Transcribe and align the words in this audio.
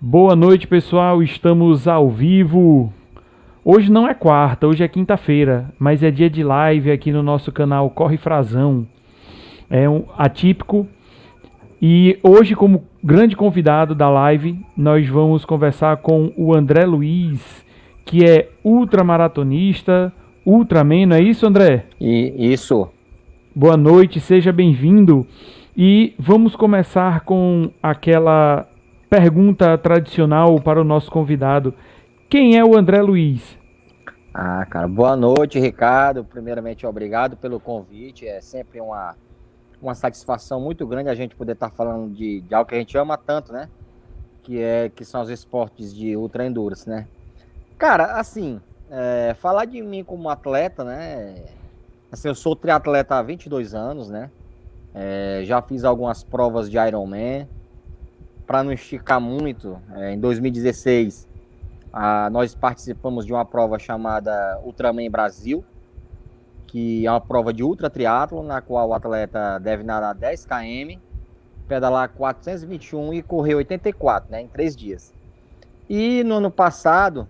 Boa 0.00 0.36
noite, 0.36 0.64
pessoal. 0.68 1.24
Estamos 1.24 1.88
ao 1.88 2.08
vivo. 2.08 2.92
Hoje 3.64 3.90
não 3.90 4.06
é 4.06 4.14
quarta, 4.14 4.68
hoje 4.68 4.84
é 4.84 4.86
quinta-feira, 4.86 5.74
mas 5.76 6.04
é 6.04 6.10
dia 6.12 6.30
de 6.30 6.44
live 6.44 6.92
aqui 6.92 7.10
no 7.10 7.20
nosso 7.20 7.50
canal 7.50 7.90
Corre 7.90 8.16
Frazão. 8.16 8.86
É 9.68 9.88
um 9.88 10.04
atípico. 10.16 10.86
E 11.82 12.16
hoje, 12.22 12.54
como 12.54 12.84
grande 13.02 13.34
convidado 13.34 13.92
da 13.92 14.08
live, 14.08 14.64
nós 14.76 15.08
vamos 15.08 15.44
conversar 15.44 15.96
com 15.96 16.32
o 16.36 16.54
André 16.54 16.86
Luiz, 16.86 17.66
que 18.04 18.24
é 18.24 18.50
ultramaratonista, 18.62 20.12
Ultraman, 20.46 21.06
não 21.06 21.16
é 21.16 21.22
isso, 21.22 21.44
André? 21.44 21.86
E 22.00 22.52
isso. 22.52 22.88
Boa 23.52 23.76
noite, 23.76 24.20
seja 24.20 24.52
bem-vindo. 24.52 25.26
E 25.76 26.14
vamos 26.16 26.54
começar 26.54 27.22
com 27.22 27.72
aquela 27.82 28.64
pergunta 29.08 29.76
tradicional 29.78 30.60
para 30.60 30.80
o 30.80 30.84
nosso 30.84 31.10
convidado. 31.10 31.74
Quem 32.28 32.58
é 32.58 32.64
o 32.64 32.76
André 32.76 33.00
Luiz? 33.00 33.58
Ah, 34.34 34.66
cara, 34.66 34.86
boa 34.86 35.16
noite, 35.16 35.58
Ricardo. 35.58 36.22
Primeiramente, 36.22 36.86
obrigado 36.86 37.36
pelo 37.36 37.58
convite. 37.58 38.26
É 38.28 38.40
sempre 38.40 38.80
uma, 38.80 39.16
uma 39.80 39.94
satisfação 39.94 40.60
muito 40.60 40.86
grande 40.86 41.08
a 41.08 41.14
gente 41.14 41.34
poder 41.34 41.52
estar 41.52 41.70
falando 41.70 42.14
de, 42.14 42.42
de 42.42 42.54
algo 42.54 42.68
que 42.68 42.74
a 42.74 42.78
gente 42.78 42.96
ama 42.98 43.16
tanto, 43.16 43.52
né? 43.52 43.68
Que, 44.42 44.62
é, 44.62 44.90
que 44.90 45.04
são 45.04 45.22
os 45.22 45.30
esportes 45.30 45.94
de 45.94 46.14
ultra 46.14 46.46
endurance, 46.46 46.88
né? 46.88 47.06
Cara, 47.78 48.18
assim, 48.18 48.60
é, 48.90 49.34
falar 49.40 49.64
de 49.64 49.80
mim 49.80 50.04
como 50.04 50.28
atleta, 50.28 50.84
né? 50.84 51.46
Assim, 52.12 52.28
eu 52.28 52.34
sou 52.34 52.54
triatleta 52.54 53.16
há 53.16 53.22
22 53.22 53.74
anos, 53.74 54.10
né? 54.10 54.30
É, 54.94 55.42
já 55.44 55.62
fiz 55.62 55.84
algumas 55.84 56.22
provas 56.22 56.70
de 56.70 56.76
Ironman. 56.78 57.48
Para 58.48 58.64
não 58.64 58.72
esticar 58.72 59.20
muito, 59.20 59.78
é, 59.94 60.14
em 60.14 60.18
2016 60.18 61.28
ah, 61.92 62.30
nós 62.30 62.54
participamos 62.54 63.26
de 63.26 63.32
uma 63.32 63.44
prova 63.44 63.78
chamada 63.78 64.58
Ultraman 64.64 65.10
Brasil, 65.10 65.62
que 66.66 67.06
é 67.06 67.10
uma 67.10 67.20
prova 67.20 67.52
de 67.52 67.62
ultra 67.62 67.90
triatlo, 67.90 68.42
na 68.42 68.62
qual 68.62 68.88
o 68.88 68.94
atleta 68.94 69.58
deve 69.58 69.82
nadar 69.82 70.14
10 70.14 70.46
km, 70.46 70.98
pedalar 71.66 72.08
421 72.08 73.12
e 73.12 73.22
correr 73.22 73.54
84, 73.54 74.30
né, 74.30 74.40
em 74.40 74.48
três 74.48 74.74
dias. 74.74 75.12
E 75.86 76.24
no 76.24 76.36
ano 76.36 76.50
passado, 76.50 77.28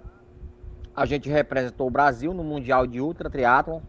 a 0.94 1.04
gente 1.04 1.28
representou 1.28 1.88
o 1.88 1.90
Brasil 1.90 2.32
no 2.32 2.44
Mundial 2.44 2.86
de 2.86 3.00
Ultra 3.00 3.28
Triathlon, 3.28 3.80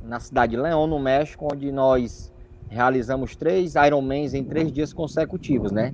na 0.00 0.20
cidade 0.20 0.50
de 0.50 0.62
Leão, 0.62 0.86
no 0.86 1.00
México, 1.00 1.48
onde 1.52 1.72
nós 1.72 2.32
realizamos 2.68 3.34
três 3.34 3.74
Ironmans 3.74 4.32
em 4.32 4.44
três 4.44 4.70
dias 4.70 4.92
consecutivos, 4.92 5.72
né? 5.72 5.92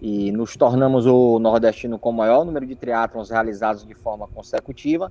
E 0.00 0.30
nos 0.30 0.56
tornamos 0.56 1.06
o 1.06 1.38
nordestino 1.38 1.98
com 1.98 2.10
o 2.10 2.12
maior 2.12 2.44
número 2.44 2.64
de 2.64 2.76
triatlons 2.76 3.30
realizados 3.30 3.84
de 3.84 3.94
forma 3.94 4.28
consecutiva. 4.28 5.10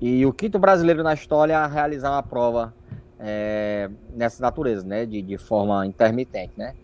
E 0.00 0.24
o 0.24 0.32
quinto 0.32 0.58
brasileiro 0.58 1.02
na 1.02 1.14
história 1.14 1.58
a 1.58 1.66
realizar 1.66 2.10
uma 2.10 2.22
prova 2.22 2.74
é, 3.18 3.90
nessa 4.14 4.42
natureza, 4.42 4.86
né, 4.86 5.04
de, 5.04 5.20
de 5.20 5.38
forma 5.38 5.86
intermitente, 5.86 6.52
né. 6.56 6.74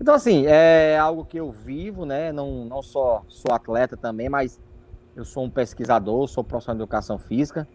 Então, 0.00 0.14
assim, 0.14 0.46
é 0.46 0.96
algo 0.96 1.24
que 1.24 1.38
eu 1.38 1.50
vivo, 1.50 2.06
né, 2.06 2.30
não, 2.30 2.64
não 2.64 2.82
só 2.82 3.24
sou 3.28 3.52
atleta 3.52 3.96
também, 3.96 4.28
mas 4.28 4.60
eu 5.16 5.24
sou 5.24 5.44
um 5.44 5.50
pesquisador, 5.50 6.28
sou 6.28 6.44
professor 6.44 6.72
de 6.72 6.78
educação 6.78 7.18
física, 7.18 7.66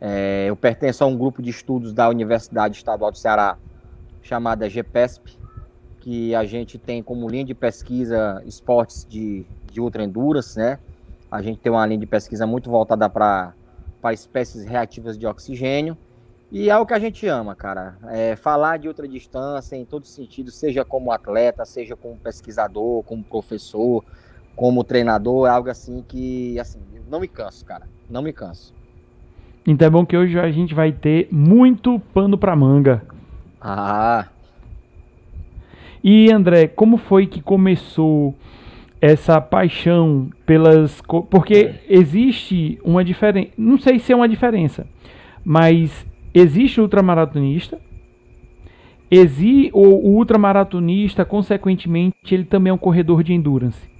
é, 0.00 0.46
eu 0.48 0.54
pertenço 0.54 1.02
a 1.02 1.06
um 1.06 1.16
grupo 1.16 1.42
de 1.42 1.50
estudos 1.50 1.92
da 1.92 2.08
Universidade 2.08 2.76
Estadual 2.76 3.10
do 3.10 3.18
Ceará 3.18 3.56
chamada 4.20 4.68
GPESP, 4.68 5.38
que 6.02 6.34
a 6.34 6.44
gente 6.44 6.78
tem 6.78 7.00
como 7.00 7.28
linha 7.28 7.44
de 7.44 7.54
pesquisa 7.54 8.42
esportes 8.44 9.06
de, 9.08 9.46
de 9.70 9.80
ultra 9.80 10.02
endurance, 10.02 10.58
né? 10.58 10.80
A 11.30 11.40
gente 11.40 11.60
tem 11.60 11.70
uma 11.70 11.86
linha 11.86 12.00
de 12.00 12.06
pesquisa 12.06 12.44
muito 12.44 12.68
voltada 12.68 13.08
para 13.08 13.54
espécies 14.12 14.64
reativas 14.64 15.16
de 15.16 15.28
oxigênio. 15.28 15.96
E 16.50 16.68
é 16.68 16.76
o 16.76 16.84
que 16.84 16.92
a 16.92 16.98
gente 16.98 17.24
ama, 17.28 17.54
cara. 17.54 17.96
É 18.08 18.34
falar 18.34 18.78
de 18.78 18.88
ultra 18.88 19.06
distância 19.06 19.76
em 19.76 19.84
todo 19.84 20.04
sentido, 20.04 20.50
seja 20.50 20.84
como 20.84 21.12
atleta, 21.12 21.64
seja 21.64 21.94
como 21.94 22.16
pesquisador, 22.16 23.04
como 23.04 23.22
professor, 23.22 24.04
como 24.56 24.82
treinador, 24.82 25.46
é 25.46 25.50
algo 25.50 25.70
assim 25.70 26.04
que, 26.06 26.58
assim, 26.58 26.80
não 27.08 27.20
me 27.20 27.28
canso, 27.28 27.64
cara. 27.64 27.86
Não 28.10 28.22
me 28.22 28.32
canso. 28.32 28.74
Então 29.64 29.86
é 29.86 29.90
bom 29.90 30.04
que 30.04 30.16
hoje 30.16 30.36
a 30.36 30.50
gente 30.50 30.74
vai 30.74 30.90
ter 30.90 31.28
muito 31.30 31.96
pano 32.12 32.36
para 32.36 32.56
manga. 32.56 33.06
Ah, 33.60 34.26
e 36.02 36.30
André, 36.32 36.66
como 36.66 36.96
foi 36.96 37.26
que 37.26 37.40
começou 37.40 38.34
essa 39.00 39.40
paixão 39.40 40.30
pelas. 40.46 41.00
Porque 41.30 41.54
é. 41.54 41.80
existe 41.88 42.80
uma 42.84 43.04
diferença. 43.04 43.50
Não 43.58 43.76
sei 43.78 43.98
se 43.98 44.12
é 44.12 44.16
uma 44.16 44.28
diferença, 44.28 44.86
mas 45.44 46.06
existe 46.32 46.80
o 46.80 46.84
ultramaratonista. 46.84 47.80
Exi, 49.10 49.70
o, 49.74 49.80
o 49.80 50.16
ultramaratonista, 50.16 51.24
consequentemente, 51.24 52.16
ele 52.34 52.44
também 52.44 52.70
é 52.70 52.74
um 52.74 52.78
corredor 52.78 53.22
de 53.22 53.34
endurance. 53.34 53.90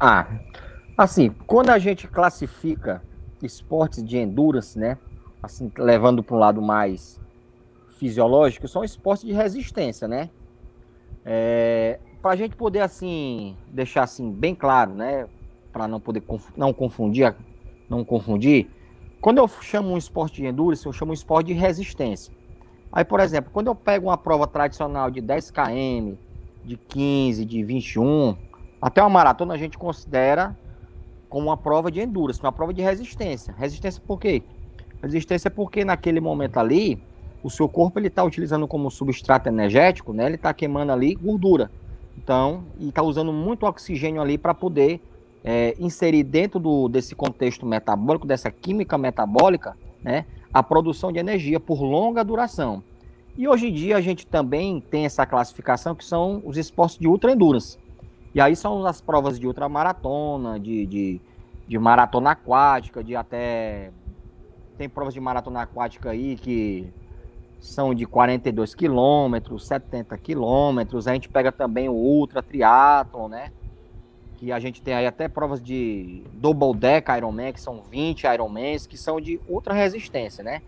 Ah, 0.00 0.26
assim, 0.98 1.30
quando 1.46 1.70
a 1.70 1.78
gente 1.78 2.08
classifica 2.08 3.00
esportes 3.42 4.02
de 4.02 4.18
endurance, 4.18 4.76
né? 4.76 4.98
Assim, 5.42 5.70
levando 5.78 6.22
para 6.22 6.34
um 6.34 6.38
lado 6.38 6.60
mais 6.60 7.20
fisiológicos 7.98 8.70
são 8.70 8.84
esportes 8.84 9.24
de 9.24 9.32
resistência, 9.32 10.06
né? 10.06 10.30
É, 11.24 11.98
para 12.22 12.32
a 12.32 12.36
gente 12.36 12.54
poder 12.56 12.80
assim 12.80 13.56
deixar 13.68 14.04
assim 14.04 14.30
bem 14.30 14.54
claro, 14.54 14.94
né? 14.94 15.26
Para 15.72 15.88
não 15.88 16.00
poder 16.00 16.20
conf 16.20 16.50
não 16.56 16.72
confundir, 16.72 17.34
não 17.88 18.04
confundir. 18.04 18.70
Quando 19.20 19.38
eu 19.38 19.48
chamo 19.48 19.90
um 19.90 19.98
esporte 19.98 20.40
de 20.42 20.46
endurance, 20.46 20.86
eu 20.86 20.92
chamo 20.92 21.10
um 21.10 21.14
esporte 21.14 21.48
de 21.48 21.52
resistência. 21.52 22.32
Aí, 22.92 23.04
por 23.04 23.20
exemplo, 23.20 23.50
quando 23.52 23.66
eu 23.66 23.74
pego 23.74 24.06
uma 24.06 24.16
prova 24.16 24.46
tradicional 24.46 25.10
de 25.10 25.20
10 25.20 25.50
km, 25.50 26.14
de 26.64 26.76
15, 26.76 27.44
de 27.44 27.62
21, 27.62 28.36
até 28.80 29.02
uma 29.02 29.10
maratona 29.10 29.54
a 29.54 29.56
gente 29.56 29.76
considera 29.76 30.56
como 31.28 31.46
uma 31.46 31.56
prova 31.56 31.90
de 31.90 32.00
endurance, 32.00 32.40
uma 32.40 32.52
prova 32.52 32.72
de 32.72 32.82
resistência. 32.82 33.54
Resistência 33.56 34.02
por 34.06 34.18
quê? 34.18 34.42
Resistência 35.02 35.50
porque 35.50 35.84
naquele 35.84 36.20
momento 36.20 36.58
ali 36.58 37.02
o 37.46 37.50
seu 37.50 37.68
corpo 37.68 38.00
ele 38.00 38.08
está 38.08 38.24
utilizando 38.24 38.66
como 38.66 38.90
substrato 38.90 39.48
energético, 39.48 40.12
né? 40.12 40.26
Ele 40.26 40.34
está 40.34 40.52
queimando 40.52 40.90
ali 40.90 41.14
gordura. 41.14 41.70
Então, 42.18 42.64
e 42.76 42.88
está 42.88 43.04
usando 43.04 43.32
muito 43.32 43.64
oxigênio 43.64 44.20
ali 44.20 44.36
para 44.36 44.52
poder 44.52 45.00
é, 45.44 45.76
inserir 45.78 46.24
dentro 46.24 46.58
do, 46.58 46.88
desse 46.88 47.14
contexto 47.14 47.64
metabólico, 47.64 48.26
dessa 48.26 48.50
química 48.50 48.98
metabólica, 48.98 49.76
né? 50.02 50.24
A 50.52 50.60
produção 50.60 51.12
de 51.12 51.20
energia 51.20 51.60
por 51.60 51.80
longa 51.80 52.24
duração. 52.24 52.82
E 53.38 53.46
hoje 53.46 53.68
em 53.68 53.72
dia 53.72 53.96
a 53.96 54.00
gente 54.00 54.26
também 54.26 54.80
tem 54.80 55.04
essa 55.06 55.24
classificação 55.24 55.94
que 55.94 56.04
são 56.04 56.42
os 56.44 56.56
esportes 56.56 56.98
de 56.98 57.06
ultra 57.06 57.30
endurance. 57.30 57.78
E 58.34 58.40
aí 58.40 58.56
são 58.56 58.84
as 58.84 59.00
provas 59.00 59.38
de 59.38 59.46
ultramaratona, 59.46 60.58
de, 60.58 60.84
de, 60.84 61.20
de 61.68 61.78
maratona 61.78 62.32
aquática, 62.32 63.04
de 63.04 63.14
até. 63.14 63.92
Tem 64.76 64.88
provas 64.88 65.14
de 65.14 65.20
maratona 65.20 65.62
aquática 65.62 66.10
aí 66.10 66.34
que 66.34 66.92
são 67.60 67.94
de 67.94 68.06
42 68.06 68.74
quilômetros, 68.74 69.66
70 69.66 70.16
quilômetros. 70.18 71.06
A 71.08 71.12
gente 71.12 71.28
pega 71.28 71.50
também 71.50 71.88
o 71.88 71.94
Ultra 71.94 72.42
Triathlon, 72.42 73.28
né? 73.28 73.52
Que 74.36 74.52
a 74.52 74.58
gente 74.58 74.82
tem 74.82 74.94
aí 74.94 75.06
até 75.06 75.28
provas 75.28 75.62
de 75.62 76.22
Double 76.34 76.74
Deck 76.74 77.10
Ironman, 77.10 77.52
que 77.52 77.60
são 77.60 77.82
20 77.82 78.24
Ironmans, 78.24 78.86
que 78.86 78.96
são 78.96 79.20
de 79.20 79.40
ultra 79.48 79.74
resistência, 79.74 80.44
né? 80.44 80.62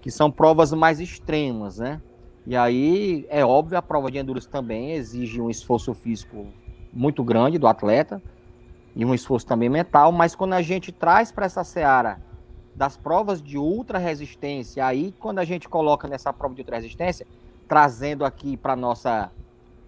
Que 0.00 0.10
são 0.10 0.30
provas 0.30 0.72
mais 0.72 1.00
extremas, 1.00 1.78
né? 1.78 2.00
E 2.46 2.56
aí, 2.56 3.26
é 3.28 3.44
óbvio, 3.44 3.78
a 3.78 3.82
prova 3.82 4.10
de 4.10 4.18
endurance 4.18 4.48
também 4.48 4.92
exige 4.92 5.40
um 5.40 5.50
esforço 5.50 5.94
físico 5.94 6.46
muito 6.92 7.22
grande 7.22 7.58
do 7.58 7.66
atleta 7.66 8.20
e 8.94 9.04
um 9.04 9.14
esforço 9.14 9.46
também 9.46 9.68
mental, 9.68 10.12
mas 10.12 10.34
quando 10.34 10.52
a 10.52 10.62
gente 10.62 10.92
traz 10.92 11.32
para 11.32 11.46
essa 11.46 11.64
seara 11.64 12.20
das 12.74 12.96
provas 12.96 13.42
de 13.42 13.58
ultra 13.58 13.98
resistência. 13.98 14.84
Aí, 14.84 15.12
quando 15.18 15.38
a 15.38 15.44
gente 15.44 15.68
coloca 15.68 16.08
nessa 16.08 16.32
prova 16.32 16.54
de 16.54 16.62
ultra 16.62 16.76
resistência, 16.76 17.26
trazendo 17.68 18.24
aqui 18.24 18.56
para 18.56 18.74
nossa 18.74 19.30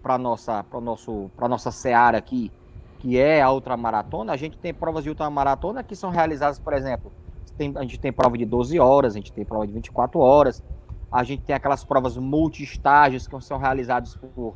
para 0.01 0.17
nossa 0.17 0.63
para 0.63 0.79
nosso 0.79 1.31
para 1.35 1.47
nossa 1.47 1.71
seara 1.71 2.17
aqui, 2.17 2.51
que 2.99 3.17
é 3.17 3.41
a 3.41 3.51
ultramaratona, 3.51 4.33
a 4.33 4.37
gente 4.37 4.57
tem 4.57 4.73
provas 4.73 5.03
de 5.03 5.09
ultramaratona 5.09 5.83
que 5.83 5.95
são 5.95 6.09
realizadas, 6.09 6.59
por 6.59 6.73
exemplo, 6.73 7.11
tem, 7.57 7.73
a 7.75 7.81
gente 7.81 7.99
tem 7.99 8.11
prova 8.11 8.37
de 8.37 8.45
12 8.45 8.79
horas, 8.79 9.13
a 9.13 9.17
gente 9.17 9.31
tem 9.31 9.45
prova 9.45 9.65
de 9.65 9.73
24 9.73 10.19
horas, 10.19 10.63
a 11.11 11.23
gente 11.23 11.43
tem 11.43 11.55
aquelas 11.55 11.83
provas 11.83 12.17
multi-estágios 12.17 13.27
que 13.27 13.39
são 13.41 13.57
realizadas 13.57 14.15
por 14.15 14.55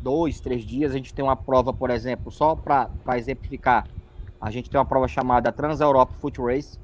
dois, 0.00 0.40
três 0.40 0.64
dias. 0.64 0.92
A 0.92 0.96
gente 0.96 1.14
tem 1.14 1.24
uma 1.24 1.36
prova, 1.36 1.72
por 1.72 1.90
exemplo, 1.90 2.30
só 2.30 2.54
para 2.56 2.90
exemplificar, 3.16 3.86
a 4.40 4.50
gente 4.50 4.70
tem 4.70 4.78
uma 4.78 4.86
prova 4.86 5.06
chamada 5.06 5.52
Trans 5.52 5.80
Europe 5.80 6.14
Foot 6.18 6.40
Race, 6.40 6.78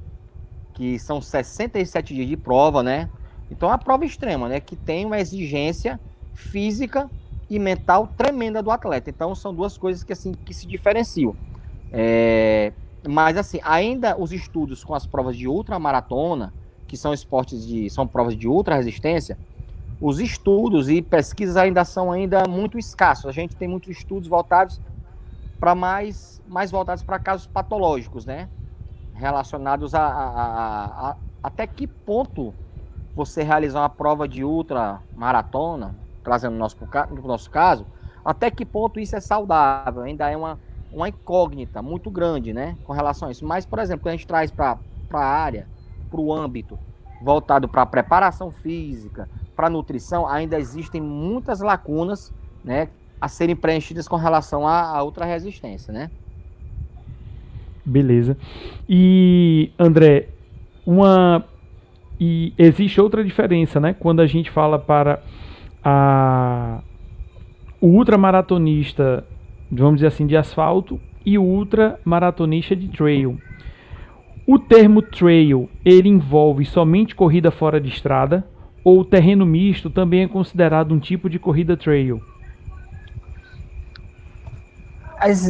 que 0.77 0.99
são 0.99 1.23
67 1.23 2.15
dias 2.15 2.29
de 2.29 2.37
prova, 2.37 2.83
né? 2.83 3.09
Então 3.51 3.69
é 3.71 3.73
uma 3.73 3.79
prova 3.79 4.05
extrema, 4.05 4.47
né? 4.47 4.61
Que 4.61 4.77
tem 4.77 5.07
uma 5.07 5.19
exigência 5.19 5.99
física 6.35 7.11
e 7.49 7.59
mental 7.59 8.07
tremenda 8.09 8.63
do 8.63 8.71
atleta. 8.71 9.09
Então 9.09 9.35
são 9.35 9.55
duas 9.55 9.79
coisas 9.79 10.05
que 10.05 10.13
assim 10.13 10.33
que 10.33 10.53
se 10.53 10.67
diferenciam. 10.67 11.35
É, 11.91 12.75
mas 13.09 13.39
assim, 13.39 13.59
ainda 13.63 14.21
os 14.21 14.33
estudos 14.33 14.85
com 14.85 14.95
as 14.95 15.07
provas 15.07 15.35
de 15.35 15.49
ultramaratona, 15.49 16.53
que 16.87 16.97
são 16.97 17.15
esportes 17.15 17.67
de 17.67 17.89
são 17.89 18.07
provas 18.07 18.37
de 18.37 18.47
ultra 18.47 18.77
resistência, 18.77 19.39
os 19.99 20.21
estudos 20.21 20.91
e 20.91 21.01
pesquisas 21.01 21.57
ainda 21.57 21.87
são 21.87 22.13
ainda 22.13 22.47
muito 22.47 22.79
escassos. 22.79 23.25
A 23.25 23.33
gente 23.33 23.57
tem 23.57 23.67
muitos 23.67 23.89
estudos 23.89 24.29
voltados 24.29 24.79
para 25.59 25.75
mais 25.75 26.43
mais 26.47 26.71
voltados 26.71 27.03
para 27.03 27.19
casos 27.19 27.47
patológicos, 27.47 28.27
né? 28.27 28.51
Relacionados 29.17 29.95
a, 29.95 30.07
a, 30.07 31.11
a, 31.11 31.17
até 31.43 31.67
que 31.67 31.87
ponto 31.87 32.55
você 33.15 33.43
realizar 33.43 33.81
uma 33.81 33.89
prova 33.89 34.29
de 34.29 34.45
ultra 34.45 35.01
maratona, 35.15 35.95
trazendo 36.23 36.53
no 36.53 36.59
nosso, 36.59 36.77
no 37.11 37.23
nosso 37.23 37.51
caso, 37.51 37.87
até 38.25 38.51
que 38.51 38.65
ponto 38.65 39.01
isso 39.01 39.17
é 39.17 39.21
saudável? 39.21 40.03
Ainda 40.03 40.29
é 40.31 40.37
uma, 40.37 40.59
uma 40.93 41.09
incógnita 41.09 41.81
muito 41.81 42.11
grande, 42.11 42.53
né? 42.53 42.77
Com 42.85 42.93
relação 42.93 43.29
a 43.29 43.31
isso. 43.31 43.47
Mas, 43.47 43.65
por 43.65 43.79
exemplo, 43.79 44.03
quando 44.03 44.15
a 44.15 44.17
gente 44.17 44.27
traz 44.27 44.51
para 44.51 44.79
a 45.13 45.19
área, 45.19 45.67
para 46.11 46.21
o 46.21 46.33
âmbito 46.33 46.79
voltado 47.21 47.69
para 47.69 47.83
a 47.83 47.87
preparação 47.87 48.51
física, 48.51 49.29
para 49.55 49.71
nutrição, 49.71 50.27
ainda 50.27 50.59
existem 50.59 51.01
muitas 51.01 51.61
lacunas, 51.61 52.33
né? 52.63 52.89
A 53.21 53.29
serem 53.29 53.57
preenchidas 53.57 54.07
com 54.07 54.17
relação 54.17 54.67
à, 54.69 55.03
outra 55.03 55.25
resistência, 55.25 55.93
né? 55.93 56.11
Beleza. 57.87 58.37
E, 58.89 59.71
André, 59.79 60.29
uma. 60.85 61.45
E 62.19 62.53
existe 62.59 63.01
outra 63.01 63.23
diferença, 63.23 63.79
né? 63.79 63.95
Quando 63.95 64.21
a 64.21 64.27
gente 64.27 64.51
fala 64.51 64.79
para 64.79 65.23
a, 65.85 66.81
o 67.81 67.87
ultramaratonista, 67.89 69.25
vamos 69.71 69.97
dizer 69.97 70.09
assim, 70.09 70.27
de 70.27 70.37
asfalto 70.37 70.99
e 71.25 71.39
o 71.39 71.43
ultramaratonista 71.43 72.75
de 72.75 72.89
trail. 72.89 73.39
O 74.47 74.59
termo 74.59 75.03
trail, 75.03 75.69
ele 75.85 76.09
envolve 76.09 76.65
somente 76.65 77.15
corrida 77.15 77.51
fora 77.51 77.81
de 77.81 77.89
estrada 77.89 78.45
ou 78.83 79.05
terreno 79.05 79.45
misto 79.45 79.91
também 79.91 80.23
é 80.23 80.29
considerado 80.29 80.93
um 80.93 80.99
tipo 80.99 81.29
de 81.29 81.39
corrida 81.39 81.77
trail? 81.77 82.23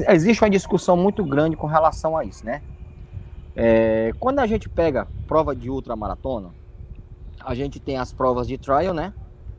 Existe 0.08 0.42
uma 0.42 0.50
discussão 0.50 0.96
muito 0.96 1.24
grande 1.24 1.56
com 1.56 1.66
relação 1.66 2.16
a 2.16 2.24
isso, 2.24 2.44
né? 2.44 2.62
É, 3.54 4.12
quando 4.20 4.38
a 4.38 4.46
gente 4.46 4.68
pega 4.68 5.08
prova 5.26 5.56
de 5.56 5.70
ultramaratona, 5.70 6.50
a 7.40 7.54
gente 7.54 7.80
tem 7.80 7.96
as 7.96 8.12
provas 8.12 8.46
de 8.46 8.58
trial, 8.58 8.92
né? 8.92 9.12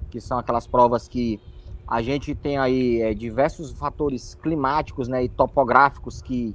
Que 0.10 0.22
são 0.22 0.38
aquelas 0.38 0.68
provas 0.68 1.08
que 1.08 1.40
a 1.88 2.02
gente 2.02 2.36
tem 2.36 2.58
aí 2.58 3.02
é, 3.02 3.14
diversos 3.14 3.72
fatores 3.72 4.36
climáticos 4.36 5.08
né, 5.08 5.24
e 5.24 5.30
topográficos 5.30 6.22
que, 6.22 6.54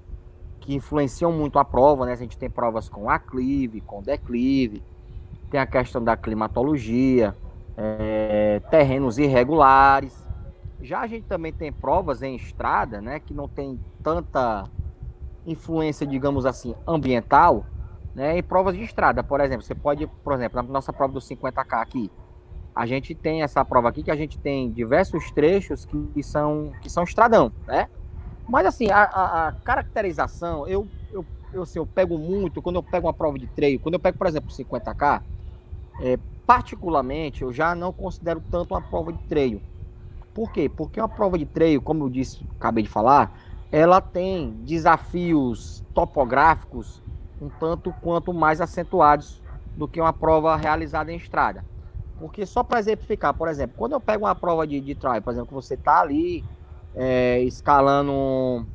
que 0.60 0.75
influenciam 0.75 1.32
muito 1.32 1.58
a 1.58 1.64
prova, 1.64 2.05
né? 2.05 2.12
A 2.12 2.16
gente 2.16 2.37
tem 2.37 2.50
provas 2.50 2.88
com 2.88 3.08
aclive, 3.08 3.81
com 3.81 4.02
declive, 4.02 4.82
tem 5.50 5.58
a 5.58 5.66
questão 5.66 6.05
da 6.05 6.16
climatologia, 6.16 7.37
é, 7.76 8.60
terrenos 8.70 9.19
irregulares. 9.19 10.26
Já 10.82 11.00
a 11.00 11.06
gente 11.06 11.26
também 11.26 11.52
tem 11.52 11.73
provas 11.73 12.23
em 12.23 12.34
estrada, 12.34 13.00
né? 13.00 13.20
Que 13.20 13.32
não 13.34 13.49
tem 13.49 13.81
tanta 14.02 14.69
influência, 15.46 16.06
digamos 16.06 16.46
assim, 16.46 16.75
ambiental, 16.87 17.67
né, 18.14 18.38
em 18.38 18.43
provas 18.43 18.75
de 18.76 18.82
estrada. 18.82 19.23
Por 19.23 19.40
exemplo, 19.40 19.62
você 19.64 19.75
pode, 19.75 20.06
por 20.23 20.34
exemplo, 20.34 20.62
na 20.62 20.69
nossa 20.69 20.93
prova 20.93 21.12
dos 21.12 21.26
50K 21.26 21.82
aqui, 21.82 22.11
a 22.75 22.87
gente 22.87 23.14
tem 23.14 23.43
essa 23.43 23.64
prova 23.64 23.88
aqui 23.88 24.02
que 24.02 24.11
a 24.11 24.17
gente 24.17 24.38
tem 24.38 24.73
diversos 24.73 25.31
trechos 25.32 25.84
que 25.87 26.23
são, 26.23 26.73
que 26.82 26.88
são 26.90 27.05
estradão, 27.05 27.52
né? 27.67 27.88
Mas 28.49 28.67
assim, 28.67 28.90
a, 28.90 29.05
a, 29.05 29.49
a 29.49 29.52
caracterização, 29.52 30.67
eu, 30.69 30.90
eu, 31.12 31.26
eu, 31.52 31.62
assim, 31.62 31.79
eu 31.79 31.87
pego 31.87 32.19
muito, 32.19 32.62
quando 32.62 32.76
eu 32.76 32.82
pego 32.82 33.06
uma 33.06 33.14
prova 33.14 33.38
de 33.38 33.49
treino, 33.49 33.81
quando 33.81 33.94
eu 33.94 34.00
pego, 34.00 34.19
por 34.19 34.26
exemplo, 34.26 34.50
50K, 34.50 35.23
é, 36.00 36.19
particularmente, 36.46 37.43
eu 37.43 37.52
já 37.52 37.75
não 37.75 37.93
considero 37.93 38.43
tanto 38.50 38.75
uma 38.75 38.82
prova 38.82 39.12
de 39.12 39.20
treino. 39.29 39.62
Por 40.34 40.50
quê? 40.50 40.69
Porque 40.69 41.00
uma 41.00 41.08
prova 41.08 41.38
de 41.38 41.44
treino, 41.44 41.81
como 41.81 42.05
eu 42.05 42.08
disse, 42.08 42.44
acabei 42.58 42.82
de 42.82 42.88
falar, 42.88 43.38
ela 43.70 44.00
tem 44.00 44.52
desafios 44.64 45.84
topográficos 45.94 47.02
um 47.40 47.49
tanto 47.49 47.93
quanto 48.00 48.32
mais 48.32 48.61
acentuados 48.61 49.43
do 49.76 49.88
que 49.88 50.00
uma 50.00 50.12
prova 50.12 50.55
realizada 50.56 51.12
em 51.12 51.17
estrada. 51.17 51.64
Porque 52.19 52.46
só 52.46 52.62
para 52.62 52.79
exemplificar, 52.79 53.34
por 53.34 53.49
exemplo, 53.49 53.75
quando 53.76 53.93
eu 53.93 54.00
pego 54.00 54.26
uma 54.26 54.34
prova 54.34 54.67
de, 54.67 54.81
de 54.81 54.94
trial, 54.94 55.20
por 55.20 55.32
exemplo, 55.32 55.49
que 55.49 55.55
você 55.55 55.75
está 55.75 56.00
ali 56.00 56.44
é, 56.94 57.40
escalando 57.40 58.12
um, 58.12 58.67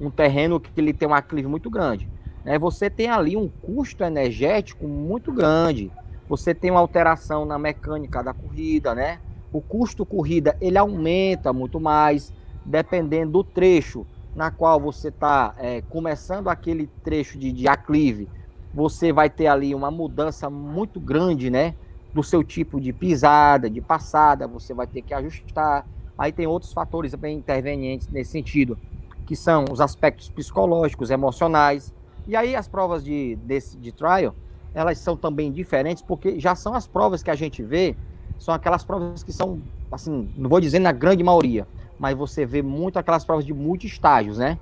um, 0.00 0.10
terreno 0.10 0.60
que 0.60 0.70
ele 0.76 0.92
tem 0.92 1.08
um 1.08 1.14
aclive 1.14 1.48
muito 1.48 1.68
grande, 1.68 2.08
né? 2.44 2.58
você 2.58 2.88
tem 2.88 3.08
ali 3.08 3.36
um 3.36 3.48
custo 3.48 4.04
energético 4.04 4.86
muito 4.86 5.32
grande. 5.32 5.90
Você 6.28 6.54
tem 6.54 6.70
uma 6.70 6.80
alteração 6.80 7.44
na 7.44 7.58
mecânica 7.58 8.22
da 8.22 8.34
corrida, 8.34 8.94
né? 8.94 9.20
O 9.56 9.62
custo 9.62 10.04
corrida 10.04 10.54
ele 10.60 10.76
aumenta 10.76 11.50
muito 11.50 11.80
mais 11.80 12.30
dependendo 12.62 13.32
do 13.32 13.42
trecho 13.42 14.06
na 14.34 14.50
qual 14.50 14.78
você 14.78 15.08
está 15.08 15.54
é, 15.56 15.80
começando 15.80 16.48
aquele 16.48 16.88
trecho 17.02 17.38
de, 17.38 17.50
de 17.50 17.66
aclive, 17.66 18.28
você 18.74 19.14
vai 19.14 19.30
ter 19.30 19.46
ali 19.46 19.74
uma 19.74 19.90
mudança 19.90 20.50
muito 20.50 21.00
grande, 21.00 21.48
né? 21.48 21.74
Do 22.12 22.22
seu 22.22 22.44
tipo 22.44 22.78
de 22.78 22.92
pisada, 22.92 23.70
de 23.70 23.80
passada, 23.80 24.46
você 24.46 24.74
vai 24.74 24.86
ter 24.86 25.00
que 25.00 25.14
ajustar. 25.14 25.86
Aí 26.18 26.32
tem 26.32 26.46
outros 26.46 26.74
fatores 26.74 27.14
bem 27.14 27.38
intervenientes 27.38 28.10
nesse 28.10 28.32
sentido, 28.32 28.76
que 29.24 29.34
são 29.34 29.64
os 29.72 29.80
aspectos 29.80 30.28
psicológicos, 30.28 31.08
emocionais. 31.10 31.94
E 32.26 32.36
aí 32.36 32.54
as 32.54 32.68
provas 32.68 33.02
de, 33.02 33.36
desse, 33.36 33.78
de 33.78 33.90
trial, 33.90 34.34
elas 34.74 34.98
são 34.98 35.16
também 35.16 35.50
diferentes, 35.50 36.02
porque 36.02 36.38
já 36.38 36.54
são 36.54 36.74
as 36.74 36.86
provas 36.86 37.22
que 37.22 37.30
a 37.30 37.34
gente 37.34 37.62
vê, 37.62 37.96
são 38.38 38.54
aquelas 38.54 38.84
provas 38.84 39.22
que 39.22 39.32
são, 39.32 39.60
assim, 39.90 40.30
não 40.36 40.48
vou 40.48 40.60
dizer 40.60 40.78
na 40.78 40.92
grande 40.92 41.22
maioria, 41.22 41.66
mas 41.98 42.16
você 42.16 42.44
vê 42.44 42.62
muito 42.62 42.98
aquelas 42.98 43.24
provas 43.24 43.44
de 43.44 43.54
multi-estágios, 43.54 44.38
né? 44.38 44.58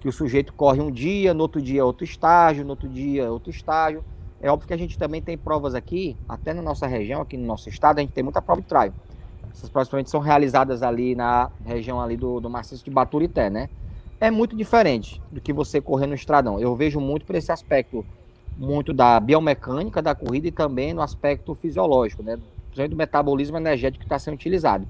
Que 0.00 0.08
o 0.08 0.12
sujeito 0.12 0.52
corre 0.52 0.80
um 0.80 0.90
dia, 0.90 1.34
no 1.34 1.42
outro 1.42 1.60
dia 1.60 1.84
outro 1.84 2.04
estágio, 2.04 2.64
no 2.64 2.70
outro 2.70 2.88
dia 2.88 3.30
outro 3.30 3.50
estágio. 3.50 4.04
É 4.40 4.50
óbvio 4.50 4.68
que 4.68 4.74
a 4.74 4.76
gente 4.76 4.98
também 4.98 5.22
tem 5.22 5.36
provas 5.36 5.74
aqui, 5.74 6.16
até 6.28 6.52
na 6.52 6.62
nossa 6.62 6.86
região, 6.86 7.22
aqui 7.22 7.36
no 7.36 7.46
nosso 7.46 7.68
estado, 7.68 7.98
a 7.98 8.02
gente 8.02 8.12
tem 8.12 8.22
muita 8.22 8.42
prova 8.42 8.60
de 8.60 8.66
trail. 8.66 8.92
Essas 9.50 9.70
provas 9.70 9.88
provavelmente 9.88 10.10
são 10.10 10.20
realizadas 10.20 10.82
ali 10.82 11.14
na 11.14 11.50
região 11.64 12.00
ali 12.00 12.16
do, 12.16 12.40
do 12.40 12.50
maciço 12.50 12.84
de 12.84 12.90
Baturité, 12.90 13.48
né? 13.48 13.68
É 14.20 14.30
muito 14.30 14.54
diferente 14.56 15.20
do 15.30 15.40
que 15.40 15.52
você 15.52 15.80
correr 15.80 16.06
no 16.06 16.14
estradão. 16.14 16.60
Eu 16.60 16.76
vejo 16.76 17.00
muito 17.00 17.24
por 17.24 17.34
esse 17.34 17.50
aspecto, 17.50 18.04
muito 18.56 18.92
da 18.92 19.18
biomecânica 19.18 20.02
da 20.02 20.14
corrida 20.14 20.48
e 20.48 20.52
também 20.52 20.92
no 20.92 21.00
aspecto 21.00 21.54
fisiológico, 21.54 22.22
né? 22.22 22.38
Do 22.88 22.96
metabolismo 22.96 23.56
energético 23.56 24.00
que 24.00 24.06
está 24.06 24.18
sendo 24.18 24.34
utilizado 24.34 24.86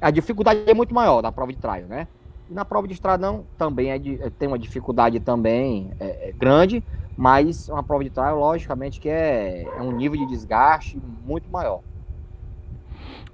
a 0.00 0.10
dificuldade 0.10 0.62
é 0.66 0.74
muito 0.74 0.94
maior 0.94 1.22
na 1.22 1.32
prova 1.32 1.52
de 1.52 1.58
trail, 1.58 1.86
né? 1.86 2.06
E 2.50 2.54
na 2.54 2.64
prova 2.64 2.86
de 2.86 2.94
estradão 2.94 3.44
também 3.58 3.90
é 3.90 3.98
de, 3.98 4.18
tem 4.38 4.48
uma 4.48 4.58
dificuldade 4.58 5.20
também 5.20 5.90
é, 6.00 6.28
é 6.28 6.32
grande, 6.32 6.82
mas 7.16 7.68
uma 7.68 7.82
prova 7.82 8.04
de 8.04 8.10
trail, 8.10 8.38
logicamente, 8.38 9.00
que 9.00 9.08
é, 9.08 9.64
é 9.64 9.82
um 9.82 9.92
nível 9.92 10.18
de 10.18 10.26
desgaste 10.26 10.98
muito 11.26 11.50
maior. 11.50 11.80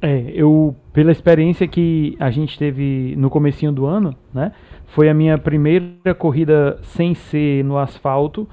É, 0.02 0.32
eu, 0.34 0.74
pela 0.92 1.12
experiência 1.12 1.68
que 1.68 2.16
a 2.18 2.30
gente 2.30 2.58
teve 2.58 3.14
no 3.16 3.30
comecinho 3.30 3.72
do 3.72 3.86
ano, 3.86 4.14
né? 4.32 4.52
Foi 4.86 5.08
a 5.08 5.14
minha 5.14 5.36
primeira 5.38 6.14
corrida 6.14 6.78
sem 6.82 7.14
ser 7.14 7.64
no 7.64 7.78
asfalto. 7.78 8.48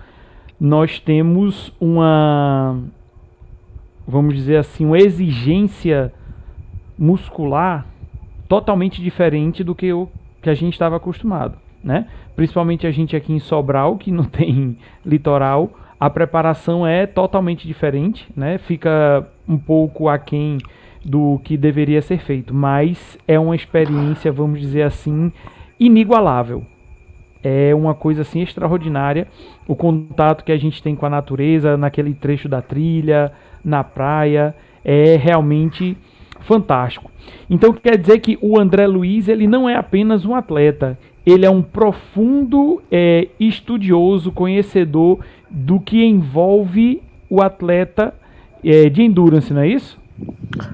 Nós 0.59 0.99
temos 0.99 1.73
uma, 1.79 2.79
vamos 4.11 4.35
dizer 4.35 4.57
assim, 4.57 4.85
uma 4.85 4.97
exigência 4.97 6.13
muscular 6.99 7.85
totalmente 8.49 9.01
diferente 9.01 9.63
do 9.63 9.73
que 9.73 9.93
o 9.93 10.09
que 10.41 10.49
a 10.49 10.53
gente 10.53 10.73
estava 10.73 10.97
acostumado, 10.97 11.57
né? 11.81 12.07
Principalmente 12.35 12.85
a 12.85 12.91
gente 12.91 13.15
aqui 13.15 13.31
em 13.31 13.39
Sobral, 13.39 13.97
que 13.97 14.11
não 14.11 14.25
tem 14.27 14.77
litoral, 15.05 15.71
a 15.97 16.09
preparação 16.09 16.85
é 16.85 17.05
totalmente 17.05 17.65
diferente, 17.65 18.27
né? 18.35 18.57
Fica 18.57 19.25
um 19.47 19.57
pouco 19.57 20.09
aquém 20.09 20.57
do 21.05 21.39
que 21.43 21.55
deveria 21.55 22.01
ser 22.01 22.19
feito, 22.19 22.53
mas 22.53 23.17
é 23.25 23.39
uma 23.39 23.55
experiência, 23.55 24.31
vamos 24.31 24.59
dizer 24.59 24.83
assim, 24.83 25.31
inigualável. 25.79 26.65
É 27.43 27.73
uma 27.73 27.95
coisa 27.95 28.21
assim 28.21 28.41
extraordinária 28.41 29.27
o 29.67 29.75
contato 29.75 30.43
que 30.43 30.51
a 30.51 30.57
gente 30.57 30.83
tem 30.83 30.95
com 30.95 31.05
a 31.05 31.09
natureza 31.09 31.77
naquele 31.77 32.13
trecho 32.13 32.49
da 32.49 32.61
trilha, 32.61 33.31
na 33.63 33.83
praia, 33.83 34.55
é 34.83 35.15
realmente 35.15 35.97
fantástico. 36.41 37.11
Então 37.49 37.73
quer 37.73 37.97
dizer 37.97 38.19
que 38.19 38.37
o 38.41 38.59
André 38.59 38.87
Luiz 38.87 39.27
ele 39.27 39.47
não 39.47 39.69
é 39.69 39.75
apenas 39.75 40.25
um 40.25 40.35
atleta, 40.35 40.97
ele 41.25 41.45
é 41.45 41.49
um 41.49 41.61
profundo 41.61 42.81
é, 42.91 43.27
estudioso, 43.39 44.31
conhecedor 44.31 45.19
do 45.49 45.79
que 45.79 46.03
envolve 46.03 47.01
o 47.29 47.41
atleta 47.41 48.13
é, 48.63 48.89
de 48.89 49.03
endurance, 49.03 49.53
não 49.53 49.61
é 49.61 49.67
isso? 49.67 49.99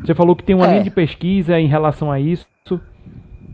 Você 0.03 0.13
falou 0.13 0.36
que 0.36 0.44
tem 0.44 0.56
uma 0.56 0.67
é. 0.67 0.72
linha 0.72 0.84
de 0.84 0.91
pesquisa 0.91 1.60
em 1.60 1.67
relação 1.67 2.12
a 2.12 2.20
isso. 2.20 2.46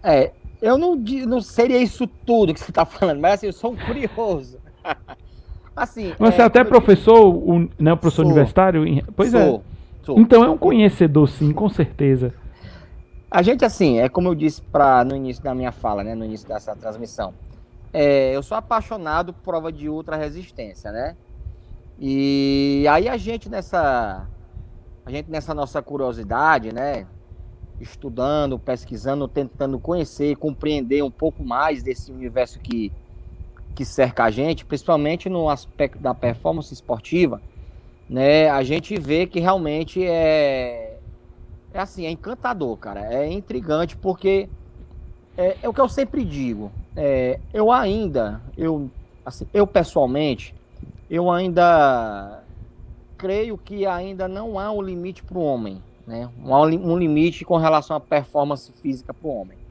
É, 0.04 0.32
eu 0.62 0.78
não, 0.78 0.96
não 0.96 1.42
seria 1.42 1.78
isso 1.82 2.08
tudo 2.08 2.54
que 2.54 2.60
você 2.60 2.72
está 2.72 2.86
falando, 2.86 3.20
mas 3.20 3.34
assim, 3.34 3.48
eu 3.48 3.54
sou 3.54 3.72
um 3.72 3.76
curioso. 3.76 4.60
assim, 5.76 6.14
você 6.20 6.40
é, 6.40 6.42
é 6.42 6.46
até 6.46 6.64
professor, 6.64 7.26
o, 7.26 7.70
né, 7.80 7.96
professor 7.96 8.24
sou, 8.24 8.26
universitário? 8.26 8.84
Pois 9.16 9.32
sou, 9.32 9.40
é. 9.40 9.62
Sou. 10.04 10.20
Então 10.20 10.44
é 10.44 10.50
um 10.50 10.58
conhecedor, 10.58 11.28
sim, 11.30 11.54
com 11.54 11.70
certeza. 11.70 12.34
A 13.32 13.42
gente, 13.42 13.66
assim, 13.66 14.00
é 14.00 14.08
como 14.08 14.28
eu 14.28 14.36
disse 14.36 14.62
pra, 14.62 15.04
no 15.04 15.16
início 15.16 15.44
da 15.44 15.56
minha 15.56 15.72
fala, 15.72 16.04
né, 16.04 16.14
no 16.14 16.26
início 16.26 16.48
dessa 16.48 16.76
transmissão. 16.76 17.34
É, 17.92 18.36
eu 18.36 18.44
sou 18.44 18.58
apaixonado 18.58 19.34
por 19.34 19.44
prova 19.44 19.72
de 19.72 19.88
ultra 19.88 20.16
resistência, 20.16 20.92
né? 20.92 21.16
E 22.00 22.86
aí 22.90 23.08
a 23.08 23.18
gente 23.18 23.50
nessa 23.50 24.28
a 25.06 25.12
gente 25.12 25.30
nessa 25.30 25.54
nossa 25.54 25.82
curiosidade, 25.82 26.74
né, 26.74 27.06
estudando, 27.80 28.58
pesquisando, 28.58 29.28
tentando 29.28 29.80
conhecer, 29.80 30.36
compreender 30.38 31.04
um 31.04 31.12
pouco 31.12 31.44
mais 31.44 31.84
desse 31.84 32.12
universo 32.12 32.60
que 32.60 32.92
que 33.76 33.86
cerca 33.86 34.26
a 34.26 34.32
gente, 34.32 34.66
principalmente 34.66 35.30
no 35.30 35.50
aspecto 35.50 36.00
da 36.00 36.14
performance 36.14 36.74
esportiva, 36.74 37.42
né? 38.10 38.50
A 38.50 38.64
gente 38.64 38.98
vê 39.00 39.26
que 39.28 39.40
realmente 39.40 40.04
é 40.06 41.00
é 41.74 41.80
assim, 41.80 42.06
é 42.06 42.12
encantador, 42.12 42.78
cara, 42.78 43.12
é 43.14 43.32
intrigante 43.32 43.98
porque 43.98 44.48
é, 45.36 45.58
é 45.64 45.70
o 45.70 45.74
que 45.74 45.82
eu 45.82 45.90
sempre 45.90 46.24
digo. 46.24 46.72
É, 46.96 47.40
eu 47.52 47.72
ainda, 47.72 48.44
eu 48.56 48.92
assim, 49.26 49.48
eu 49.54 49.66
pessoalmente, 49.66 50.56
eu 51.10 51.32
ainda 51.32 52.44
creio 53.18 53.58
que 53.58 53.86
ainda 53.86 54.28
não 54.28 54.60
há 54.60 54.72
um 54.72 54.82
limite 54.82 55.24
para 55.24 55.38
o 55.38 55.42
homem, 55.42 55.84
né? 56.06 56.30
Um, 56.38 56.54
um 56.94 56.98
limite 56.98 57.44
com 57.44 57.58
relação 57.58 57.96
à 57.96 58.00
performance 58.00 58.72
física 58.74 59.14
para 59.14 59.28
o 59.28 59.32
homem. 59.36 59.63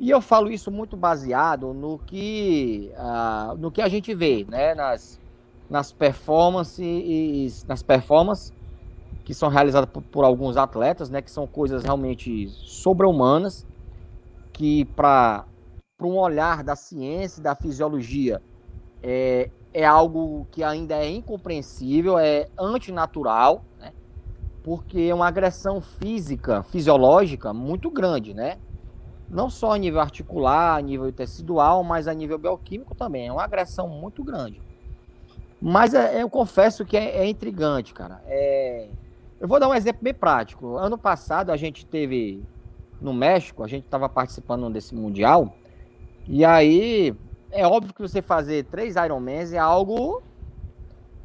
E 0.00 0.08
eu 0.08 0.22
falo 0.22 0.50
isso 0.50 0.70
muito 0.70 0.96
baseado 0.96 1.74
no 1.74 1.98
que, 1.98 2.90
uh, 2.96 3.54
no 3.58 3.70
que 3.70 3.82
a 3.82 3.88
gente 3.88 4.14
vê, 4.14 4.46
né? 4.48 4.74
Nas, 4.74 5.20
nas 5.68 5.92
performances, 5.92 7.66
nas 7.66 7.82
performances 7.82 8.50
que 9.26 9.34
são 9.34 9.50
realizadas 9.50 9.90
por, 9.90 10.02
por 10.02 10.24
alguns 10.24 10.56
atletas, 10.56 11.10
né? 11.10 11.20
Que 11.20 11.30
são 11.30 11.46
coisas 11.46 11.84
realmente 11.84 12.48
sobre-humanas, 12.48 13.66
que 14.54 14.86
para 14.86 15.44
um 16.00 16.16
olhar 16.16 16.64
da 16.64 16.74
ciência, 16.74 17.42
da 17.42 17.54
fisiologia, 17.54 18.40
é, 19.02 19.50
é 19.74 19.84
algo 19.84 20.46
que 20.50 20.64
ainda 20.64 20.94
é 20.94 21.10
incompreensível, 21.10 22.18
é 22.18 22.48
antinatural, 22.58 23.66
né? 23.78 23.92
porque 24.64 25.02
é 25.02 25.14
uma 25.14 25.28
agressão 25.28 25.78
física, 25.78 26.62
fisiológica 26.62 27.52
muito 27.52 27.90
grande, 27.90 28.32
né? 28.32 28.56
Não 29.30 29.48
só 29.48 29.72
a 29.72 29.78
nível 29.78 30.00
articular, 30.00 30.76
a 30.76 30.80
nível 30.80 31.12
tecidual, 31.12 31.84
mas 31.84 32.08
a 32.08 32.12
nível 32.12 32.36
bioquímico 32.36 32.94
também. 32.94 33.28
É 33.28 33.32
uma 33.32 33.44
agressão 33.44 33.88
muito 33.88 34.24
grande. 34.24 34.60
Mas 35.62 35.94
é, 35.94 36.20
eu 36.20 36.28
confesso 36.28 36.84
que 36.84 36.96
é, 36.96 37.18
é 37.18 37.26
intrigante, 37.26 37.94
cara. 37.94 38.20
É... 38.26 38.88
Eu 39.38 39.46
vou 39.46 39.60
dar 39.60 39.68
um 39.68 39.74
exemplo 39.74 40.02
bem 40.02 40.12
prático. 40.12 40.76
Ano 40.76 40.98
passado 40.98 41.50
a 41.50 41.56
gente 41.56 41.86
teve 41.86 42.42
no 43.00 43.14
México, 43.14 43.62
a 43.62 43.68
gente 43.68 43.84
estava 43.84 44.08
participando 44.08 44.68
desse 44.68 44.94
mundial, 44.94 45.56
e 46.28 46.44
aí 46.44 47.14
é 47.50 47.66
óbvio 47.66 47.94
que 47.94 48.02
você 48.02 48.20
fazer 48.20 48.64
três 48.64 48.96
Ironmans 48.96 49.52
é 49.52 49.58
algo 49.58 50.22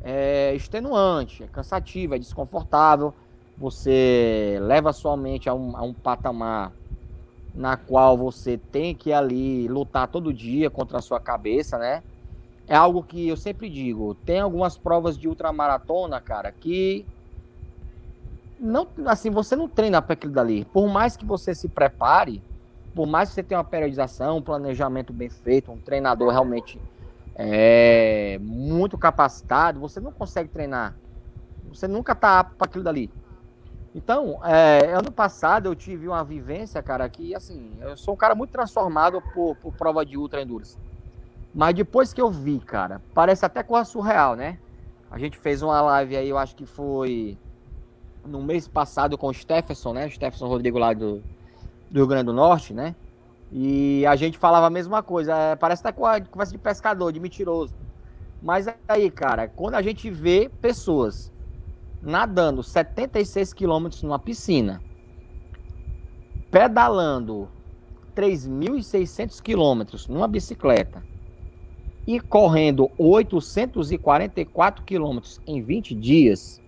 é, 0.01 0.53
extenuante, 0.55 1.43
é 1.43 1.47
cansativo, 1.47 2.15
é 2.15 2.19
desconfortável. 2.19 3.13
Você 3.57 4.57
leva 4.61 4.91
sua 4.93 5.15
mente 5.15 5.49
a 5.49 5.53
um, 5.53 5.75
a 5.75 5.81
um 5.81 5.93
patamar 5.93 6.71
na 7.55 7.77
qual 7.77 8.17
você 8.17 8.57
tem 8.57 8.93
que 8.93 9.13
ali 9.13 9.67
lutar 9.67 10.07
todo 10.09 10.33
dia 10.33 10.69
contra 10.69 10.97
a 10.99 11.01
sua 11.01 11.19
cabeça, 11.19 11.77
né? 11.77 12.03
É 12.67 12.75
algo 12.75 13.03
que 13.03 13.27
eu 13.27 13.37
sempre 13.37 13.69
digo. 13.69 14.15
Tem 14.15 14.39
algumas 14.39 14.77
provas 14.77 15.17
de 15.17 15.27
ultramaratona, 15.27 16.19
cara, 16.19 16.51
que 16.51 17.07
não, 18.59 18.89
assim, 19.07 19.29
você 19.29 19.55
não 19.55 19.69
treina 19.69 20.01
para 20.01 20.13
aquilo 20.13 20.33
dali. 20.33 20.65
Por 20.65 20.87
mais 20.87 21.15
que 21.15 21.25
você 21.25 21.53
se 21.55 21.69
prepare, 21.69 22.43
por 22.93 23.05
mais 23.05 23.29
que 23.29 23.35
você 23.35 23.43
tenha 23.43 23.59
uma 23.59 23.65
periodização, 23.65 24.37
um 24.37 24.41
planejamento 24.41 25.13
bem 25.13 25.29
feito, 25.29 25.71
um 25.71 25.79
treinador 25.79 26.31
realmente 26.31 26.81
é, 27.35 28.37
muito 28.41 28.97
capacitado, 28.97 29.79
você 29.79 29.99
não 29.99 30.11
consegue 30.11 30.49
treinar. 30.49 30.97
Você 31.63 31.87
nunca 31.87 32.13
está 32.13 32.39
apto 32.39 32.57
para 32.57 32.65
aquilo 32.65 32.83
dali. 32.83 33.11
Então, 33.95 34.41
é, 34.43 34.91
ano 34.91 35.09
passado 35.09 35.67
eu 35.67 35.75
tive 35.75 36.05
uma 36.05 36.21
vivência, 36.21 36.83
cara, 36.83 37.07
que 37.07 37.33
assim, 37.33 37.71
eu 37.79 37.95
sou 37.95 38.13
um 38.13 38.17
cara 38.17 38.35
muito 38.35 38.51
transformado 38.51 39.21
por, 39.33 39.55
por 39.55 39.73
prova 39.73 40.05
de 40.05 40.17
ultra 40.17 40.41
endurance. 40.41 40.77
Mas 41.53 41.73
depois 41.73 42.13
que 42.13 42.21
eu 42.21 42.29
vi, 42.29 42.59
cara, 42.59 43.01
parece 43.13 43.45
até 43.45 43.63
coisa 43.63 43.85
surreal, 43.85 44.35
né? 44.35 44.59
A 45.09 45.17
gente 45.17 45.37
fez 45.37 45.61
uma 45.61 45.81
live 45.81 46.17
aí, 46.17 46.27
eu 46.27 46.37
acho 46.37 46.53
que 46.57 46.65
foi 46.65 47.37
no 48.25 48.43
mês 48.43 48.67
passado 48.67 49.17
com 49.17 49.27
o 49.27 49.33
Stephenson, 49.33 49.93
né? 49.93 50.07
O 50.07 50.11
Stephenson 50.11 50.47
Rodrigo 50.49 50.77
lá 50.77 50.91
do, 50.91 51.23
do 51.89 51.99
Rio 51.99 52.07
Grande 52.07 52.25
do 52.25 52.33
Norte, 52.33 52.73
né? 52.73 52.93
E 53.49 54.05
a 54.05 54.17
gente 54.17 54.37
falava 54.37 54.65
a 54.65 54.69
mesma 54.69 55.01
coisa. 55.01 55.33
É, 55.33 55.55
parece 55.55 55.81
até 55.87 55.93
com 55.93 56.05
a 56.05 56.19
conversa 56.19 56.51
de 56.51 56.57
pescador, 56.57 57.13
de 57.13 57.19
mentiroso. 57.21 57.73
Mas 58.41 58.67
aí, 58.89 59.09
cara, 59.09 59.47
quando 59.47 59.75
a 59.75 59.81
gente 59.81 60.09
vê 60.09 60.51
pessoas 60.59 61.31
nadando 62.05 62.61
76 62.61 63.51
quilômetros 63.51 64.03
numa 64.03 64.19
piscina, 64.19 64.81
pedalando 66.51 67.49
3.600 68.15 69.41
quilômetros 69.41 70.07
numa 70.07 70.27
bicicleta 70.27 71.03
e 72.07 72.19
correndo 72.19 72.89
844 72.97 74.85
quilômetros 74.85 75.41
em 75.47 75.61
20 75.61 75.95
dias, 75.95 76.61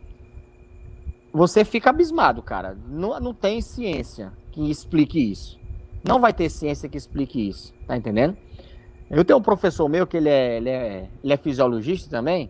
você 1.32 1.64
fica 1.64 1.92
abismado, 1.92 2.42
cara. 2.42 2.76
Não, 2.88 3.20
não 3.20 3.34
tem 3.34 3.62
ciência 3.62 4.34
que 4.52 4.72
explique 4.72 5.20
isso. 5.20 5.60
Não 6.04 6.20
vai 6.20 6.34
ter 6.34 6.50
ciência 6.50 6.90
que 6.90 6.98
explique 6.98 7.48
isso, 7.48 7.74
tá 7.86 7.96
entendendo? 7.96 8.36
Eu 9.10 9.24
tenho 9.24 9.38
um 9.38 9.42
professor 9.42 9.88
meu 9.88 10.08
que 10.08 10.18
ele 10.18 10.30
é, 10.30 10.58
ele 10.58 10.70
é, 10.70 11.10
ele 11.24 11.34
é 11.34 11.38
fisiologista 11.38 12.10
também, 12.10 12.50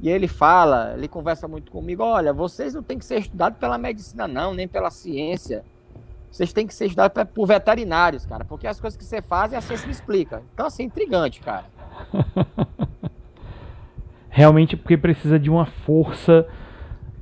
e 0.00 0.08
ele 0.08 0.28
fala, 0.28 0.94
ele 0.96 1.08
conversa 1.08 1.48
muito 1.48 1.72
comigo, 1.72 2.02
olha, 2.02 2.32
vocês 2.32 2.74
não 2.74 2.82
têm 2.82 2.98
que 2.98 3.04
ser 3.04 3.18
estudados 3.18 3.58
pela 3.58 3.76
medicina 3.76 4.28
não, 4.28 4.54
nem 4.54 4.68
pela 4.68 4.90
ciência. 4.90 5.64
Vocês 6.30 6.52
têm 6.52 6.66
que 6.66 6.74
ser 6.74 6.86
estudados 6.86 7.24
por 7.34 7.46
veterinários, 7.46 8.24
cara, 8.24 8.44
porque 8.44 8.66
as 8.66 8.78
coisas 8.78 8.96
que 8.96 9.04
você 9.04 9.20
faz, 9.20 9.52
a 9.52 9.60
ciência 9.60 9.86
me 9.86 9.92
explica. 9.92 10.42
Então, 10.54 10.66
assim, 10.66 10.84
intrigante, 10.84 11.40
cara. 11.40 11.64
Realmente 14.30 14.76
porque 14.76 14.96
precisa 14.96 15.38
de 15.38 15.50
uma 15.50 15.66
força 15.66 16.46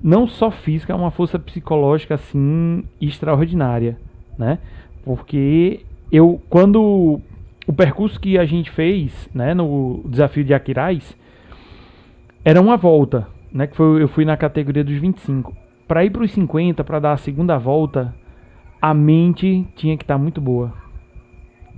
não 0.02 0.26
só 0.26 0.50
física, 0.50 0.92
é 0.92 0.96
uma 0.96 1.10
força 1.10 1.38
psicológica 1.38 2.14
assim 2.14 2.84
extraordinária, 3.00 3.98
né? 4.36 4.58
Porque 5.02 5.86
eu 6.12 6.42
quando 6.50 7.20
o 7.66 7.72
percurso 7.72 8.20
que 8.20 8.38
a 8.38 8.44
gente 8.44 8.70
fez, 8.70 9.28
né, 9.34 9.54
no 9.54 10.02
desafio 10.06 10.44
de 10.44 10.52
Aquiraz, 10.52 11.16
era 12.46 12.60
uma 12.60 12.76
volta, 12.76 13.26
né, 13.52 13.66
que 13.66 13.74
foi, 13.74 14.00
eu 14.00 14.06
fui 14.06 14.24
na 14.24 14.36
categoria 14.36 14.84
dos 14.84 14.96
25. 14.98 15.52
Para 15.88 16.04
ir 16.04 16.10
para 16.10 16.22
os 16.22 16.30
50, 16.30 16.84
para 16.84 17.00
dar 17.00 17.12
a 17.14 17.16
segunda 17.16 17.58
volta, 17.58 18.14
a 18.80 18.94
mente 18.94 19.66
tinha 19.74 19.96
que 19.96 20.04
estar 20.04 20.14
tá 20.14 20.18
muito 20.18 20.40
boa. 20.40 20.72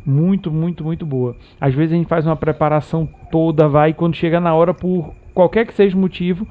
Muito, 0.05 0.53
muito, 0.53 0.85
muito 0.85 1.07
boa. 1.07 1.35
Às 1.59 1.73
vezes 1.73 1.95
a 1.95 1.97
gente 1.97 2.07
faz 2.07 2.27
uma 2.27 2.37
preparação 2.37 3.09
toda, 3.31 3.67
vai, 3.67 3.95
quando 3.95 4.15
chega 4.15 4.39
na 4.41 4.55
hora, 4.55 4.75
por 4.75 5.15
qualquer 5.33 5.67
que 5.67 5.73
seja 5.73 5.97
o 5.97 6.01
motivo, 6.01 6.47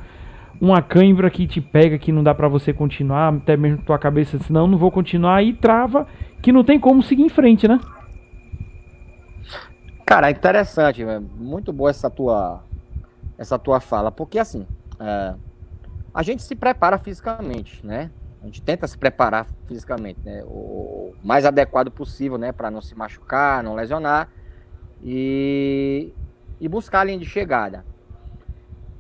uma 0.60 0.82
cãibra 0.82 1.30
que 1.30 1.46
te 1.46 1.62
pega, 1.62 2.00
que 2.00 2.12
não 2.12 2.24
dá 2.24 2.34
para 2.34 2.48
você 2.48 2.74
continuar, 2.74 3.32
até 3.32 3.56
mesmo 3.56 3.84
tua 3.84 4.00
cabeça, 4.00 4.40
senão 4.40 4.66
não 4.66 4.80
vou 4.80 4.90
continuar, 4.90 5.44
e 5.44 5.54
trava, 5.54 6.08
que 6.42 6.52
não 6.52 6.64
tem 6.64 6.80
como 6.80 7.04
seguir 7.04 7.22
em 7.22 7.30
frente, 7.30 7.68
né? 7.68 7.80
Cara, 10.04 10.32
interessante, 10.32 11.06
muito 11.38 11.72
boa 11.72 11.92
essa 11.92 12.10
tua, 12.10 12.64
essa 13.38 13.60
tua 13.60 13.80
fala, 13.80 14.12
porque 14.12 14.40
assim, 14.40 14.66
é, 15.00 15.36
a 16.14 16.24
gente 16.24 16.42
se 16.42 16.56
prepara 16.56 16.98
fisicamente, 16.98 17.86
né? 17.86 18.10
A 18.42 18.46
gente 18.46 18.62
tenta 18.62 18.88
se 18.88 18.98
preparar 18.98 19.48
fisicamente, 19.66 20.20
né? 20.24 20.44
O 20.46 21.14
mais 21.24 21.46
adequado 21.46 21.92
possível, 21.92 22.38
né? 22.38 22.52
Para 22.52 22.72
não 22.72 22.82
se 22.82 22.96
machucar, 22.96 23.64
não 23.64 23.76
lesionar 23.76 24.30
e, 25.04 26.14
e 26.60 26.68
buscar 26.68 27.02
a 27.02 27.04
linha 27.04 27.20
de 27.20 27.26
chegada. 27.26 27.86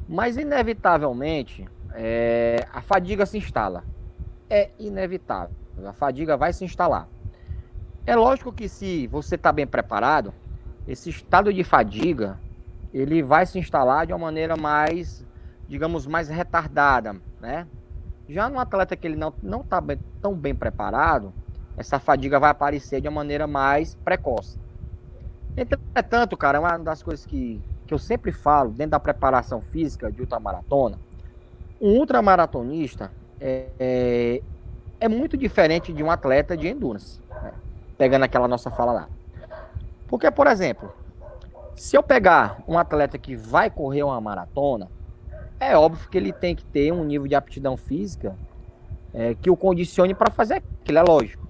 Mas, 0.08 0.38
inevitavelmente, 0.38 1.67
é, 1.94 2.67
a 2.74 2.82
fadiga 2.82 3.25
se 3.25 3.38
instala. 3.38 3.84
É 4.50 4.70
inevitável. 4.79 5.56
A 5.86 5.94
fadiga 5.94 6.38
vai 6.38 6.53
se 6.53 6.63
instalar. 6.63 7.08
É 8.06 8.15
lógico 8.15 8.53
que 8.53 8.70
se 8.70 9.08
você 9.08 9.36
está 9.36 9.51
bem 9.51 9.67
preparado, 9.67 10.34
esse 10.88 11.10
estado 11.10 11.53
de 11.53 11.63
fadiga 11.63 12.39
ele 12.98 13.22
vai 13.22 13.46
se 13.46 13.60
instalar 13.60 14.08
de 14.08 14.13
uma 14.13 14.20
maneira 14.20 14.56
mais, 14.58 15.25
digamos, 15.68 16.08
mais 16.08 16.30
retardada, 16.30 17.16
né? 17.39 17.68
Já 18.27 18.50
no 18.50 18.60
atleta 18.60 18.96
que 18.96 19.08
ele 19.08 19.16
não 19.16 19.34
não 19.42 19.62
está 19.62 19.82
tão 20.22 20.34
bem 20.34 20.54
preparado, 20.54 21.34
essa 21.77 22.00
fadiga 22.00 22.39
vai 22.39 22.50
aparecer 22.50 23.00
de 23.00 23.08
uma 23.08 23.16
maneira 23.16 23.46
mais 23.46 23.96
precoce. 23.96 24.60
Entretanto, 25.56 26.36
cara, 26.36 26.60
uma 26.60 26.77
das 26.77 27.01
coisas 27.01 27.25
que, 27.25 27.62
que 27.86 27.94
eu 27.94 28.00
sempre 28.00 28.32
falo 28.32 28.72
dentro 28.72 28.92
da 28.92 29.00
preparação 29.00 29.62
física 29.62 30.12
de 30.12 30.22
ultramaratona, 30.22 31.00
um 31.80 32.00
ultramaratonista 32.00 33.12
é, 33.39 33.68
é, 33.80 34.42
é 35.00 35.08
muito 35.08 35.38
diferente 35.38 35.94
de 35.94 36.04
um 36.04 36.12
atleta 36.12 36.58
de 36.58 36.68
endurance. 36.68 37.20
Né? 37.30 37.54
Pegando 37.98 38.24
aquela 38.24 38.48
nossa 38.48 38.70
fala 38.70 38.92
lá. 38.92 39.10
Porque, 40.08 40.30
por 40.32 40.48
exemplo, 40.48 40.92
se 41.77 41.96
eu 41.96 42.01
pegar 42.01 42.63
um 42.67 42.77
atleta 42.77 43.19
que 43.19 43.36
vai 43.36 43.69
correr 43.69 44.01
uma 44.01 44.19
maratona, 44.19 44.89
é 45.60 45.77
óbvio 45.77 46.10
que 46.10 46.17
ele 46.17 46.34
tem 46.34 46.55
que 46.55 46.65
ter 46.65 46.91
um 46.91 47.03
nível 47.03 47.27
de 47.27 47.36
aptidão 47.36 47.77
física 47.77 48.36
é, 49.13 49.36
que 49.36 49.50
o 49.50 49.55
condicione 49.55 50.15
para 50.15 50.31
fazer 50.31 50.55
aquilo, 50.55 50.98
é 50.98 51.03
lógico. 51.03 51.48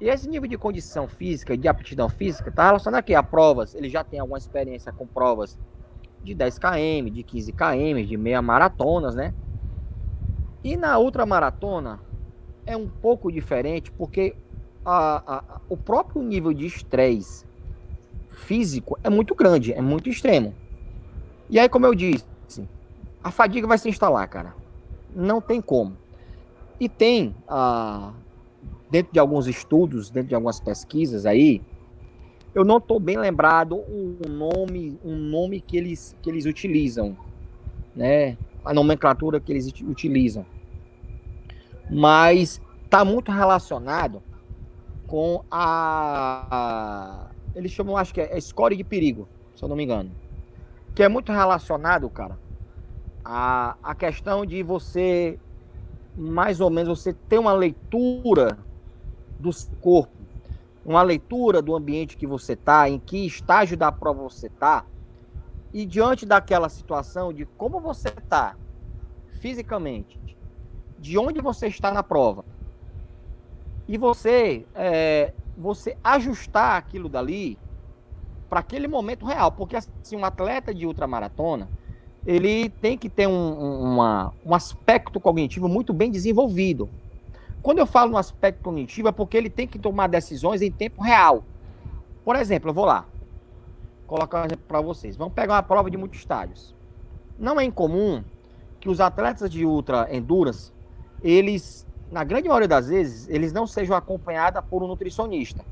E 0.00 0.08
esse 0.08 0.28
nível 0.28 0.48
de 0.48 0.58
condição 0.58 1.06
física, 1.06 1.56
de 1.56 1.68
aptidão 1.68 2.08
física, 2.08 2.48
está 2.48 2.66
relacionado 2.66 2.98
aqui 2.98 3.14
a 3.14 3.22
provas. 3.22 3.74
Ele 3.74 3.88
já 3.88 4.02
tem 4.02 4.18
alguma 4.18 4.38
experiência 4.38 4.92
com 4.92 5.06
provas 5.06 5.56
de 6.24 6.34
10 6.34 6.58
km, 6.58 7.10
de 7.12 7.22
15 7.22 7.52
km, 7.52 8.04
de 8.04 8.16
meia 8.16 8.42
maratonas, 8.42 9.14
né? 9.14 9.32
E 10.64 10.76
na 10.76 10.98
ultramaratona 10.98 12.00
é 12.66 12.76
um 12.76 12.88
pouco 12.88 13.30
diferente 13.30 13.92
porque 13.92 14.34
a, 14.84 15.36
a, 15.36 15.60
o 15.68 15.76
próprio 15.76 16.20
nível 16.20 16.52
de 16.52 16.66
estresse 16.66 17.49
físico 18.40 18.98
é 19.04 19.10
muito 19.10 19.34
grande, 19.34 19.72
é 19.72 19.80
muito 19.80 20.08
extremo. 20.08 20.54
E 21.48 21.58
aí, 21.58 21.68
como 21.68 21.86
eu 21.86 21.94
disse, 21.94 22.24
a 23.22 23.30
fadiga 23.30 23.66
vai 23.66 23.78
se 23.78 23.88
instalar, 23.88 24.26
cara. 24.28 24.54
Não 25.14 25.40
tem 25.40 25.60
como. 25.60 25.96
E 26.78 26.88
tem, 26.88 27.34
ah, 27.46 28.12
dentro 28.90 29.12
de 29.12 29.18
alguns 29.18 29.46
estudos, 29.46 30.10
dentro 30.10 30.28
de 30.28 30.34
algumas 30.34 30.60
pesquisas 30.60 31.26
aí, 31.26 31.60
eu 32.54 32.64
não 32.64 32.78
estou 32.78 32.98
bem 32.98 33.18
lembrado 33.18 33.76
um 33.88 34.16
nome, 34.28 34.98
um 35.04 35.14
nome 35.14 35.60
que 35.60 35.76
eles, 35.76 36.16
que 36.22 36.30
eles 36.30 36.46
utilizam, 36.46 37.16
né? 37.94 38.36
A 38.64 38.74
nomenclatura 38.74 39.38
que 39.38 39.52
eles 39.52 39.72
utilizam. 39.82 40.44
Mas 41.88 42.60
está 42.84 43.04
muito 43.04 43.30
relacionado 43.30 44.22
com 45.06 45.44
a, 45.50 47.30
eles 47.54 47.72
chamam, 47.72 47.96
acho 47.96 48.14
que 48.14 48.20
é 48.20 48.40
score 48.40 48.76
de 48.76 48.84
perigo, 48.84 49.28
se 49.54 49.62
eu 49.62 49.68
não 49.68 49.76
me 49.76 49.84
engano, 49.84 50.10
que 50.94 51.02
é 51.02 51.08
muito 51.08 51.32
relacionado, 51.32 52.08
cara, 52.10 52.38
a, 53.24 53.76
a 53.82 53.94
questão 53.94 54.44
de 54.46 54.62
você 54.62 55.38
mais 56.16 56.60
ou 56.60 56.70
menos 56.70 56.98
você 57.00 57.12
ter 57.12 57.38
uma 57.38 57.52
leitura 57.52 58.58
do 59.38 59.50
corpo, 59.80 60.12
uma 60.84 61.02
leitura 61.02 61.62
do 61.62 61.74
ambiente 61.74 62.16
que 62.16 62.26
você 62.26 62.54
está, 62.54 62.88
em 62.88 62.98
que 62.98 63.26
estágio 63.26 63.76
da 63.76 63.92
prova 63.92 64.22
você 64.22 64.46
está, 64.46 64.84
e 65.72 65.86
diante 65.86 66.26
daquela 66.26 66.68
situação 66.68 67.32
de 67.32 67.46
como 67.46 67.80
você 67.80 68.08
está 68.08 68.56
fisicamente, 69.40 70.18
de 70.98 71.16
onde 71.16 71.40
você 71.40 71.68
está 71.68 71.92
na 71.92 72.02
prova, 72.02 72.44
e 73.88 73.96
você 73.96 74.66
é, 74.74 75.32
você 75.60 75.96
ajustar 76.02 76.76
aquilo 76.76 77.08
dali 77.08 77.58
para 78.48 78.60
aquele 78.60 78.88
momento 78.88 79.24
real, 79.24 79.52
porque 79.52 79.76
assim 79.76 80.16
um 80.16 80.24
atleta 80.24 80.74
de 80.74 80.86
ultramaratona 80.86 81.68
ele 82.26 82.68
tem 82.68 82.98
que 82.98 83.08
ter 83.08 83.26
um, 83.26 83.92
uma, 83.92 84.32
um 84.44 84.54
aspecto 84.54 85.18
cognitivo 85.18 85.68
muito 85.68 85.92
bem 85.92 86.10
desenvolvido. 86.10 86.88
Quando 87.62 87.78
eu 87.78 87.86
falo 87.86 88.10
no 88.10 88.18
aspecto 88.18 88.62
cognitivo, 88.62 89.08
é 89.08 89.12
porque 89.12 89.36
ele 89.36 89.50
tem 89.50 89.66
que 89.66 89.78
tomar 89.78 90.06
decisões 90.06 90.62
em 90.62 90.70
tempo 90.70 91.02
real. 91.02 91.44
Por 92.24 92.36
exemplo, 92.36 92.70
eu 92.70 92.74
vou 92.74 92.84
lá, 92.84 93.06
colocar 94.06 94.42
um 94.42 94.46
exemplo 94.46 94.64
para 94.66 94.80
vocês. 94.80 95.16
Vamos 95.16 95.34
pegar 95.34 95.54
uma 95.54 95.62
prova 95.62 95.90
de 95.90 95.96
muitos 95.96 96.18
estádios. 96.18 96.74
Não 97.38 97.58
é 97.58 97.64
incomum 97.64 98.22
que 98.78 98.88
os 98.88 99.00
atletas 99.00 99.50
de 99.50 99.64
ultra 99.64 100.08
endurance, 100.14 100.72
eles, 101.22 101.86
na 102.10 102.24
grande 102.24 102.48
maioria 102.48 102.68
das 102.68 102.88
vezes, 102.88 103.28
eles 103.28 103.52
não 103.52 103.66
sejam 103.66 103.96
acompanhados 103.96 104.62
por 104.68 104.82
um 104.82 104.88
nutricionista. 104.88 105.64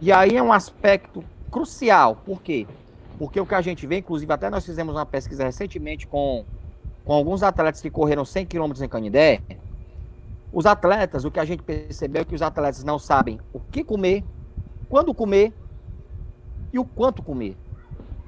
E 0.00 0.12
aí 0.12 0.36
é 0.36 0.42
um 0.42 0.52
aspecto 0.52 1.24
crucial. 1.50 2.16
Por 2.16 2.42
quê? 2.42 2.66
Porque 3.18 3.40
o 3.40 3.46
que 3.46 3.54
a 3.54 3.60
gente 3.60 3.86
vê, 3.86 3.98
inclusive 3.98 4.32
até 4.32 4.48
nós 4.48 4.64
fizemos 4.64 4.94
uma 4.94 5.06
pesquisa 5.06 5.44
recentemente 5.44 6.06
com, 6.06 6.44
com 7.04 7.12
alguns 7.12 7.42
atletas 7.42 7.80
que 7.80 7.90
correram 7.90 8.24
100 8.24 8.46
km 8.46 8.72
em 8.82 8.88
Canidé, 8.88 9.40
os 10.52 10.66
atletas, 10.66 11.24
o 11.24 11.30
que 11.30 11.40
a 11.40 11.44
gente 11.44 11.62
percebeu 11.62 12.22
é 12.22 12.24
que 12.24 12.34
os 12.34 12.42
atletas 12.42 12.84
não 12.84 12.98
sabem 12.98 13.40
o 13.52 13.60
que 13.60 13.82
comer, 13.82 14.22
quando 14.88 15.14
comer 15.14 15.52
e 16.72 16.78
o 16.78 16.84
quanto 16.84 17.22
comer. 17.22 17.56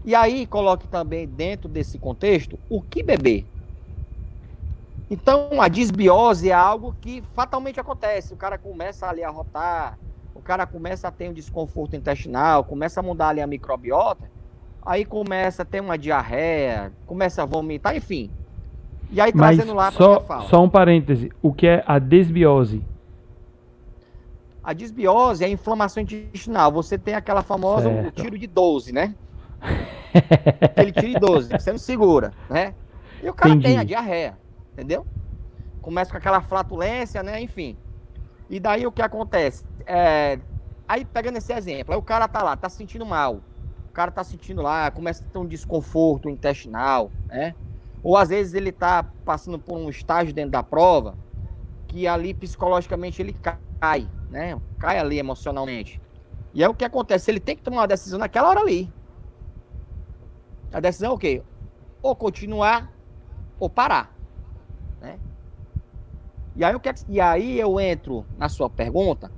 E 0.04 0.14
aí 0.14 0.46
coloque 0.46 0.86
também 0.86 1.26
dentro 1.26 1.68
desse 1.68 1.98
contexto 1.98 2.58
o 2.68 2.80
que 2.80 3.02
beber. 3.02 3.46
Então 5.14 5.60
a 5.60 5.68
desbiose 5.68 6.50
é 6.50 6.52
algo 6.52 6.94
que 7.00 7.22
fatalmente 7.34 7.78
acontece. 7.78 8.34
O 8.34 8.36
cara 8.36 8.58
começa 8.58 9.06
ali 9.06 9.22
a 9.22 9.30
rotar, 9.30 9.98
o 10.34 10.40
cara 10.40 10.66
começa 10.66 11.08
a 11.08 11.10
ter 11.10 11.28
um 11.28 11.32
desconforto 11.32 11.96
intestinal, 11.96 12.64
começa 12.64 13.00
a 13.00 13.02
mudar 13.02 13.28
ali 13.28 13.40
a 13.40 13.46
microbiota 13.46 14.34
aí 14.84 15.04
começa 15.04 15.62
a 15.62 15.64
ter 15.64 15.80
uma 15.80 15.96
diarreia, 15.96 16.92
começa 17.06 17.42
a 17.42 17.46
vomitar, 17.46 17.96
enfim. 17.96 18.30
E 19.10 19.20
aí 19.20 19.32
Mas 19.34 19.56
trazendo 19.56 19.74
lá 19.74 19.90
para 19.90 20.04
só, 20.04 20.40
só 20.48 20.62
um 20.62 20.68
parêntese, 20.68 21.32
o 21.40 21.52
que 21.52 21.66
é 21.66 21.82
a 21.86 21.98
desbiose? 21.98 22.84
A 24.62 24.72
desbiose 24.72 25.44
é 25.44 25.46
a 25.46 25.50
inflamação 25.50 26.02
intestinal. 26.02 26.72
Você 26.72 26.98
tem 26.98 27.14
aquela 27.14 27.42
famosa 27.42 27.88
o 27.88 28.10
tiro 28.10 28.38
de 28.38 28.46
12, 28.46 28.92
né? 28.92 29.14
Aquele 30.60 30.92
tiro 30.92 31.08
de 31.08 31.18
12, 31.18 31.48
você 31.50 31.70
não 31.70 31.78
segura, 31.78 32.32
né? 32.48 32.74
E 33.22 33.28
o 33.28 33.34
cara 33.34 33.50
Entendi. 33.50 33.66
tem 33.66 33.78
a 33.78 33.84
diarreia, 33.84 34.38
entendeu? 34.74 35.06
Começa 35.80 36.10
com 36.10 36.18
aquela 36.18 36.42
flatulência, 36.42 37.22
né? 37.22 37.40
Enfim. 37.40 37.76
E 38.50 38.60
daí 38.60 38.86
o 38.86 38.92
que 38.92 39.00
acontece? 39.00 39.64
É... 39.86 40.38
Aí 40.86 41.04
pegando 41.04 41.38
esse 41.38 41.52
exemplo, 41.52 41.94
aí 41.94 41.98
o 41.98 42.02
cara 42.02 42.28
tá 42.28 42.42
lá, 42.42 42.54
tá 42.54 42.68
se 42.68 42.76
sentindo 42.76 43.06
mal 43.06 43.40
cara 43.94 44.10
tá 44.10 44.24
sentindo 44.24 44.60
lá, 44.60 44.90
começa 44.90 45.24
a 45.24 45.26
ter 45.32 45.38
um 45.38 45.46
desconforto 45.46 46.28
intestinal, 46.28 47.10
né? 47.28 47.54
Ou 48.02 48.16
às 48.16 48.28
vezes 48.28 48.52
ele 48.52 48.72
tá 48.72 49.04
passando 49.24 49.58
por 49.58 49.78
um 49.78 49.88
estágio 49.88 50.34
dentro 50.34 50.50
da 50.50 50.62
prova 50.62 51.16
que 51.86 52.06
ali 52.06 52.34
psicologicamente 52.34 53.22
ele 53.22 53.34
cai, 53.80 54.10
né? 54.28 54.60
Cai 54.78 54.98
ali 54.98 55.18
emocionalmente. 55.18 56.02
E 56.52 56.62
é 56.62 56.68
o 56.68 56.74
que 56.74 56.84
acontece, 56.84 57.30
ele 57.30 57.40
tem 57.40 57.56
que 57.56 57.62
tomar 57.62 57.82
uma 57.82 57.88
decisão 57.88 58.18
naquela 58.18 58.48
hora 58.48 58.60
ali. 58.60 58.92
A 60.72 60.80
decisão 60.80 61.12
é 61.12 61.14
o 61.14 61.18
quê? 61.18 61.42
Ou 62.02 62.16
continuar 62.16 62.92
ou 63.58 63.70
parar, 63.70 64.12
né? 65.04 65.18
E 66.56 66.64
aí, 66.64 66.78
que, 66.78 66.88
é 66.88 66.94
e 67.08 67.20
aí 67.20 67.58
eu 67.58 67.78
entro 67.78 68.24
na 68.38 68.48
sua 68.48 68.70
pergunta 68.70 69.30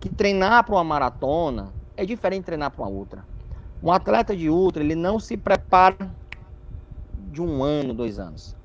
que 0.00 0.08
treinar 0.08 0.64
para 0.64 0.74
uma 0.74 0.84
maratona 0.84 1.72
é 1.96 2.04
diferente 2.04 2.40
de 2.40 2.46
treinar 2.46 2.70
para 2.70 2.82
uma 2.82 2.90
outra. 2.90 3.24
Um 3.82 3.92
atleta 3.92 4.36
de 4.36 4.48
ultra, 4.48 4.82
ele 4.82 4.94
não 4.94 5.18
se 5.18 5.36
prepara 5.36 6.10
de 7.30 7.42
um 7.42 7.62
ano, 7.62 7.92
dois 7.92 8.18
anos. 8.18 8.56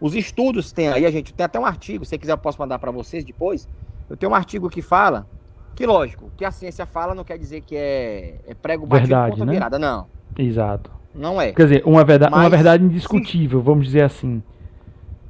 Os 0.00 0.14
estudos 0.14 0.72
têm 0.72 0.88
aí, 0.88 1.04
a 1.04 1.10
gente 1.10 1.34
tem 1.34 1.44
até 1.44 1.58
um 1.58 1.66
artigo, 1.66 2.04
se 2.04 2.16
quiser 2.16 2.32
eu 2.32 2.38
posso 2.38 2.58
mandar 2.58 2.78
para 2.78 2.90
vocês 2.90 3.24
depois. 3.24 3.68
Eu 4.08 4.16
tenho 4.16 4.32
um 4.32 4.34
artigo 4.34 4.70
que 4.70 4.80
fala, 4.80 5.26
que 5.74 5.84
lógico, 5.84 6.30
que 6.36 6.44
a 6.44 6.50
ciência 6.50 6.86
fala 6.86 7.14
não 7.14 7.24
quer 7.24 7.36
dizer 7.36 7.60
que 7.62 7.76
é, 7.76 8.40
é 8.46 8.54
prego 8.54 8.86
batido 8.86 9.08
verdade, 9.08 9.32
ponta 9.32 9.44
né? 9.44 9.52
virada, 9.52 9.78
não. 9.78 10.06
Exato. 10.38 10.90
Não 11.14 11.40
é. 11.40 11.52
Quer 11.52 11.64
dizer, 11.64 11.82
uma 11.84 12.04
verdade, 12.04 12.30
Mas, 12.30 12.42
uma 12.44 12.50
verdade 12.50 12.84
indiscutível, 12.84 13.58
sim. 13.58 13.64
vamos 13.64 13.86
dizer 13.86 14.02
assim. 14.02 14.42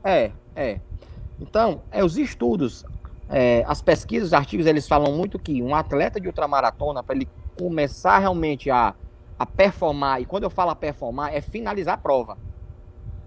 É, 0.05 0.31
é. 0.55 0.81
Então, 1.41 1.83
é 1.91 2.05
os 2.05 2.19
estudos, 2.19 2.85
é, 3.29 3.65
as 3.67 3.81
pesquisas, 3.81 4.29
os 4.29 4.35
artigos, 4.35 4.67
eles 4.67 4.87
falam 4.87 5.17
muito 5.17 5.39
que 5.39 5.63
um 5.63 5.75
atleta 5.75 6.21
de 6.21 6.27
ultramaratona, 6.27 7.03
para 7.03 7.17
ele 7.17 7.29
começar 7.57 8.19
realmente 8.19 8.71
a 8.71 8.95
a 9.41 9.47
performar, 9.47 10.21
e 10.21 10.27
quando 10.27 10.43
eu 10.43 10.51
falo 10.51 10.71
a 10.71 10.77
performar, 10.77 11.35
é 11.35 11.41
finalizar 11.41 11.95
a 11.95 11.97
prova. 11.97 12.37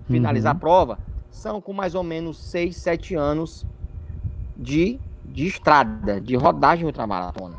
Finalizar 0.05 0.53
uhum. 0.53 0.57
a 0.57 0.59
prova 0.59 0.99
são 1.31 1.59
com 1.59 1.73
mais 1.73 1.95
ou 1.95 2.03
menos 2.03 2.37
6, 2.37 2.77
7 2.77 3.15
anos 3.15 3.65
de, 4.55 4.99
de 5.25 5.47
estrada, 5.47 6.21
de 6.21 6.35
rodagem 6.35 6.85
ultramaratona. 6.85 7.57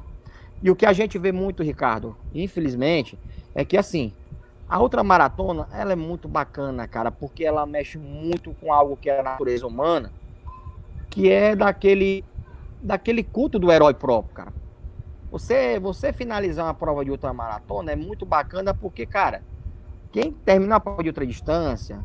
E 0.62 0.70
o 0.70 0.76
que 0.76 0.86
a 0.86 0.92
gente 0.92 1.18
vê 1.18 1.32
muito, 1.32 1.64
Ricardo, 1.64 2.16
infelizmente, 2.32 3.18
é 3.56 3.64
que 3.64 3.76
assim, 3.76 4.12
a 4.68 4.80
ultramaratona, 4.80 5.68
ela 5.72 5.92
é 5.92 5.96
muito 5.96 6.26
bacana, 6.26 6.88
cara, 6.88 7.10
porque 7.10 7.44
ela 7.44 7.66
mexe 7.66 7.98
muito 7.98 8.54
com 8.54 8.72
algo 8.72 8.96
que 8.96 9.10
é 9.10 9.20
a 9.20 9.22
natureza 9.22 9.66
humana, 9.66 10.10
que 11.10 11.30
é 11.30 11.54
daquele 11.54 12.24
daquele 12.80 13.24
culto 13.24 13.58
do 13.58 13.72
herói 13.72 13.94
próprio, 13.94 14.34
cara. 14.34 14.52
Você, 15.30 15.80
você 15.80 16.12
finalizar 16.12 16.66
uma 16.66 16.74
prova 16.74 17.04
de 17.04 17.10
ultramaratona 17.10 17.92
é 17.92 17.96
muito 17.96 18.26
bacana 18.26 18.74
porque, 18.74 19.06
cara, 19.06 19.42
quem 20.12 20.30
termina 20.30 20.76
a 20.76 20.80
prova 20.80 21.02
de 21.02 21.08
ultra 21.08 21.26
distância, 21.26 22.04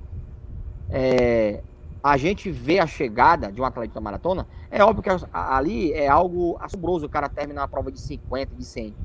é, 0.89 1.61
a 2.01 2.17
gente 2.17 2.49
vê 2.49 2.79
a 2.79 2.87
chegada 2.87 3.51
de 3.51 3.61
um 3.61 3.65
atleta 3.65 3.93
de 3.93 4.03
maratona, 4.03 4.47
é 4.71 4.83
óbvio 4.83 5.03
que 5.03 5.09
ali 5.33 5.91
é 5.91 6.07
algo 6.07 6.57
assombroso 6.61 7.05
o 7.05 7.09
cara 7.09 7.27
terminar 7.27 7.61
uma 7.61 7.67
prova 7.67 7.91
de 7.91 7.99
50, 7.99 8.55
de 8.55 8.65
100. 8.65 8.95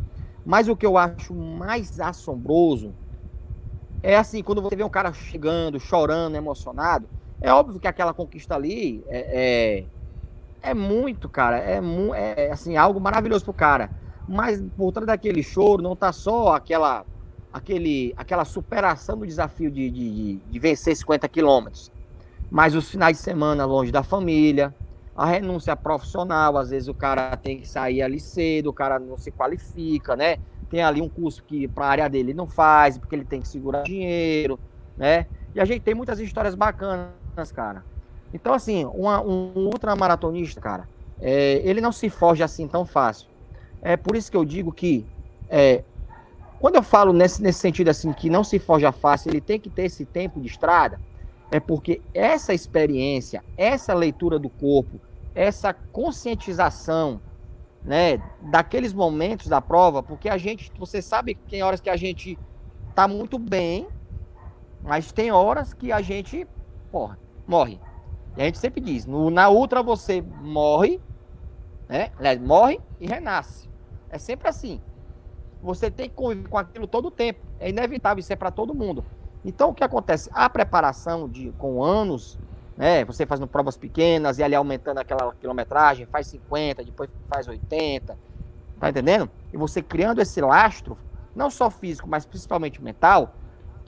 Mas 0.46 0.68
o 0.68 0.76
que 0.76 0.86
eu 0.86 0.96
acho 0.96 1.34
mais 1.34 1.98
assombroso 2.00 2.94
é 4.12 4.16
assim, 4.16 4.42
quando 4.42 4.60
você 4.60 4.76
vê 4.76 4.84
um 4.84 4.88
cara 4.88 5.12
chegando, 5.12 5.80
chorando, 5.80 6.36
emocionado, 6.36 7.08
é 7.40 7.52
óbvio 7.52 7.80
que 7.80 7.88
aquela 7.88 8.12
conquista 8.12 8.54
ali 8.54 9.02
é, 9.08 9.84
é, 10.62 10.70
é 10.70 10.74
muito, 10.74 11.28
cara, 11.28 11.58
é, 11.58 11.80
é, 12.36 12.52
assim, 12.52 12.76
algo 12.76 13.00
maravilhoso 13.00 13.44
pro 13.44 13.54
cara. 13.54 13.90
Mas 14.28 14.62
por 14.76 14.92
trás 14.92 15.06
daquele 15.06 15.42
choro 15.42 15.82
não 15.82 15.96
tá 15.96 16.12
só 16.12 16.54
aquela, 16.54 17.04
aquele, 17.52 18.14
aquela 18.16 18.44
superação 18.44 19.18
do 19.18 19.26
desafio 19.26 19.70
de, 19.70 19.90
de, 19.90 20.36
de 20.36 20.58
vencer 20.58 20.96
50 20.96 21.28
quilômetros 21.28 21.90
mas 22.54 22.76
os 22.76 22.88
finais 22.88 23.16
de 23.16 23.22
semana 23.22 23.64
longe 23.64 23.90
da 23.90 24.04
família, 24.04 24.72
a 25.16 25.26
renúncia 25.26 25.76
profissional, 25.76 26.56
às 26.56 26.70
vezes 26.70 26.88
o 26.88 26.94
cara 26.94 27.36
tem 27.36 27.60
que 27.60 27.68
sair 27.68 28.02
ali 28.02 28.18
cedo, 28.18 28.68
o 28.68 28.72
cara 28.72 28.98
não 28.98 29.16
se 29.16 29.30
qualifica, 29.30 30.16
né? 30.16 30.38
Tem 30.68 30.82
ali 30.82 31.00
um 31.00 31.08
curso 31.08 31.44
que 31.44 31.68
para 31.68 31.86
a 31.86 31.88
área 31.88 32.08
dele 32.08 32.34
não 32.34 32.48
faz, 32.48 32.98
porque 32.98 33.14
ele 33.14 33.24
tem 33.24 33.40
que 33.40 33.46
segurar 33.46 33.82
dinheiro, 33.82 34.58
né? 34.96 35.26
E 35.54 35.60
a 35.60 35.64
gente 35.64 35.82
tem 35.82 35.94
muitas 35.94 36.18
histórias 36.18 36.56
bacanas, 36.56 37.52
cara. 37.54 37.84
Então, 38.32 38.52
assim, 38.52 38.84
uma, 38.86 39.20
um 39.20 39.52
ultramaratonista, 39.66 40.60
cara, 40.60 40.88
é, 41.20 41.60
ele 41.64 41.80
não 41.80 41.92
se 41.92 42.10
foge 42.10 42.42
assim 42.42 42.66
tão 42.66 42.84
fácil. 42.84 43.28
É 43.80 43.96
por 43.96 44.16
isso 44.16 44.28
que 44.28 44.36
eu 44.36 44.44
digo 44.44 44.72
que, 44.72 45.06
é, 45.48 45.84
quando 46.58 46.74
eu 46.74 46.82
falo 46.82 47.12
nesse, 47.12 47.40
nesse 47.40 47.60
sentido 47.60 47.90
assim, 47.90 48.12
que 48.12 48.28
não 48.28 48.42
se 48.42 48.58
foge 48.58 48.90
fácil, 48.90 49.30
ele 49.30 49.40
tem 49.40 49.60
que 49.60 49.70
ter 49.70 49.84
esse 49.84 50.04
tempo 50.04 50.40
de 50.40 50.48
estrada, 50.48 50.98
é 51.54 51.60
porque 51.60 52.02
essa 52.12 52.52
experiência, 52.52 53.44
essa 53.56 53.94
leitura 53.94 54.40
do 54.40 54.50
corpo, 54.50 55.00
essa 55.36 55.72
conscientização, 55.72 57.20
né, 57.80 58.20
daqueles 58.50 58.92
momentos 58.92 59.46
da 59.46 59.60
prova, 59.60 60.02
porque 60.02 60.28
a 60.28 60.36
gente, 60.36 60.72
você 60.76 61.00
sabe 61.00 61.36
que 61.36 61.48
tem 61.48 61.62
horas 61.62 61.80
que 61.80 61.88
a 61.88 61.94
gente 61.94 62.36
tá 62.92 63.06
muito 63.06 63.38
bem, 63.38 63.86
mas 64.82 65.12
tem 65.12 65.30
horas 65.30 65.72
que 65.72 65.92
a 65.92 66.02
gente, 66.02 66.44
porra, 66.90 67.20
morre. 67.46 67.80
E 68.36 68.42
a 68.42 68.46
gente 68.46 68.58
sempre 68.58 68.80
diz, 68.80 69.06
no, 69.06 69.30
na 69.30 69.48
ultra 69.48 69.80
você 69.80 70.20
morre, 70.20 71.00
né, 71.88 72.10
morre 72.40 72.80
e 72.98 73.06
renasce. 73.06 73.70
É 74.10 74.18
sempre 74.18 74.48
assim. 74.48 74.80
Você 75.62 75.88
tem 75.88 76.08
que 76.08 76.16
conviver 76.16 76.48
com 76.48 76.58
aquilo 76.58 76.88
todo 76.88 77.06
o 77.06 77.10
tempo. 77.12 77.46
É 77.60 77.68
inevitável, 77.68 78.18
isso 78.18 78.32
é 78.32 78.36
para 78.36 78.50
todo 78.50 78.74
mundo. 78.74 79.04
Então, 79.44 79.70
o 79.70 79.74
que 79.74 79.84
acontece? 79.84 80.30
A 80.32 80.48
preparação 80.48 81.28
de, 81.28 81.52
com 81.52 81.82
anos, 81.82 82.38
né, 82.76 83.04
você 83.04 83.26
fazendo 83.26 83.46
provas 83.46 83.76
pequenas 83.76 84.38
e 84.38 84.42
ali 84.42 84.54
aumentando 84.54 84.98
aquela 84.98 85.32
quilometragem, 85.34 86.06
faz 86.06 86.28
50, 86.28 86.84
depois 86.84 87.10
faz 87.28 87.46
80, 87.46 88.18
tá 88.80 88.88
entendendo? 88.88 89.30
E 89.52 89.56
você 89.56 89.82
criando 89.82 90.20
esse 90.20 90.40
lastro, 90.40 90.98
não 91.34 91.50
só 91.50 91.70
físico, 91.70 92.08
mas 92.08 92.24
principalmente 92.24 92.82
mental, 92.82 93.36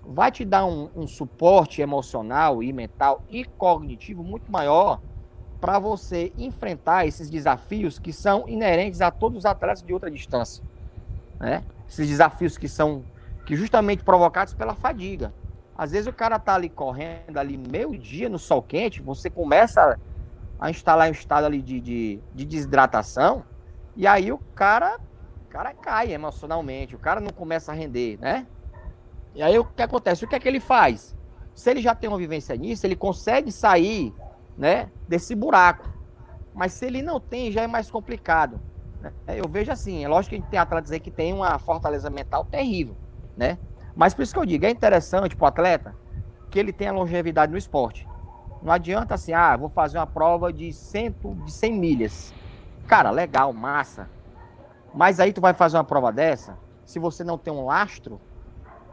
vai 0.04 0.30
te 0.30 0.44
dar 0.44 0.66
um, 0.66 0.90
um 0.94 1.06
suporte 1.06 1.80
emocional 1.80 2.62
e 2.62 2.72
mental 2.72 3.24
e 3.28 3.44
cognitivo 3.44 4.22
muito 4.22 4.52
maior 4.52 5.00
para 5.60 5.78
você 5.78 6.32
enfrentar 6.36 7.06
esses 7.06 7.30
desafios 7.30 7.98
que 7.98 8.12
são 8.12 8.48
inerentes 8.48 9.00
a 9.00 9.10
todos 9.10 9.38
os 9.38 9.46
atletas 9.46 9.82
de 9.82 9.92
outra 9.92 10.10
distância, 10.10 10.62
né? 11.40 11.64
Esses 11.88 12.08
desafios 12.08 12.58
que 12.58 12.68
são 12.68 13.06
que 13.46 13.56
justamente 13.56 14.02
provocados 14.02 14.54
pela 14.54 14.74
fadiga. 14.74 15.32
Às 15.76 15.90
vezes 15.92 16.06
o 16.06 16.12
cara 16.12 16.38
tá 16.38 16.54
ali 16.54 16.68
correndo 16.68 17.36
ali 17.36 17.56
meio 17.56 17.96
dia 17.98 18.28
no 18.28 18.38
sol 18.38 18.62
quente, 18.62 19.02
você 19.02 19.28
começa 19.28 19.98
a 20.58 20.70
instalar 20.70 21.08
um 21.08 21.12
estado 21.12 21.44
ali 21.44 21.60
de, 21.60 21.80
de, 21.80 22.20
de 22.34 22.44
desidratação, 22.46 23.44
e 23.94 24.06
aí 24.06 24.32
o 24.32 24.38
cara, 24.54 24.98
o 25.46 25.48
cara 25.48 25.74
cai 25.74 26.12
emocionalmente, 26.12 26.94
o 26.94 26.98
cara 26.98 27.20
não 27.20 27.30
começa 27.30 27.72
a 27.72 27.74
render, 27.74 28.18
né? 28.20 28.46
E 29.34 29.42
aí 29.42 29.58
o 29.58 29.64
que 29.64 29.82
acontece? 29.82 30.24
O 30.24 30.28
que 30.28 30.34
é 30.34 30.40
que 30.40 30.48
ele 30.48 30.60
faz? 30.60 31.14
Se 31.54 31.70
ele 31.70 31.82
já 31.82 31.94
tem 31.94 32.08
uma 32.08 32.18
vivência 32.18 32.56
nisso, 32.56 32.86
ele 32.86 32.96
consegue 32.96 33.52
sair, 33.52 34.14
né, 34.56 34.90
desse 35.06 35.34
buraco. 35.34 35.86
Mas 36.54 36.72
se 36.72 36.86
ele 36.86 37.02
não 37.02 37.20
tem, 37.20 37.52
já 37.52 37.62
é 37.62 37.66
mais 37.66 37.90
complicado. 37.90 38.58
Né? 39.00 39.12
Eu 39.26 39.46
vejo 39.46 39.70
assim, 39.70 40.02
é 40.02 40.08
lógico 40.08 40.30
que 40.30 40.36
a 40.36 40.38
gente 40.38 40.50
tem 40.50 40.58
atletas 40.58 40.90
aí 40.90 41.00
que 41.00 41.10
tem 41.10 41.34
uma 41.34 41.58
fortaleza 41.58 42.08
mental 42.08 42.46
terrível, 42.46 42.96
né? 43.36 43.58
Mas 43.96 44.12
por 44.12 44.22
isso 44.22 44.34
que 44.34 44.38
eu 44.38 44.44
digo, 44.44 44.66
é 44.66 44.70
interessante 44.70 45.34
para 45.34 45.44
o 45.44 45.48
atleta 45.48 45.96
que 46.50 46.58
ele 46.58 46.72
tenha 46.72 46.92
longevidade 46.92 47.50
no 47.50 47.58
esporte. 47.58 48.06
Não 48.62 48.72
adianta 48.72 49.14
assim, 49.14 49.32
ah, 49.32 49.56
vou 49.56 49.70
fazer 49.70 49.98
uma 49.98 50.06
prova 50.06 50.52
de, 50.52 50.72
cento, 50.72 51.34
de 51.44 51.50
100 51.50 51.72
milhas. 51.72 52.34
Cara, 52.86 53.10
legal, 53.10 53.52
massa. 53.52 54.08
Mas 54.94 55.18
aí 55.18 55.32
tu 55.32 55.40
vai 55.40 55.54
fazer 55.54 55.76
uma 55.76 55.84
prova 55.84 56.12
dessa, 56.12 56.58
se 56.84 56.98
você 56.98 57.24
não 57.24 57.36
tem 57.36 57.52
um 57.52 57.64
lastro 57.64 58.20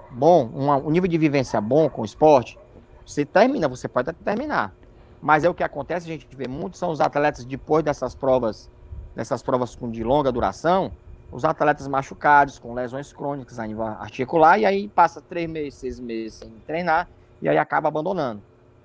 bom, 0.10 0.50
um 0.54 0.89
nível 0.89 1.10
de 1.10 1.18
vivência 1.18 1.60
bom 1.60 1.89
com 1.89 2.02
o 2.02 2.06
esporte, 2.06 2.58
você 3.06 3.26
termina, 3.26 3.68
você 3.68 3.88
pode 3.88 4.10
até 4.10 4.24
terminar. 4.24 4.74
Mas 5.22 5.44
é 5.44 5.50
o 5.50 5.54
que 5.54 5.63
acontece, 5.63 6.06
a 6.06 6.13
gente 6.13 6.28
vê 6.36 6.48
muitos 6.48 6.80
são 6.80 6.89
os 6.89 7.00
atletas 7.00 7.46
depois 7.46 7.84
dessas 7.84 8.13
provas, 8.16 8.70
dessas 9.16 9.42
provas 9.42 9.78
de 9.89 10.04
longa 10.04 10.32
duração, 10.32 10.92
os 11.34 11.43
atletas 11.43 11.88
machucados, 11.88 12.60
com 12.60 12.74
lesões 12.74 13.12
crônicas 13.12 13.60
a 13.60 13.65
nível 13.65 13.84
articular, 13.84 14.60
e 14.60 14.65
aí 14.65 14.88
passa 14.88 15.19
três 15.19 15.50
meses, 15.50 15.74
seis 15.74 16.00
meses 16.00 16.36
sem 16.36 16.52
treinar, 16.65 17.10
e 17.41 17.50
aí 17.50 17.58
acaba 17.58 17.88
abandonando. 17.88 18.41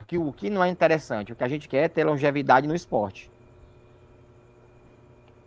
Que, 0.06 0.16
o 0.16 0.32
que 0.32 0.48
não 0.48 0.64
é 0.64 0.70
interessante, 0.70 1.32
o 1.32 1.36
que 1.36 1.44
a 1.44 1.48
gente 1.48 1.68
quer 1.68 1.84
é 1.84 1.88
ter 1.88 2.02
longevidade 2.04 2.66
no 2.66 2.74
esporte. 2.74 3.30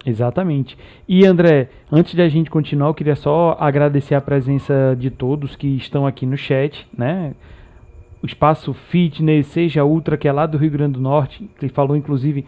Exatamente. 0.06 0.78
E 1.08 1.26
André, 1.26 1.70
antes 1.92 2.14
de 2.14 2.22
a 2.22 2.30
gente 2.30 2.50
continuar, 2.50 2.88
eu 2.88 2.94
queria 2.94 3.16
só 3.16 3.58
agradecer 3.60 4.14
a 4.14 4.22
presença 4.22 4.96
de 4.98 5.10
todos 5.10 5.56
que 5.56 5.68
estão 5.78 6.06
aqui 6.06 6.28
no 6.28 6.38
chat, 6.38 6.88
né? 6.96 7.34
O 8.22 8.26
Espaço 8.28 8.72
Fitness, 8.74 9.48
seja 9.48 9.84
Ultra, 9.84 10.16
que 10.16 10.28
é 10.28 10.32
lá 10.32 10.46
do 10.46 10.60
Rio 10.60 10.70
Grande 10.70 10.94
do 10.94 11.02
Norte, 11.02 11.50
que 11.60 11.68
falou 11.70 11.98
inclusive 11.98 12.46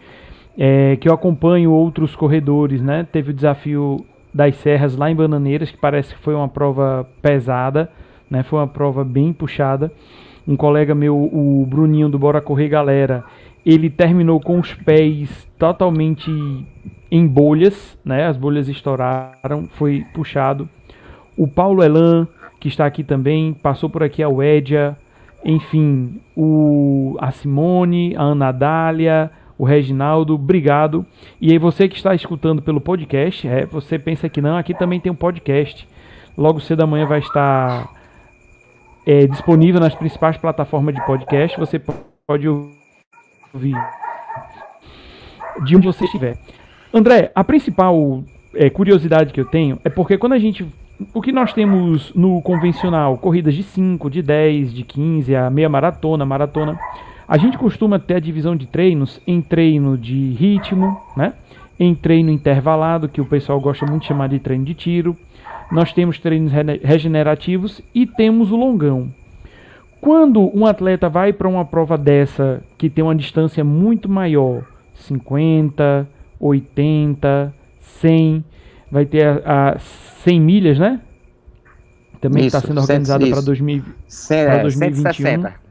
é, 0.56 0.96
que 0.96 1.08
eu 1.08 1.12
acompanho 1.12 1.72
outros 1.72 2.14
corredores, 2.14 2.80
né? 2.80 3.06
Teve 3.10 3.30
o 3.30 3.34
desafio 3.34 4.04
das 4.34 4.56
Serras 4.56 4.96
lá 4.96 5.08
em 5.08 5.14
Bananeiras, 5.14 5.70
que 5.70 5.76
parece 5.76 6.12
que 6.12 6.20
foi 6.20 6.34
uma 6.34 6.48
prova 6.48 7.08
pesada, 7.22 7.88
né? 8.28 8.42
Foi 8.42 8.58
uma 8.58 8.66
prova 8.66 9.04
bem 9.04 9.32
puxada. 9.32 9.92
Um 10.46 10.56
colega 10.56 10.94
meu, 10.94 11.16
o 11.16 11.64
Bruninho 11.66 12.08
do 12.08 12.18
Bora 12.18 12.40
Correr 12.40 12.68
Galera, 12.68 13.24
ele 13.64 13.88
terminou 13.88 14.40
com 14.40 14.58
os 14.58 14.74
pés 14.74 15.48
totalmente 15.56 16.30
em 17.10 17.26
bolhas, 17.26 17.96
né? 18.04 18.26
As 18.26 18.36
bolhas 18.36 18.68
estouraram, 18.68 19.68
foi 19.74 20.04
puxado. 20.12 20.68
O 21.36 21.46
Paulo 21.46 21.82
Elan, 21.82 22.26
que 22.58 22.66
está 22.66 22.84
aqui 22.84 23.04
também, 23.04 23.54
passou 23.54 23.88
por 23.88 24.02
aqui 24.02 24.22
a 24.22 24.28
Wedia, 24.28 24.96
enfim, 25.44 26.20
o, 26.36 27.16
a 27.20 27.30
Simone, 27.30 28.16
a 28.16 28.22
Ana 28.22 28.50
Dália, 28.50 29.30
o 29.58 29.64
Reginaldo, 29.64 30.34
obrigado. 30.34 31.06
E 31.40 31.52
aí 31.52 31.58
você 31.58 31.88
que 31.88 31.96
está 31.96 32.14
escutando 32.14 32.62
pelo 32.62 32.80
podcast, 32.80 33.46
é, 33.46 33.66
você 33.66 33.98
pensa 33.98 34.28
que 34.28 34.40
não, 34.40 34.56
aqui 34.56 34.74
também 34.74 35.00
tem 35.00 35.12
um 35.12 35.16
podcast. 35.16 35.88
Logo 36.36 36.60
cedo 36.60 36.78
da 36.78 36.86
manhã 36.86 37.06
vai 37.06 37.20
estar 37.20 37.88
é, 39.06 39.26
disponível 39.26 39.80
nas 39.80 39.94
principais 39.94 40.36
plataformas 40.36 40.94
de 40.94 41.04
podcast. 41.06 41.58
Você 41.58 41.80
pode 42.26 42.48
ouvir 42.48 43.76
de 45.64 45.76
onde 45.76 45.86
você 45.86 46.04
estiver. 46.04 46.36
André, 46.92 47.30
a 47.34 47.44
principal 47.44 48.24
é, 48.54 48.68
curiosidade 48.70 49.32
que 49.32 49.40
eu 49.40 49.44
tenho 49.44 49.78
é 49.84 49.88
porque 49.88 50.18
quando 50.18 50.32
a 50.32 50.38
gente. 50.38 50.66
O 51.12 51.20
que 51.20 51.32
nós 51.32 51.52
temos 51.52 52.14
no 52.14 52.40
convencional, 52.40 53.18
corridas 53.18 53.52
de 53.54 53.64
5, 53.64 54.08
de 54.08 54.22
10, 54.22 54.72
de 54.72 54.84
15, 54.84 55.34
a 55.34 55.50
meia 55.50 55.68
maratona, 55.68 56.24
maratona. 56.24 56.78
A 57.26 57.38
gente 57.38 57.56
costuma 57.56 57.98
ter 57.98 58.16
a 58.16 58.20
divisão 58.20 58.54
de 58.54 58.66
treinos 58.66 59.20
em 59.26 59.40
treino 59.40 59.96
de 59.96 60.32
ritmo, 60.32 61.00
né? 61.16 61.32
em 61.78 61.94
treino 61.94 62.30
intervalado, 62.30 63.08
que 63.08 63.20
o 63.20 63.24
pessoal 63.24 63.60
gosta 63.60 63.86
muito 63.86 64.02
de 64.02 64.08
chamar 64.08 64.28
de 64.28 64.38
treino 64.38 64.64
de 64.64 64.74
tiro. 64.74 65.16
Nós 65.72 65.92
temos 65.92 66.18
treinos 66.18 66.52
regenerativos 66.82 67.80
e 67.94 68.06
temos 68.06 68.52
o 68.52 68.56
longão. 68.56 69.12
Quando 70.00 70.50
um 70.56 70.66
atleta 70.66 71.08
vai 71.08 71.32
para 71.32 71.48
uma 71.48 71.64
prova 71.64 71.96
dessa, 71.96 72.62
que 72.76 72.90
tem 72.90 73.02
uma 73.02 73.14
distância 73.14 73.64
muito 73.64 74.08
maior, 74.08 74.62
50, 74.94 76.06
80, 76.38 77.54
100, 77.80 78.44
vai 78.90 79.06
ter 79.06 79.26
a, 79.26 79.70
a 79.70 79.78
100 79.78 80.40
milhas, 80.40 80.78
né? 80.78 81.00
Também 82.20 82.46
está 82.46 82.60
sendo 82.60 82.80
organizada 82.80 83.26
para 83.26 83.40
2021. 83.40 83.92
160. 84.06 85.63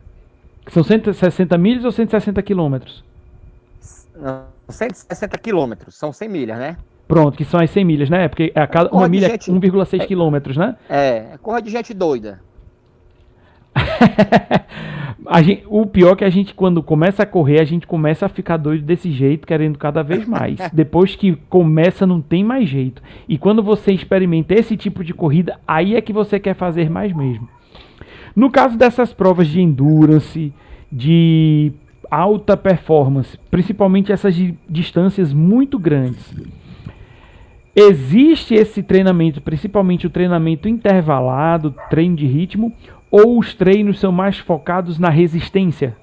São 0.67 0.83
160 0.83 1.57
milhas 1.57 1.85
ou 1.85 1.91
160 1.91 2.41
quilômetros? 2.41 3.03
160 4.69 5.37
quilômetros, 5.37 5.95
são 5.95 6.13
100 6.13 6.29
milhas, 6.29 6.57
né? 6.57 6.77
Pronto, 7.07 7.37
que 7.37 7.43
são 7.43 7.59
as 7.59 7.69
100 7.69 7.85
milhas, 7.85 8.09
né? 8.09 8.27
Porque 8.27 8.51
a 8.55 8.65
cada, 8.65 8.89
uma 8.89 9.07
milha 9.07 9.27
é 9.27 9.37
1,6 9.37 10.01
é, 10.01 10.05
quilômetros, 10.05 10.55
né? 10.55 10.75
É, 10.89 11.33
é 11.33 11.37
corra 11.41 11.61
de 11.61 11.69
gente 11.69 11.93
doida. 11.93 12.39
Gente, 15.41 15.63
o 15.67 15.85
pior 15.85 16.13
é 16.13 16.15
que 16.17 16.23
a 16.25 16.29
gente, 16.29 16.53
quando 16.53 16.83
começa 16.83 17.23
a 17.23 17.25
correr, 17.25 17.59
a 17.61 17.63
gente 17.63 17.87
começa 17.87 18.25
a 18.25 18.29
ficar 18.29 18.57
doido 18.57 18.83
desse 18.83 19.09
jeito, 19.11 19.47
querendo 19.47 19.77
cada 19.77 20.03
vez 20.03 20.27
mais. 20.27 20.57
Depois 20.73 21.15
que 21.15 21.35
começa, 21.49 22.05
não 22.05 22.21
tem 22.21 22.43
mais 22.43 22.67
jeito. 22.67 23.01
E 23.27 23.37
quando 23.37 23.63
você 23.63 23.93
experimenta 23.93 24.53
esse 24.53 24.75
tipo 24.75 25.03
de 25.03 25.13
corrida, 25.13 25.59
aí 25.65 25.95
é 25.95 26.01
que 26.01 26.11
você 26.11 26.39
quer 26.39 26.55
fazer 26.55 26.89
mais 26.89 27.13
mesmo. 27.13 27.47
No 28.35 28.49
caso 28.49 28.77
dessas 28.77 29.13
provas 29.13 29.47
de 29.47 29.61
endurance, 29.61 30.53
de 30.91 31.71
alta 32.09 32.55
performance, 32.57 33.37
principalmente 33.49 34.11
essas 34.11 34.35
distâncias 34.69 35.33
muito 35.33 35.77
grandes, 35.79 36.33
existe 37.75 38.53
esse 38.53 38.83
treinamento, 38.83 39.41
principalmente 39.41 40.07
o 40.07 40.09
treinamento 40.09 40.67
intervalado, 40.67 41.75
treino 41.89 42.15
de 42.15 42.27
ritmo, 42.27 42.71
ou 43.09 43.37
os 43.37 43.53
treinos 43.53 43.99
são 43.99 44.11
mais 44.11 44.39
focados 44.39 44.97
na 44.97 45.09
resistência? 45.09 45.95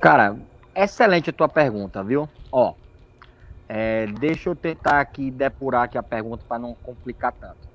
Cara, 0.00 0.36
excelente 0.74 1.30
a 1.30 1.32
tua 1.32 1.48
pergunta, 1.48 2.02
viu? 2.02 2.28
Ó, 2.52 2.74
é, 3.68 4.06
deixa 4.06 4.48
eu 4.48 4.54
tentar 4.54 5.00
aqui 5.00 5.30
depurar 5.30 5.84
aqui 5.84 5.98
a 5.98 6.02
pergunta 6.02 6.44
para 6.48 6.58
não 6.58 6.74
complicar 6.74 7.32
tanto. 7.32 7.65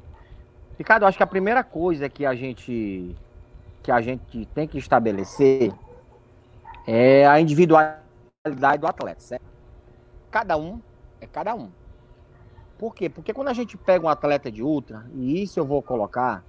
Ricardo, 0.82 1.06
acho 1.06 1.16
que 1.16 1.22
a 1.22 1.28
primeira 1.28 1.64
coisa 1.64 2.10
que 2.10 2.26
a 2.26 2.34
gente 2.34 3.16
que 3.84 3.92
a 3.92 4.02
gente 4.02 4.48
tem 4.48 4.68
que 4.68 4.80
estabelecer 4.80 5.72
é 6.88 7.28
a 7.28 7.40
individualidade 7.40 8.80
do 8.80 8.88
atleta, 8.88 9.20
certo? 9.20 9.46
Cada 10.32 10.58
um 10.58 10.82
é 11.20 11.28
cada 11.28 11.54
um. 11.54 11.70
Por 12.80 12.96
quê? 12.96 13.10
Porque 13.10 13.32
quando 13.32 13.50
a 13.50 13.54
gente 13.54 13.78
pega 13.78 14.04
um 14.04 14.10
atleta 14.10 14.52
de 14.52 14.64
ultra, 14.64 15.06
e 15.14 15.44
isso 15.44 15.60
eu 15.60 15.66
vou 15.66 15.84
colocar 15.84 16.44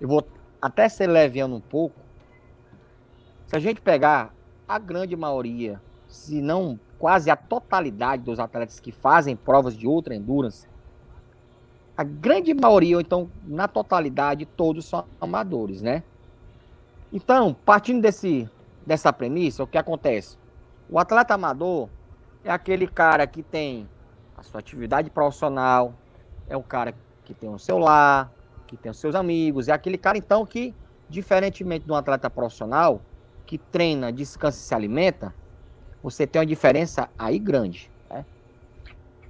eu 0.00 0.08
vou 0.08 0.26
até 0.62 0.88
ser 0.88 1.06
leviano 1.06 1.56
um 1.56 1.60
pouco. 1.60 2.00
Se 3.46 3.54
a 3.54 3.58
gente 3.58 3.82
pegar 3.82 4.34
a 4.66 4.78
grande 4.78 5.14
maioria, 5.14 5.78
se 6.08 6.40
não 6.40 6.80
quase 6.98 7.30
a 7.30 7.36
totalidade 7.36 8.22
dos 8.22 8.40
atletas 8.40 8.80
que 8.80 8.90
fazem 8.90 9.36
provas 9.36 9.76
de 9.76 9.86
ultra 9.86 10.14
endurance, 10.14 10.66
a 11.96 12.02
grande 12.02 12.52
maioria, 12.52 12.96
ou 12.96 13.00
então 13.00 13.30
na 13.46 13.68
totalidade, 13.68 14.44
todos 14.44 14.84
são 14.84 15.04
amadores, 15.20 15.80
né? 15.80 16.02
Então, 17.12 17.54
partindo 17.64 18.02
desse, 18.02 18.48
dessa 18.84 19.12
premissa, 19.12 19.62
o 19.62 19.66
que 19.66 19.78
acontece? 19.78 20.36
O 20.90 20.98
atleta 20.98 21.34
amador 21.34 21.88
é 22.42 22.50
aquele 22.50 22.86
cara 22.88 23.26
que 23.26 23.42
tem 23.42 23.88
a 24.36 24.42
sua 24.42 24.60
atividade 24.60 25.08
profissional, 25.10 25.94
é 26.48 26.56
o 26.56 26.62
cara 26.62 26.94
que 27.24 27.32
tem 27.32 27.48
o 27.48 27.58
celular, 27.58 28.30
que 28.66 28.76
tem 28.76 28.90
os 28.90 28.98
seus 28.98 29.14
amigos. 29.14 29.68
É 29.68 29.72
aquele 29.72 29.96
cara, 29.96 30.18
então, 30.18 30.44
que, 30.44 30.74
diferentemente 31.08 31.86
de 31.86 31.92
um 31.92 31.94
atleta 31.94 32.28
profissional, 32.28 33.00
que 33.46 33.58
treina, 33.58 34.12
descansa 34.12 34.58
e 34.58 34.62
se 34.62 34.74
alimenta, 34.74 35.34
você 36.02 36.26
tem 36.26 36.40
uma 36.40 36.46
diferença 36.46 37.08
aí 37.18 37.38
grande. 37.38 37.90
Né? 38.10 38.24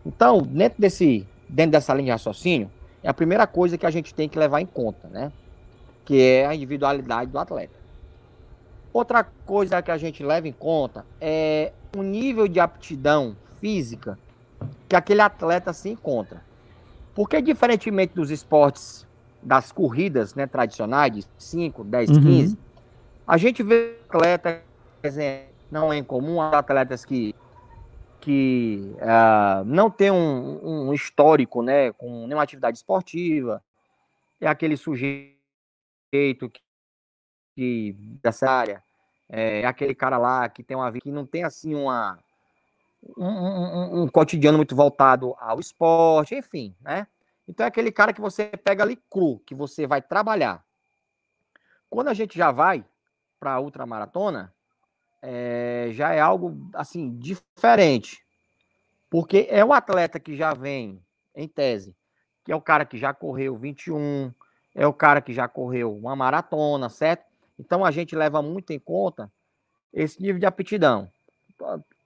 Então, 0.05 0.43
dentro, 0.43 0.81
desse, 0.81 1.29
dentro 1.49 1.73
dessa 1.73 1.93
linha 1.93 2.07
de 2.07 2.11
raciocínio, 2.13 2.71
é 3.03 3.09
a 3.09 3.15
primeira 3.15 3.47
coisa 3.47 3.77
que 3.77 3.87
a 3.87 3.91
gente 3.91 4.15
tem 4.15 4.29
que 4.29 4.39
levar 4.39 4.61
em 4.61 4.67
conta, 4.67 5.09
né? 5.09 5.31
Que 6.05 6.21
é 6.21 6.47
a 6.47 6.55
individualidade 6.55 7.31
do 7.31 7.39
atleta. 7.39 7.75
Outra 8.93 9.25
coisa 9.45 9.83
que 9.83 9.91
a 9.91 9.97
gente 9.99 10.23
leva 10.23 10.47
em 10.47 10.53
conta 10.53 11.05
é 11.21 11.73
o 11.97 12.03
nível 12.03 12.47
de 12.47 12.61
aptidão 12.61 13.37
física 13.61 14.19
que 14.89 14.97
aquele 14.97 15.21
atleta 15.21 15.73
se 15.73 15.89
encontra. 15.89 16.43
Porque, 17.15 17.41
diferentemente 17.41 18.15
dos 18.15 18.31
esportes 18.31 19.07
das 19.43 19.71
corridas 19.71 20.35
né, 20.35 20.47
tradicionais, 20.47 21.13
de 21.13 21.25
5, 21.37 21.85
10, 21.85 22.11
uhum. 22.11 22.23
15, 22.23 22.59
a 23.27 23.37
gente 23.37 23.63
vê 23.63 23.97
atleta, 24.09 24.63
não 25.71 25.93
é 25.93 25.99
incomum, 25.99 26.41
atletas 26.41 27.05
que, 27.05 27.35
que 28.25 28.97
uh, 29.03 29.63
não 29.67 29.91
tem 29.91 30.11
um, 30.11 30.89
um, 30.89 30.95
histórico 30.95 31.61
né, 31.63 31.93
com 31.93 32.27
nenhuma 32.27 32.43
atividade 32.43 32.79
esportiva, 32.79 33.63
é 34.41 34.47
aquele 34.47 34.79
sujeito 34.79 35.37
que, 36.11 36.63
que 37.55 37.93
dessa 38.23 38.51
área, 38.51 38.83
é, 39.29 39.61
é 39.61 39.67
aquele 39.67 39.95
cara 39.95 40.17
lá 40.17 40.49
que 40.49 40.63
tem 40.63 40.75
uma 40.75 40.91
vida 40.91 41.03
que 41.03 41.13
não 41.13 41.27
tem 41.27 41.45
assim 41.45 41.75
uma 41.75 42.19
um, 43.15 43.27
um, 43.27 44.03
um, 44.03 44.09
cotidiano 44.09 44.57
muito 44.57 44.75
voltado 44.75 45.35
ao 45.39 45.61
esporte, 45.61 46.35
enfim, 46.35 46.75
né? 46.81 47.07
Então 47.47 47.65
é 47.65 47.69
aquele 47.69 47.93
cara 47.93 48.15
que 48.15 48.23
você 48.23 48.47
pega 48.47 48.83
ali 48.83 48.97
cru, 49.11 49.39
que 49.41 49.55
você 49.55 49.87
vai 49.87 50.01
trabalhar. 50.01 50.65
Quando 51.91 52.09
a 52.09 52.15
gente 52.15 52.39
já 52.39 52.51
vai 52.51 52.83
para 53.39 53.53
a 53.53 53.61
ultramaratona, 53.61 54.51
é, 55.27 55.89
já 55.93 56.13
é 56.13 56.21
algo 56.21 56.69
assim 56.75 57.17
diferente. 57.17 58.23
Porque 59.09 59.47
é 59.49 59.65
um 59.65 59.73
atleta 59.73 60.21
que 60.21 60.37
já 60.37 60.53
vem, 60.53 61.01
em 61.35 61.49
tese, 61.49 61.97
que 62.45 62.53
é 62.53 62.57
o 62.57 62.61
cara 62.61 62.85
que 62.85 62.99
já 62.99 63.15
correu 63.15 63.57
21, 63.57 64.33
é 64.75 64.87
o 64.87 64.93
cara 64.93 65.23
que 65.23 65.33
já 65.33 65.49
correu 65.49 65.97
uma 65.97 66.15
maratona, 66.15 66.89
certo? 66.89 67.25
Então 67.59 67.85
a 67.85 67.91
gente 67.91 68.15
leva 68.15 68.43
muito 68.43 68.73
em 68.73 68.79
conta 68.79 69.31
esse 69.93 70.21
nível 70.21 70.39
de 70.39 70.47
aptidão. 70.47 71.09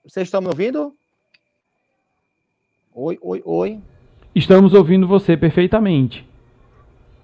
Vocês 0.05 0.29
estão 0.29 0.41
me 0.41 0.49
ouvindo? 0.49 0.95
Oi, 2.95 3.19
oi, 3.21 3.43
oi. 3.45 3.83
Estamos 4.35 4.75
ouvindo 4.75 5.09
você 5.09 5.37
perfeitamente. 5.37 6.29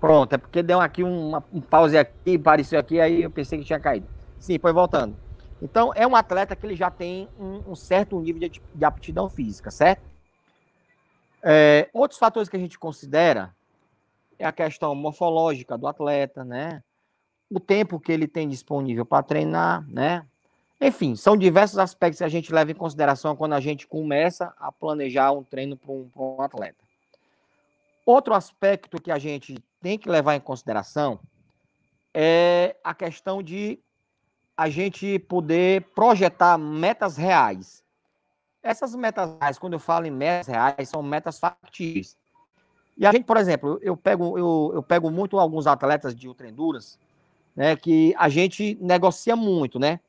Pronto, 0.01 0.33
é 0.35 0.39
porque 0.39 0.63
deu 0.63 0.81
aqui 0.81 1.03
uma, 1.03 1.45
um 1.53 1.61
pause 1.61 1.97
aqui, 1.97 2.37
apareceu 2.37 2.81
aqui, 2.81 3.01
aí 3.01 3.23
eu 3.23 3.31
pensei 3.31 3.59
que 3.59 3.65
tinha 3.65 3.79
caído. 3.81 4.07
Sim, 4.39 4.59
foi 4.59 4.73
voltando. 4.73 5.24
Então, 5.65 5.93
é 5.97 6.07
um 6.07 6.15
atleta 6.15 6.55
que 6.55 6.67
ele 6.67 6.77
já 6.77 6.91
tem 6.91 7.27
um, 7.41 7.71
um 7.71 7.75
certo 7.75 8.21
nível 8.21 8.51
de, 8.51 8.61
de, 8.75 8.85
aptidão 8.85 9.31
física, 9.31 9.71
certo? 9.71 10.03
É, 11.43 11.89
outros 11.91 12.19
fatores 12.19 12.51
que 12.51 12.57
a 12.57 12.61
gente 12.61 12.79
considera 12.79 13.57
é 14.39 14.45
a 14.45 14.53
questão 14.53 14.95
morfológica 14.95 15.79
do 15.79 15.87
atleta, 15.87 16.45
né? 16.45 16.83
O 17.51 17.59
tempo 17.59 17.99
que 17.99 18.13
ele 18.13 18.29
tem 18.29 18.47
disponível 18.47 19.07
para 19.07 19.23
treinar, 19.23 19.89
né? 19.89 20.27
Enfim, 20.79 21.17
são 21.17 21.35
diversos 21.35 21.79
aspectos 21.79 22.19
que 22.19 22.25
a 22.25 22.29
gente 22.29 22.53
leva 22.53 22.71
em 22.71 22.75
consideração 22.75 23.35
quando 23.35 23.55
a 23.55 23.61
gente 23.61 23.87
começa 23.87 24.53
a 24.59 24.71
planejar 24.71 25.33
um 25.33 25.43
treino 25.43 25.79
para 25.79 25.91
um, 25.91 26.11
um 26.15 26.43
atleta. 26.43 26.85
Outro 28.05 28.35
aspecto 28.35 29.01
que 29.01 29.11
a 29.11 29.19
gente 29.19 29.57
tem 29.81 29.99
que 29.99 30.11
levar 30.11 30.35
em 30.35 30.41
consideração 30.41 31.19
é 32.13 32.77
a 32.85 32.93
questão 32.93 33.43
de 33.43 33.81
a 34.57 34.69
gente 34.69 35.19
poder 35.19 35.83
projetar 35.95 36.57
metas 36.57 37.17
reais. 37.17 37.83
Essas 38.63 38.95
metas 38.95 39.37
reais, 39.41 39.59
quando 39.59 39.75
eu 39.75 39.79
falo 39.79 40.07
em 40.07 40.11
metas 40.11 40.47
reais, 40.47 40.89
são 40.89 41.03
metas 41.03 41.39
factíveis. 41.39 42.17
E 42.97 43.05
a 43.07 43.13
gente, 43.13 43.25
por 43.25 43.37
exemplo, 43.37 43.79
eu 43.83 43.97
pego, 43.97 44.39
eu, 44.39 44.71
eu 44.75 44.83
pego 44.83 45.11
muito 45.11 45.39
alguns 45.39 45.67
atletas 45.67 46.15
de 46.15 46.29
ultra 46.29 46.49
endurance, 46.49 46.97
né, 47.55 47.77
que 47.77 48.15
a 48.17 48.29
gente 48.29 48.79
negocia 48.81 49.35
muito, 49.35 49.79
né? 49.79 50.01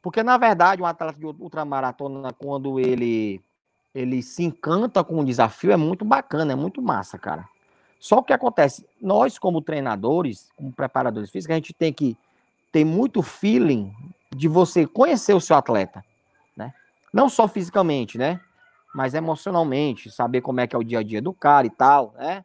Porque, 0.00 0.22
na 0.22 0.36
verdade, 0.36 0.82
um 0.82 0.86
atleta 0.86 1.18
de 1.18 1.24
ultramaratona, 1.24 2.32
quando 2.32 2.80
ele 2.80 3.40
ele 3.94 4.22
se 4.22 4.42
encanta 4.42 5.04
com 5.04 5.20
o 5.20 5.24
desafio, 5.24 5.70
é 5.70 5.76
muito 5.76 6.02
bacana, 6.02 6.52
é 6.52 6.56
muito 6.56 6.80
massa, 6.80 7.18
cara. 7.18 7.46
Só 8.00 8.18
o 8.18 8.22
que 8.22 8.32
acontece, 8.32 8.86
nós 9.00 9.38
como 9.38 9.60
treinadores, 9.60 10.48
como 10.56 10.72
preparadores 10.72 11.30
físicos, 11.30 11.52
a 11.52 11.56
gente 11.56 11.74
tem 11.74 11.92
que 11.92 12.16
ter 12.72 12.84
muito 12.84 13.22
feeling 13.22 13.94
de 14.34 14.48
você 14.48 14.86
conhecer 14.86 15.34
o 15.34 15.40
seu 15.40 15.54
atleta, 15.54 16.02
né? 16.56 16.72
Não 17.12 17.28
só 17.28 17.46
fisicamente, 17.46 18.16
né? 18.16 18.40
Mas 18.94 19.14
emocionalmente, 19.14 20.10
saber 20.10 20.40
como 20.40 20.60
é 20.60 20.66
que 20.66 20.74
é 20.74 20.78
o 20.78 20.82
dia 20.82 21.00
a 21.00 21.02
dia 21.02 21.20
do 21.20 21.32
cara 21.32 21.66
e 21.66 21.70
tal, 21.70 22.14
né? 22.16 22.44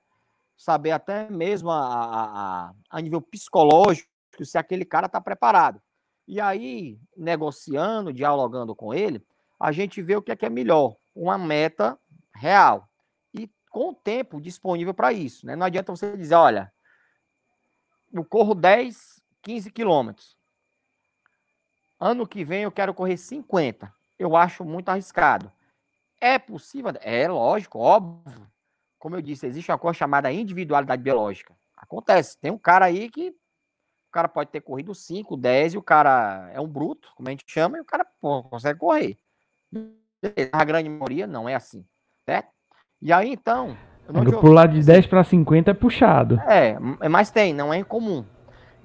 Saber 0.58 0.92
até 0.92 1.30
mesmo 1.30 1.72
a, 1.72 1.80
a, 1.80 2.72
a 2.90 3.02
nível 3.02 3.22
psicológico 3.22 4.10
se 4.44 4.58
aquele 4.58 4.86
cara 4.86 5.08
está 5.08 5.20
preparado. 5.20 5.82
E 6.28 6.42
aí, 6.42 7.00
negociando, 7.16 8.12
dialogando 8.12 8.76
com 8.76 8.94
ele, 8.94 9.26
a 9.60 9.72
gente 9.72 10.02
vê 10.02 10.16
o 10.16 10.22
que 10.22 10.32
é, 10.32 10.36
que 10.36 10.46
é 10.46 10.50
melhor 10.50 10.96
uma 11.16 11.38
meta 11.38 11.98
real 12.36 12.88
e 13.34 13.50
com 13.72 13.90
o 13.90 13.96
tempo 13.96 14.42
disponível 14.42 14.94
para 14.94 15.14
isso. 15.14 15.46
Né? 15.46 15.56
Não 15.56 15.66
adianta 15.66 15.96
você 15.96 16.16
dizer, 16.16 16.36
olha, 16.36 16.72
eu 18.14 18.24
corro 18.24 18.54
10, 18.54 19.17
15 19.42 19.72
quilômetros. 19.72 20.38
Ano 22.00 22.28
que 22.28 22.44
vem 22.44 22.64
eu 22.64 22.72
quero 22.72 22.94
correr 22.94 23.18
50. 23.18 23.92
Eu 24.20 24.36
acho 24.36 24.64
muito 24.64 24.90
arriscado. 24.90 25.52
É 26.20 26.38
possível? 26.38 26.92
É 27.02 27.28
lógico, 27.28 27.80
óbvio. 27.80 28.48
Como 28.98 29.16
eu 29.16 29.22
disse, 29.22 29.46
existe 29.46 29.72
uma 29.72 29.78
coisa 29.78 29.98
chamada 29.98 30.32
individualidade 30.32 31.02
biológica. 31.02 31.56
Acontece. 31.76 32.38
Tem 32.40 32.52
um 32.52 32.58
cara 32.58 32.86
aí 32.86 33.10
que 33.10 33.30
o 33.30 34.12
cara 34.12 34.28
pode 34.28 34.50
ter 34.50 34.62
corrido 34.62 34.96
5, 34.96 35.38
10 35.38 35.74
e 35.74 35.78
o 35.78 35.84
cara 35.84 36.50
é 36.54 36.60
um 36.60 36.68
bruto, 36.68 37.12
como 37.16 37.28
a 37.28 37.32
gente 37.32 37.44
chama, 37.46 37.78
e 37.78 37.82
o 37.82 37.86
cara 37.86 38.06
pô, 38.20 38.44
consegue 38.44 38.80
correr. 38.80 39.18
A 40.52 40.64
grande 40.64 40.90
maioria 40.90 41.28
não 41.28 41.48
é 41.48 41.54
assim, 41.54 41.86
certo? 42.26 42.50
E 43.02 43.14
aí, 43.14 43.32
então... 43.32 43.78
Pular 44.40 44.68
de 44.68 44.82
10 44.82 45.06
para 45.08 45.24
50 45.24 45.70
é 45.70 45.74
puxado. 45.74 46.40
É, 46.48 46.80
mas 47.10 47.30
tem, 47.30 47.54
não 47.54 47.74
é 47.74 47.78
incomum. 47.78 48.26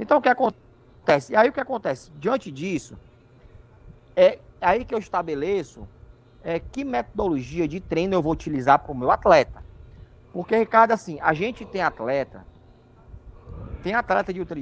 Então, 0.02 0.18
o 0.18 0.20
que 0.20 0.28
acontece? 0.28 1.32
E 1.32 1.36
aí 1.36 1.48
o 1.48 1.52
que 1.52 1.60
acontece? 1.60 2.10
Diante 2.18 2.50
disso, 2.50 2.98
é 4.16 4.40
aí 4.60 4.84
que 4.84 4.92
eu 4.92 4.98
estabeleço 4.98 5.88
é, 6.42 6.58
que 6.58 6.84
metodologia 6.84 7.68
de 7.68 7.78
treino 7.78 8.14
eu 8.14 8.20
vou 8.20 8.32
utilizar 8.32 8.80
para 8.80 8.90
o 8.90 8.96
meu 8.96 9.12
atleta. 9.12 9.62
Porque, 10.32 10.56
Ricardo, 10.56 10.90
assim, 10.90 11.20
a 11.20 11.32
gente 11.32 11.64
tem 11.64 11.82
atleta, 11.82 12.44
tem 13.82 13.94
atleta 13.94 14.32
de 14.32 14.40
ultra 14.40 14.58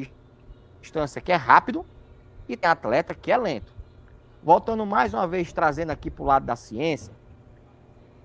distância 0.78 1.22
que 1.22 1.32
é 1.32 1.36
rápido 1.36 1.86
e 2.46 2.54
tem 2.54 2.70
atleta 2.70 3.14
que 3.14 3.32
é 3.32 3.36
lento. 3.38 3.72
Voltando 4.42 4.84
mais 4.84 5.14
uma 5.14 5.26
vez, 5.26 5.52
trazendo 5.54 5.90
aqui 5.90 6.10
para 6.10 6.22
o 6.22 6.26
lado 6.26 6.44
da 6.44 6.56
ciência, 6.56 7.12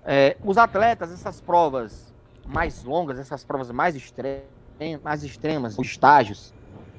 é, 0.04 0.36
os 0.44 0.58
atletas, 0.58 1.10
essas 1.10 1.40
provas 1.40 2.12
mais 2.46 2.84
longas, 2.84 3.18
essas 3.18 3.42
provas 3.42 3.70
mais, 3.70 3.96
extre 3.96 4.42
mais 5.02 5.24
extremas, 5.24 5.78
os 5.78 5.86
estágios, 5.86 6.52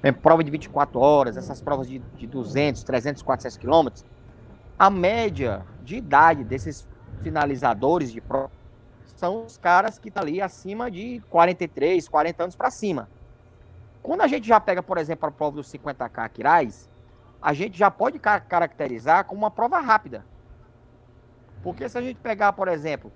é, 0.03 0.11
prova 0.11 0.43
de 0.43 0.51
24 0.51 0.99
horas, 0.99 1.37
essas 1.37 1.61
provas 1.61 1.87
de, 1.87 1.99
de 2.15 2.27
200, 2.27 2.83
300, 2.83 3.21
400 3.21 3.57
quilômetros, 3.57 4.05
a 4.77 4.89
média 4.89 5.65
de 5.83 5.97
idade 5.97 6.43
desses 6.43 6.87
finalizadores 7.21 8.11
de 8.11 8.21
prova 8.21 8.51
são 9.17 9.45
os 9.45 9.57
caras 9.57 9.97
que 9.97 10.09
estão 10.09 10.21
tá 10.21 10.29
ali 10.29 10.39
acima 10.39 10.91
de 10.91 11.21
43, 11.29 12.07
40 12.07 12.43
anos 12.43 12.55
para 12.55 12.69
cima. 12.69 13.09
Quando 14.03 14.21
a 14.21 14.27
gente 14.27 14.47
já 14.47 14.59
pega, 14.59 14.83
por 14.83 14.97
exemplo, 14.99 15.27
a 15.27 15.31
prova 15.31 15.55
dos 15.55 15.71
50K 15.73 16.29
Quirais, 16.29 16.87
a 17.41 17.51
gente 17.51 17.77
já 17.77 17.89
pode 17.89 18.19
caracterizar 18.19 19.25
como 19.25 19.41
uma 19.41 19.51
prova 19.51 19.79
rápida. 19.79 20.23
Porque 21.63 21.89
se 21.89 21.97
a 21.97 22.01
gente 22.01 22.19
pegar, 22.19 22.53
por 22.53 22.67
exemplo, 22.67 23.11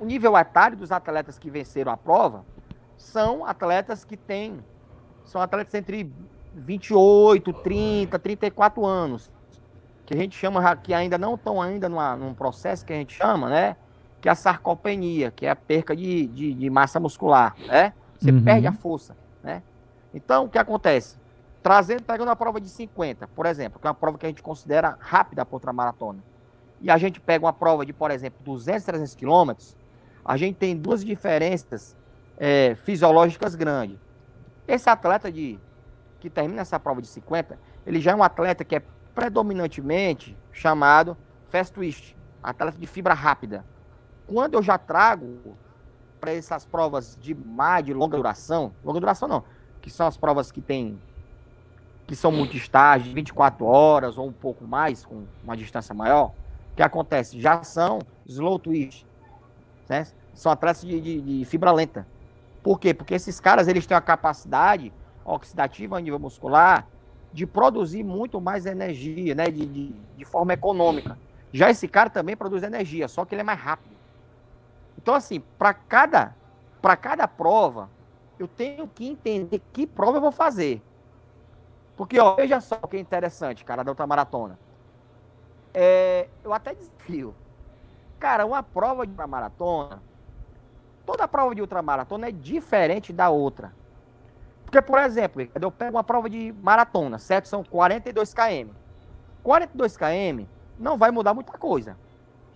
o 0.00 0.04
nível 0.04 0.36
etário 0.36 0.76
dos 0.76 0.90
atletas 0.90 1.38
que 1.38 1.50
venceram 1.50 1.92
a 1.92 1.96
prova, 1.96 2.44
são 2.96 3.44
atletas 3.44 4.04
que 4.04 4.16
têm, 4.16 4.64
são 5.24 5.40
atletas 5.40 5.74
entre 5.74 6.10
28, 6.54 7.52
30, 7.52 8.18
34 8.18 8.84
anos, 8.84 9.30
que 10.04 10.14
a 10.14 10.16
gente 10.16 10.36
chama, 10.36 10.76
que 10.76 10.92
ainda 10.92 11.16
não 11.16 11.34
estão 11.34 11.60
ainda 11.60 11.88
numa, 11.88 12.16
num 12.16 12.34
processo 12.34 12.84
que 12.84 12.92
a 12.92 12.96
gente 12.96 13.14
chama, 13.14 13.48
né, 13.48 13.76
que 14.20 14.28
é 14.28 14.32
a 14.32 14.34
sarcopenia, 14.34 15.30
que 15.30 15.46
é 15.46 15.50
a 15.50 15.56
perca 15.56 15.96
de, 15.96 16.26
de, 16.26 16.54
de 16.54 16.70
massa 16.70 17.00
muscular, 17.00 17.54
né, 17.66 17.92
você 18.18 18.30
uhum. 18.30 18.42
perde 18.42 18.66
a 18.66 18.72
força, 18.72 19.16
né. 19.42 19.62
Então, 20.14 20.44
o 20.44 20.48
que 20.48 20.58
acontece? 20.58 21.16
Trazendo, 21.62 22.02
pegando 22.02 22.30
a 22.30 22.36
prova 22.36 22.60
de 22.60 22.68
50, 22.68 23.28
por 23.28 23.46
exemplo, 23.46 23.80
que 23.80 23.86
é 23.86 23.90
uma 23.90 23.94
prova 23.94 24.18
que 24.18 24.26
a 24.26 24.28
gente 24.28 24.42
considera 24.42 24.96
rápida 25.00 25.44
para 25.46 25.56
outra 25.56 25.72
maratona, 25.72 26.18
e 26.80 26.90
a 26.90 26.98
gente 26.98 27.20
pega 27.20 27.44
uma 27.44 27.52
prova 27.52 27.86
de, 27.86 27.92
por 27.92 28.10
exemplo, 28.10 28.40
200, 28.44 28.84
300 28.84 29.14
quilômetros, 29.14 29.76
a 30.24 30.36
gente 30.36 30.56
tem 30.56 30.76
duas 30.76 31.04
diferenças 31.04 31.96
é, 32.36 32.74
fisiológicas 32.74 33.54
grandes. 33.54 33.98
Esse 34.66 34.88
atleta 34.88 35.30
de 35.30 35.58
que 36.20 36.30
termina 36.30 36.62
essa 36.62 36.78
prova 36.78 37.02
de 37.02 37.08
50, 37.08 37.58
ele 37.84 38.00
já 38.00 38.12
é 38.12 38.14
um 38.14 38.22
atleta 38.22 38.64
que 38.64 38.76
é 38.76 38.82
predominantemente 39.14 40.36
chamado 40.52 41.16
fast 41.48 41.72
twist, 41.72 42.16
atleta 42.42 42.78
de 42.78 42.86
fibra 42.86 43.14
rápida. 43.14 43.64
Quando 44.26 44.54
eu 44.54 44.62
já 44.62 44.78
trago 44.78 45.56
para 46.20 46.32
essas 46.32 46.64
provas 46.64 47.18
de 47.20 47.34
mais 47.34 47.84
de 47.84 47.92
longa 47.92 48.16
duração, 48.16 48.72
longa 48.84 49.00
duração 49.00 49.28
não, 49.28 49.44
que 49.80 49.90
são 49.90 50.06
as 50.06 50.16
provas 50.16 50.52
que 50.52 50.60
tem 50.60 50.98
que 52.06 52.16
são 52.16 52.30
muito 52.32 52.56
estágios, 52.56 53.14
24 53.14 53.64
horas 53.64 54.18
ou 54.18 54.26
um 54.26 54.32
pouco 54.32 54.66
mais, 54.66 55.04
com 55.04 55.24
uma 55.42 55.56
distância 55.56 55.94
maior, 55.94 56.32
que 56.74 56.82
acontece? 56.82 57.40
Já 57.40 57.62
são 57.62 58.00
slow 58.26 58.58
twist, 58.58 59.06
né? 59.88 60.06
São 60.34 60.50
atletas 60.50 60.82
de, 60.82 61.00
de, 61.00 61.20
de, 61.20 61.44
fibra 61.44 61.70
lenta. 61.70 62.06
Por 62.62 62.78
quê? 62.78 62.94
Porque 62.94 63.14
esses 63.14 63.40
caras 63.40 63.68
eles 63.68 63.86
têm 63.86 63.96
a 63.96 64.00
capacidade 64.00 64.92
oxidativa 65.24 65.96
a 65.96 66.00
nível 66.00 66.18
muscular 66.18 66.86
de 67.32 67.46
produzir 67.46 68.02
muito 68.04 68.40
mais 68.40 68.66
energia, 68.66 69.34
né? 69.34 69.46
De, 69.46 69.66
de, 69.66 69.92
de 70.16 70.24
forma 70.24 70.52
econômica. 70.52 71.18
Já 71.52 71.70
esse 71.70 71.88
cara 71.88 72.08
também 72.08 72.36
produz 72.36 72.62
energia, 72.62 73.08
só 73.08 73.24
que 73.24 73.34
ele 73.34 73.42
é 73.42 73.44
mais 73.44 73.58
rápido. 73.58 73.94
Então, 74.96 75.14
assim, 75.14 75.40
para 75.58 75.74
cada, 75.74 76.34
cada 77.00 77.26
prova, 77.26 77.90
eu 78.38 78.46
tenho 78.46 78.86
que 78.88 79.06
entender 79.06 79.60
que 79.72 79.86
prova 79.86 80.18
eu 80.18 80.22
vou 80.22 80.32
fazer. 80.32 80.82
Porque, 81.96 82.18
ó, 82.18 82.34
veja 82.34 82.60
só 82.60 82.76
que 82.76 82.96
é 82.96 83.00
interessante, 83.00 83.64
cara, 83.64 83.82
da 83.82 83.90
outra 83.90 84.06
maratona. 84.06 84.58
É, 85.74 86.28
eu 86.42 86.52
até 86.52 86.74
desafio. 86.74 87.34
Cara, 88.18 88.46
uma 88.46 88.62
prova 88.62 89.06
de 89.06 89.14
maratona, 89.26 90.02
toda 91.04 91.28
prova 91.28 91.54
de 91.54 91.60
ultramaratona 91.60 92.28
é 92.28 92.32
diferente 92.32 93.12
da 93.12 93.30
outra. 93.30 93.72
Porque, 94.64 94.80
por 94.80 94.98
exemplo, 94.98 95.46
eu 95.60 95.70
pego 95.70 95.96
uma 95.96 96.04
prova 96.04 96.30
de 96.30 96.52
maratona, 96.62 97.18
certo? 97.18 97.46
São 97.46 97.62
42 97.62 98.32
km. 98.32 98.70
42 99.42 99.96
km 99.96 100.46
não 100.78 100.96
vai 100.96 101.10
mudar 101.10 101.34
muita 101.34 101.52
coisa. 101.58 101.96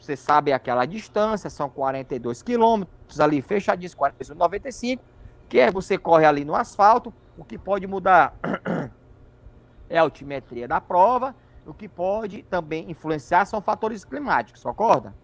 Você 0.00 0.16
sabe 0.16 0.52
aquela 0.52 0.86
distância, 0.86 1.50
são 1.50 1.68
42 1.68 2.42
quilômetros 2.42 3.20
ali 3.20 3.40
fechadinhos, 3.42 3.94
45, 3.94 5.02
que 5.48 5.58
é 5.58 5.70
você 5.70 5.98
corre 5.98 6.24
ali 6.24 6.44
no 6.44 6.54
asfalto. 6.54 7.12
O 7.36 7.44
que 7.44 7.58
pode 7.58 7.86
mudar 7.86 8.34
é 9.88 9.98
a 9.98 10.02
altimetria 10.02 10.68
da 10.68 10.80
prova. 10.80 11.34
O 11.66 11.74
que 11.74 11.88
pode 11.88 12.42
também 12.44 12.90
influenciar 12.90 13.44
são 13.44 13.60
fatores 13.60 14.04
climáticos, 14.04 14.62
concorda? 14.62 15.14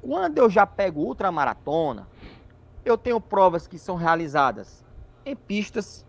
Quando 0.00 0.38
eu 0.38 0.48
já 0.48 0.66
pego 0.66 1.02
ultramaratona, 1.02 2.08
eu 2.88 2.96
tenho 2.96 3.20
provas 3.20 3.66
que 3.66 3.78
são 3.78 3.96
realizadas 3.96 4.84
em 5.24 5.36
pistas, 5.36 6.06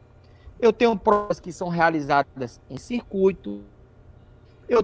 eu 0.60 0.72
tenho 0.72 0.98
provas 0.98 1.40
que 1.40 1.52
são 1.52 1.68
realizadas 1.68 2.62
em 2.70 2.78
circuito, 2.78 3.64
eu 4.68 4.84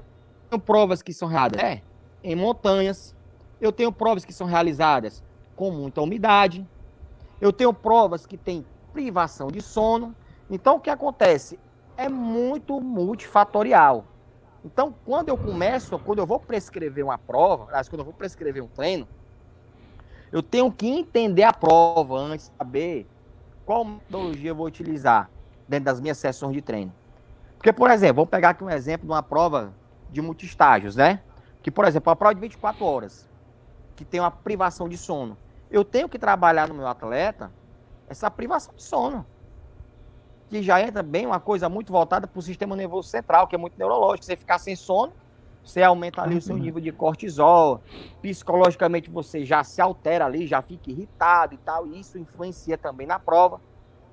tenho 0.50 0.62
provas 0.62 1.02
que 1.02 1.14
são 1.14 1.28
realizadas 1.28 1.64
é, 1.64 1.82
em 2.24 2.36
montanhas, 2.36 3.16
eu 3.62 3.72
tenho 3.72 3.92
provas 3.92 4.26
que 4.26 4.34
são 4.34 4.46
realizadas 4.46 5.24
com 5.56 5.72
muita 5.72 6.02
umidade, 6.02 6.68
eu 7.40 7.54
tenho 7.54 7.74
provas 7.74 8.26
que 8.26 8.38
têm 8.38 8.66
privação 8.92 9.48
de 9.48 9.62
sono. 9.62 10.16
Então, 10.50 10.76
o 10.76 10.80
que 10.80 10.90
acontece? 10.90 11.60
É 11.98 12.10
muito 12.10 12.80
multifatorial. 12.82 14.06
Então, 14.64 14.94
quando 15.06 15.30
eu 15.30 15.38
começo, 15.38 15.98
quando 16.00 16.20
eu 16.20 16.26
vou 16.26 16.40
prescrever 16.40 17.04
uma 17.04 17.18
prova, 17.18 17.68
quando 17.90 18.00
eu 18.00 18.06
vou 18.06 18.14
prescrever 18.14 18.64
um 18.64 18.68
treino, 18.68 19.08
eu 20.36 20.44
tenho 20.44 20.70
que 20.70 20.86
entender 20.86 21.44
a 21.44 21.54
prova 21.54 22.18
antes 22.18 22.50
de 22.50 22.58
saber 22.58 23.08
qual 23.66 23.86
metodologia 23.86 24.52
eu 24.52 24.56
vou 24.56 24.66
utilizar 24.66 25.32
dentro 25.66 25.86
das 25.86 26.02
minhas 26.02 26.18
sessões 26.18 26.54
de 26.54 26.62
treino. 26.62 26.94
Porque, 27.58 27.72
por 27.72 27.90
exemplo, 27.90 28.18
vamos 28.18 28.30
pegar 28.30 28.50
aqui 28.50 28.62
um 28.62 28.70
exemplo 28.70 29.08
de 29.08 29.14
uma 29.14 29.24
prova 29.24 29.74
de 30.10 30.22
multistágios, 30.22 30.98
né? 30.98 31.22
Que, 31.64 31.72
por 31.72 31.86
exemplo, 31.86 32.12
a 32.12 32.18
prova 32.18 32.36
de 32.36 32.42
24 32.42 32.84
horas, 32.84 33.30
que 33.96 34.04
tem 34.04 34.20
uma 34.20 34.30
privação 34.30 34.90
de 34.90 34.98
sono. 34.98 35.38
Eu 35.72 35.86
tenho 35.86 36.10
que 36.10 36.20
trabalhar 36.20 36.68
no 36.68 36.76
meu 36.76 36.88
atleta 36.88 37.50
essa 38.10 38.30
privação 38.30 38.76
de 38.76 38.84
sono 38.84 39.26
que 40.50 40.62
já 40.62 40.82
entra 40.82 41.02
bem 41.02 41.26
uma 41.26 41.40
coisa 41.40 41.70
muito 41.70 41.94
voltada 41.94 42.28
para 42.28 42.38
o 42.38 42.42
sistema 42.42 42.76
nervoso 42.76 43.08
central, 43.08 43.48
que 43.48 43.56
é 43.56 43.58
muito 43.58 43.78
neurológico. 43.78 44.26
Você 44.26 44.36
ficar 44.36 44.60
sem 44.60 44.76
sono, 44.76 45.14
você 45.66 45.82
aumenta 45.82 46.22
ali 46.22 46.38
o 46.38 46.42
seu 46.42 46.56
nível 46.56 46.80
de 46.80 46.92
cortisol, 46.92 47.82
psicologicamente 48.22 49.10
você 49.10 49.44
já 49.44 49.64
se 49.64 49.82
altera 49.82 50.26
ali, 50.26 50.46
já 50.46 50.62
fica 50.62 50.92
irritado 50.92 51.56
e 51.56 51.58
tal, 51.58 51.88
e 51.88 52.00
isso 52.00 52.20
influencia 52.20 52.78
também 52.78 53.08
na 53.08 53.18
prova, 53.18 53.60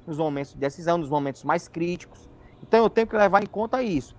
nos 0.07 0.17
momentos 0.17 0.55
de 0.55 0.59
decisão, 0.59 0.97
nos 0.97 1.11
momentos 1.11 1.45
mais 1.45 1.69
críticos. 1.69 2.29
Então 2.63 2.83
eu 2.83 2.89
tenho 2.89 3.07
que 3.07 3.17
levar 3.17 3.43
em 3.43 3.47
conta 3.47 3.83
isso. 3.83 4.17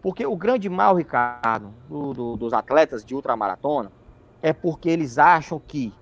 Porque 0.00 0.24
o 0.24 0.34
grande 0.34 0.70
mal, 0.70 0.96
Ricardo, 0.96 1.74
do, 1.86 2.14
do, 2.14 2.36
dos 2.36 2.54
atletas 2.54 3.04
de 3.04 3.14
ultramaratona, 3.14 3.92
é 4.40 4.54
porque 4.54 4.88
eles 4.88 5.18
acham 5.18 5.60
que 5.60 5.92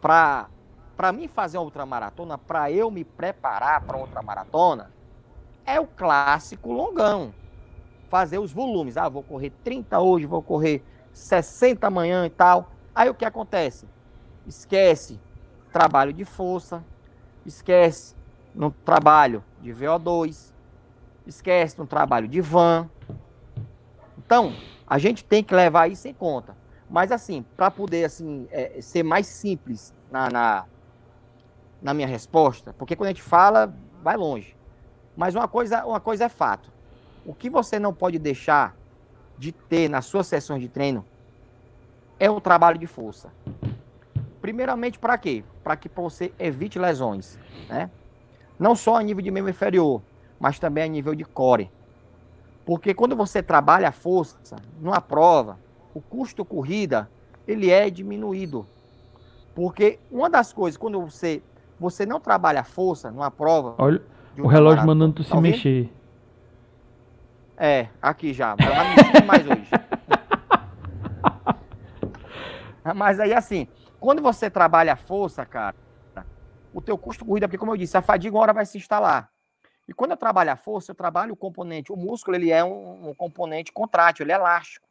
para 0.00 0.48
para 0.96 1.10
mim 1.10 1.26
fazer 1.26 1.58
uma 1.58 1.64
ultramaratona, 1.64 2.36
para 2.36 2.70
eu 2.70 2.90
me 2.90 3.02
preparar 3.02 3.80
para 3.80 3.96
outra 3.96 4.22
maratona, 4.22 4.92
é 5.64 5.80
o 5.80 5.86
clássico 5.86 6.70
longão. 6.70 7.32
Fazer 8.12 8.38
os 8.38 8.52
volumes. 8.52 8.98
Ah, 8.98 9.08
vou 9.08 9.22
correr 9.22 9.48
30 9.64 9.98
hoje, 9.98 10.26
vou 10.26 10.42
correr 10.42 10.84
60 11.14 11.86
amanhã 11.86 12.26
e 12.26 12.28
tal. 12.28 12.70
Aí 12.94 13.08
o 13.08 13.14
que 13.14 13.24
acontece? 13.24 13.88
Esquece 14.46 15.18
trabalho 15.72 16.12
de 16.12 16.22
força, 16.22 16.84
esquece 17.46 18.14
no 18.54 18.70
trabalho 18.70 19.42
de 19.62 19.72
VO2, 19.72 20.52
esquece 21.26 21.78
no 21.78 21.86
trabalho 21.86 22.28
de 22.28 22.38
van. 22.42 22.86
Então, 24.18 24.52
a 24.86 24.98
gente 24.98 25.24
tem 25.24 25.42
que 25.42 25.54
levar 25.54 25.90
isso 25.90 26.06
em 26.06 26.12
conta. 26.12 26.54
Mas 26.90 27.10
assim, 27.10 27.42
para 27.56 27.70
poder 27.70 28.04
assim 28.04 28.46
é, 28.50 28.78
ser 28.82 29.02
mais 29.02 29.26
simples 29.26 29.94
na, 30.10 30.28
na, 30.28 30.66
na 31.80 31.94
minha 31.94 32.06
resposta, 32.06 32.74
porque 32.74 32.94
quando 32.94 33.06
a 33.06 33.12
gente 33.12 33.22
fala, 33.22 33.74
vai 34.02 34.18
longe. 34.18 34.54
Mas 35.16 35.34
uma 35.34 35.48
coisa, 35.48 35.86
uma 35.86 35.98
coisa 35.98 36.26
é 36.26 36.28
fato. 36.28 36.71
O 37.24 37.34
que 37.34 37.48
você 37.48 37.78
não 37.78 37.94
pode 37.94 38.18
deixar 38.18 38.76
de 39.38 39.52
ter 39.52 39.88
nas 39.88 40.06
suas 40.06 40.26
sessões 40.26 40.60
de 40.60 40.68
treino 40.68 41.04
é 42.18 42.30
o 42.30 42.40
trabalho 42.40 42.78
de 42.78 42.86
força. 42.86 43.32
Primeiramente, 44.40 44.98
para 44.98 45.16
quê? 45.18 45.44
Para 45.62 45.76
que 45.76 45.88
você 45.88 46.32
evite 46.38 46.78
lesões, 46.78 47.38
né? 47.68 47.90
Não 48.58 48.74
só 48.74 48.96
a 48.96 49.02
nível 49.02 49.22
de 49.22 49.30
membro 49.30 49.50
inferior, 49.50 50.02
mas 50.38 50.58
também 50.58 50.84
a 50.84 50.86
nível 50.86 51.14
de 51.14 51.24
core. 51.24 51.70
Porque 52.64 52.94
quando 52.94 53.16
você 53.16 53.42
trabalha 53.42 53.88
a 53.88 53.92
força 53.92 54.56
numa 54.80 55.00
prova, 55.00 55.58
o 55.94 56.00
custo 56.00 56.44
corrida 56.44 57.08
ele 57.46 57.70
é 57.70 57.90
diminuído. 57.90 58.66
Porque 59.54 59.98
uma 60.10 60.30
das 60.30 60.52
coisas, 60.52 60.76
quando 60.76 61.00
você, 61.00 61.42
você 61.78 62.06
não 62.06 62.20
trabalha 62.20 62.60
a 62.60 62.64
força 62.64 63.10
numa 63.10 63.30
prova. 63.30 63.74
Olha, 63.78 64.02
o 64.38 64.46
relógio 64.46 64.86
mandando 64.86 65.14
tu 65.14 65.24
se 65.24 65.30
tá 65.30 65.40
mexer. 65.40 65.90
É, 67.64 67.86
aqui 68.02 68.32
já. 68.32 68.56
Mas 68.56 69.12
não 69.14 69.24
mais 69.24 69.46
hoje. 69.46 69.70
Mas 72.96 73.20
aí, 73.20 73.32
assim, 73.32 73.68
quando 74.00 74.20
você 74.20 74.50
trabalha 74.50 74.94
a 74.94 74.96
força, 74.96 75.46
cara, 75.46 75.76
o 76.74 76.80
teu 76.80 76.98
custo 76.98 77.24
corrida, 77.24 77.46
porque 77.46 77.56
como 77.56 77.70
eu 77.70 77.76
disse, 77.76 77.96
a 77.96 78.02
fadiga 78.02 78.34
uma 78.34 78.42
hora 78.42 78.52
vai 78.52 78.66
se 78.66 78.76
instalar. 78.76 79.30
E 79.86 79.94
quando 79.94 80.10
eu 80.10 80.16
trabalho 80.16 80.50
a 80.50 80.56
força, 80.56 80.90
eu 80.90 80.96
trabalho 80.96 81.34
o 81.34 81.36
componente, 81.36 81.92
o 81.92 81.96
músculo, 81.96 82.36
ele 82.36 82.50
é 82.50 82.64
um, 82.64 83.10
um 83.10 83.14
componente 83.14 83.70
contrátil, 83.70 84.24
ele 84.24 84.32
é 84.32 84.34
elástico. 84.34 84.88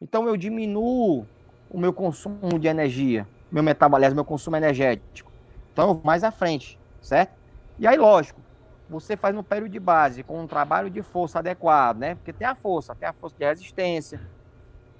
Então 0.00 0.26
eu 0.26 0.36
diminuo 0.36 1.24
o 1.70 1.78
meu 1.78 1.92
consumo 1.92 2.58
de 2.58 2.66
energia, 2.66 3.28
meu 3.48 3.62
metabolismo, 3.62 4.16
meu 4.16 4.24
consumo 4.24 4.56
energético. 4.56 5.30
Então, 5.72 6.00
mais 6.02 6.24
à 6.24 6.32
frente, 6.32 6.76
certo? 7.00 7.38
E 7.78 7.86
aí, 7.86 7.96
lógico, 7.96 8.40
você 8.88 9.16
faz 9.16 9.34
no 9.34 9.42
período 9.42 9.70
de 9.70 9.80
base, 9.80 10.22
com 10.22 10.40
um 10.40 10.46
trabalho 10.46 10.88
de 10.88 11.02
força 11.02 11.40
adequado, 11.40 11.98
né? 11.98 12.14
Porque 12.14 12.32
tem 12.32 12.46
a 12.46 12.54
força, 12.54 12.94
tem 12.94 13.08
a 13.08 13.12
força 13.12 13.36
de 13.38 13.44
resistência. 13.44 14.20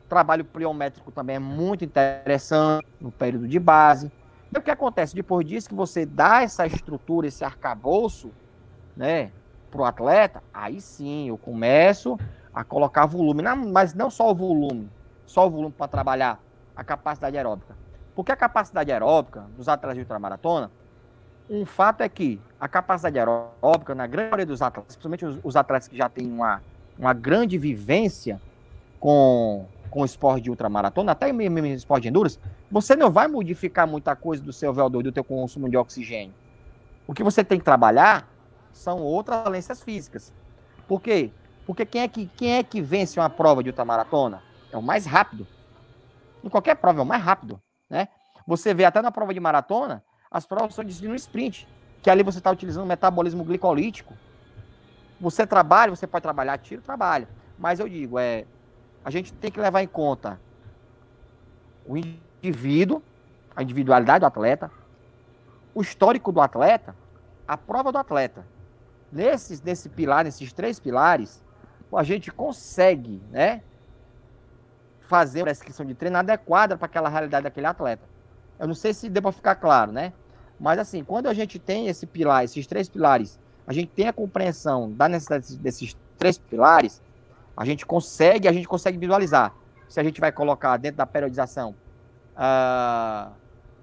O 0.05 0.09
trabalho 0.09 0.45
pliométrico 0.45 1.11
também 1.11 1.37
é 1.37 1.39
muito 1.39 1.85
interessante 1.85 2.87
no 3.01 3.11
período 3.11 3.49
de 3.49 3.59
base. 3.59 4.13
E 4.55 4.59
o 4.59 4.63
que 4.63 4.71
acontece 4.71 5.15
depois 5.15 5.47
disso, 5.47 5.69
que 5.69 5.75
você 5.75 6.07
dá 6.07 6.43
essa 6.43 6.67
estrutura, 6.67 7.27
esse 7.27 7.45
arcabouço, 7.45 8.31
né, 8.97 9.31
para 9.71 9.81
o 9.81 9.85
atleta, 9.85 10.43
aí 10.53 10.81
sim 10.81 11.29
eu 11.29 11.37
começo 11.37 12.19
a 12.53 12.65
colocar 12.65 13.07
volume, 13.07 13.43
mas 13.71 13.95
não 13.95 14.11
só 14.11 14.31
o 14.31 14.35
volume, 14.35 14.91
só 15.27 15.47
o 15.47 15.51
volume 15.51 15.75
para 15.77 15.89
trabalhar 15.89 16.41
a 16.75 16.83
capacidade 16.83 17.37
aeróbica. 17.37 17.77
Porque 18.15 18.33
a 18.33 18.37
capacidade 18.37 18.91
aeróbica 18.91 19.43
dos 19.57 19.69
atletas 19.69 19.97
de 19.97 20.01
ultramaratona, 20.01 20.71
um 21.51 21.65
fato 21.65 22.03
é 22.03 22.09
que 22.09 22.41
a 22.61 22.69
capacidade 22.69 23.19
aeróbica, 23.19 23.95
na 23.95 24.07
grande 24.07 24.31
maioria 24.31 24.47
dos 24.47 24.61
atletas, 24.61 24.97
principalmente 24.97 25.25
os, 25.25 25.39
os 25.43 25.57
atletas 25.57 25.89
que 25.89 25.97
já 25.97 26.09
têm 26.09 26.31
uma, 26.31 26.63
uma 26.99 27.13
grande 27.13 27.57
vivência 27.57 28.41
com, 29.01 29.67
com 29.91 30.05
esporte 30.05 30.45
de 30.45 30.51
ultramaratona, 30.51 31.13
até 31.13 31.33
mesmo 31.33 31.67
esporte 31.67 32.03
de 32.03 32.09
endurance, 32.09 32.39
você 32.71 32.95
não 32.95 33.11
vai 33.11 33.29
modificar 33.29 33.87
muita 33.87 34.15
coisa 34.15 34.43
do 34.43 34.53
seu 34.53 34.73
VO2, 34.75 35.03
do 35.03 35.13
teu 35.13 35.25
consumo 35.25 35.69
de 35.71 35.77
oxigênio. 35.77 36.35
O 37.07 37.15
que 37.15 37.23
você 37.23 37.43
tem 37.43 37.59
que 37.59 37.65
trabalhar 37.65 38.29
são 38.71 38.99
outras 38.99 39.43
valências 39.43 39.83
físicas. 39.83 40.33
Por 40.87 41.01
quê? 41.01 41.31
Porque 41.67 41.87
quem 41.87 42.03
é 42.03 42.09
que, 42.09 42.27
quem 42.37 42.57
é 42.57 42.63
que 42.63 42.81
vence 42.81 43.19
uma 43.19 43.31
prova 43.31 43.63
de 43.63 43.71
ultramaratona? 43.71 44.43
É 44.71 44.77
o 44.77 44.83
mais 44.83 45.07
rápido. 45.07 45.47
Em 46.45 46.49
qualquer 46.49 46.77
prova, 46.77 47.01
é 47.01 47.03
o 47.03 47.07
mais 47.07 47.23
rápido. 47.23 47.61
Né? 47.89 48.09
Você 48.47 48.75
vê 48.75 48.85
até 48.85 49.01
na 49.01 49.11
prova 49.11 49.33
de 49.33 49.41
maratona, 49.41 50.03
as 50.31 50.47
provas 50.47 50.75
são 50.75 50.85
de 50.85 51.09
no 51.09 51.15
sprint, 51.15 51.67
que 52.03 52.11
ali 52.11 52.23
você 52.23 52.39
está 52.39 52.51
utilizando 52.51 52.87
metabolismo 52.87 53.45
glicolítico. 53.45 54.15
Você 55.21 55.47
trabalha, 55.47 55.95
você 55.95 56.07
pode 56.07 56.23
trabalhar 56.23 56.59
tiro, 56.59 56.83
trabalha. 56.83 57.29
Mas 57.59 57.81
eu 57.81 57.89
digo, 57.89 58.19
é, 58.19 58.45
a 59.05 59.11
gente 59.11 59.33
tem 59.33 59.51
que 59.51 59.61
levar 59.61 59.83
em 59.83 59.87
conta 59.87 60.41
o 61.87 61.97
indivíduo, 61.97 63.03
a 63.57 63.63
individualidade 63.63 64.21
do 64.21 64.27
atleta, 64.27 64.71
o 65.75 65.81
histórico 65.81 66.31
do 66.31 66.41
atleta, 66.41 66.95
a 67.47 67.57
prova 67.57 67.91
do 67.91 67.99
atleta. 67.99 68.47
Nesses, 69.11 69.63
nesse 69.63 69.89
pilar, 69.89 70.25
nesses 70.25 70.53
três 70.53 70.79
pilares, 70.79 71.43
a 71.93 72.03
gente 72.03 72.31
consegue, 72.31 73.23
né, 73.31 73.63
fazer 75.01 75.41
uma 75.41 75.47
prescrição 75.47 75.87
de 75.87 75.95
treino 75.95 76.19
adequada 76.19 76.77
para 76.77 76.85
aquela 76.85 77.09
realidade 77.09 77.45
daquele 77.45 77.67
atleta. 77.67 78.03
Eu 78.59 78.67
não 78.67 78.75
sei 78.75 78.93
se 78.93 79.09
deu 79.09 79.23
para 79.23 79.33
ficar 79.33 79.55
claro, 79.55 79.93
né? 79.93 80.13
Mas 80.59 80.79
assim, 80.79 81.05
quando 81.05 81.27
a 81.29 81.35
gente 81.35 81.59
tem 81.59 81.87
esse 81.87 82.07
pilar, 82.07 82.45
esses 82.45 82.67
três 82.67 82.89
pilares, 82.89 83.39
a 83.67 83.73
gente 83.73 83.89
tem 83.89 84.09
a 84.09 84.13
compreensão 84.13 84.91
da 84.93 85.09
necessidade 85.09 85.57
desses 85.57 85.97
três 86.17 86.39
pilares, 86.39 87.01
a 87.57 87.65
gente 87.65 87.87
consegue, 87.87 88.49
a 88.49 88.53
gente 88.53 88.67
consegue 88.67 88.99
visualizar 88.99 89.55
se 89.89 90.01
a 90.01 90.05
gente 90.05 90.21
vai 90.21 90.33
colocar 90.33 90.77
dentro 90.77 90.99
da 90.99 91.07
periodização 91.07 91.75
uh, 92.37 93.33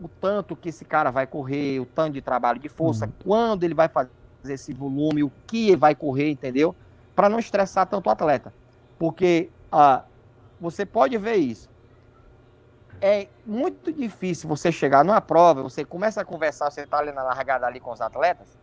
o 0.01 0.07
tanto 0.07 0.55
que 0.55 0.69
esse 0.69 0.86
cara 0.86 1.11
vai 1.11 1.26
correr, 1.26 1.80
o 1.80 1.86
tanto 1.86 2.13
de 2.13 2.21
trabalho 2.21 2.59
de 2.59 2.69
força, 2.69 3.05
uhum. 3.05 3.11
quando 3.23 3.63
ele 3.63 3.73
vai 3.73 3.88
fazer 3.88 4.09
esse 4.47 4.73
volume, 4.73 5.23
o 5.23 5.32
que 5.47 5.67
ele 5.67 5.78
vai 5.78 5.95
correr, 5.95 6.30
entendeu? 6.30 6.76
Para 7.15 7.30
não 7.30 7.39
estressar 7.39 7.88
tanto 7.88 8.07
o 8.07 8.09
atleta. 8.09 8.53
Porque 8.99 9.49
uh, 9.73 10.03
você 10.59 10.86
pode 10.86 11.17
ver 11.17 11.36
isso. 11.36 11.69
É 13.01 13.27
muito 13.45 13.91
difícil 13.91 14.47
você 14.47 14.71
chegar 14.71 15.03
numa 15.03 15.21
prova, 15.21 15.61
você 15.61 15.83
começa 15.83 16.21
a 16.21 16.25
conversar, 16.25 16.71
você 16.71 16.81
está 16.81 16.97
ali 16.99 17.11
na 17.11 17.23
largada 17.23 17.65
ali 17.67 17.79
com 17.79 17.91
os 17.91 18.01
atletas, 18.01 18.57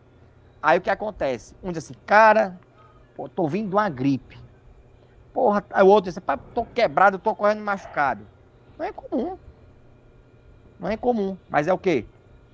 aí 0.61 0.77
o 0.77 0.81
que 0.81 0.89
acontece? 0.89 1.55
Um 1.63 1.71
diz 1.71 1.85
assim, 1.85 1.93
cara, 2.05 2.59
pô, 3.15 3.29
tô 3.29 3.47
vindo 3.47 3.69
de 3.69 3.75
uma 3.75 3.89
gripe. 3.89 4.37
Porra, 5.33 5.63
aí 5.71 5.83
o 5.83 5.87
outro 5.87 6.11
diz 6.11 6.17
assim, 6.17 6.41
tô 6.53 6.65
quebrado, 6.65 7.17
tô 7.19 7.33
correndo 7.35 7.61
machucado. 7.61 8.25
Não 8.77 8.85
é 8.85 8.91
comum. 8.91 9.37
Não 10.79 10.89
é 10.89 10.97
comum. 10.97 11.37
Mas 11.49 11.67
é 11.67 11.73
o 11.73 11.77
quê? 11.77 12.05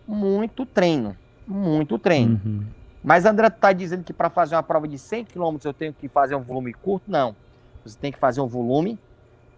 Muito 0.08 0.66
treino. 0.66 1.16
Muito 1.48 1.98
treino. 1.98 2.40
Uhum. 2.46 2.66
Mas 3.04 3.26
André 3.26 3.48
está 3.48 3.72
dizendo 3.74 4.04
que 4.04 4.14
para 4.14 4.30
fazer 4.30 4.56
uma 4.56 4.64
prova 4.64 4.88
de 4.88 4.98
100 4.98 5.26
km 5.26 5.58
eu 5.64 5.74
tenho 5.74 5.94
que 5.94 6.08
fazer 6.08 6.36
um 6.36 6.42
volume 6.42 6.74
curto? 6.74 7.10
Não. 7.10 7.36
Você 7.84 7.98
tem 7.98 8.12
que 8.12 8.20
fazer 8.20 8.42
um 8.42 8.48
volume 8.48 9.00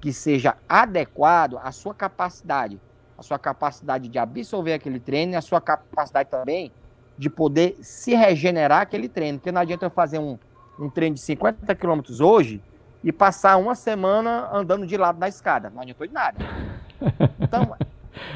que 0.01 0.11
seja 0.11 0.57
adequado 0.67 1.59
à 1.63 1.71
sua 1.71 1.93
capacidade, 1.93 2.81
a 3.17 3.21
sua 3.21 3.37
capacidade 3.37 4.09
de 4.09 4.17
absorver 4.17 4.73
aquele 4.73 4.99
treino 4.99 5.33
e 5.33 5.35
a 5.35 5.41
sua 5.41 5.61
capacidade 5.61 6.29
também 6.29 6.71
de 7.17 7.29
poder 7.29 7.77
se 7.81 8.15
regenerar 8.15 8.81
aquele 8.81 9.07
treino. 9.07 9.37
Porque 9.37 9.51
não 9.51 9.61
adianta 9.61 9.85
eu 9.85 9.91
fazer 9.91 10.17
um, 10.17 10.39
um 10.79 10.89
treino 10.89 11.15
de 11.15 11.21
50 11.21 11.75
km 11.75 12.01
hoje 12.19 12.63
e 13.03 13.11
passar 13.11 13.57
uma 13.57 13.75
semana 13.75 14.49
andando 14.51 14.87
de 14.87 14.97
lado 14.97 15.19
na 15.19 15.27
escada. 15.27 15.69
Não 15.69 15.83
adiantou 15.83 16.07
de 16.07 16.13
nada. 16.13 16.37
Então, 17.39 17.75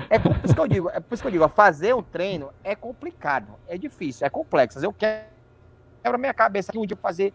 é 0.10 0.20
por 0.20 0.36
isso 0.44 0.54
que 0.54 0.60
eu 0.60 0.68
digo, 0.68 0.90
é 0.90 1.00
por 1.00 1.14
isso 1.14 1.24
que 1.24 1.28
eu 1.28 1.32
digo, 1.32 1.48
fazer 1.50 1.94
o 1.94 2.02
treino 2.02 2.52
é 2.64 2.76
complicado, 2.76 3.54
é 3.68 3.78
difícil, 3.78 4.26
é 4.26 4.30
complexo. 4.30 4.80
Eu 4.80 4.94
quero 4.94 5.26
a 6.04 6.18
minha 6.18 6.34
cabeça 6.34 6.72
aqui 6.72 6.78
um 6.78 6.86
dia 6.86 6.98
fazer 6.98 7.34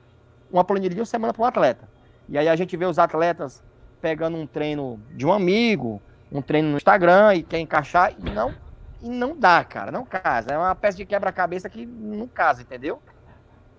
uma 0.51 0.65
planilha 0.65 0.95
de 0.95 1.01
uma 1.01 1.07
semana 1.07 1.33
para 1.33 1.43
um 1.43 1.47
atleta. 1.47 1.89
E 2.29 2.39
aí 2.39 2.49
a 2.49 2.55
gente 2.55 2.77
vê 2.77 2.85
os 2.85 2.99
atletas 2.99 3.63
pegando 4.01 4.37
um 4.37 4.47
treino 4.47 4.99
de 5.15 5.27
um 5.27 5.33
amigo, 5.33 6.01
um 6.33 6.43
treino 6.43 6.71
no 6.71 6.77
Instagram 6.77 7.35
e 7.35 7.43
quer 7.43 7.59
encaixar 7.59 8.13
e 8.19 8.31
não 8.31 8.55
e 9.03 9.09
não 9.09 9.35
dá, 9.39 9.65
cara, 9.65 9.91
não 9.91 10.05
casa. 10.05 10.53
É 10.53 10.59
uma 10.59 10.75
peça 10.75 10.99
de 10.99 11.07
quebra-cabeça 11.07 11.69
que 11.69 11.87
não 11.87 12.27
casa, 12.27 12.63
entendeu? 12.63 13.01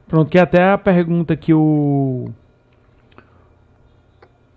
Pronto, 0.07 0.29
que 0.29 0.37
é 0.37 0.41
até 0.41 0.71
a 0.71 0.77
pergunta 0.77 1.35
que 1.35 1.53
o 1.53 2.29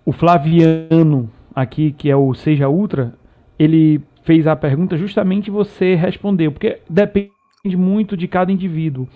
o 0.04 0.12
Flaviano 0.12 1.30
aqui, 1.54 1.92
que 1.92 2.10
é 2.10 2.16
o 2.16 2.34
Seja 2.34 2.68
Ultra, 2.68 3.14
ele 3.58 4.02
fez 4.22 4.46
a 4.46 4.56
pergunta 4.56 4.96
justamente 4.96 5.50
você 5.50 5.94
respondeu, 5.94 6.50
porque 6.50 6.80
depende 6.88 7.30
muito 7.64 8.16
de 8.16 8.26
cada 8.26 8.50
indivíduo. 8.50 9.08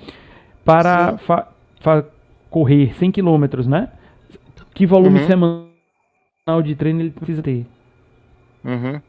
Para 0.65 1.19
correr 2.51 2.95
100 2.95 3.13
km, 3.13 3.67
né? 3.67 3.89
Que 4.75 4.87
volume 4.87 5.21
uhum. 5.21 5.27
semanal 5.27 5.68
de 6.63 6.75
treino 6.75 7.01
ele 7.01 7.11
precisa 7.11 7.43
ter? 7.43 7.67
Uhum. 8.65 9.01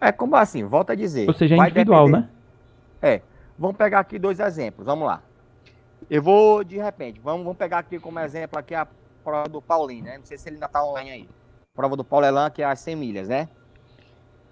É 0.00 0.10
como 0.10 0.36
assim, 0.36 0.64
volta 0.64 0.92
a 0.92 0.96
dizer. 0.96 1.28
Ou 1.28 1.34
seja, 1.34 1.54
é 1.54 1.58
individual, 1.58 2.06
depender... 2.06 2.26
né? 2.26 2.30
É. 3.02 3.22
Vamos 3.58 3.76
pegar 3.76 4.00
aqui 4.00 4.18
dois 4.18 4.40
exemplos, 4.40 4.86
vamos 4.86 5.06
lá. 5.06 5.22
Eu 6.08 6.22
vou, 6.22 6.64
de 6.64 6.78
repente, 6.78 7.20
vamos, 7.20 7.44
vamos 7.44 7.58
pegar 7.58 7.78
aqui 7.78 7.98
como 7.98 8.18
exemplo 8.18 8.58
aqui 8.58 8.74
a 8.74 8.88
prova 9.22 9.48
do 9.48 9.60
Paulinho, 9.60 10.04
né? 10.04 10.16
Não 10.16 10.24
sei 10.24 10.38
se 10.38 10.48
ele 10.48 10.56
ainda 10.56 10.68
tá 10.68 10.82
online 10.82 11.10
aí. 11.10 11.28
Prova 11.74 11.94
do 11.94 12.02
Paulo 12.02 12.24
Elan, 12.24 12.50
que 12.50 12.62
é 12.62 12.64
as 12.64 12.80
100 12.80 12.96
milhas, 12.96 13.28
né? 13.28 13.48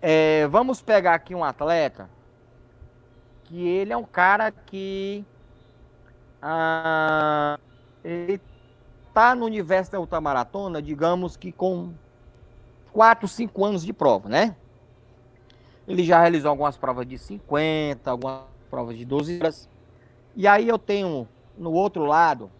É, 0.00 0.46
vamos 0.48 0.82
pegar 0.82 1.14
aqui 1.14 1.34
um 1.34 1.42
atleta 1.42 2.08
que 3.44 3.66
ele 3.66 3.92
é 3.92 3.96
um 3.96 4.04
cara 4.04 4.52
que 4.52 5.24
ah, 6.40 7.58
ele 8.04 8.40
tá 9.12 9.34
no 9.34 9.46
universo 9.46 9.90
da 9.90 9.98
ultramaratona, 9.98 10.82
digamos 10.82 11.36
que 11.36 11.50
com 11.50 11.94
4, 12.98 13.28
5 13.28 13.64
anos 13.64 13.84
de 13.84 13.92
prova, 13.92 14.28
né? 14.28 14.56
Ele 15.86 16.02
já 16.02 16.18
realizou 16.20 16.50
algumas 16.50 16.76
provas 16.76 17.06
de 17.06 17.16
50, 17.16 18.10
algumas 18.10 18.40
provas 18.68 18.98
de 18.98 19.04
12 19.04 19.38
horas. 19.38 19.68
E 20.34 20.48
aí 20.48 20.66
eu 20.66 20.76
tenho 20.76 21.28
no 21.56 21.70
outro 21.70 22.04
lado 22.04 22.50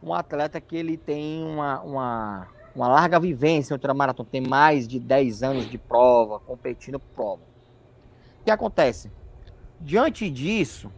um 0.00 0.14
atleta 0.14 0.60
que 0.60 0.76
ele 0.76 0.96
tem 0.96 1.42
uma, 1.42 1.80
uma 1.80 2.48
uma 2.76 2.86
larga 2.86 3.18
vivência 3.18 3.72
em 3.72 3.74
ultramaratona, 3.74 4.28
tem 4.30 4.40
mais 4.40 4.86
de 4.86 5.00
10 5.00 5.42
anos 5.42 5.68
de 5.68 5.76
prova, 5.76 6.38
competindo 6.38 7.00
prova. 7.00 7.42
O 8.40 8.44
que 8.44 8.52
acontece? 8.52 9.10
Diante 9.80 10.30
disso, 10.30 10.92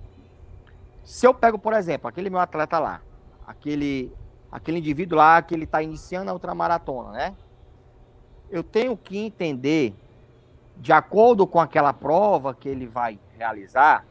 se 1.03 1.27
eu 1.27 1.33
pego, 1.33 1.59
por 1.59 1.73
exemplo, 1.73 2.07
aquele 2.07 2.29
meu 2.29 2.39
atleta 2.39 2.79
lá, 2.79 3.01
aquele 3.47 4.13
aquele 4.53 4.77
indivíduo 4.77 5.17
lá 5.17 5.41
que 5.41 5.55
ele 5.55 5.65
está 5.65 5.83
iniciando 5.83 6.31
a 6.31 6.35
ultramaratona, 6.35 7.13
né? 7.13 7.35
Eu 8.51 8.63
tenho 8.63 8.97
que 8.97 9.17
entender, 9.17 9.95
de 10.77 10.93
acordo 10.93 11.47
com 11.47 11.61
aquela 11.61 11.93
prova 11.93 12.55
que 12.55 12.69
ele 12.69 12.87
vai 12.87 13.19
realizar, 13.37 14.05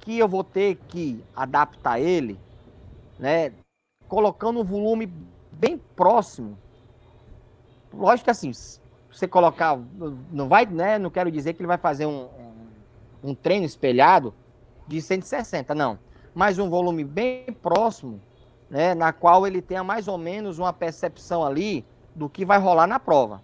que 0.00 0.18
eu 0.18 0.28
vou 0.28 0.44
ter 0.44 0.76
que 0.88 1.24
adaptar 1.34 2.00
ele, 2.00 2.38
né? 3.18 3.52
Colocando 4.06 4.60
um 4.60 4.64
volume 4.64 5.12
bem 5.50 5.76
próximo. 5.96 6.56
Lógico 7.92 8.26
que 8.26 8.30
assim, 8.30 8.52
você 9.10 9.26
colocar, 9.26 9.78
não 10.30 10.48
vai, 10.48 10.64
né? 10.66 10.98
Não 10.98 11.10
quero 11.10 11.30
dizer 11.30 11.54
que 11.54 11.60
ele 11.60 11.66
vai 11.66 11.78
fazer 11.78 12.06
um, 12.06 12.28
um, 13.22 13.30
um 13.30 13.34
treino 13.34 13.66
espelhado 13.66 14.32
de 14.86 15.02
160, 15.02 15.74
não. 15.74 15.98
Mas 16.34 16.58
um 16.58 16.70
volume 16.70 17.02
bem 17.02 17.46
próximo 17.60 18.20
né, 18.70 18.94
na 18.94 19.12
qual 19.12 19.46
ele 19.46 19.62
tenha 19.62 19.82
mais 19.82 20.08
ou 20.08 20.18
menos 20.18 20.58
uma 20.58 20.72
percepção 20.72 21.44
ali 21.44 21.84
do 22.14 22.28
que 22.28 22.44
vai 22.44 22.58
rolar 22.58 22.86
na 22.86 22.98
prova. 22.98 23.42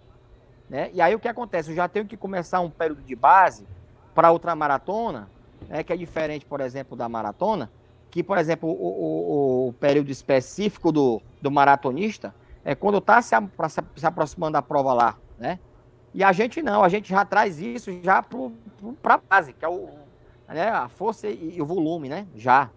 Né? 0.69 0.89
E 0.93 1.01
aí 1.01 1.13
o 1.13 1.19
que 1.19 1.27
acontece? 1.27 1.71
Eu 1.71 1.75
já 1.75 1.87
tenho 1.87 2.05
que 2.05 2.17
começar 2.17 2.59
um 2.59 2.69
período 2.69 3.01
de 3.01 3.15
base 3.15 3.65
para 4.13 4.31
outra 4.31 4.55
maratona, 4.55 5.29
né, 5.67 5.83
que 5.83 5.93
é 5.93 5.97
diferente, 5.97 6.45
por 6.45 6.61
exemplo, 6.61 6.95
da 6.95 7.07
maratona, 7.07 7.69
que, 8.09 8.23
por 8.23 8.37
exemplo, 8.37 8.69
o, 8.69 8.73
o, 8.73 9.67
o 9.67 9.73
período 9.73 10.09
específico 10.09 10.91
do, 10.91 11.21
do 11.41 11.51
maratonista 11.51 12.33
é 12.63 12.73
quando 12.73 12.97
está 12.97 13.21
se, 13.21 13.35
se, 13.95 14.05
aproximando 14.05 14.53
da 14.53 14.61
prova 14.61 14.93
lá, 14.93 15.17
né? 15.37 15.59
E 16.13 16.23
a 16.23 16.31
gente 16.31 16.61
não, 16.61 16.81
a 16.81 16.87
gente 16.87 17.09
já 17.09 17.25
traz 17.25 17.59
isso 17.59 17.91
já 18.01 18.23
para 18.23 19.15
a 19.15 19.17
base, 19.17 19.51
que 19.51 19.65
é 19.65 19.67
o, 19.67 19.89
né, 20.47 20.69
a 20.69 20.87
força 20.87 21.27
e, 21.27 21.57
e 21.57 21.61
o 21.61 21.65
volume, 21.65 22.07
né? 22.07 22.25
Já. 22.35 22.69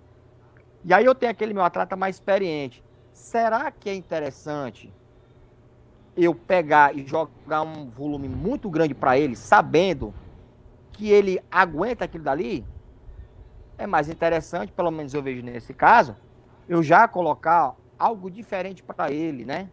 E 0.84 0.92
aí 0.92 1.04
eu 1.04 1.14
tenho 1.14 1.30
aquele 1.30 1.54
meu 1.54 1.62
atleta 1.62 1.94
mais 1.94 2.16
experiente. 2.16 2.82
Será 3.12 3.70
que 3.70 3.88
é 3.88 3.94
interessante 3.94 4.92
eu 6.24 6.34
pegar 6.34 6.96
e 6.96 7.06
jogar 7.06 7.62
um 7.62 7.88
volume 7.88 8.28
muito 8.28 8.68
grande 8.68 8.92
para 8.92 9.16
ele, 9.16 9.36
sabendo 9.36 10.12
que 10.92 11.08
ele 11.08 11.40
aguenta 11.50 12.04
aquilo 12.04 12.24
dali? 12.24 12.66
É 13.78 13.86
mais 13.86 14.08
interessante, 14.08 14.72
pelo 14.72 14.90
menos 14.90 15.14
eu 15.14 15.22
vejo 15.22 15.42
nesse 15.42 15.72
caso, 15.72 16.16
eu 16.68 16.82
já 16.82 17.06
colocar 17.06 17.76
algo 17.96 18.28
diferente 18.28 18.82
para 18.82 19.12
ele, 19.12 19.44
né? 19.44 19.70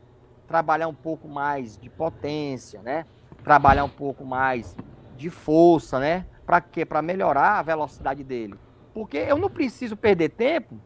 Trabalhar 0.47 0.87
um 0.87 0.93
pouco 0.93 1.27
mais 1.27 1.77
de 1.77 1.89
potência, 1.89 2.81
né? 2.83 3.05
Trabalhar 3.43 3.83
um 3.83 3.89
pouco 3.89 4.23
mais 4.23 4.75
de 5.17 5.31
força, 5.31 5.99
né? 5.99 6.27
Para 6.45 6.61
quê? 6.61 6.85
Para 6.85 7.01
melhorar 7.01 7.57
a 7.57 7.63
velocidade 7.63 8.23
dele. 8.23 8.53
Porque 8.93 9.17
eu 9.17 9.37
não 9.37 9.49
preciso 9.49 9.97
perder 9.97 10.29
tempo 10.29 10.79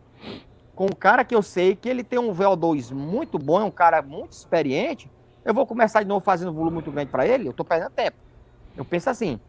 com 0.74 0.86
um 0.86 0.96
cara 0.98 1.26
que 1.26 1.36
eu 1.36 1.42
sei 1.42 1.76
que 1.76 1.90
ele 1.90 2.06
tem 2.06 2.18
um 2.18 2.34
VO2 2.34 2.94
muito 2.94 3.38
bom, 3.38 3.60
é 3.60 3.66
um 3.66 3.72
cara 3.72 4.02
muito 4.02 4.32
experiente, 4.32 5.12
eu 5.50 5.54
vou 5.54 5.66
começar 5.66 6.04
de 6.04 6.08
novo 6.08 6.24
fazendo 6.24 6.52
um 6.52 6.54
volume 6.54 6.76
muito 6.76 6.92
grande 6.92 7.10
para 7.10 7.28
ele, 7.28 7.48
eu 7.48 7.52
estou 7.52 7.66
perdendo 7.66 7.90
tempo. 7.90 8.16
Eu 8.78 8.86
penso 8.86 9.10
assim, 9.10 9.40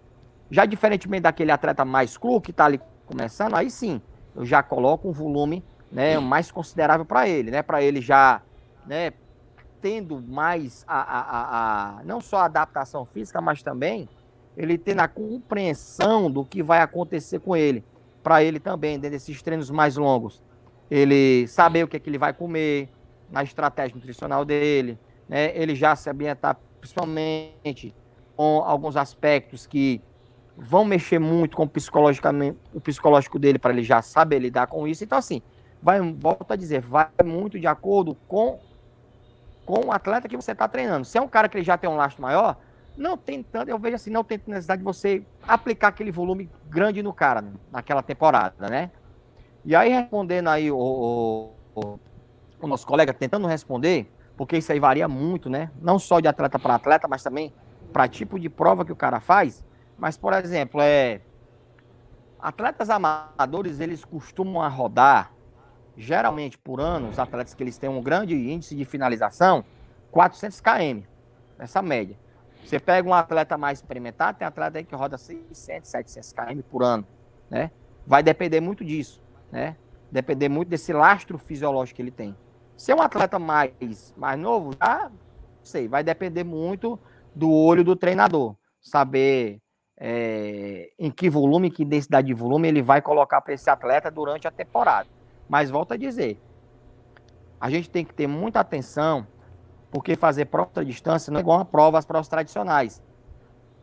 já 0.51 0.65
diferentemente 0.65 1.23
daquele 1.23 1.53
atleta 1.53 1.85
mais 1.85 2.17
cru 2.17 2.41
que 2.41 2.51
está 2.51 2.65
ali 2.65 2.81
começando, 3.07 3.55
aí 3.55 3.71
sim, 3.71 4.01
eu 4.35 4.47
já 4.47 4.63
coloco 4.63 5.09
um 5.09 5.13
volume 5.13 5.63
né, 5.93 6.19
mais 6.19 6.51
considerável 6.51 7.05
para 7.05 7.29
ele, 7.29 7.51
né, 7.51 7.63
para 7.63 7.83
ele 7.83 8.01
já 8.01 8.41
né, 8.87 9.13
tendo 9.83 10.23
mais 10.23 10.85
a, 10.89 11.01
a, 11.01 11.21
a, 11.21 11.99
a, 11.99 12.05
não 12.05 12.21
só 12.21 12.39
a 12.39 12.45
adaptação 12.47 13.05
física, 13.05 13.41
mas 13.43 13.63
também 13.63 14.09
ele 14.57 14.79
tendo 14.79 15.01
a 15.01 15.09
compreensão 15.09 16.31
do 16.31 16.47
que 16.47 16.63
vai 16.63 16.81
acontecer 16.81 17.41
com 17.41 17.55
ele, 17.55 17.85
para 18.23 18.43
ele 18.43 18.59
também, 18.59 18.99
dentro 18.99 19.11
desses 19.11 19.43
treinos 19.43 19.71
mais 19.71 19.99
longos, 19.99 20.43
ele 20.91 21.47
saber 21.47 21.85
o 21.85 21.89
que, 21.89 21.99
é 21.99 22.01
que 22.01 22.09
ele 22.09 22.19
vai 22.19 22.33
comer, 22.33 22.89
na 23.31 23.43
estratégia 23.43 23.95
nutricional 23.95 24.45
dele, 24.45 24.99
né? 25.31 25.57
ele 25.57 25.77
já 25.77 25.95
se 25.95 26.11
ambientar 26.11 26.59
principalmente 26.81 27.95
com 28.37 28.63
alguns 28.67 28.97
aspectos 28.97 29.65
que 29.65 30.03
vão 30.57 30.85
mexer 30.85 31.21
muito 31.21 31.57
com 31.57 31.63
o, 31.63 31.69
psicologicamente, 31.69 32.59
o 32.75 32.81
psicológico 32.81 33.39
dele 33.39 33.59
para 33.59 33.73
ele 33.73 33.85
já 33.85 34.03
saber 34.03 34.41
lidar 34.41 34.67
com 34.67 34.89
isso. 34.89 35.05
Então, 35.05 35.17
assim, 35.17 35.41
vai, 35.81 36.01
volto 36.01 36.51
a 36.51 36.57
dizer, 36.57 36.81
vai 36.81 37.09
muito 37.25 37.61
de 37.61 37.67
acordo 37.69 38.17
com, 38.27 38.59
com 39.65 39.87
o 39.87 39.93
atleta 39.93 40.29
que 40.29 40.37
você 40.37 40.51
está 40.51 40.67
treinando. 40.67 41.05
Se 41.05 41.17
é 41.17 41.21
um 41.21 41.29
cara 41.29 41.49
que 41.49 41.57
ele 41.57 41.65
já 41.65 41.79
tem 41.79 41.89
um 41.89 41.97
lastro 41.97 42.21
maior, 42.21 42.57
não 42.97 43.17
tem 43.17 43.43
tanto, 43.43 43.69
eu 43.69 43.79
vejo 43.79 43.95
assim, 43.95 44.11
não 44.11 44.25
tem 44.25 44.41
necessidade 44.47 44.81
de 44.81 44.85
você 44.85 45.23
aplicar 45.47 45.89
aquele 45.89 46.11
volume 46.11 46.51
grande 46.69 47.03
no 47.03 47.13
cara, 47.13 47.45
naquela 47.71 48.03
temporada, 48.03 48.69
né? 48.69 48.91
E 49.65 49.77
aí, 49.77 49.91
respondendo 49.91 50.49
aí 50.49 50.71
o, 50.73 51.53
o, 51.75 51.99
o 52.61 52.67
nosso 52.67 52.87
colega, 52.87 53.13
tentando 53.15 53.47
responder, 53.47 54.11
porque 54.41 54.57
isso 54.57 54.73
aí 54.73 54.81
varia 54.81 55.07
muito, 55.07 55.51
né? 55.51 55.71
Não 55.83 55.99
só 55.99 56.19
de 56.19 56.27
atleta 56.27 56.59
para 56.59 56.77
atleta, 56.77 57.07
mas 57.07 57.23
também 57.23 57.53
para 57.93 58.09
tipo 58.09 58.41
de 58.41 58.49
prova 58.49 58.87
que 58.87 58.91
o 58.91 58.97
cara 58.97 59.21
faz. 59.21 59.63
Mas, 59.99 60.17
por 60.17 60.33
exemplo, 60.33 60.81
é 60.81 61.21
atletas 62.39 62.89
amadores, 62.89 63.81
eles 63.81 64.03
costumam 64.03 64.67
rodar, 64.71 65.31
geralmente 65.95 66.57
por 66.57 66.81
ano, 66.81 67.11
os 67.11 67.19
atletas 67.19 67.53
que 67.53 67.63
eles 67.63 67.77
têm 67.77 67.91
um 67.91 68.03
grande 68.03 68.35
índice 68.35 68.75
de 68.75 68.87
finalização, 68.87 69.63
400 70.11 70.59
km, 70.59 71.03
essa 71.59 71.83
média. 71.83 72.17
Você 72.65 72.81
pega 72.81 73.07
um 73.07 73.13
atleta 73.13 73.59
mais 73.59 73.81
experimentado, 73.81 74.39
tem 74.39 74.49
atleta 74.49 74.79
aí 74.79 74.85
que 74.87 74.95
roda 74.95 75.19
600, 75.19 75.91
700 75.91 76.33
km 76.33 76.63
por 76.71 76.83
ano, 76.83 77.07
né? 77.51 77.71
Vai 78.07 78.23
depender 78.23 78.63
muito 78.63 78.83
disso 78.83 79.21
né? 79.53 79.77
Depender 80.11 80.49
muito 80.49 80.69
desse 80.69 80.93
lastro 80.93 81.37
fisiológico 81.39 81.97
que 81.97 82.03
ele 82.03 82.11
tem. 82.11 82.35
Se 82.81 82.93
é 82.93 82.95
um 82.95 83.03
atleta 83.03 83.39
mais, 83.39 84.15
mais 84.17 84.41
novo, 84.41 84.71
já 84.81 85.11
sei, 85.63 85.87
vai 85.87 86.03
depender 86.03 86.45
muito 86.45 86.99
do 87.35 87.53
olho 87.53 87.85
do 87.85 87.95
treinador. 87.95 88.57
Saber 88.81 89.61
é, 89.99 90.91
em 90.99 91.11
que 91.11 91.29
volume, 91.29 91.71
que 91.71 91.85
densidade 91.85 92.29
de 92.29 92.33
volume 92.33 92.69
ele 92.69 92.81
vai 92.81 93.03
colocar 93.03 93.43
para 93.43 93.53
esse 93.53 93.69
atleta 93.69 94.11
durante 94.11 94.49
a 94.49 94.51
temporada. 94.51 95.07
Mas 95.47 95.69
volto 95.69 95.93
a 95.93 95.97
dizer, 95.99 96.41
a 97.61 97.69
gente 97.69 97.91
tem 97.91 98.03
que 98.03 98.15
ter 98.15 98.27
muita 98.27 98.61
atenção, 98.61 99.27
porque 99.91 100.17
fazer 100.17 100.47
prova 100.47 100.71
à 100.77 100.83
distância 100.83 101.31
não 101.31 101.37
é 101.37 101.43
igual 101.43 101.61
a 101.61 101.67
prova 101.67 101.99
às 101.99 102.07
provas 102.07 102.29
tradicionais. 102.29 103.03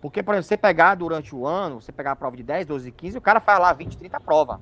Porque, 0.01 0.23
por 0.23 0.33
exemplo, 0.33 0.47
você 0.47 0.57
pegar 0.57 0.95
durante 0.95 1.35
o 1.35 1.45
ano, 1.45 1.79
você 1.79 1.91
pegar 1.91 2.13
a 2.13 2.15
prova 2.15 2.35
de 2.35 2.41
10, 2.41 2.65
12, 2.65 2.91
15, 2.91 3.15
o 3.19 3.21
cara 3.21 3.39
faz 3.39 3.59
lá 3.59 3.71
20, 3.73 3.95
30 3.95 4.19
provas. 4.19 4.59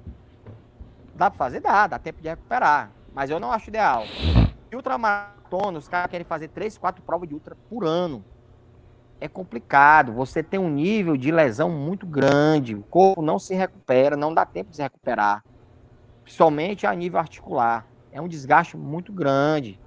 Dá 1.15 1.31
pra 1.31 1.37
fazer? 1.37 1.61
Dá, 1.61 1.87
dá 1.87 1.97
tempo 1.97 2.21
de 2.21 2.27
recuperar. 2.27 2.91
Mas 3.15 3.29
eu 3.29 3.39
não 3.39 3.49
acho 3.49 3.69
ideal. 3.69 4.03
E 4.69 4.75
ultramaratona, 4.75 5.77
os 5.77 5.87
caras 5.87 6.11
querem 6.11 6.25
fazer 6.25 6.49
3, 6.49 6.77
4 6.77 7.01
provas 7.01 7.29
de 7.29 7.33
ultra 7.33 7.55
por 7.69 7.85
ano. 7.85 8.25
É 9.21 9.29
complicado. 9.29 10.11
Você 10.11 10.43
tem 10.43 10.59
um 10.59 10.69
nível 10.69 11.15
de 11.15 11.31
lesão 11.31 11.69
muito 11.69 12.05
grande. 12.05 12.75
O 12.75 12.83
corpo 12.83 13.21
não 13.21 13.39
se 13.39 13.55
recupera, 13.55 14.17
não 14.17 14.33
dá 14.33 14.45
tempo 14.45 14.69
de 14.69 14.75
se 14.75 14.81
recuperar. 14.81 15.45
Principalmente 16.23 16.85
a 16.85 16.93
nível 16.93 17.17
articular. 17.17 17.87
É 18.11 18.19
um 18.19 18.27
desgaste 18.27 18.75
muito 18.75 19.13
grande 19.13 19.79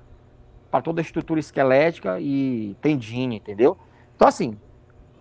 para 0.71 0.81
toda 0.81 1.01
a 1.01 1.03
estrutura 1.03 1.39
esquelética 1.39 2.19
e 2.19 2.75
tendina, 2.81 3.35
entendeu? 3.35 3.77
Então, 4.17 4.27
assim, 4.27 4.59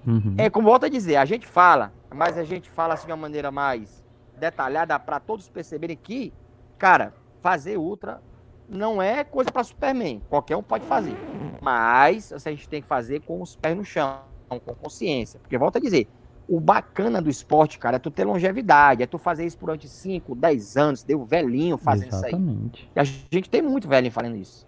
uhum. 0.06 0.36
é 0.38 0.50
como 0.50 0.70
volta 0.70 0.86
a 0.86 0.90
dizer, 0.90 1.18
a 1.18 1.26
gente 1.26 1.46
fala, 1.46 1.92
mas 2.14 2.38
a 2.38 2.44
gente 2.46 2.70
fala 2.70 2.94
assim 2.94 3.08
de 3.08 3.12
uma 3.12 3.18
maneira 3.18 3.52
mais 3.52 4.04
detalhada 4.38 4.98
para 4.98 5.20
todos 5.20 5.50
perceberem 5.50 5.98
que, 5.98 6.34
cara, 6.78 7.14
fazer 7.48 7.78
ultra 7.78 8.20
não 8.68 9.02
é 9.02 9.24
coisa 9.24 9.50
para 9.50 9.64
Superman. 9.64 10.22
Qualquer 10.30 10.58
um 10.58 10.62
pode 10.62 10.84
fazer. 10.84 11.16
Mas 11.62 12.34
a 12.34 12.50
gente 12.50 12.68
tem 12.68 12.82
que 12.82 12.88
fazer 12.90 13.22
com 13.22 13.42
os 13.42 13.56
pés 13.56 13.78
no 13.78 13.86
chão, 13.86 14.18
com 14.50 14.60
consciência. 14.60 15.40
Porque, 15.40 15.58
volta 15.58 15.80
a 15.80 15.82
dizer, 15.82 16.10
o 16.46 16.60
bacana 16.60 17.22
do 17.22 17.30
esporte, 17.30 17.80
cara, 17.80 17.96
é 17.96 18.00
tu 18.00 18.12
ter 18.12 18.26
longevidade, 18.26 19.02
é 19.02 19.08
tu 19.08 19.18
fazer 19.18 19.46
isso 19.46 19.58
durante 19.58 19.88
5, 19.88 20.36
10 20.36 20.76
anos, 20.76 21.04
deu 21.04 21.24
velhinho 21.24 21.78
fazendo 21.78 22.10
Exatamente. 22.10 22.80
isso 22.82 22.90
aí. 22.94 22.98
E 22.98 23.00
a 23.00 23.04
gente 23.06 23.50
tem 23.50 23.62
muito 23.62 23.88
velhinho 23.88 24.12
fazendo 24.12 24.36
isso. 24.36 24.68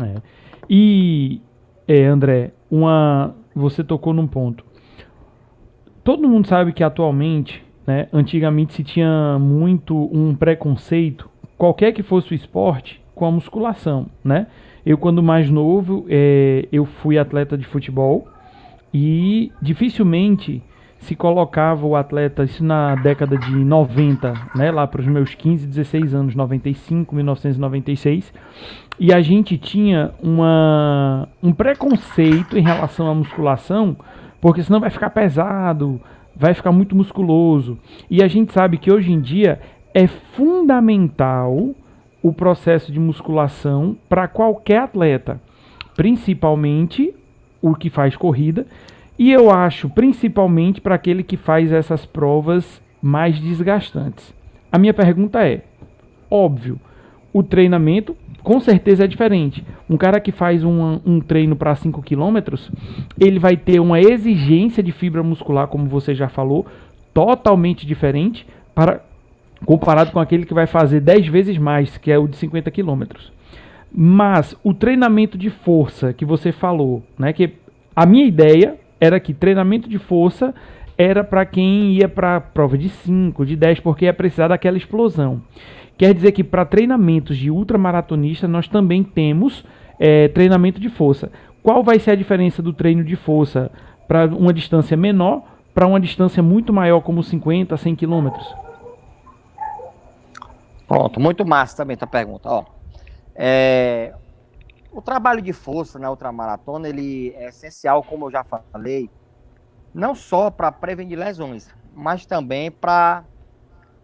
É. 0.00 0.20
E, 0.68 1.40
é, 1.86 2.04
André, 2.06 2.52
uma, 2.68 3.36
você 3.54 3.84
tocou 3.84 4.12
num 4.12 4.26
ponto. 4.26 4.64
Todo 6.02 6.28
mundo 6.28 6.48
sabe 6.48 6.72
que 6.72 6.82
atualmente 6.82 7.64
né? 7.86 8.08
Antigamente 8.12 8.74
se 8.74 8.84
tinha 8.84 9.38
muito 9.38 9.96
um 10.12 10.34
preconceito, 10.34 11.28
qualquer 11.62 11.92
que 11.92 12.02
fosse 12.02 12.32
o 12.32 12.34
esporte, 12.34 13.00
com 13.14 13.24
a 13.24 13.30
musculação. 13.30 14.06
Né? 14.24 14.48
Eu, 14.84 14.98
quando 14.98 15.22
mais 15.22 15.48
novo, 15.48 16.04
é, 16.08 16.66
eu 16.72 16.84
fui 16.84 17.16
atleta 17.16 17.56
de 17.56 17.64
futebol 17.64 18.26
e 18.92 19.52
dificilmente 19.62 20.60
se 20.98 21.14
colocava 21.14 21.86
o 21.86 21.94
atleta, 21.94 22.42
isso 22.42 22.64
na 22.64 22.96
década 22.96 23.38
de 23.38 23.54
90, 23.54 24.34
né, 24.56 24.72
lá 24.72 24.88
para 24.88 25.02
os 25.02 25.06
meus 25.06 25.36
15, 25.36 25.68
16 25.68 26.14
anos, 26.14 26.34
95, 26.34 27.14
1996, 27.14 28.34
e 28.98 29.12
a 29.12 29.20
gente 29.20 29.56
tinha 29.56 30.10
uma, 30.20 31.28
um 31.40 31.52
preconceito 31.52 32.58
em 32.58 32.62
relação 32.62 33.08
à 33.08 33.14
musculação, 33.14 33.96
porque 34.40 34.64
senão 34.64 34.80
vai 34.80 34.90
ficar 34.90 35.10
pesado, 35.10 36.00
vai 36.34 36.54
ficar 36.54 36.72
muito 36.72 36.96
musculoso. 36.96 37.78
E 38.10 38.20
a 38.20 38.26
gente 38.26 38.52
sabe 38.52 38.78
que 38.78 38.92
hoje 38.92 39.12
em 39.12 39.20
dia 39.20 39.60
é 39.94 40.06
fundamental 40.06 41.74
o 42.22 42.32
processo 42.32 42.92
de 42.92 43.00
musculação 43.00 43.96
para 44.08 44.28
qualquer 44.28 44.78
atleta, 44.78 45.40
principalmente 45.96 47.14
o 47.60 47.74
que 47.74 47.90
faz 47.90 48.16
corrida, 48.16 48.66
e 49.18 49.30
eu 49.30 49.50
acho 49.50 49.88
principalmente 49.88 50.80
para 50.80 50.94
aquele 50.94 51.22
que 51.22 51.36
faz 51.36 51.72
essas 51.72 52.06
provas 52.06 52.80
mais 53.00 53.38
desgastantes. 53.38 54.32
A 54.70 54.78
minha 54.78 54.94
pergunta 54.94 55.46
é: 55.46 55.62
óbvio, 56.30 56.80
o 57.32 57.42
treinamento 57.42 58.16
com 58.42 58.58
certeza 58.58 59.04
é 59.04 59.06
diferente. 59.06 59.64
Um 59.88 59.96
cara 59.96 60.20
que 60.20 60.32
faz 60.32 60.64
um, 60.64 61.00
um 61.04 61.20
treino 61.20 61.54
para 61.54 61.76
5 61.76 62.02
km, 62.02 62.38
ele 63.18 63.38
vai 63.38 63.56
ter 63.56 63.80
uma 63.80 64.00
exigência 64.00 64.82
de 64.82 64.90
fibra 64.90 65.22
muscular, 65.22 65.68
como 65.68 65.86
você 65.86 66.14
já 66.14 66.28
falou, 66.28 66.66
totalmente 67.14 67.86
diferente 67.86 68.46
para 68.74 69.02
comparado 69.64 70.10
com 70.10 70.18
aquele 70.18 70.44
que 70.44 70.54
vai 70.54 70.66
fazer 70.66 71.00
10 71.00 71.28
vezes 71.28 71.58
mais, 71.58 71.96
que 71.98 72.10
é 72.10 72.18
o 72.18 72.26
de 72.26 72.36
50 72.36 72.70
km. 72.70 73.02
Mas 73.94 74.56
o 74.62 74.72
treinamento 74.72 75.36
de 75.36 75.50
força 75.50 76.12
que 76.12 76.24
você 76.24 76.50
falou, 76.50 77.02
né, 77.18 77.32
que 77.32 77.54
a 77.94 78.06
minha 78.06 78.24
ideia 78.24 78.76
era 79.00 79.20
que 79.20 79.34
treinamento 79.34 79.88
de 79.88 79.98
força 79.98 80.54
era 80.96 81.24
para 81.24 81.44
quem 81.44 81.92
ia 81.94 82.08
para 82.08 82.40
prova 82.40 82.78
de 82.78 82.88
5, 82.88 83.44
de 83.44 83.56
10, 83.56 83.80
porque 83.80 84.04
ia 84.04 84.14
precisar 84.14 84.48
daquela 84.48 84.76
explosão. 84.76 85.42
Quer 85.98 86.14
dizer 86.14 86.32
que 86.32 86.42
para 86.42 86.64
treinamentos 86.64 87.36
de 87.36 87.50
ultramaratonista 87.50 88.48
nós 88.48 88.66
também 88.68 89.02
temos 89.02 89.64
é, 89.98 90.28
treinamento 90.28 90.80
de 90.80 90.88
força. 90.88 91.30
Qual 91.62 91.82
vai 91.82 91.98
ser 91.98 92.12
a 92.12 92.16
diferença 92.16 92.62
do 92.62 92.72
treino 92.72 93.04
de 93.04 93.14
força 93.14 93.70
para 94.08 94.26
uma 94.26 94.52
distância 94.52 94.96
menor 94.96 95.42
para 95.74 95.86
uma 95.86 96.00
distância 96.00 96.42
muito 96.42 96.72
maior, 96.72 97.00
como 97.00 97.22
50, 97.22 97.76
100 97.76 97.94
quilômetros? 97.96 98.46
Pronto, 100.92 101.18
muito 101.18 101.46
massa 101.46 101.78
também 101.78 101.96
tua 101.96 102.06
pergunta. 102.06 102.50
Ó, 102.50 102.66
é, 103.34 104.14
o 104.92 105.00
trabalho 105.00 105.40
de 105.40 105.50
força 105.50 105.98
na 105.98 106.10
ultramaratona 106.10 106.86
ele 106.86 107.32
é 107.34 107.48
essencial, 107.48 108.02
como 108.02 108.26
eu 108.26 108.30
já 108.30 108.44
falei, 108.44 109.08
não 109.94 110.14
só 110.14 110.50
para 110.50 110.70
prevenir 110.70 111.18
lesões, 111.18 111.74
mas 111.94 112.26
também 112.26 112.70
para 112.70 113.24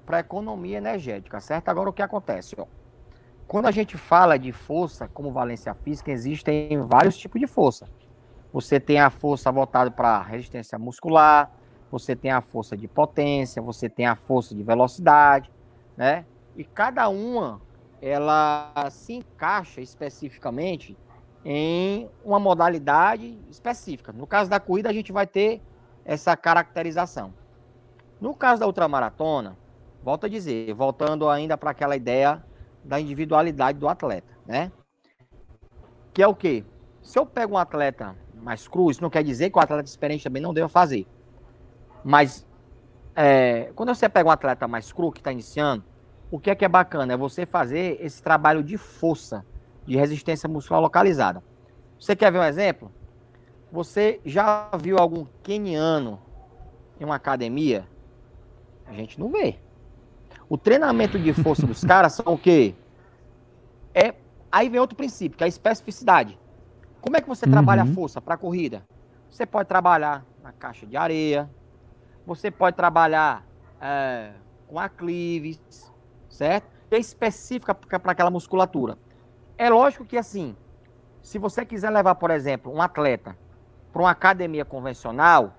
para 0.06 0.20
economia 0.20 0.78
energética, 0.78 1.38
certo? 1.40 1.68
Agora 1.68 1.90
o 1.90 1.92
que 1.92 2.00
acontece, 2.00 2.56
ó? 2.58 2.64
Quando 3.46 3.66
a 3.66 3.70
gente 3.70 3.98
fala 3.98 4.38
de 4.38 4.50
força 4.50 5.06
como 5.08 5.30
valência 5.30 5.74
física, 5.74 6.10
existem 6.10 6.80
vários 6.80 7.18
tipos 7.18 7.38
de 7.38 7.46
força. 7.46 7.86
Você 8.50 8.80
tem 8.80 8.98
a 8.98 9.10
força 9.10 9.52
voltada 9.52 9.90
para 9.90 10.22
resistência 10.22 10.78
muscular, 10.78 11.50
você 11.90 12.16
tem 12.16 12.30
a 12.30 12.40
força 12.40 12.74
de 12.74 12.88
potência, 12.88 13.60
você 13.60 13.90
tem 13.90 14.06
a 14.06 14.16
força 14.16 14.54
de 14.54 14.62
velocidade, 14.62 15.50
né? 15.94 16.24
E 16.58 16.64
cada 16.64 17.08
uma 17.08 17.62
ela 18.02 18.72
se 18.90 19.12
encaixa 19.14 19.80
especificamente 19.80 20.98
em 21.44 22.10
uma 22.24 22.40
modalidade 22.40 23.38
específica. 23.48 24.12
No 24.12 24.26
caso 24.26 24.50
da 24.50 24.58
corrida, 24.58 24.90
a 24.90 24.92
gente 24.92 25.12
vai 25.12 25.24
ter 25.24 25.62
essa 26.04 26.36
caracterização. 26.36 27.32
No 28.20 28.34
caso 28.34 28.58
da 28.58 28.66
ultramaratona, 28.66 29.56
volto 30.02 30.26
a 30.26 30.28
dizer, 30.28 30.74
voltando 30.74 31.28
ainda 31.28 31.56
para 31.56 31.70
aquela 31.70 31.94
ideia 31.94 32.44
da 32.82 33.00
individualidade 33.00 33.78
do 33.78 33.88
atleta, 33.88 34.36
né? 34.44 34.72
Que 36.12 36.24
é 36.24 36.26
o 36.26 36.34
quê? 36.34 36.64
Se 37.00 37.20
eu 37.20 37.24
pego 37.24 37.54
um 37.54 37.58
atleta 37.58 38.16
mais 38.34 38.66
cru, 38.66 38.90
isso 38.90 39.00
não 39.00 39.10
quer 39.10 39.22
dizer 39.22 39.50
que 39.50 39.58
o 39.58 39.62
atleta 39.62 39.88
experiente 39.88 40.24
também 40.24 40.42
não 40.42 40.52
deva 40.52 40.68
fazer. 40.68 41.06
Mas 42.02 42.44
é, 43.14 43.70
quando 43.76 43.94
você 43.94 44.08
pega 44.08 44.28
um 44.28 44.32
atleta 44.32 44.66
mais 44.66 44.92
cru 44.92 45.12
que 45.12 45.20
está 45.20 45.30
iniciando, 45.30 45.84
o 46.30 46.38
que 46.38 46.50
é 46.50 46.54
que 46.54 46.64
é 46.64 46.68
bacana? 46.68 47.14
É 47.14 47.16
você 47.16 47.46
fazer 47.46 47.98
esse 48.00 48.22
trabalho 48.22 48.62
de 48.62 48.76
força, 48.76 49.44
de 49.86 49.96
resistência 49.96 50.48
muscular 50.48 50.80
localizada. 50.80 51.42
Você 51.98 52.14
quer 52.14 52.30
ver 52.30 52.38
um 52.38 52.44
exemplo? 52.44 52.92
Você 53.72 54.20
já 54.24 54.68
viu 54.80 54.98
algum 54.98 55.26
keniano 55.42 56.20
em 57.00 57.04
uma 57.04 57.16
academia? 57.16 57.86
A 58.86 58.92
gente 58.92 59.18
não 59.18 59.30
vê. 59.30 59.56
O 60.48 60.56
treinamento 60.56 61.18
de 61.18 61.32
força 61.32 61.66
dos 61.66 61.82
caras 61.84 62.14
são 62.14 62.34
o 62.34 62.38
quê? 62.38 62.74
É, 63.94 64.14
aí 64.50 64.68
vem 64.68 64.80
outro 64.80 64.96
princípio, 64.96 65.36
que 65.36 65.44
é 65.44 65.46
a 65.46 65.48
especificidade. 65.48 66.38
Como 67.00 67.16
é 67.16 67.20
que 67.20 67.28
você 67.28 67.46
uhum. 67.46 67.52
trabalha 67.52 67.82
a 67.82 67.86
força 67.86 68.20
para 68.20 68.34
a 68.34 68.38
corrida? 68.38 68.82
Você 69.30 69.46
pode 69.46 69.68
trabalhar 69.68 70.24
na 70.42 70.52
caixa 70.52 70.86
de 70.86 70.96
areia, 70.96 71.48
você 72.26 72.50
pode 72.50 72.76
trabalhar 72.76 73.46
é, 73.80 74.32
com 74.66 74.78
aclives, 74.78 75.87
certo? 76.28 76.66
É 76.90 76.98
específica 76.98 77.74
para 77.74 78.12
aquela 78.12 78.30
musculatura. 78.30 78.98
É 79.56 79.68
lógico 79.68 80.04
que 80.04 80.16
assim, 80.16 80.56
se 81.22 81.38
você 81.38 81.64
quiser 81.64 81.90
levar, 81.90 82.14
por 82.14 82.30
exemplo, 82.30 82.72
um 82.72 82.80
atleta 82.80 83.36
para 83.92 84.02
uma 84.02 84.10
academia 84.10 84.64
convencional, 84.64 85.54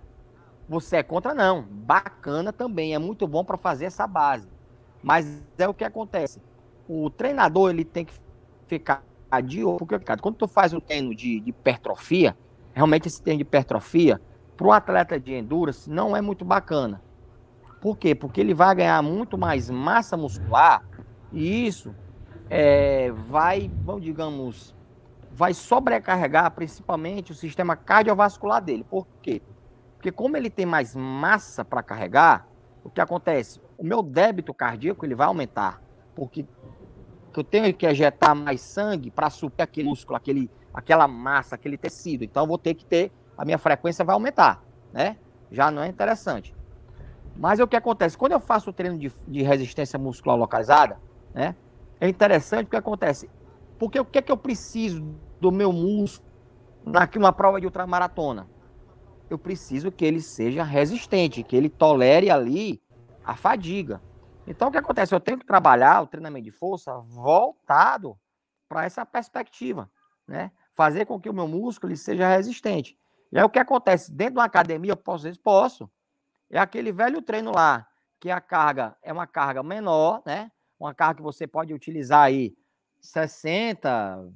você 0.68 0.98
é 0.98 1.04
contra 1.04 1.34
não. 1.34 1.64
Bacana 1.64 2.54
também, 2.54 2.94
é 2.94 3.00
muito 3.00 3.28
bom 3.28 3.44
para 3.44 3.58
fazer 3.58 3.86
essa 3.86 4.08
base. 4.08 4.48
Mas 5.02 5.44
é 5.58 5.68
o 5.68 5.74
que 5.74 5.84
acontece. 5.84 6.42
O 6.88 7.10
treinador 7.10 7.70
ele 7.72 7.84
tem 7.84 8.06
que 8.06 8.14
ficar 8.68 9.04
de 9.44 9.64
olho, 9.64 9.78
porque 9.78 10.00
quando 10.22 10.36
tu 10.36 10.48
faz 10.48 10.74
o 10.74 10.82
treino 10.82 11.14
de, 11.14 11.40
de 11.40 11.50
hipertrofia, 11.50 12.36
realmente 12.74 13.08
esse 13.08 13.22
treino 13.22 13.38
de 13.38 13.44
hipertrofia, 13.44 14.20
para 14.58 14.68
um 14.68 14.72
atleta 14.72 15.20
de 15.20 15.34
endurance 15.34 15.90
não 15.90 16.16
é 16.16 16.22
muito 16.22 16.44
bacana. 16.44 17.02
Por 17.82 17.98
quê? 17.98 18.14
Porque 18.14 18.42
ele 18.42 18.54
vai 18.54 18.76
ganhar 18.76 19.02
muito 19.02 19.38
mais 19.38 19.70
massa 19.70 20.18
muscular 20.18 20.84
e 21.32 21.68
isso 21.68 21.96
é, 22.50 23.12
vai, 23.12 23.72
vamos 23.84 24.04
digamos, 24.04 24.76
vai 25.32 25.54
sobrecarregar 25.54 26.52
principalmente 26.52 27.32
o 27.32 27.36
sistema 27.36 27.76
cardiovascular 27.76 28.62
dele. 28.62 28.84
Por 28.84 29.08
quê? 29.22 29.42
Porque 29.96 30.12
como 30.12 30.36
ele 30.36 30.50
tem 30.50 30.66
mais 30.66 30.96
massa 30.96 31.64
para 31.64 31.84
carregar, 31.84 32.48
o 32.84 32.90
que 32.90 33.02
acontece? 33.02 33.62
O 33.78 33.84
meu 33.84 34.02
débito 34.02 34.54
cardíaco 34.54 35.06
ele 35.06 35.16
vai 35.16 35.28
aumentar, 35.28 35.82
porque 36.16 36.46
eu 37.36 37.44
tenho 37.44 37.74
que 37.74 37.86
ejetar 37.86 38.36
mais 38.36 38.62
sangue 38.62 39.10
para 39.12 39.30
suprir 39.30 39.64
aquele 39.64 39.88
músculo, 39.88 40.18
aquele, 40.18 40.50
aquela 40.74 41.08
massa, 41.08 41.56
aquele 41.56 41.78
tecido. 41.78 42.24
Então 42.24 42.44
eu 42.44 42.48
vou 42.48 42.58
ter 42.58 42.74
que 42.74 42.86
ter, 42.86 43.12
a 43.38 43.46
minha 43.46 43.58
frequência 43.58 44.04
vai 44.04 44.14
aumentar, 44.14 44.64
né? 44.92 45.18
Já 45.52 45.72
não 45.72 45.82
é 45.82 45.88
interessante. 45.88 46.54
Mas 47.36 47.60
é 47.60 47.64
o 47.64 47.68
que 47.68 47.76
acontece? 47.76 48.18
Quando 48.18 48.34
eu 48.34 48.40
faço 48.40 48.70
o 48.70 48.74
treino 48.74 48.98
de, 48.98 49.12
de 49.28 49.42
resistência 49.42 49.98
muscular 49.98 50.38
localizada, 50.38 51.00
né? 51.34 51.56
É 52.00 52.08
interessante 52.08 52.68
o 52.68 52.70
que 52.70 52.76
acontece. 52.76 53.30
Porque 53.78 54.00
o 54.00 54.06
que 54.06 54.18
é 54.18 54.22
que 54.22 54.32
eu 54.32 54.38
preciso 54.38 55.16
do 55.40 55.52
meu 55.52 55.72
músculo 55.72 56.30
numa 57.16 57.32
prova 57.32 57.60
de 57.60 57.66
ultramaratona? 57.66 58.48
Eu 59.30 59.38
preciso 59.38 59.92
que 59.92 60.04
ele 60.04 60.22
seja 60.22 60.64
resistente, 60.64 61.44
que 61.44 61.56
ele 61.56 61.70
tolere 61.70 62.30
ali 62.32 62.82
a 63.24 63.36
fadiga. 63.36 64.02
Então 64.48 64.70
o 64.70 64.72
que 64.72 64.78
acontece? 64.78 65.14
Eu 65.14 65.20
tenho 65.20 65.38
que 65.38 65.46
trabalhar 65.46 66.02
o 66.02 66.08
treinamento 66.08 66.46
de 66.46 66.52
força 66.52 66.98
voltado 67.00 68.18
para 68.68 68.86
essa 68.86 69.06
perspectiva, 69.06 69.90
né? 70.28 70.52
Fazer 70.74 71.06
com 71.06 71.20
que 71.20 71.30
o 71.30 71.34
meu 71.34 71.48
músculo 71.48 71.96
seja 71.96 72.28
resistente. 72.28 72.98
E 73.32 73.38
aí 73.38 73.44
o 73.44 73.50
que 73.50 73.60
acontece? 73.60 74.12
Dentro 74.12 74.36
de 74.36 74.40
uma 74.40 74.46
academia, 74.46 74.94
eu 74.94 74.98
posso, 74.98 75.28
posso 75.42 75.90
é 76.50 76.60
aquele 76.60 76.92
velho 76.92 77.22
treino 77.22 77.52
lá, 77.52 77.88
que 78.20 78.30
a 78.30 78.42
carga 78.42 78.96
é 79.02 79.14
uma 79.14 79.28
carga 79.28 79.62
menor, 79.64 80.22
né? 80.26 80.52
Uma 80.80 80.94
carga 80.94 81.18
que 81.18 81.22
você 81.22 81.46
pode 81.46 81.74
utilizar 81.74 82.24
aí 82.24 82.56
60 83.00 84.32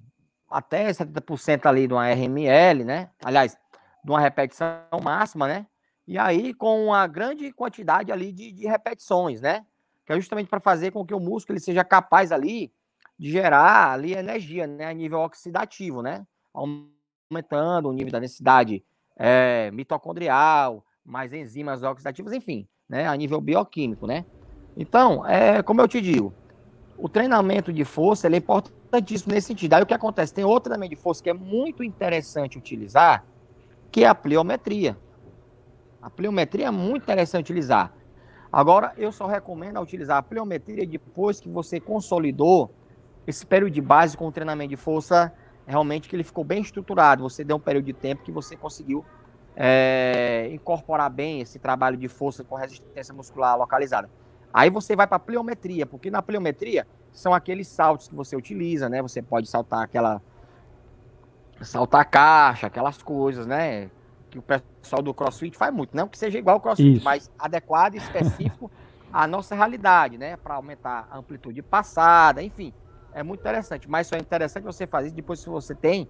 até 0.50 0.90
70% 0.90 1.66
ali 1.66 1.88
de 1.88 1.94
uma 1.94 2.08
RML, 2.08 2.84
né? 2.84 3.10
Aliás, 3.24 3.58
de 4.04 4.12
uma 4.12 4.20
repetição 4.20 4.68
máxima, 5.02 5.48
né? 5.48 5.66
E 6.08 6.18
aí 6.18 6.54
com 6.54 6.86
uma 6.86 7.08
grande 7.08 7.52
quantidade 7.52 8.12
ali 8.12 8.32
de, 8.32 8.52
de 8.52 8.68
repetições, 8.68 9.42
né? 9.42 9.66
Que 10.06 10.14
é 10.14 10.16
justamente 10.16 10.50
para 10.50 10.60
fazer 10.60 10.92
com 10.92 11.06
que 11.06 11.14
o 11.14 11.20
músculo 11.20 11.58
ele 11.58 11.64
seja 11.64 11.84
capaz 11.84 12.32
ali 12.32 12.72
de 13.18 13.32
gerar 13.32 13.94
ali 13.94 14.14
energia, 14.14 14.68
né? 14.68 14.86
A 14.86 14.94
nível 14.94 15.20
oxidativo, 15.20 16.02
né? 16.02 16.26
Aumentando 16.54 17.90
o 17.90 17.94
nível 17.94 18.12
da 18.12 18.20
densidade 18.20 18.84
é, 19.16 19.72
mitocondrial, 19.72 20.86
mais 21.06 21.34
enzimas 21.34 21.84
oxidativas, 21.84 22.34
enfim, 22.34 22.68
né, 22.88 23.08
a 23.08 23.16
nível 23.16 23.42
bioquímico, 23.42 24.08
né? 24.08 24.26
Então, 24.76 25.26
é, 25.28 25.62
como 25.62 25.82
eu 25.82 25.88
te 25.88 26.02
digo, 26.02 26.34
o 26.98 27.10
treinamento 27.10 27.72
de 27.72 27.84
força 27.84 28.28
é 28.28 28.38
importantíssimo 28.38 29.34
nesse 29.34 29.48
sentido. 29.48 29.74
Aí 29.74 29.84
o 29.84 29.86
que 29.86 29.94
acontece? 29.94 30.34
Tem 30.34 30.44
outro 30.44 30.70
treinamento 30.70 30.96
de 30.96 31.02
força 31.02 31.22
que 31.22 31.30
é 31.30 31.34
muito 31.34 31.84
interessante 31.84 32.58
utilizar, 32.58 33.26
que 33.92 34.04
é 34.04 34.08
a 34.08 34.16
pliometria. 34.16 34.98
A 36.02 36.10
pliometria 36.10 36.68
é 36.68 36.72
muito 36.72 37.04
interessante 37.04 37.46
utilizar. 37.46 37.94
Agora, 38.52 38.94
eu 38.98 39.12
só 39.12 39.26
recomendo 39.26 39.80
utilizar 39.80 40.18
a 40.18 40.22
pliometria 40.22 40.86
depois 40.86 41.40
que 41.40 41.50
você 41.50 41.80
consolidou 41.80 42.72
esse 43.26 43.46
período 43.46 43.74
de 43.74 43.82
base 43.82 44.16
com 44.16 44.28
o 44.28 44.32
treinamento 44.32 44.70
de 44.70 44.76
força, 44.76 45.34
realmente 45.66 46.10
que 46.10 46.16
ele 46.16 46.24
ficou 46.24 46.44
bem 46.44 46.62
estruturado. 46.62 47.24
Você 47.24 47.44
deu 47.44 47.56
um 47.56 47.60
período 47.60 47.86
de 47.86 47.94
tempo 47.94 48.24
que 48.24 48.32
você 48.32 48.56
conseguiu 48.56 49.04
é, 49.56 50.50
incorporar 50.52 51.10
bem 51.10 51.42
esse 51.42 51.60
trabalho 51.60 51.98
de 51.98 52.08
força 52.08 52.44
com 52.44 52.56
resistência 52.56 53.14
muscular 53.14 53.58
localizada. 53.58 54.10
Aí 54.54 54.70
você 54.70 54.96
vai 54.96 55.08
para 55.08 55.20
pliometria, 55.20 55.86
porque 55.86 56.12
na 56.12 56.22
pliometria 56.22 56.88
são 57.12 57.34
aqueles 57.34 57.68
saltos 57.68 58.08
que 58.08 58.16
você 58.16 58.36
utiliza, 58.36 58.90
né? 58.90 59.02
Você 59.02 59.22
pode 59.22 59.48
saltar 59.48 59.84
aquela 59.84 60.22
saltar 61.62 62.02
a 62.02 62.06
caixa, 62.06 62.68
aquelas 62.68 63.02
coisas, 63.02 63.46
né? 63.48 63.90
Que 64.30 64.40
o 64.40 64.42
pessoal 64.42 65.02
do 65.02 65.14
CrossFit 65.14 65.58
faz 65.58 65.74
muito, 65.74 65.96
não 65.96 66.08
que 66.08 66.18
seja 66.18 66.38
igual 66.38 66.56
ao 66.56 66.62
CrossFit, 66.62 66.98
Isso. 66.98 67.06
mas 67.06 67.32
adequado 67.38 67.96
e 67.96 67.98
específico 67.98 68.70
à 69.12 69.28
nossa 69.28 69.56
realidade, 69.56 70.18
né? 70.18 70.36
Para 70.38 70.56
aumentar 70.56 71.08
a 71.10 71.18
amplitude 71.18 71.62
passada, 71.62 72.42
enfim, 72.42 72.74
é 73.14 73.22
muito 73.24 73.42
interessante. 73.42 73.90
Mas 73.90 74.08
só 74.08 74.16
é 74.16 74.20
interessante 74.20 74.64
você 74.64 74.88
fazer 74.88 75.08
isso 75.08 75.16
depois 75.16 75.40
se 75.40 75.50
você 75.50 75.76
tem 75.76 76.10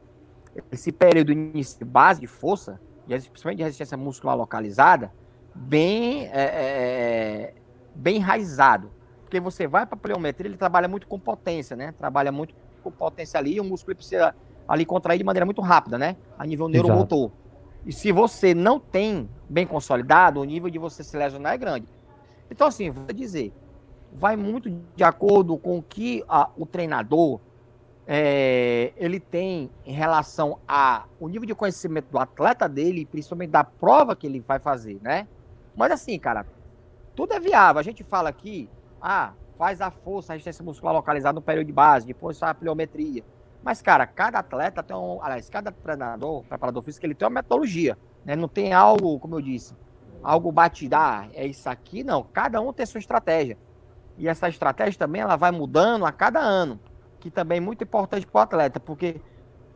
esse 0.71 0.91
período 0.91 1.33
de 1.33 1.85
base 1.85 2.21
de 2.21 2.27
força, 2.27 2.79
principalmente 3.07 3.57
de 3.57 3.63
resistência 3.63 3.97
muscular 3.97 4.35
localizada, 4.35 5.11
bem, 5.53 6.25
é, 6.27 6.31
é, 6.33 7.53
bem 7.95 8.17
enraizado. 8.17 8.91
Porque 9.23 9.39
você 9.39 9.67
vai 9.67 9.85
para 9.85 9.95
a 9.95 9.99
pliometria, 9.99 10.47
ele 10.47 10.57
trabalha 10.57 10.87
muito 10.87 11.07
com 11.07 11.19
potência, 11.19 11.75
né? 11.75 11.93
Trabalha 11.97 12.31
muito 12.31 12.53
com 12.83 12.91
potência 12.91 13.39
ali, 13.39 13.55
e 13.55 13.59
o 13.59 13.63
músculo 13.63 13.95
precisa 13.95 14.35
ali 14.67 14.85
contrair 14.85 15.17
de 15.17 15.23
maneira 15.23 15.45
muito 15.45 15.61
rápida, 15.61 15.97
né? 15.97 16.15
A 16.37 16.45
nível 16.45 16.67
neuromotor. 16.67 17.31
E 17.85 17.91
se 17.91 18.11
você 18.11 18.53
não 18.53 18.79
tem 18.79 19.29
bem 19.49 19.67
consolidado, 19.67 20.39
o 20.39 20.43
nível 20.43 20.69
de 20.69 20.79
você 20.79 21.03
se 21.03 21.17
lesionar 21.17 21.53
é 21.53 21.57
grande. 21.57 21.87
Então, 22.49 22.67
assim, 22.67 22.89
vou 22.89 23.05
dizer, 23.13 23.51
vai 24.13 24.35
muito 24.35 24.69
de 24.95 25.03
acordo 25.03 25.57
com 25.57 25.79
o 25.79 25.81
que 25.81 26.23
a, 26.29 26.49
o 26.55 26.65
treinador 26.65 27.39
é, 28.05 28.91
ele 28.97 29.19
tem 29.19 29.69
em 29.85 29.93
relação 29.93 30.59
a 30.67 31.05
nível 31.21 31.47
de 31.47 31.55
conhecimento 31.55 32.07
do 32.11 32.19
atleta 32.19 32.67
dele, 32.67 33.05
principalmente 33.05 33.51
da 33.51 33.63
prova 33.63 34.15
que 34.15 34.27
ele 34.27 34.41
vai 34.41 34.59
fazer, 34.59 34.99
né? 35.01 35.27
Mas 35.75 35.91
assim, 35.91 36.19
cara, 36.19 36.45
tudo 37.15 37.33
é 37.33 37.39
viável. 37.39 37.79
A 37.79 37.83
gente 37.83 38.03
fala 38.03 38.29
aqui, 38.29 38.69
ah, 39.01 39.33
faz 39.57 39.79
a 39.79 39.89
força, 39.89 40.33
a 40.33 40.35
resistência 40.35 40.63
muscular 40.63 40.93
localizada 40.93 41.33
no 41.33 41.41
período 41.41 41.67
de 41.67 41.73
base, 41.73 42.05
depois 42.05 42.41
a 42.43 42.53
pliometria. 42.53 43.23
Mas, 43.63 43.81
cara, 43.81 44.05
cada 44.05 44.39
atleta 44.39 44.83
tem 44.83 44.95
um. 44.95 45.21
Aliás, 45.21 45.49
cada 45.49 45.71
treinador, 45.71 46.43
preparador 46.43 46.83
físico, 46.83 47.05
ele 47.05 47.15
tem 47.15 47.25
uma 47.25 47.35
metodologia. 47.35 47.97
Né? 48.25 48.35
Não 48.35 48.49
tem 48.49 48.73
algo, 48.73 49.17
como 49.19 49.35
eu 49.35 49.41
disse, 49.41 49.73
algo 50.21 50.51
batidar, 50.51 51.29
é 51.33 51.45
isso 51.45 51.69
aqui, 51.69 52.03
não. 52.03 52.23
Cada 52.23 52.59
um 52.59 52.73
tem 52.73 52.85
sua 52.85 52.99
estratégia. 52.99 53.57
E 54.17 54.27
essa 54.27 54.49
estratégia 54.49 54.99
também 54.99 55.21
ela 55.21 55.37
vai 55.37 55.51
mudando 55.51 56.05
a 56.05 56.11
cada 56.11 56.39
ano 56.41 56.77
que 57.23 57.31
também 57.31 57.59
é 57.59 57.61
muito 57.61 57.81
importante 57.85 58.27
para 58.27 58.37
o 58.37 58.41
atleta, 58.41 58.81
porque 58.81 59.15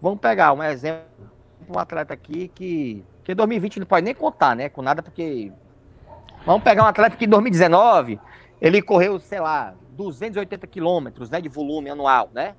vamos 0.01 0.19
pegar 0.19 0.51
um 0.51 0.61
exemplo, 0.61 1.31
um 1.69 1.79
atleta 1.79 2.13
aqui 2.13 2.49
que, 2.49 3.05
que 3.23 3.33
2020 3.33 3.79
não 3.79 3.87
pode 3.87 4.03
nem 4.03 4.13
contar, 4.13 4.53
né, 4.53 4.67
com 4.67 4.81
nada, 4.81 5.01
porque 5.01 5.49
vamos 6.45 6.61
pegar 6.61 6.83
um 6.83 6.87
atleta 6.87 7.15
que 7.15 7.23
em 7.23 7.29
2019 7.29 8.19
ele 8.59 8.81
correu, 8.81 9.17
sei 9.17 9.39
lá, 9.39 9.73
280 9.91 10.67
quilômetros, 10.67 11.29
né, 11.29 11.39
de 11.39 11.47
volume 11.47 11.89
anual, 11.89 12.29
né? 12.33 12.53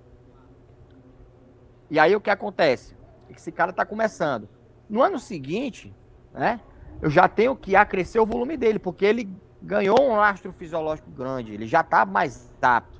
E 1.91 2.01
aí 2.01 2.17
o 2.17 2.21
que 2.21 2.31
acontece? 2.31 2.97
Esse 3.29 3.53
cara 3.53 3.73
está 3.73 3.85
começando. 3.85 4.49
No 4.89 5.03
ano 5.03 5.19
seguinte, 5.19 5.95
né, 6.33 6.63
eu 7.03 7.11
já 7.11 7.29
tenho 7.29 7.55
que 7.55 7.77
acrescer 7.77 8.21
o 8.21 8.25
volume 8.25 8.57
dele, 8.57 8.79
porque 8.79 9.05
ele 9.05 9.31
ganhou 9.61 10.01
um 10.01 10.17
lastro 10.17 10.51
fisiológico 10.51 11.11
grande, 11.11 11.53
ele 11.53 11.67
já 11.67 11.83
está 11.83 12.07
mais 12.07 12.51
apto. 12.63 12.98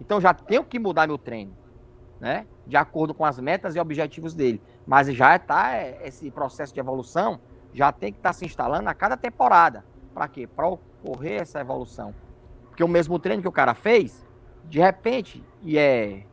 Então 0.00 0.20
já 0.20 0.34
tenho 0.34 0.64
que 0.64 0.78
mudar 0.78 1.06
meu 1.06 1.18
treino, 1.18 1.56
né? 2.20 2.46
De 2.66 2.76
acordo 2.76 3.14
com 3.14 3.24
as 3.24 3.38
metas 3.38 3.74
e 3.74 3.80
objetivos 3.80 4.34
dele. 4.34 4.60
Mas 4.86 5.08
já 5.08 5.36
está 5.36 5.74
é, 5.74 6.00
esse 6.04 6.30
processo 6.30 6.72
de 6.74 6.80
evolução 6.80 7.40
já 7.72 7.92
tem 7.92 8.12
que 8.12 8.18
estar 8.18 8.30
tá 8.30 8.32
se 8.32 8.44
instalando 8.44 8.88
a 8.88 8.94
cada 8.94 9.16
temporada. 9.16 9.84
Para 10.14 10.28
quê? 10.28 10.46
Para 10.46 10.66
ocorrer 10.66 11.42
essa 11.42 11.60
evolução. 11.60 12.14
Porque 12.68 12.82
o 12.82 12.88
mesmo 12.88 13.18
treino 13.18 13.42
que 13.42 13.48
o 13.48 13.52
cara 13.52 13.74
fez, 13.74 14.26
de 14.64 14.80
repente, 14.80 15.44
e 15.62 15.78
é 15.78 16.24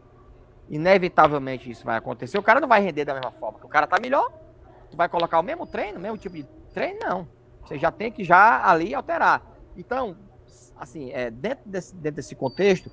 inevitavelmente 0.70 1.70
isso 1.70 1.86
vai 1.86 1.98
acontecer, 1.98 2.38
o 2.38 2.44
cara 2.44 2.60
não 2.60 2.68
vai 2.68 2.82
render 2.82 3.06
da 3.06 3.14
mesma 3.14 3.32
forma. 3.32 3.60
O 3.62 3.68
cara 3.68 3.86
tá 3.86 3.98
melhor, 4.02 4.32
tu 4.90 4.98
vai 4.98 5.10
colocar 5.10 5.40
o 5.40 5.44
mesmo 5.44 5.68
treino, 5.68 6.00
o 6.00 6.02
mesmo 6.02 6.18
tipo 6.18 6.36
de 6.36 6.44
treino, 6.74 7.00
não. 7.02 7.28
Você 7.66 7.78
já 7.78 7.92
tem 7.92 8.12
que 8.12 8.24
já 8.24 8.66
ali 8.66 8.94
alterar. 8.94 9.42
Então, 9.76 10.16
assim, 10.78 11.12
é, 11.12 11.30
dentro, 11.30 11.70
desse, 11.70 11.96
dentro 11.96 12.16
desse 12.18 12.36
contexto, 12.36 12.92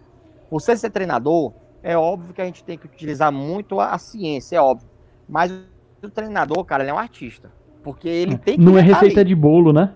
você 0.51 0.77
ser 0.77 0.91
treinador, 0.91 1.53
é 1.83 1.97
óbvio 1.97 2.35
que 2.35 2.43
a 2.43 2.45
gente 2.45 2.65
tem 2.65 2.77
que 2.77 2.87
utilizar 2.87 3.33
muito 3.33 3.81
a, 3.81 3.93
a 3.93 3.99
ciência, 3.99 4.57
é 4.57 4.61
óbvio. 4.61 4.89
Mas 5.29 5.53
o 6.03 6.09
treinador, 6.09 6.65
cara, 6.65 6.83
ele 6.83 6.91
é 6.91 6.95
um 6.95 6.99
artista. 6.99 7.53
Porque 7.83 8.09
ele 8.09 8.37
tem 8.37 8.59
que. 8.59 8.65
Não 8.65 8.77
é 8.77 8.81
receita 8.81 9.21
ali. 9.21 9.29
de 9.29 9.35
bolo, 9.35 9.73
né? 9.73 9.95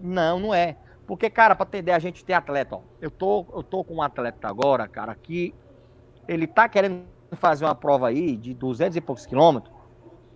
Não, 0.00 0.40
não 0.40 0.54
é. 0.54 0.76
Porque, 1.06 1.28
cara, 1.28 1.54
pra 1.54 1.66
entender, 1.66 1.92
a 1.92 1.98
gente 1.98 2.24
tem 2.24 2.34
atleta, 2.34 2.76
ó. 2.76 2.80
Eu 3.00 3.10
tô, 3.10 3.46
eu 3.54 3.62
tô 3.62 3.84
com 3.84 3.96
um 3.96 4.02
atleta 4.02 4.48
agora, 4.48 4.88
cara, 4.88 5.14
que 5.14 5.54
ele 6.26 6.46
tá 6.46 6.68
querendo 6.68 7.04
fazer 7.32 7.64
uma 7.64 7.74
prova 7.74 8.08
aí 8.08 8.36
de 8.36 8.54
200 8.54 8.96
e 8.96 9.00
poucos 9.00 9.26
quilômetros. 9.26 9.72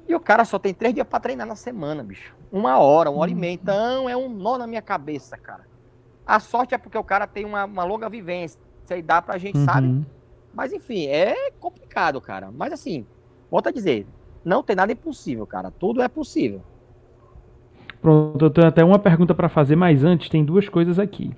E 0.08 0.14
o 0.14 0.20
cara 0.20 0.44
só 0.44 0.58
tem 0.58 0.72
três 0.72 0.94
dias 0.94 1.06
pra 1.06 1.18
treinar 1.18 1.46
na 1.46 1.56
semana, 1.56 2.02
bicho. 2.02 2.36
Uma 2.52 2.78
hora, 2.78 3.10
uma 3.10 3.20
hora 3.20 3.30
uhum. 3.30 3.36
e 3.36 3.40
meia. 3.40 3.54
Então 3.54 4.08
é 4.08 4.16
um 4.16 4.28
nó 4.28 4.56
na 4.58 4.66
minha 4.66 4.82
cabeça, 4.82 5.36
cara. 5.36 5.66
A 6.24 6.38
sorte 6.38 6.74
é 6.74 6.78
porque 6.78 6.98
o 6.98 7.04
cara 7.04 7.26
tem 7.26 7.44
uma, 7.44 7.64
uma 7.64 7.84
longa 7.84 8.08
vivência 8.08 8.60
isso 8.86 8.94
aí 8.94 9.02
dá 9.02 9.20
pra 9.20 9.36
gente, 9.36 9.58
uhum. 9.58 9.64
sabe? 9.64 10.06
Mas 10.54 10.72
enfim, 10.72 11.06
é 11.06 11.50
complicado, 11.60 12.20
cara. 12.20 12.50
Mas 12.56 12.72
assim, 12.72 13.04
volta 13.50 13.68
a 13.68 13.72
dizer, 13.72 14.06
não 14.44 14.62
tem 14.62 14.76
nada 14.76 14.92
impossível, 14.92 15.46
cara. 15.46 15.70
Tudo 15.70 16.00
é 16.00 16.08
possível. 16.08 16.62
Pronto, 18.00 18.44
eu 18.44 18.50
tenho 18.50 18.68
até 18.68 18.84
uma 18.84 18.98
pergunta 18.98 19.34
para 19.34 19.48
fazer, 19.48 19.74
mas 19.74 20.04
antes 20.04 20.28
tem 20.28 20.44
duas 20.44 20.68
coisas 20.68 20.98
aqui. 20.98 21.32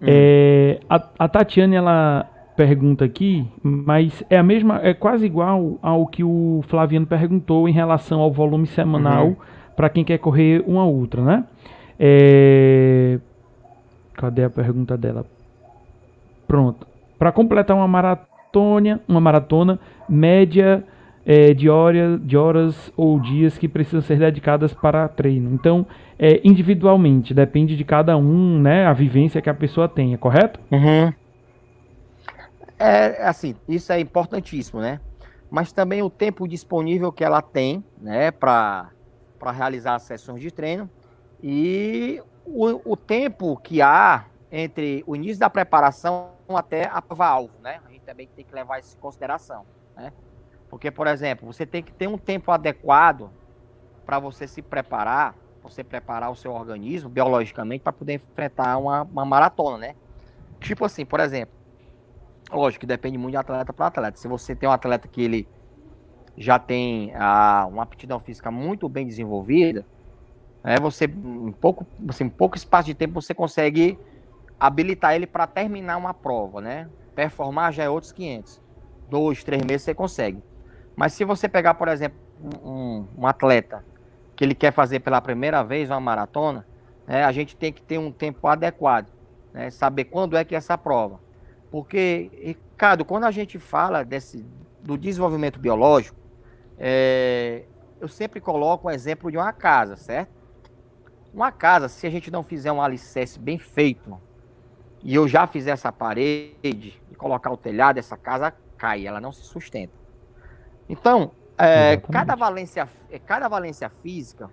Hum. 0.00 0.06
É, 0.06 0.80
a, 0.88 1.02
a 1.18 1.28
Tatiane, 1.28 1.74
ela 1.74 2.30
pergunta 2.56 3.04
aqui, 3.04 3.46
mas 3.62 4.22
é 4.30 4.38
a 4.38 4.42
mesma, 4.42 4.80
é 4.82 4.94
quase 4.94 5.26
igual 5.26 5.78
ao 5.82 6.06
que 6.06 6.24
o 6.24 6.64
Flaviano 6.68 7.06
perguntou 7.06 7.68
em 7.68 7.72
relação 7.72 8.20
ao 8.20 8.32
volume 8.32 8.66
semanal 8.66 9.26
uhum. 9.26 9.36
para 9.74 9.90
quem 9.90 10.04
quer 10.04 10.18
correr 10.18 10.64
uma 10.66 10.86
ultra, 10.86 11.22
né? 11.22 11.44
É, 11.98 13.18
cadê 14.14 14.44
a 14.44 14.50
pergunta 14.50 14.96
dela? 14.96 15.26
Pronto. 16.46 16.86
Para 17.18 17.32
completar 17.32 17.76
uma 17.76 17.88
maratona, 17.88 19.00
uma 19.08 19.20
maratona 19.20 19.78
média 20.08 20.84
é, 21.24 21.52
de, 21.52 21.68
hora, 21.68 22.18
de 22.18 22.36
horas 22.36 22.92
ou 22.96 23.18
dias 23.18 23.58
que 23.58 23.68
precisam 23.68 24.00
ser 24.00 24.18
dedicadas 24.18 24.72
para 24.72 25.08
treino. 25.08 25.52
Então, 25.52 25.84
é, 26.18 26.40
individualmente, 26.44 27.34
depende 27.34 27.76
de 27.76 27.84
cada 27.84 28.16
um, 28.16 28.60
né? 28.60 28.86
A 28.86 28.92
vivência 28.92 29.42
que 29.42 29.50
a 29.50 29.54
pessoa 29.54 29.88
tenha, 29.88 30.16
correto? 30.16 30.60
Uhum. 30.70 31.12
É 32.78 33.26
assim, 33.26 33.56
isso 33.68 33.92
é 33.92 33.98
importantíssimo, 33.98 34.80
né? 34.80 35.00
Mas 35.50 35.72
também 35.72 36.02
o 36.02 36.10
tempo 36.10 36.46
disponível 36.46 37.10
que 37.10 37.24
ela 37.24 37.40
tem, 37.40 37.82
né, 38.00 38.30
para 38.30 38.90
realizar 39.54 39.94
as 39.94 40.02
sessões 40.02 40.40
de 40.40 40.50
treino 40.50 40.90
e 41.42 42.20
o, 42.44 42.92
o 42.92 42.96
tempo 42.96 43.56
que 43.56 43.80
há 43.80 44.24
entre 44.50 45.02
o 45.06 45.16
início 45.16 45.38
da 45.38 45.50
preparação 45.50 46.30
até 46.48 46.88
a 46.88 47.02
prova-alvo, 47.02 47.52
né? 47.60 47.80
A 47.84 47.90
gente 47.90 48.02
também 48.02 48.28
tem 48.28 48.44
que 48.44 48.54
levar 48.54 48.78
isso 48.78 48.96
em 48.96 49.00
consideração, 49.00 49.64
né? 49.96 50.12
Porque, 50.68 50.90
por 50.90 51.06
exemplo, 51.06 51.46
você 51.52 51.64
tem 51.64 51.82
que 51.82 51.92
ter 51.92 52.08
um 52.08 52.18
tempo 52.18 52.50
adequado 52.50 53.30
para 54.04 54.18
você 54.18 54.46
se 54.46 54.62
preparar, 54.62 55.34
você 55.62 55.82
preparar 55.82 56.30
o 56.30 56.36
seu 56.36 56.52
organismo 56.52 57.08
biologicamente 57.08 57.82
para 57.82 57.92
poder 57.92 58.14
enfrentar 58.14 58.76
uma, 58.78 59.02
uma 59.02 59.24
maratona, 59.24 59.78
né? 59.78 59.96
Tipo 60.60 60.84
assim, 60.84 61.04
por 61.04 61.20
exemplo, 61.20 61.54
lógico 62.50 62.80
que 62.80 62.86
depende 62.86 63.18
muito 63.18 63.32
de 63.32 63.38
atleta 63.38 63.72
para 63.72 63.86
atleta. 63.86 64.18
Se 64.18 64.28
você 64.28 64.54
tem 64.54 64.68
um 64.68 64.72
atleta 64.72 65.08
que 65.08 65.22
ele 65.22 65.48
já 66.36 66.58
tem 66.58 67.12
a, 67.14 67.66
uma 67.66 67.82
aptidão 67.82 68.20
física 68.20 68.50
muito 68.50 68.88
bem 68.88 69.06
desenvolvida, 69.06 69.84
né, 70.62 70.76
você 70.80 71.06
em 71.06 71.52
pouco, 71.52 71.86
assim, 72.08 72.24
em 72.24 72.28
pouco 72.28 72.56
espaço 72.56 72.86
de 72.86 72.94
tempo 72.94 73.20
você 73.20 73.34
consegue 73.34 73.98
habilitar 74.58 75.14
ele 75.14 75.26
para 75.26 75.46
terminar 75.46 75.96
uma 75.96 76.14
prova, 76.14 76.60
né? 76.60 76.88
Performar 77.14 77.72
já 77.72 77.84
é 77.84 77.90
outros 77.90 78.12
500. 78.12 78.60
Dois, 79.08 79.44
três 79.44 79.62
meses 79.62 79.82
você 79.82 79.94
consegue. 79.94 80.42
Mas 80.94 81.12
se 81.12 81.24
você 81.24 81.48
pegar, 81.48 81.74
por 81.74 81.88
exemplo, 81.88 82.18
um, 82.62 83.06
um 83.16 83.26
atleta 83.26 83.84
que 84.34 84.44
ele 84.44 84.54
quer 84.54 84.72
fazer 84.72 85.00
pela 85.00 85.20
primeira 85.20 85.62
vez 85.62 85.90
uma 85.90 86.00
maratona, 86.00 86.66
né, 87.06 87.24
a 87.24 87.32
gente 87.32 87.56
tem 87.56 87.72
que 87.72 87.82
ter 87.82 87.98
um 87.98 88.10
tempo 88.10 88.46
adequado, 88.46 89.08
né, 89.52 89.70
saber 89.70 90.04
quando 90.04 90.36
é 90.36 90.44
que 90.44 90.54
é 90.54 90.58
essa 90.58 90.76
prova. 90.76 91.20
Porque, 91.70 92.30
Ricardo, 92.42 93.04
quando 93.04 93.24
a 93.24 93.30
gente 93.30 93.58
fala 93.58 94.04
desse, 94.04 94.44
do 94.82 94.96
desenvolvimento 94.96 95.58
biológico, 95.58 96.18
é, 96.78 97.64
eu 98.00 98.08
sempre 98.08 98.40
coloco 98.40 98.88
o 98.88 98.90
exemplo 98.90 99.30
de 99.30 99.36
uma 99.36 99.52
casa, 99.52 99.96
certo? 99.96 100.30
Uma 101.32 101.50
casa, 101.50 101.88
se 101.88 102.06
a 102.06 102.10
gente 102.10 102.30
não 102.30 102.42
fizer 102.42 102.72
um 102.72 102.80
alicerce 102.80 103.38
bem 103.38 103.58
feito, 103.58 104.18
e 105.06 105.14
eu 105.14 105.28
já 105.28 105.46
fizer 105.46 105.70
essa 105.70 105.92
parede 105.92 107.00
e 107.08 107.14
colocar 107.16 107.52
o 107.52 107.56
telhado, 107.56 107.96
essa 107.96 108.16
casa 108.16 108.52
cai, 108.76 109.06
ela 109.06 109.20
não 109.20 109.30
se 109.30 109.42
sustenta. 109.42 109.92
Então, 110.88 111.30
é, 111.56 111.96
cada, 112.10 112.34
valência, 112.34 112.88
é, 113.08 113.16
cada 113.16 113.46
valência 113.46 113.88
física, 113.88 114.50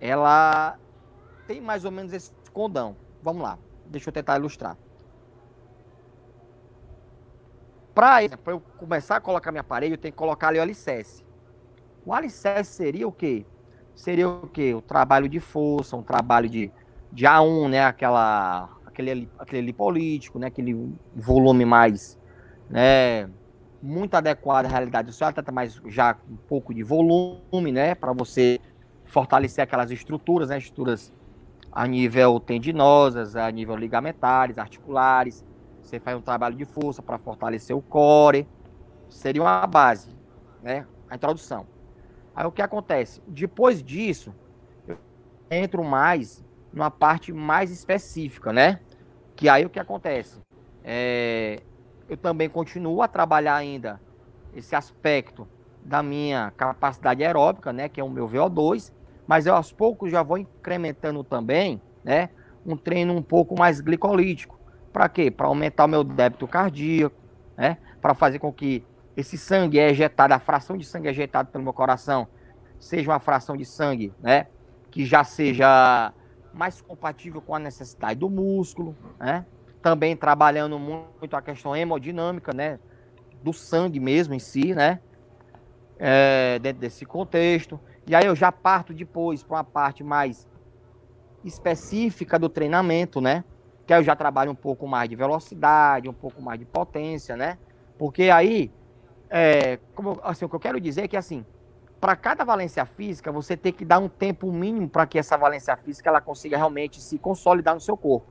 ela 0.00 0.78
tem 1.48 1.60
mais 1.60 1.84
ou 1.84 1.90
menos 1.90 2.12
esse 2.12 2.32
condão. 2.52 2.94
Vamos 3.20 3.42
lá. 3.42 3.58
Deixa 3.86 4.08
eu 4.08 4.12
tentar 4.12 4.38
ilustrar. 4.38 4.76
Para 7.92 8.22
eu 8.46 8.60
começar 8.78 9.16
a 9.16 9.20
colocar 9.20 9.50
minha 9.50 9.64
parede, 9.64 9.94
eu 9.94 9.98
tenho 9.98 10.12
que 10.12 10.18
colocar 10.18 10.46
ali 10.46 10.60
o 10.60 10.62
alicerce. 10.62 11.24
O 12.06 12.14
alicerce 12.14 12.70
seria 12.70 13.08
o 13.08 13.10
quê? 13.10 13.44
Seria 13.96 14.28
o 14.28 14.46
quê? 14.46 14.74
O 14.74 14.80
trabalho 14.80 15.28
de 15.28 15.40
força, 15.40 15.96
um 15.96 16.04
trabalho 16.04 16.48
de, 16.48 16.70
de 17.10 17.24
A1, 17.24 17.68
né? 17.68 17.84
Aquela, 17.84 18.77
aquele, 18.98 19.30
aquele 19.38 19.62
ali 19.62 19.72
político, 19.72 20.38
né? 20.38 20.48
Aquele 20.48 20.92
volume 21.14 21.64
mais, 21.64 22.18
né? 22.68 23.30
Muito 23.80 24.14
adequado 24.14 24.66
à 24.66 24.68
realidade 24.68 25.06
do 25.06 25.12
seu 25.12 25.26
atleta, 25.26 25.52
mas 25.52 25.80
já 25.86 26.16
um 26.28 26.36
pouco 26.36 26.74
de 26.74 26.82
volume, 26.82 27.70
né? 27.72 27.94
Para 27.94 28.12
você 28.12 28.60
fortalecer 29.04 29.62
aquelas 29.62 29.90
estruturas, 29.90 30.48
né? 30.48 30.58
Estruturas 30.58 31.12
a 31.70 31.86
nível 31.86 32.40
tendinosas, 32.40 33.36
a 33.36 33.50
nível 33.50 33.76
ligamentares, 33.76 34.58
articulares. 34.58 35.44
Você 35.80 36.00
faz 36.00 36.16
um 36.18 36.20
trabalho 36.20 36.56
de 36.56 36.64
força 36.64 37.00
para 37.00 37.18
fortalecer 37.18 37.76
o 37.76 37.80
core. 37.80 38.48
Seria 39.08 39.42
uma 39.42 39.66
base, 39.66 40.10
né? 40.62 40.86
A 41.08 41.14
introdução. 41.14 41.66
Aí 42.34 42.44
o 42.44 42.52
que 42.52 42.62
acontece? 42.62 43.22
Depois 43.26 43.82
disso, 43.82 44.34
eu 44.86 44.98
entro 45.50 45.84
mais 45.84 46.44
numa 46.72 46.90
parte 46.90 47.32
mais 47.32 47.70
específica, 47.70 48.52
né? 48.52 48.80
Que 49.38 49.48
aí 49.48 49.64
o 49.64 49.70
que 49.70 49.80
acontece? 49.80 50.38
É, 50.84 51.62
eu 52.10 52.18
também 52.18 52.50
continuo 52.50 53.00
a 53.00 53.08
trabalhar 53.08 53.54
ainda 53.54 53.98
esse 54.54 54.76
aspecto 54.76 55.48
da 55.82 56.02
minha 56.02 56.52
capacidade 56.56 57.24
aeróbica, 57.24 57.72
né? 57.72 57.88
Que 57.88 58.00
é 58.00 58.04
o 58.04 58.10
meu 58.10 58.28
VO2 58.28 58.92
mas 59.28 59.44
eu 59.44 59.54
aos 59.54 59.70
poucos 59.70 60.10
já 60.10 60.22
vou 60.22 60.38
incrementando 60.38 61.22
também, 61.22 61.82
né, 62.02 62.30
um 62.64 62.74
treino 62.74 63.14
um 63.14 63.22
pouco 63.22 63.56
mais 63.56 63.78
glicolítico. 63.78 64.58
Para 64.90 65.06
quê? 65.06 65.30
Para 65.30 65.48
aumentar 65.48 65.84
o 65.84 65.88
meu 65.88 66.02
débito 66.02 66.48
cardíaco, 66.48 67.14
né, 67.54 67.76
para 68.00 68.14
fazer 68.14 68.38
com 68.38 68.50
que 68.50 68.82
esse 69.14 69.36
sangue 69.36 69.78
é 69.78 69.90
ejetado, 69.90 70.32
a 70.32 70.38
fração 70.38 70.78
de 70.78 70.84
sangue 70.86 71.08
ejetado 71.08 71.50
pelo 71.50 71.62
meu 71.62 71.74
coração, 71.74 72.26
seja 72.80 73.10
uma 73.10 73.18
fração 73.18 73.54
de 73.54 73.66
sangue, 73.66 74.14
né, 74.18 74.46
que 74.90 75.04
já 75.04 75.22
seja 75.22 76.14
mais 76.52 76.80
compatível 76.80 77.40
com 77.40 77.54
a 77.54 77.58
necessidade 77.58 78.20
do 78.20 78.28
músculo, 78.28 78.96
né? 79.18 79.46
Também 79.82 80.16
trabalhando 80.16 80.78
muito 80.78 81.34
a 81.34 81.42
questão 81.42 81.74
hemodinâmica, 81.76 82.52
né, 82.52 82.78
do 83.42 83.52
sangue 83.52 84.00
mesmo 84.00 84.34
em 84.34 84.38
si, 84.38 84.74
né? 84.74 85.00
É, 85.98 86.58
dentro 86.58 86.80
desse 86.80 87.04
contexto. 87.04 87.80
E 88.06 88.14
aí 88.14 88.24
eu 88.24 88.34
já 88.34 88.50
parto 88.50 88.94
depois 88.94 89.42
para 89.42 89.56
uma 89.56 89.64
parte 89.64 90.02
mais 90.02 90.48
específica 91.44 92.38
do 92.38 92.48
treinamento, 92.48 93.20
né? 93.20 93.44
Que 93.86 93.92
aí 93.92 94.00
eu 94.00 94.04
já 94.04 94.14
trabalho 94.14 94.50
um 94.50 94.56
pouco 94.56 94.86
mais 94.86 95.08
de 95.08 95.16
velocidade, 95.16 96.08
um 96.08 96.12
pouco 96.12 96.42
mais 96.42 96.58
de 96.58 96.64
potência, 96.64 97.36
né? 97.36 97.58
Porque 97.98 98.30
aí, 98.30 98.72
é, 99.28 99.78
como, 99.94 100.20
assim, 100.22 100.44
o 100.44 100.48
que 100.48 100.54
eu 100.54 100.60
quero 100.60 100.80
dizer 100.80 101.02
é 101.04 101.08
que 101.08 101.16
assim, 101.16 101.44
para 102.00 102.14
cada 102.14 102.44
valência 102.44 102.84
física, 102.86 103.32
você 103.32 103.56
tem 103.56 103.72
que 103.72 103.84
dar 103.84 103.98
um 103.98 104.08
tempo 104.08 104.52
mínimo 104.52 104.88
para 104.88 105.06
que 105.06 105.18
essa 105.18 105.36
valência 105.36 105.76
física 105.76 106.08
ela 106.08 106.20
consiga 106.20 106.56
realmente 106.56 107.00
se 107.00 107.18
consolidar 107.18 107.74
no 107.74 107.80
seu 107.80 107.96
corpo. 107.96 108.26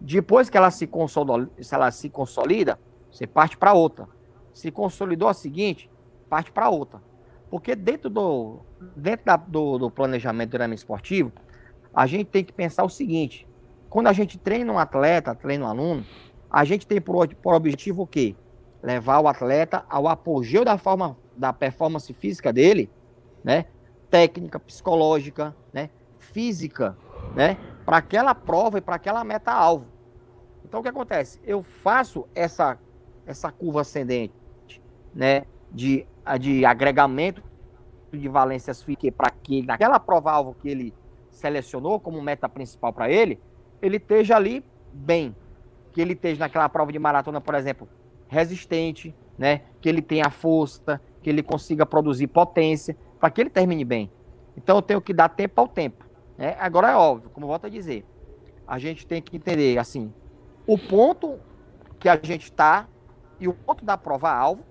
Depois 0.00 0.48
que 0.48 0.56
ela 0.56 0.70
se 0.70 0.86
consolida, 0.86 1.50
se 1.60 1.74
ela 1.74 1.90
se 1.90 2.08
consolida, 2.08 2.78
você 3.10 3.26
parte 3.26 3.56
para 3.56 3.72
outra. 3.72 4.08
Se 4.52 4.70
consolidou 4.70 5.28
a 5.28 5.34
seguinte, 5.34 5.90
parte 6.28 6.52
para 6.52 6.68
outra. 6.68 7.02
Porque 7.50 7.74
dentro 7.74 8.08
do, 8.08 8.60
dentro 8.94 9.26
da, 9.26 9.36
do, 9.36 9.78
do 9.78 9.90
planejamento 9.90 10.56
do 10.56 10.74
esportivo, 10.74 11.32
a 11.92 12.06
gente 12.06 12.26
tem 12.26 12.44
que 12.44 12.52
pensar 12.52 12.84
o 12.84 12.88
seguinte: 12.88 13.48
quando 13.88 14.06
a 14.06 14.12
gente 14.12 14.38
treina 14.38 14.72
um 14.72 14.78
atleta, 14.78 15.34
treina 15.34 15.64
um 15.64 15.68
aluno, 15.68 16.04
a 16.48 16.64
gente 16.64 16.86
tem 16.86 17.00
por, 17.00 17.26
por 17.36 17.54
objetivo 17.54 18.02
o 18.02 18.06
quê? 18.06 18.36
Levar 18.82 19.18
o 19.18 19.26
atleta 19.26 19.84
ao 19.88 20.06
apogeu 20.06 20.64
da 20.64 20.78
forma 20.78 21.16
da 21.38 21.52
performance 21.52 22.12
física 22.12 22.52
dele, 22.52 22.90
né? 23.42 23.66
Técnica, 24.10 24.58
psicológica, 24.58 25.54
né? 25.72 25.90
Física, 26.18 26.96
né? 27.34 27.56
Para 27.84 27.98
aquela 27.98 28.34
prova 28.34 28.78
e 28.78 28.80
para 28.80 28.96
aquela 28.96 29.24
meta 29.24 29.52
alvo. 29.52 29.86
Então 30.64 30.80
o 30.80 30.82
que 30.82 30.88
acontece? 30.88 31.40
Eu 31.44 31.62
faço 31.62 32.26
essa 32.34 32.78
essa 33.26 33.52
curva 33.52 33.82
ascendente, 33.82 34.32
né? 35.14 35.44
De 35.70 36.06
de 36.38 36.64
agregamento 36.64 37.42
de 38.16 38.28
valências 38.28 38.82
fique 38.82 39.10
para 39.10 39.30
que 39.30 39.62
naquela 39.62 39.98
prova-alvo 40.00 40.54
que 40.54 40.68
ele 40.68 40.94
selecionou 41.30 42.00
como 42.00 42.20
meta 42.22 42.48
principal 42.48 42.92
para 42.92 43.10
ele, 43.10 43.40
ele 43.80 43.96
esteja 43.96 44.36
ali 44.36 44.64
bem. 44.92 45.34
Que 45.92 46.00
ele 46.00 46.12
esteja 46.12 46.40
naquela 46.40 46.68
prova 46.68 46.92
de 46.92 46.98
maratona, 46.98 47.40
por 47.40 47.54
exemplo, 47.54 47.88
resistente, 48.28 49.14
né? 49.36 49.62
Que 49.80 49.88
ele 49.88 50.02
tenha 50.02 50.30
força, 50.30 51.00
que 51.28 51.32
ele 51.32 51.42
consiga 51.42 51.84
produzir 51.84 52.26
potência, 52.26 52.96
para 53.20 53.30
que 53.30 53.40
ele 53.40 53.50
termine 53.50 53.84
bem. 53.84 54.10
Então 54.56 54.76
eu 54.76 54.82
tenho 54.82 55.00
que 55.00 55.12
dar 55.12 55.28
tempo 55.28 55.60
ao 55.60 55.68
tempo. 55.68 56.06
Né? 56.36 56.56
Agora 56.58 56.90
é 56.90 56.96
óbvio, 56.96 57.30
como 57.30 57.46
volto 57.46 57.66
a 57.66 57.68
dizer, 57.68 58.04
a 58.66 58.78
gente 58.78 59.06
tem 59.06 59.20
que 59.20 59.36
entender 59.36 59.78
assim 59.78 60.12
o 60.66 60.78
ponto 60.78 61.38
que 61.98 62.08
a 62.08 62.18
gente 62.22 62.44
está 62.44 62.86
e 63.40 63.48
o 63.48 63.54
ponto 63.54 63.84
da 63.84 63.96
prova-alvo 63.96 64.64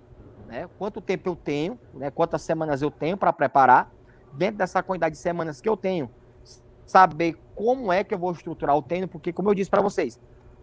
né? 0.47 0.67
Quanto 0.79 1.01
tempo 1.01 1.29
eu 1.29 1.35
tenho, 1.35 1.77
né? 1.93 2.09
Quantas 2.09 2.41
semanas 2.41 2.81
eu 2.81 2.89
tenho 2.89 3.17
para 3.17 3.31
preparar 3.33 3.91
dentro 4.33 4.57
dessa 4.57 4.81
quantidade 4.81 5.15
de 5.15 5.21
semanas 5.21 5.59
que 5.59 5.67
eu 5.67 5.75
tenho, 5.75 6.09
saber 6.85 7.37
como 7.53 7.91
é 7.91 8.03
que 8.03 8.13
eu 8.13 8.17
vou 8.17 8.31
estruturar 8.31 8.75
o 8.75 8.81
treino, 8.81 9.07
porque 9.07 9.33
como 9.33 9.49
eu 9.49 9.53
disse 9.53 9.69
para 9.69 9.81
vocês, 9.81 10.19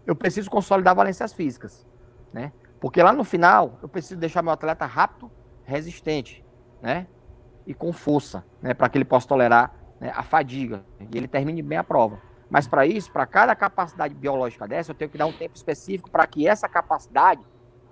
eu 0.07 0.15
preciso 0.15 0.49
consolidar 0.49 0.95
valências 0.95 1.33
físicas, 1.33 1.85
né? 2.33 2.51
Porque 2.79 3.01
lá 3.01 3.13
no 3.13 3.23
final 3.23 3.77
eu 3.81 3.87
preciso 3.87 4.19
deixar 4.19 4.41
meu 4.41 4.51
atleta 4.51 4.85
rápido, 4.85 5.29
resistente, 5.65 6.43
né? 6.81 7.07
E 7.65 7.73
com 7.73 7.91
força, 7.91 8.45
né? 8.61 8.73
Para 8.73 8.89
que 8.89 8.97
ele 8.97 9.05
possa 9.05 9.27
tolerar 9.27 9.73
né, 9.99 10.11
a 10.15 10.23
fadiga 10.23 10.83
e 10.99 11.17
ele 11.17 11.27
termine 11.27 11.61
bem 11.61 11.77
a 11.77 11.83
prova. 11.83 12.19
Mas 12.49 12.67
para 12.67 12.85
isso, 12.85 13.11
para 13.11 13.25
cada 13.25 13.55
capacidade 13.55 14.13
biológica 14.13 14.67
dessa, 14.67 14.91
eu 14.91 14.95
tenho 14.95 15.09
que 15.09 15.17
dar 15.17 15.25
um 15.25 15.33
tempo 15.33 15.55
específico 15.55 16.09
para 16.09 16.25
que 16.27 16.47
essa 16.47 16.69
capacidade 16.69 17.41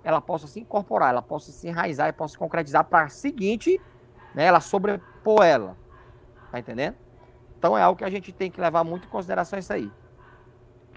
ela 0.02 0.20
possa 0.20 0.46
se 0.46 0.60
incorporar, 0.60 1.10
ela 1.10 1.22
possa 1.22 1.50
se 1.50 1.66
enraizar 1.66 2.08
e 2.08 2.12
possa 2.12 2.32
se 2.32 2.38
concretizar 2.38 2.84
para 2.84 3.04
a 3.04 3.08
seguinte, 3.08 3.80
né, 4.34 4.44
ela 4.44 4.60
sobrepor 4.60 5.42
ela. 5.42 5.76
Tá 6.52 6.58
entendendo? 6.58 6.94
Então 7.58 7.76
é 7.76 7.82
algo 7.82 7.98
que 7.98 8.04
a 8.04 8.10
gente 8.10 8.30
tem 8.32 8.50
que 8.50 8.60
levar 8.60 8.84
muito 8.84 9.06
em 9.06 9.10
consideração 9.10 9.58
isso 9.58 9.72
aí. 9.72 9.90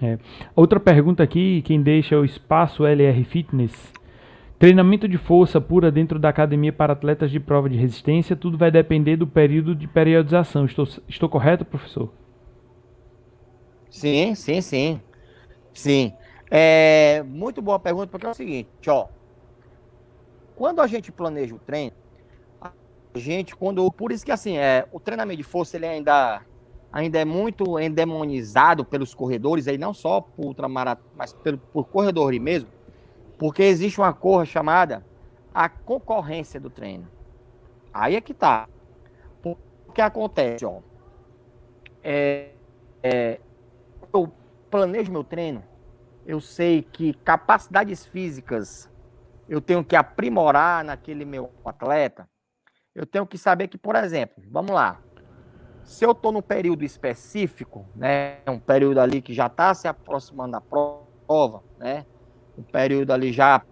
É. 0.02 0.20
Outra 0.56 0.80
pergunta 0.80 1.24
aqui, 1.24 1.62
quem 1.64 1.82
deixa 1.82 2.16
o 2.18 2.26
espaço 2.26 2.86
LR 2.86 3.24
Fitness. 3.24 3.94
Treinamento 4.60 5.08
de 5.08 5.20
força 5.20 5.62
pura 5.62 5.92
dentro 5.92 6.18
da 6.18 6.30
academia 6.30 6.74
para 6.74 6.94
atletas 6.94 7.30
de 7.30 7.40
prova 7.40 7.70
de 7.70 7.78
resistência, 7.78 8.36
tudo 8.36 8.58
vai 8.58 8.72
depender 8.72 9.16
do 9.16 9.28
período 9.28 9.76
de 9.76 9.88
periodização. 9.88 10.66
Estou, 10.66 10.88
estou 11.08 11.30
correto, 11.30 11.64
professor? 11.64 12.12
Sim, 13.90 14.34
sim, 14.34 14.60
sim. 14.62 15.02
Sim. 15.74 16.12
É 16.50 17.22
muito 17.24 17.62
boa 17.62 17.78
pergunta, 17.78 18.08
porque 18.08 18.26
é 18.26 18.30
o 18.30 18.34
seguinte, 18.34 18.90
ó. 18.90 19.08
Quando 20.56 20.82
a 20.82 20.88
gente 20.88 21.12
planeja 21.12 21.54
o 21.54 21.60
treino, 21.60 21.96
a 22.60 22.72
gente, 23.16 23.56
quando. 23.56 23.92
Por 23.92 24.12
isso 24.12 24.26
que 24.26 24.32
assim, 24.32 24.58
é, 24.58 24.88
o 24.92 25.00
treinamento 25.00 25.38
de 25.38 25.44
força 25.44 25.78
ele 25.78 25.86
ainda, 25.86 26.42
ainda 26.92 27.20
é 27.20 27.26
muito 27.26 27.80
endemonizado 27.80 28.84
pelos 28.84 29.14
corredores, 29.14 29.68
aí 29.68 29.78
não 29.78 29.94
só 29.94 30.20
por 30.20 30.46
ultramaratona, 30.46 31.08
mas 31.16 31.32
pelo, 31.32 31.60
por 31.60 31.86
corredores 31.90 32.42
mesmo, 32.42 32.70
porque 33.38 33.64
existe 33.64 34.00
uma 34.00 34.14
cor 34.14 34.46
chamada 34.46 35.06
a 35.54 35.68
concorrência 35.70 36.60
do 36.60 36.70
treino. 36.70 37.08
Aí 37.94 38.16
é 38.16 38.22
que 38.22 38.34
tá. 38.34 38.68
O 39.44 39.92
que 39.94 40.02
acontece, 40.02 40.66
ó. 40.66 40.82
É, 42.04 42.52
é, 43.02 43.40
eu 44.14 44.32
planejo 44.70 45.12
meu 45.12 45.24
treino 45.24 45.64
eu 46.28 46.42
sei 46.42 46.84
que 46.84 47.14
capacidades 47.14 48.06
físicas 48.06 48.92
eu 49.48 49.62
tenho 49.62 49.82
que 49.82 49.96
aprimorar 49.96 50.84
naquele 50.84 51.24
meu 51.24 51.50
atleta, 51.64 52.30
eu 52.94 53.06
tenho 53.06 53.26
que 53.26 53.38
saber 53.38 53.70
que, 53.70 53.78
por 53.78 53.96
exemplo, 53.96 54.44
vamos 54.52 54.72
lá, 54.72 55.02
se 55.86 56.06
eu 56.06 56.12
estou 56.12 56.34
num 56.34 56.42
período 56.42 56.84
específico, 56.84 57.88
né, 57.96 58.40
um 58.46 58.60
período 58.60 59.00
ali 59.00 59.22
que 59.22 59.34
já 59.34 59.48
está 59.48 59.74
se 59.74 59.88
aproximando 59.88 60.52
da 60.52 60.60
prova, 60.60 61.64
né, 61.78 62.06
um 62.58 62.64
período 62.64 63.12
ali 63.12 63.32
já 63.32 63.64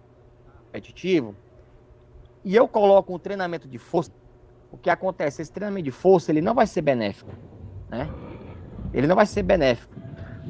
competitivo, 0.66 1.34
e 2.44 2.54
eu 2.54 2.68
coloco 2.68 3.14
um 3.14 3.18
treinamento 3.18 3.66
de 3.66 3.78
força, 3.78 4.12
o 4.70 4.78
que 4.78 4.88
acontece? 4.88 5.42
Esse 5.42 5.50
treinamento 5.50 5.84
de 5.84 5.90
força 5.90 6.30
ele 6.30 6.40
não 6.40 6.54
vai 6.54 6.66
ser 6.66 6.82
benéfico, 6.82 7.32
né? 7.88 8.08
Ele 8.92 9.06
não 9.06 9.16
vai 9.16 9.26
ser 9.26 9.42
benéfico. 9.42 9.94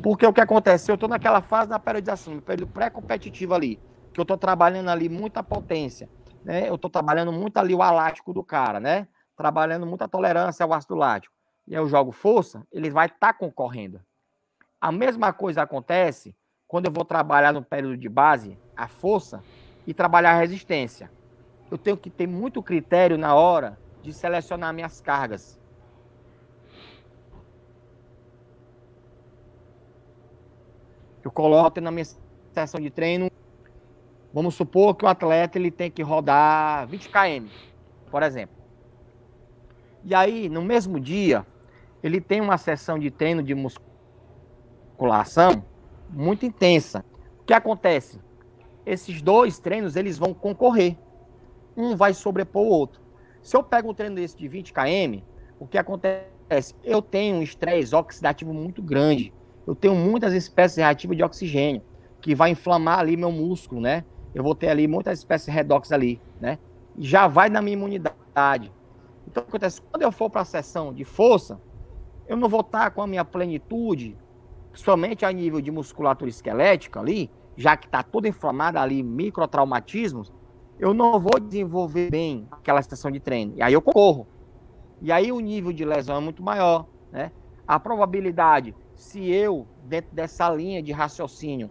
Porque 0.02 0.26
o 0.26 0.32
que 0.32 0.40
acontece? 0.40 0.90
Eu 0.90 0.94
estou 0.94 1.08
naquela 1.08 1.40
fase 1.40 1.70
da 1.70 1.78
periodização, 1.78 2.34
no 2.34 2.42
período 2.42 2.70
pré-competitivo 2.70 3.54
ali, 3.54 3.80
que 4.12 4.20
eu 4.20 4.22
estou 4.22 4.36
trabalhando 4.36 4.90
ali 4.90 5.08
muita 5.08 5.42
potência, 5.42 6.08
né? 6.44 6.68
Eu 6.68 6.74
estou 6.74 6.90
trabalhando 6.90 7.32
muito 7.32 7.56
ali 7.56 7.74
o 7.74 7.82
alático 7.82 8.32
do 8.32 8.44
cara, 8.44 8.78
né? 8.78 9.08
Trabalhando 9.36 9.86
muita 9.86 10.06
tolerância 10.06 10.64
ao 10.64 10.72
ácido 10.72 10.94
lático. 10.94 11.34
E 11.66 11.74
eu 11.74 11.88
jogo 11.88 12.12
força, 12.12 12.62
ele 12.70 12.90
vai 12.90 13.06
estar 13.06 13.32
tá 13.32 13.32
concorrendo. 13.32 14.00
A 14.80 14.92
mesma 14.92 15.32
coisa 15.32 15.62
acontece 15.62 16.36
quando 16.68 16.86
eu 16.86 16.92
vou 16.92 17.04
trabalhar 17.04 17.52
no 17.52 17.62
período 17.62 17.96
de 17.96 18.08
base, 18.08 18.58
a 18.76 18.88
força, 18.88 19.42
e 19.86 19.94
trabalhar 19.94 20.32
a 20.32 20.38
resistência. 20.38 21.10
Eu 21.70 21.78
tenho 21.78 21.96
que 21.96 22.10
ter 22.10 22.26
muito 22.26 22.62
critério 22.62 23.16
na 23.16 23.34
hora 23.34 23.78
de 24.02 24.12
selecionar 24.12 24.74
minhas 24.74 25.00
cargas. 25.00 25.58
Eu 31.22 31.30
coloco 31.30 31.80
na 31.80 31.90
minha 31.90 32.04
sessão 32.52 32.80
de 32.80 32.90
treino, 32.90 33.30
vamos 34.32 34.54
supor 34.54 34.94
que 34.94 35.04
o 35.04 35.08
atleta 35.08 35.58
ele 35.58 35.70
tem 35.70 35.90
que 35.90 36.02
rodar 36.02 36.86
20 36.86 37.08
km, 37.08 37.48
por 38.10 38.22
exemplo. 38.22 38.56
E 40.04 40.14
aí, 40.14 40.48
no 40.48 40.62
mesmo 40.62 41.00
dia, 41.00 41.44
ele 42.02 42.20
tem 42.20 42.40
uma 42.40 42.56
sessão 42.56 42.96
de 42.98 43.10
treino 43.10 43.42
de 43.42 43.54
musculação 44.96 45.64
muito 46.10 46.46
intensa. 46.46 47.04
O 47.40 47.44
que 47.44 47.52
acontece? 47.52 48.20
Esses 48.84 49.20
dois 49.20 49.58
treinos, 49.58 49.96
eles 49.96 50.18
vão 50.18 50.32
concorrer. 50.32 50.96
Um 51.76 51.96
vai 51.96 52.14
sobrepor 52.14 52.62
o 52.62 52.68
outro. 52.68 53.00
Se 53.42 53.56
eu 53.56 53.62
pego 53.62 53.90
um 53.90 53.94
treino 53.94 54.16
desse 54.16 54.36
de 54.36 54.48
20 54.48 54.72
km, 54.72 55.22
o 55.58 55.66
que 55.66 55.78
acontece? 55.78 56.74
Eu 56.82 57.00
tenho 57.02 57.36
um 57.36 57.42
estresse 57.42 57.94
oxidativo 57.94 58.52
muito 58.52 58.82
grande. 58.82 59.32
Eu 59.66 59.74
tenho 59.74 59.94
muitas 59.94 60.32
espécies 60.32 60.78
reativas 60.78 61.16
de 61.16 61.22
oxigênio, 61.22 61.82
que 62.20 62.34
vai 62.34 62.50
inflamar 62.50 63.00
ali 63.00 63.16
meu 63.16 63.32
músculo, 63.32 63.80
né? 63.80 64.04
Eu 64.34 64.42
vou 64.42 64.54
ter 64.54 64.68
ali 64.68 64.86
muitas 64.86 65.18
espécies 65.18 65.52
redox 65.52 65.92
ali, 65.92 66.20
né? 66.40 66.58
Já 66.98 67.26
vai 67.26 67.48
na 67.48 67.60
minha 67.60 67.74
imunidade. 67.74 68.72
Então, 69.26 69.42
o 69.42 69.46
que 69.46 69.50
acontece? 69.50 69.82
Quando 69.82 70.02
eu 70.02 70.12
for 70.12 70.30
para 70.30 70.42
a 70.42 70.44
sessão 70.44 70.92
de 70.92 71.04
força, 71.04 71.60
eu 72.28 72.36
não 72.36 72.48
vou 72.48 72.60
estar 72.60 72.90
com 72.90 73.02
a 73.02 73.06
minha 73.06 73.24
plenitude, 73.24 74.16
somente 74.76 75.24
a 75.24 75.32
nível 75.32 75.60
de 75.60 75.70
musculatura 75.70 76.28
esquelética 76.28 77.00
ali, 77.00 77.30
já 77.56 77.76
que 77.76 77.86
está 77.86 78.02
toda 78.02 78.28
inflamada 78.28 78.80
ali, 78.80 79.02
microtraumatismos, 79.02 80.32
eu 80.78 80.92
não 80.92 81.18
vou 81.18 81.40
desenvolver 81.40 82.10
bem 82.10 82.46
aquela 82.50 82.80
estação 82.80 83.10
de 83.10 83.18
treino. 83.18 83.54
E 83.56 83.62
aí 83.62 83.72
eu 83.72 83.80
corro. 83.80 84.26
E 85.00 85.10
aí 85.10 85.32
o 85.32 85.40
nível 85.40 85.72
de 85.72 85.84
lesão 85.84 86.16
é 86.16 86.20
muito 86.20 86.42
maior, 86.42 86.86
né? 87.10 87.32
A 87.66 87.80
probabilidade, 87.80 88.74
se 88.94 89.30
eu, 89.30 89.66
dentro 89.84 90.14
dessa 90.14 90.48
linha 90.50 90.82
de 90.82 90.92
raciocínio, 90.92 91.70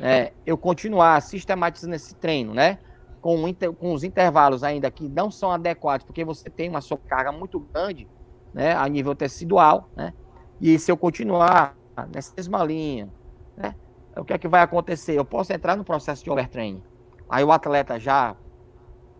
é, 0.00 0.32
eu 0.44 0.56
continuar 0.58 1.20
sistematizando 1.22 1.94
esse 1.94 2.14
treino, 2.14 2.52
né? 2.52 2.78
Com, 3.20 3.48
inter, 3.48 3.72
com 3.72 3.94
os 3.94 4.04
intervalos 4.04 4.62
ainda 4.62 4.90
que 4.90 5.08
não 5.08 5.30
são 5.30 5.50
adequados, 5.50 6.04
porque 6.04 6.24
você 6.24 6.50
tem 6.50 6.68
uma 6.68 6.82
sobrecarga 6.82 7.32
muito 7.32 7.58
grande, 7.58 8.06
né? 8.52 8.74
A 8.74 8.86
nível 8.88 9.14
tecidual, 9.14 9.88
né? 9.96 10.12
E 10.60 10.78
se 10.78 10.92
eu 10.92 10.96
continuar 10.96 11.74
nessa 12.12 12.32
mesma 12.36 12.64
linha, 12.64 13.08
né? 13.56 13.74
O 14.16 14.24
que 14.24 14.32
é 14.32 14.38
que 14.38 14.46
vai 14.46 14.62
acontecer? 14.62 15.18
Eu 15.18 15.24
posso 15.24 15.52
entrar 15.52 15.76
no 15.76 15.84
processo 15.84 16.22
de 16.22 16.30
overtraining. 16.30 16.82
Aí 17.28 17.42
o 17.42 17.50
atleta 17.50 17.98
já 17.98 18.36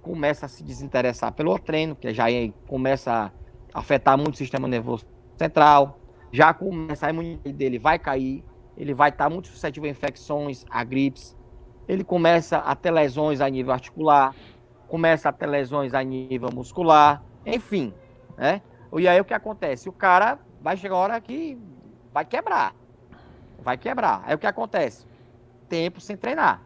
começa 0.00 0.46
a 0.46 0.48
se 0.48 0.62
desinteressar 0.62 1.32
pelo 1.32 1.58
treino, 1.58 1.96
que 1.96 2.12
já 2.12 2.26
começa 2.68 3.32
a 3.72 3.78
afetar 3.78 4.16
muito 4.16 4.34
o 4.34 4.36
sistema 4.36 4.68
nervoso 4.68 5.04
central, 5.36 5.98
já 6.30 6.52
começa 6.52 7.06
a 7.06 7.10
imunidade 7.10 7.52
dele 7.52 7.78
vai 7.78 7.98
cair, 7.98 8.44
ele 8.76 8.92
vai 8.92 9.10
estar 9.10 9.28
muito 9.30 9.48
suscetível 9.48 9.88
a 9.88 9.90
infecções, 9.90 10.64
a 10.70 10.84
gripes, 10.84 11.36
ele 11.88 12.04
começa 12.04 12.58
a 12.58 12.74
ter 12.74 12.90
lesões 12.90 13.40
a 13.40 13.48
nível 13.48 13.72
articular, 13.72 14.34
começa 14.88 15.28
a 15.28 15.32
ter 15.32 15.46
lesões 15.46 15.94
a 15.94 16.02
nível 16.02 16.50
muscular, 16.52 17.22
enfim, 17.44 17.92
né? 18.36 18.62
E 18.96 19.08
aí 19.08 19.20
o 19.20 19.24
que 19.24 19.34
acontece? 19.34 19.88
O 19.88 19.92
cara 19.92 20.38
vai 20.60 20.76
chegar 20.76 20.94
uma 20.94 21.02
hora 21.02 21.20
que 21.20 21.58
vai 22.14 22.24
quebrar. 22.24 22.72
Vai 23.58 23.76
quebrar. 23.76 24.22
Aí 24.24 24.36
o 24.36 24.38
que 24.38 24.46
acontece? 24.46 25.04
Tempo 25.68 26.00
sem 26.00 26.16
treinar. 26.16 26.62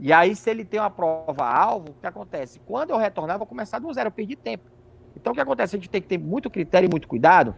E 0.00 0.12
aí, 0.12 0.34
se 0.34 0.50
ele 0.50 0.64
tem 0.64 0.80
uma 0.80 0.90
prova-alvo, 0.90 1.90
o 1.90 1.94
que 1.94 2.06
acontece? 2.06 2.60
Quando 2.66 2.90
eu 2.90 2.96
retornar, 2.96 3.34
eu 3.34 3.38
vou 3.38 3.46
começar 3.46 3.78
do 3.78 3.92
zero, 3.92 4.08
eu 4.08 4.12
perdi 4.12 4.34
tempo. 4.34 4.64
Então, 5.16 5.32
o 5.32 5.34
que 5.34 5.40
acontece? 5.40 5.76
A 5.76 5.78
gente 5.78 5.88
tem 5.88 6.02
que 6.02 6.08
ter 6.08 6.18
muito 6.18 6.50
critério 6.50 6.86
e 6.86 6.90
muito 6.90 7.06
cuidado 7.06 7.54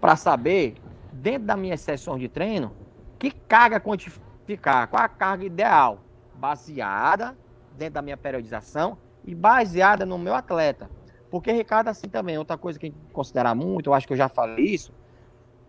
para 0.00 0.16
saber, 0.16 0.74
dentro 1.12 1.46
das 1.46 1.58
minhas 1.58 1.80
sessões 1.80 2.20
de 2.20 2.28
treino, 2.28 2.72
que 3.18 3.30
carga 3.30 3.80
quantificar, 3.80 4.88
qual 4.88 5.02
a 5.02 5.08
carga 5.08 5.44
ideal, 5.44 6.00
baseada 6.34 7.36
dentro 7.76 7.94
da 7.94 8.02
minha 8.02 8.16
periodização 8.16 8.98
e 9.24 9.34
baseada 9.34 10.04
no 10.04 10.18
meu 10.18 10.34
atleta. 10.34 10.90
Porque, 11.30 11.50
Ricardo, 11.52 11.88
assim 11.88 12.08
também, 12.08 12.38
outra 12.38 12.58
coisa 12.58 12.78
que 12.78 12.86
a 12.86 12.88
gente 12.88 12.98
considera 13.12 13.54
muito, 13.54 13.90
eu 13.90 13.94
acho 13.94 14.06
que 14.06 14.12
eu 14.12 14.16
já 14.16 14.28
falei 14.28 14.66
isso, 14.66 14.92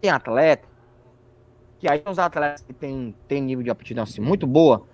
tem 0.06 0.10
atleta, 0.10 0.68
que 1.80 1.89
aí 1.89 2.03
os 2.06 2.20
atletas 2.20 2.62
que 2.62 2.74
tem, 2.74 3.16
tem 3.28 3.41
nível 3.41 3.64
de 3.64 3.72
aptidão 3.72 4.03
assim 4.03 4.22
muito 4.22 4.45
boa, 4.45 4.86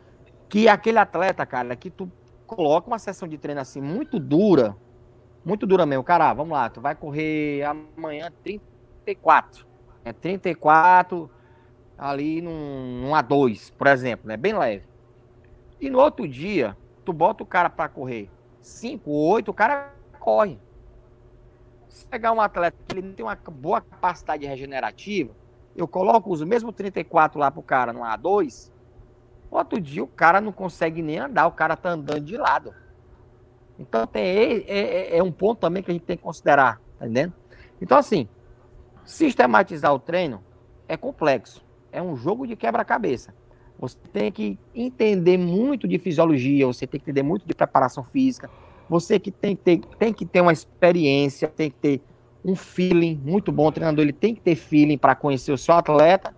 que 0.48 0.70
aquele 0.70 0.98
atleta, 0.98 1.46
cara, 1.46 1.76
que 1.76 1.90
tu 1.90 2.10
coloca 2.48 2.88
uma 2.88 2.98
sessão 2.98 3.28
de 3.28 3.38
treino 3.38 3.60
assim 3.60 3.82
muito 3.82 4.18
dura, 4.18 4.76
muito 5.44 5.68
dura 5.68 5.86
mesmo. 5.86 6.04
Cara, 6.04 6.34
vamos 6.34 6.54
lá, 6.54 6.70
tu 6.70 6.80
vai 6.80 6.96
correr 6.96 7.64
amanhã 7.64 8.32
34. 8.42 9.68
É 10.06 10.14
34 10.14 11.30
ali 11.98 12.42
num, 12.42 13.02
num 13.02 13.12
A2, 13.12 13.74
por 13.78 13.88
exemplo, 13.88 14.28
né? 14.28 14.38
Bem 14.38 14.58
leve. 14.58 14.86
E 15.80 15.90
no 15.90 16.00
outro 16.00 16.26
dia, 16.26 16.78
tu 17.04 17.12
bota 17.12 17.44
o 17.44 17.46
cara 17.46 17.70
para 17.70 17.90
correr 17.90 18.30
5, 18.62 19.12
8, 19.12 19.52
o 19.52 19.54
cara 19.54 19.94
corre. 20.20 20.58
Se 21.92 22.06
pegar 22.08 22.32
um 22.32 22.42
atleta 22.42 22.78
que 22.88 22.98
ele 22.98 23.14
tem 23.14 23.26
uma 23.26 23.36
boa 23.36 23.82
capacidade 23.82 24.46
regenerativa, 24.46 25.36
eu 25.76 25.88
coloco 25.88 26.32
os 26.32 26.44
mesmos 26.44 26.74
34 26.76 27.40
lá 27.40 27.52
pro 27.52 27.62
cara 27.62 27.94
no 27.94 28.02
A2, 28.02 28.72
Outro 29.52 29.82
dia 29.82 30.02
o 30.02 30.08
cara 30.08 30.40
não 30.40 30.54
consegue 30.54 31.02
nem 31.02 31.20
andar, 31.20 31.46
o 31.46 31.52
cara 31.52 31.76
tá 31.76 31.90
andando 31.90 32.22
de 32.22 32.38
lado. 32.38 32.74
Então 33.78 34.08
tem, 34.08 34.24
é, 34.24 34.64
é, 34.68 35.18
é 35.18 35.24
um 35.24 35.32
ponto 35.32 35.60
também 35.60 35.84
que 35.84 35.92
a 35.92 35.94
gente 35.94 36.06
tem 36.06 36.16
que 36.16 36.24
considerar, 36.24 36.80
tá 36.98 37.06
entendendo? 37.06 37.34
Então, 37.82 37.98
assim, 37.98 38.30
sistematizar 39.04 39.94
o 39.94 40.00
treino 40.00 40.42
é 40.88 40.96
complexo. 40.96 41.66
É 41.92 42.02
um 42.02 42.16
jogo 42.16 42.48
de 42.48 42.56
quebra-cabeça. 42.56 43.34
Você 43.78 43.98
tem 44.14 44.32
que 44.32 44.58
entender 44.74 45.38
muito 45.38 45.88
de 45.88 45.98
fisiologia, 46.00 46.66
você 46.68 46.88
tem 46.88 47.00
que 47.00 47.10
entender 47.10 47.24
muito 47.24 47.46
de 47.46 47.54
preparação 47.54 48.04
física, 48.04 48.50
você 48.92 49.18
que 49.18 49.32
tem 49.32 49.56
que 49.56 49.64
ter, 49.64 49.80
tem 49.98 50.14
que 50.14 50.26
ter 50.26 50.42
uma 50.42 50.52
experiência, 50.52 51.48
tem 51.48 51.72
que 51.72 51.78
ter 51.78 52.02
um 52.44 52.56
feeling 52.56 53.20
muito 53.24 53.50
bom. 53.50 53.68
O 53.68 53.72
treinador 53.72 54.04
ele 54.04 54.12
tem 54.12 54.36
que 54.36 54.42
ter 54.42 54.56
feeling 54.56 54.98
para 54.98 55.16
conhecer 55.16 55.54
o 55.54 55.58
seu 55.58 55.76
atleta. 55.76 56.36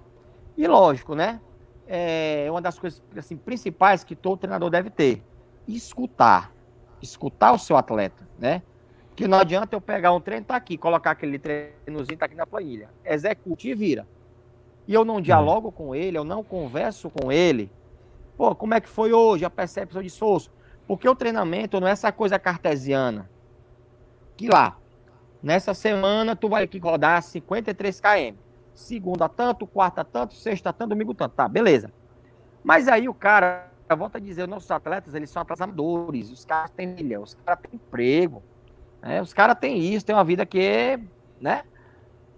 E 0.55 0.67
lógico, 0.67 1.15
né? 1.15 1.39
é 1.87 2.47
uma 2.49 2.61
das 2.61 2.79
coisas 2.79 3.01
assim, 3.17 3.35
principais 3.35 4.03
que 4.03 4.15
todo 4.15 4.37
treinador 4.37 4.69
deve 4.69 4.89
ter. 4.89 5.23
Escutar. 5.67 6.53
Escutar 7.01 7.53
o 7.53 7.57
seu 7.57 7.75
atleta, 7.75 8.27
né? 8.37 8.61
Que 9.15 9.27
não 9.27 9.39
adianta 9.39 9.75
eu 9.75 9.81
pegar 9.81 10.11
um 10.11 10.19
treino, 10.21 10.45
tá 10.45 10.55
aqui, 10.55 10.77
colocar 10.77 11.11
aquele 11.11 11.37
treinozinho, 11.37 12.17
tá 12.17 12.25
aqui 12.25 12.35
na 12.35 12.45
planilha. 12.45 12.89
Execute 13.03 13.69
e 13.69 13.75
vira. 13.75 14.07
E 14.87 14.93
eu 14.93 15.03
não 15.03 15.21
dialogo 15.21 15.71
com 15.71 15.95
ele, 15.95 16.17
eu 16.17 16.23
não 16.23 16.43
converso 16.43 17.09
com 17.09 17.31
ele. 17.31 17.71
Pô, 18.37 18.55
como 18.55 18.73
é 18.73 18.81
que 18.81 18.89
foi 18.89 19.13
hoje 19.13 19.45
a 19.45 19.49
percepção 19.49 20.01
de 20.01 20.07
esforço? 20.07 20.51
Porque 20.87 21.07
o 21.07 21.15
treinamento 21.15 21.79
não 21.79 21.87
é 21.87 21.91
essa 21.91 22.11
coisa 22.11 22.37
cartesiana. 22.37 23.29
Que 24.35 24.47
lá, 24.47 24.77
nessa 25.41 25.73
semana 25.73 26.35
tu 26.35 26.49
vai 26.49 26.63
aqui 26.63 26.79
rodar 26.79 27.21
53 27.21 27.99
km 27.99 28.43
segunda 28.73 29.29
tanto, 29.29 29.67
quarta 29.67 30.03
tanto, 30.03 30.33
sexta 30.33 30.73
tanto, 30.73 30.89
domingo 30.89 31.13
tanto. 31.13 31.33
Tá, 31.33 31.47
beleza. 31.47 31.91
Mas 32.63 32.87
aí 32.87 33.07
o 33.07 33.13
cara, 33.13 33.69
volta 33.97 34.17
a 34.17 34.21
dizer, 34.21 34.43
os 34.43 34.49
nossos 34.49 34.71
atletas, 34.71 35.13
eles 35.13 35.29
são 35.29 35.41
atletas 35.41 35.61
amadores, 35.61 36.31
os 36.31 36.45
caras 36.45 36.71
têm 36.71 36.87
milha, 36.87 37.19
os 37.19 37.33
caras 37.33 37.61
têm 37.61 37.75
emprego, 37.75 38.41
né? 39.01 39.21
os 39.21 39.33
caras 39.33 39.57
têm 39.59 39.77
isso, 39.93 40.05
têm 40.05 40.15
uma 40.15 40.23
vida 40.23 40.45
que 40.45 40.99
né? 41.39 41.63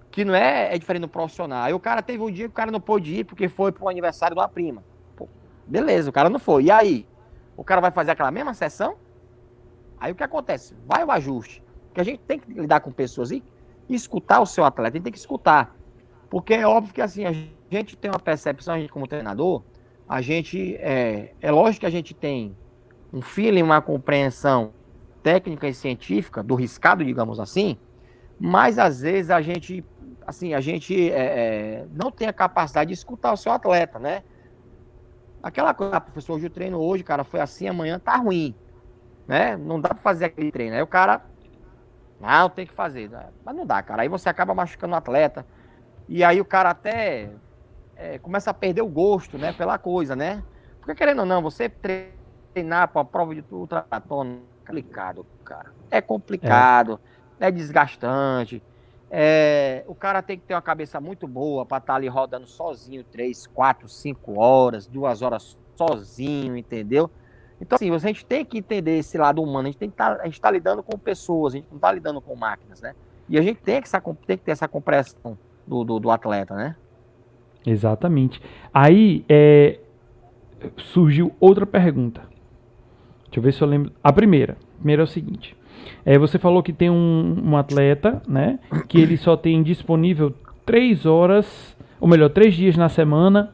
Que 0.09 0.25
não 0.25 0.33
é, 0.33 0.73
é 0.73 0.77
diferente 0.77 1.03
do 1.03 1.07
profissional. 1.07 1.63
Aí 1.63 1.73
o 1.73 1.79
cara 1.79 2.01
teve 2.01 2.23
um 2.23 2.31
dia 2.31 2.45
que 2.45 2.51
o 2.51 2.55
cara 2.55 2.71
não 2.71 2.81
pôde 2.81 3.19
ir 3.19 3.23
porque 3.23 3.47
foi 3.47 3.71
pro 3.71 3.87
aniversário 3.87 4.35
de 4.35 4.41
uma 4.41 4.47
prima. 4.47 4.83
Pô, 5.15 5.27
beleza, 5.67 6.09
o 6.09 6.13
cara 6.13 6.29
não 6.29 6.39
foi. 6.39 6.65
E 6.65 6.71
aí? 6.71 7.07
O 7.55 7.63
cara 7.63 7.81
vai 7.81 7.91
fazer 7.91 8.11
aquela 8.11 8.31
mesma 8.31 8.53
sessão? 8.53 8.95
Aí 9.99 10.11
o 10.11 10.15
que 10.15 10.23
acontece? 10.23 10.75
Vai 10.85 11.03
o 11.03 11.11
ajuste. 11.11 11.63
Porque 11.87 12.01
a 12.01 12.03
gente 12.03 12.19
tem 12.19 12.39
que 12.39 12.51
lidar 12.53 12.81
com 12.81 12.91
pessoas 12.91 13.31
e 13.31 13.43
escutar 13.89 14.41
o 14.41 14.45
seu 14.45 14.65
atleta, 14.65 14.91
a 14.91 14.95
gente 14.97 15.03
tem 15.03 15.13
que 15.13 15.19
escutar. 15.19 15.75
Porque 16.29 16.53
é 16.53 16.67
óbvio 16.67 16.93
que 16.93 17.01
assim, 17.01 17.25
a 17.25 17.31
gente 17.31 17.95
tem 17.95 18.11
uma 18.11 18.19
percepção, 18.19 18.73
a 18.73 18.79
gente 18.79 18.91
como 18.91 19.07
treinador, 19.07 19.63
a 20.07 20.21
gente, 20.21 20.75
é, 20.75 21.33
é 21.41 21.51
lógico 21.51 21.81
que 21.81 21.85
a 21.85 21.91
gente 21.91 22.13
tem 22.13 22.55
um 23.13 23.21
feeling, 23.21 23.61
uma 23.61 23.81
compreensão 23.81 24.73
técnica 25.23 25.67
e 25.67 25.73
científica 25.73 26.43
do 26.43 26.53
riscado, 26.53 27.03
digamos 27.03 27.39
assim, 27.39 27.77
mas 28.39 28.77
às 28.77 29.01
vezes 29.01 29.31
a 29.31 29.41
gente, 29.41 29.83
assim, 30.27 30.53
a 30.53 30.59
gente 30.59 31.11
é, 31.11 31.15
é, 31.15 31.85
não 31.91 32.11
tem 32.11 32.27
a 32.27 32.33
capacidade 32.33 32.89
de 32.89 32.93
escutar 32.93 33.33
o 33.33 33.37
seu 33.37 33.51
atleta, 33.51 33.97
né? 33.97 34.23
Aquela 35.45 35.75
coisa, 35.75 35.97
ah, 35.97 36.01
professor, 36.01 36.33
hoje 36.33 36.47
o 36.47 36.49
treino 36.49 36.79
hoje, 36.79 37.03
cara, 37.03 37.23
foi 37.23 37.39
assim, 37.39 37.67
amanhã 37.67 37.99
tá 37.99 38.15
ruim, 38.15 38.55
né? 39.27 39.55
Não 39.55 39.79
dá 39.79 39.89
para 39.89 39.99
fazer 39.99 40.25
aquele 40.25 40.51
treino. 40.51 40.75
Aí 40.75 40.81
o 40.81 40.87
cara, 40.87 41.23
não, 42.19 42.49
tem 42.49 42.65
que 42.65 42.73
fazer. 42.73 43.11
Mas 43.45 43.55
não 43.55 43.63
dá, 43.63 43.83
cara. 43.83 44.01
Aí 44.01 44.09
você 44.09 44.27
acaba 44.27 44.55
machucando 44.55 44.95
o 44.95 44.97
atleta, 44.97 45.45
E 46.09 46.23
aí 46.23 46.41
o 46.41 46.45
cara 46.45 46.71
até 46.71 47.29
é, 47.95 48.17
começa 48.17 48.49
a 48.49 48.55
perder 48.55 48.81
o 48.81 48.87
gosto, 48.87 49.37
né, 49.37 49.53
pela 49.53 49.77
coisa, 49.77 50.15
né? 50.15 50.43
Porque 50.79 50.95
querendo 50.95 51.19
ou 51.19 51.27
não, 51.27 51.43
você 51.43 51.69
treinar 51.69 52.87
para 52.87 53.01
a 53.01 53.05
prova 53.05 53.35
de 53.35 53.45
ultratona 53.51 54.39
é 54.65 54.71
complicado, 54.71 55.27
cara. 55.43 55.71
É 55.91 56.01
complicado, 56.01 56.99
é, 57.39 57.49
é 57.49 57.51
desgastante. 57.51 58.63
É, 59.17 59.85
o 59.87 59.95
cara 59.95 60.21
tem 60.21 60.37
que 60.37 60.43
ter 60.43 60.53
uma 60.53 60.61
cabeça 60.61 60.99
muito 60.99 61.25
boa 61.25 61.65
para 61.65 61.77
estar 61.77 61.93
tá 61.93 61.95
ali 61.95 62.09
rodando 62.09 62.45
sozinho, 62.45 63.01
três, 63.01 63.47
quatro, 63.47 63.87
cinco 63.87 64.37
horas, 64.37 64.87
duas 64.87 65.21
horas 65.21 65.57
sozinho, 65.77 66.57
entendeu? 66.57 67.09
Então, 67.61 67.77
assim, 67.77 67.89
a 67.89 67.97
gente 67.97 68.25
tem 68.25 68.43
que 68.43 68.57
entender 68.57 68.97
esse 68.97 69.17
lado 69.17 69.41
humano, 69.41 69.69
a 69.69 69.71
gente 69.71 69.87
tá, 69.91 70.19
está 70.25 70.51
lidando 70.51 70.83
com 70.83 70.99
pessoas, 70.99 71.53
a 71.53 71.57
gente 71.57 71.67
não 71.69 71.77
está 71.77 71.93
lidando 71.93 72.19
com 72.19 72.35
máquinas, 72.35 72.81
né? 72.81 72.93
E 73.29 73.39
a 73.39 73.41
gente 73.41 73.61
tem 73.61 73.81
que, 73.81 73.89
tem 74.27 74.37
que 74.37 74.43
ter 74.43 74.51
essa 74.51 74.67
compreensão 74.67 75.37
do, 75.65 75.85
do, 75.85 75.97
do 75.97 76.11
atleta, 76.11 76.53
né? 76.53 76.75
Exatamente. 77.65 78.41
Aí 78.73 79.23
é, 79.29 79.79
surgiu 80.77 81.33
outra 81.39 81.65
pergunta. 81.65 82.19
Deixa 83.27 83.39
eu 83.39 83.43
ver 83.43 83.53
se 83.53 83.61
eu 83.61 83.67
lembro. 83.69 83.93
A 84.03 84.11
primeira. 84.11 84.57
A 84.73 84.77
primeira 84.79 85.03
é 85.03 85.05
o 85.05 85.07
seguinte. 85.07 85.55
É, 86.05 86.17
você 86.17 86.37
falou 86.37 86.61
que 86.61 86.73
tem 86.73 86.89
um, 86.89 87.41
um 87.43 87.57
atleta, 87.57 88.21
né? 88.27 88.59
Que 88.87 88.99
ele 88.99 89.17
só 89.17 89.35
tem 89.35 89.63
disponível 89.63 90.33
três 90.65 91.05
horas, 91.05 91.75
ou 91.99 92.07
melhor, 92.07 92.29
três 92.29 92.53
dias 92.53 92.75
na 92.75 92.89
semana, 92.89 93.53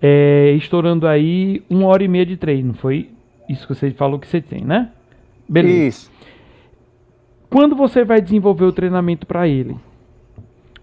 é, 0.00 0.52
estourando 0.52 1.06
aí 1.06 1.62
uma 1.68 1.86
hora 1.86 2.04
e 2.04 2.08
meia 2.08 2.26
de 2.26 2.36
treino. 2.36 2.74
Foi 2.74 3.10
isso 3.48 3.66
que 3.66 3.74
você 3.74 3.90
falou 3.90 4.18
que 4.18 4.26
você 4.26 4.40
tem, 4.40 4.64
né? 4.64 4.90
Beleza. 5.48 5.88
Isso. 5.88 6.10
Quando 7.50 7.74
você 7.74 8.04
vai 8.04 8.20
desenvolver 8.20 8.64
o 8.64 8.72
treinamento 8.72 9.26
para 9.26 9.48
ele? 9.48 9.76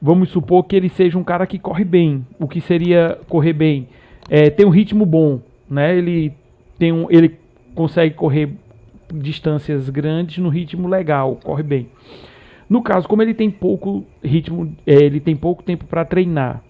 Vamos 0.01 0.29
supor 0.29 0.63
que 0.63 0.75
ele 0.75 0.89
seja 0.89 1.17
um 1.17 1.23
cara 1.23 1.45
que 1.45 1.59
corre 1.59 1.83
bem. 1.83 2.25
O 2.39 2.47
que 2.47 2.59
seria 2.59 3.19
correr 3.29 3.53
bem? 3.53 3.87
É, 4.29 4.49
tem 4.49 4.65
um 4.65 4.69
ritmo 4.69 5.05
bom, 5.05 5.39
né? 5.69 5.95
Ele 5.95 6.33
tem 6.77 6.91
um, 6.91 7.07
ele 7.09 7.37
consegue 7.75 8.15
correr 8.15 8.49
distâncias 9.19 9.89
grandes 9.89 10.37
no 10.37 10.49
ritmo 10.49 10.87
legal, 10.87 11.39
corre 11.43 11.63
bem. 11.63 11.87
No 12.69 12.81
caso, 12.81 13.07
como 13.07 13.21
ele 13.21 13.33
tem 13.33 13.49
pouco 13.49 14.03
ritmo, 14.23 14.75
é, 14.85 14.93
ele 14.95 15.19
tem 15.19 15.35
pouco 15.35 15.63
tempo 15.63 15.85
para 15.85 16.05
treinar, 16.05 16.63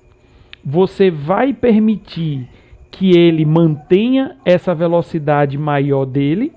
você 0.64 1.10
vai 1.10 1.54
permitir 1.54 2.48
que 2.92 3.18
ele 3.18 3.46
mantenha 3.46 4.38
essa 4.44 4.74
velocidade 4.74 5.58
maior 5.58 6.06
dele, 6.06 6.52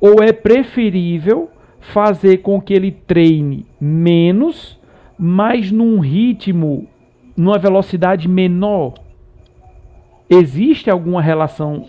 ou 0.00 0.22
é 0.22 0.32
preferível 0.32 1.50
fazer 1.80 2.38
com 2.38 2.60
que 2.60 2.74
ele 2.74 2.90
treine 2.90 3.66
menos, 3.80 4.78
mas 5.18 5.70
num 5.70 6.00
ritmo, 6.00 6.86
numa 7.36 7.58
velocidade 7.58 8.28
menor. 8.28 8.94
Existe 10.28 10.90
alguma 10.90 11.22
relação 11.22 11.86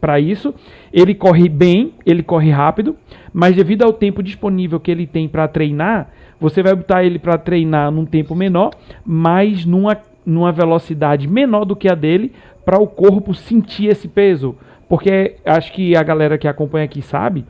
para 0.00 0.18
isso? 0.18 0.54
Ele 0.92 1.14
corre 1.14 1.48
bem, 1.48 1.94
ele 2.04 2.22
corre 2.22 2.50
rápido, 2.50 2.96
mas 3.32 3.56
devido 3.56 3.82
ao 3.82 3.92
tempo 3.92 4.22
disponível 4.22 4.80
que 4.80 4.90
ele 4.90 5.06
tem 5.06 5.28
para 5.28 5.48
treinar, 5.48 6.10
você 6.40 6.62
vai 6.62 6.74
botar 6.74 7.04
ele 7.04 7.18
para 7.18 7.36
treinar 7.36 7.90
num 7.90 8.04
tempo 8.04 8.34
menor, 8.34 8.70
mas 9.04 9.64
numa, 9.64 9.96
numa 10.24 10.52
velocidade 10.52 11.26
menor 11.28 11.64
do 11.64 11.76
que 11.76 11.88
a 11.88 11.94
dele, 11.94 12.32
para 12.64 12.80
o 12.80 12.86
corpo 12.86 13.34
sentir 13.34 13.86
esse 13.86 14.08
peso. 14.08 14.54
Porque 14.88 15.36
acho 15.44 15.72
que 15.72 15.96
a 15.96 16.02
galera 16.02 16.38
que 16.38 16.48
acompanha 16.48 16.84
aqui 16.84 17.02
sabe 17.02 17.44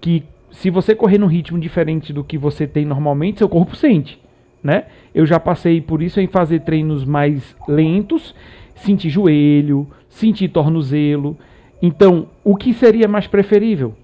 que 0.00 0.24
se 0.50 0.68
você 0.68 0.94
correr 0.94 1.18
num 1.18 1.26
ritmo 1.26 1.58
diferente 1.58 2.12
do 2.12 2.24
que 2.24 2.36
você 2.36 2.66
tem 2.66 2.84
normalmente, 2.84 3.38
seu 3.38 3.48
corpo 3.48 3.74
sente, 3.74 4.20
né? 4.62 4.84
Eu 5.14 5.24
já 5.26 5.40
passei 5.40 5.80
por 5.80 6.02
isso 6.02 6.20
em 6.20 6.26
fazer 6.26 6.60
treinos 6.60 7.04
mais 7.04 7.56
lentos, 7.68 8.34
sentir 8.74 9.08
joelho, 9.08 9.88
sentir 10.08 10.48
tornozelo. 10.48 11.36
Então, 11.82 12.28
o 12.44 12.56
que 12.56 12.72
seria 12.72 13.08
mais 13.08 13.26
preferível? 13.26 13.94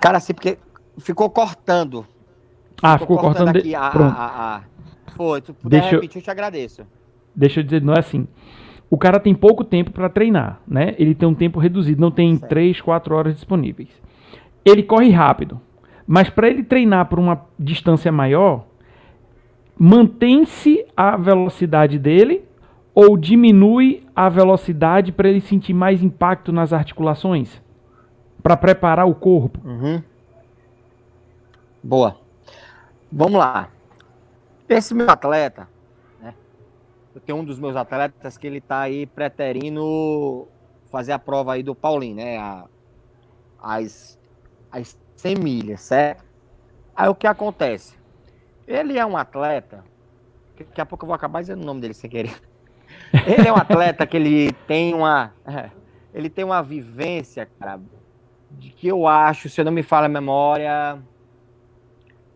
Cara, 0.00 0.18
assim, 0.18 0.34
porque 0.34 0.58
ficou 0.98 1.30
cortando. 1.30 2.04
Ah, 2.82 2.98
ficou, 2.98 3.16
ficou 3.16 3.18
cortando, 3.18 3.52
cortando 3.52 3.56
aqui. 3.56 3.68
De... 3.68 3.74
A, 3.74 3.86
a, 3.86 4.56
a, 4.56 4.62
Foi, 5.12 5.40
tu 5.40 5.54
puder 5.54 5.80
Deixa 5.80 5.94
repetir, 5.94 6.16
eu... 6.16 6.20
eu 6.20 6.24
te 6.24 6.30
agradeço. 6.30 6.86
Deixa 7.34 7.60
eu 7.60 7.64
dizer, 7.64 7.80
não 7.80 7.94
é 7.94 8.00
assim 8.00 8.26
o 8.90 8.96
cara 8.96 9.18
tem 9.18 9.34
pouco 9.34 9.64
tempo 9.64 9.90
para 9.90 10.08
treinar, 10.08 10.60
né? 10.66 10.94
Ele 10.98 11.14
tem 11.14 11.28
um 11.28 11.34
tempo 11.34 11.58
reduzido, 11.58 12.00
não 12.00 12.10
tem 12.10 12.36
certo. 12.36 12.48
3, 12.48 12.80
4 12.80 13.14
horas 13.14 13.34
disponíveis. 13.34 13.88
Ele 14.64 14.82
corre 14.82 15.10
rápido, 15.10 15.60
mas 16.06 16.30
para 16.30 16.48
ele 16.48 16.62
treinar 16.62 17.06
por 17.06 17.18
uma 17.18 17.44
distância 17.58 18.12
maior, 18.12 18.66
mantém-se 19.78 20.84
a 20.96 21.16
velocidade 21.16 21.98
dele 21.98 22.44
ou 22.94 23.16
diminui 23.16 24.05
a 24.16 24.28
velocidade 24.30 25.12
para 25.12 25.28
ele 25.28 25.40
sentir 25.40 25.74
mais 25.74 26.02
impacto 26.02 26.50
nas 26.50 26.72
articulações? 26.72 27.62
Para 28.42 28.56
preparar 28.56 29.06
o 29.06 29.14
corpo? 29.14 29.60
Uhum. 29.62 30.02
Boa. 31.82 32.16
Vamos 33.12 33.38
lá. 33.38 33.68
Esse 34.68 34.94
meu 34.94 35.08
atleta, 35.10 35.68
eu 37.16 37.20
tenho 37.22 37.38
um 37.38 37.44
dos 37.44 37.58
meus 37.58 37.74
atletas 37.74 38.36
que 38.36 38.46
ele 38.46 38.60
tá 38.60 38.80
aí 38.80 39.06
preterindo 39.06 40.46
fazer 40.90 41.12
a 41.12 41.18
prova 41.18 41.54
aí 41.54 41.62
do 41.62 41.74
Paulinho, 41.74 42.16
né? 42.16 42.36
A, 42.36 42.66
as, 43.58 44.18
as 44.70 44.98
100 45.16 45.34
milhas, 45.36 45.80
certo? 45.80 46.22
Aí 46.94 47.08
o 47.08 47.14
que 47.14 47.26
acontece? 47.26 47.96
Ele 48.68 48.98
é 48.98 49.06
um 49.06 49.16
atleta, 49.16 49.82
daqui 50.58 50.78
a 50.78 50.84
pouco 50.84 51.04
eu 51.04 51.06
vou 51.06 51.14
acabar 51.14 51.40
dizendo 51.40 51.62
o 51.62 51.64
nome 51.64 51.80
dele 51.80 51.94
sem 51.94 52.10
querer. 52.10 52.38
Ele 53.26 53.48
é 53.48 53.52
um 53.52 53.56
atleta 53.56 54.06
que 54.06 54.16
ele 54.16 54.52
tem 54.66 54.94
uma 54.94 55.32
ele 56.12 56.30
tem 56.30 56.44
uma 56.44 56.62
vivência, 56.62 57.46
cara, 57.58 57.80
de 58.50 58.70
que 58.70 58.88
eu 58.88 59.06
acho, 59.06 59.48
se 59.50 59.60
eu 59.60 59.64
não 59.64 59.72
me 59.72 59.82
falo 59.82 60.06
a 60.06 60.08
memória, 60.08 60.98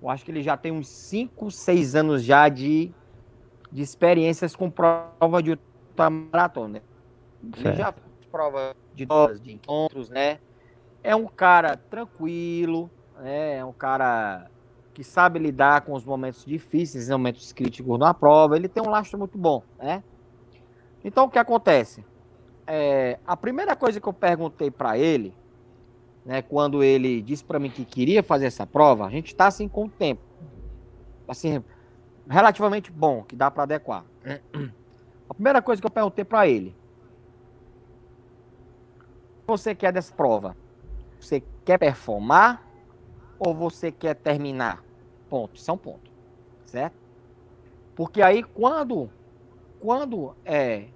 eu 0.03 0.09
acho 0.11 0.25
que 0.25 0.31
ele 0.31 0.43
já 0.43 0.57
tem 0.57 0.71
uns 0.71 0.89
5, 0.89 1.51
6 1.51 1.95
anos 1.95 2.23
já 2.23 2.49
de 2.49 2.93
de 3.73 3.83
experiências 3.83 4.57
com 4.57 4.71
prova 4.71 5.43
de 5.43 5.51
ultramaratona. 5.51 6.83
Ele 7.43 7.75
já 7.75 7.93
fez 7.93 8.27
prova 8.31 8.75
de 8.95 9.07
doses, 9.07 9.41
de 9.41 9.53
encontros, 9.53 10.11
né? 10.11 10.39
É 11.03 11.15
um 11.15 11.27
cara 11.27 11.77
tranquilo, 11.77 12.91
né? 13.19 13.59
É 13.59 13.65
um 13.65 13.73
cara 13.73 14.51
que 14.93 15.05
sabe 15.05 15.39
lidar 15.39 15.83
com 15.83 15.93
os 15.95 16.05
momentos 16.05 16.45
difíceis, 16.45 17.09
momentos 17.09 17.53
críticos 17.53 17.99
na 17.99 18.13
prova. 18.13 18.57
Ele 18.57 18.69
tem 18.69 18.83
um 18.83 18.91
lastro 18.91 19.19
muito 19.19 19.39
bom, 19.39 19.63
né? 19.79 20.03
Então 21.05 21.25
o 21.25 21.31
que 21.31 21.39
acontece? 21.39 22.05
É, 22.67 23.19
a 23.27 23.37
primeira 23.37 23.75
coisa 23.75 24.01
que 24.01 24.09
eu 24.09 24.13
perguntei 24.13 24.71
para 24.71 24.97
ele, 24.97 25.35
né, 26.25 26.43
quando 26.43 26.83
ele 26.83 27.23
disse 27.23 27.45
para 27.45 27.59
mim 27.59 27.71
que 27.71 27.85
queria 27.85 28.23
fazer 28.23 28.47
essa 28.47 28.67
prova, 28.67 29.07
a 29.07 29.11
gente 29.11 29.29
está 29.29 29.47
assim 29.47 29.69
com 29.69 29.87
o 29.87 29.89
tempo. 29.89 30.23
Assim, 31.27 31.63
relativamente 32.29 32.91
bom, 32.91 33.23
que 33.23 33.35
dá 33.35 33.51
para 33.51 33.65
adequar. 33.65 34.05
A 35.29 35.35
primeira 35.35 35.63
coisa 35.63 35.81
que 35.81 35.87
eu 35.87 35.91
perguntei 35.91 36.25
para 36.25 36.47
ele: 36.47 36.75
você 39.47 39.75
quer 39.75 39.93
dessa 39.93 40.15
prova? 40.15 40.57
Você 41.19 41.43
quer 41.65 41.79
performar 41.79 42.67
ou 43.39 43.55
você 43.55 43.91
quer 43.91 44.15
terminar? 44.15 44.83
Ponto. 45.29 45.57
Isso 45.57 45.71
é 45.71 45.75
um 45.75 45.79
ponto, 45.79 46.11
certo? 46.67 46.97
Porque 47.95 48.23
aí 48.23 48.43
quando 48.43 49.11
quando 49.81 50.37
é 50.45 50.87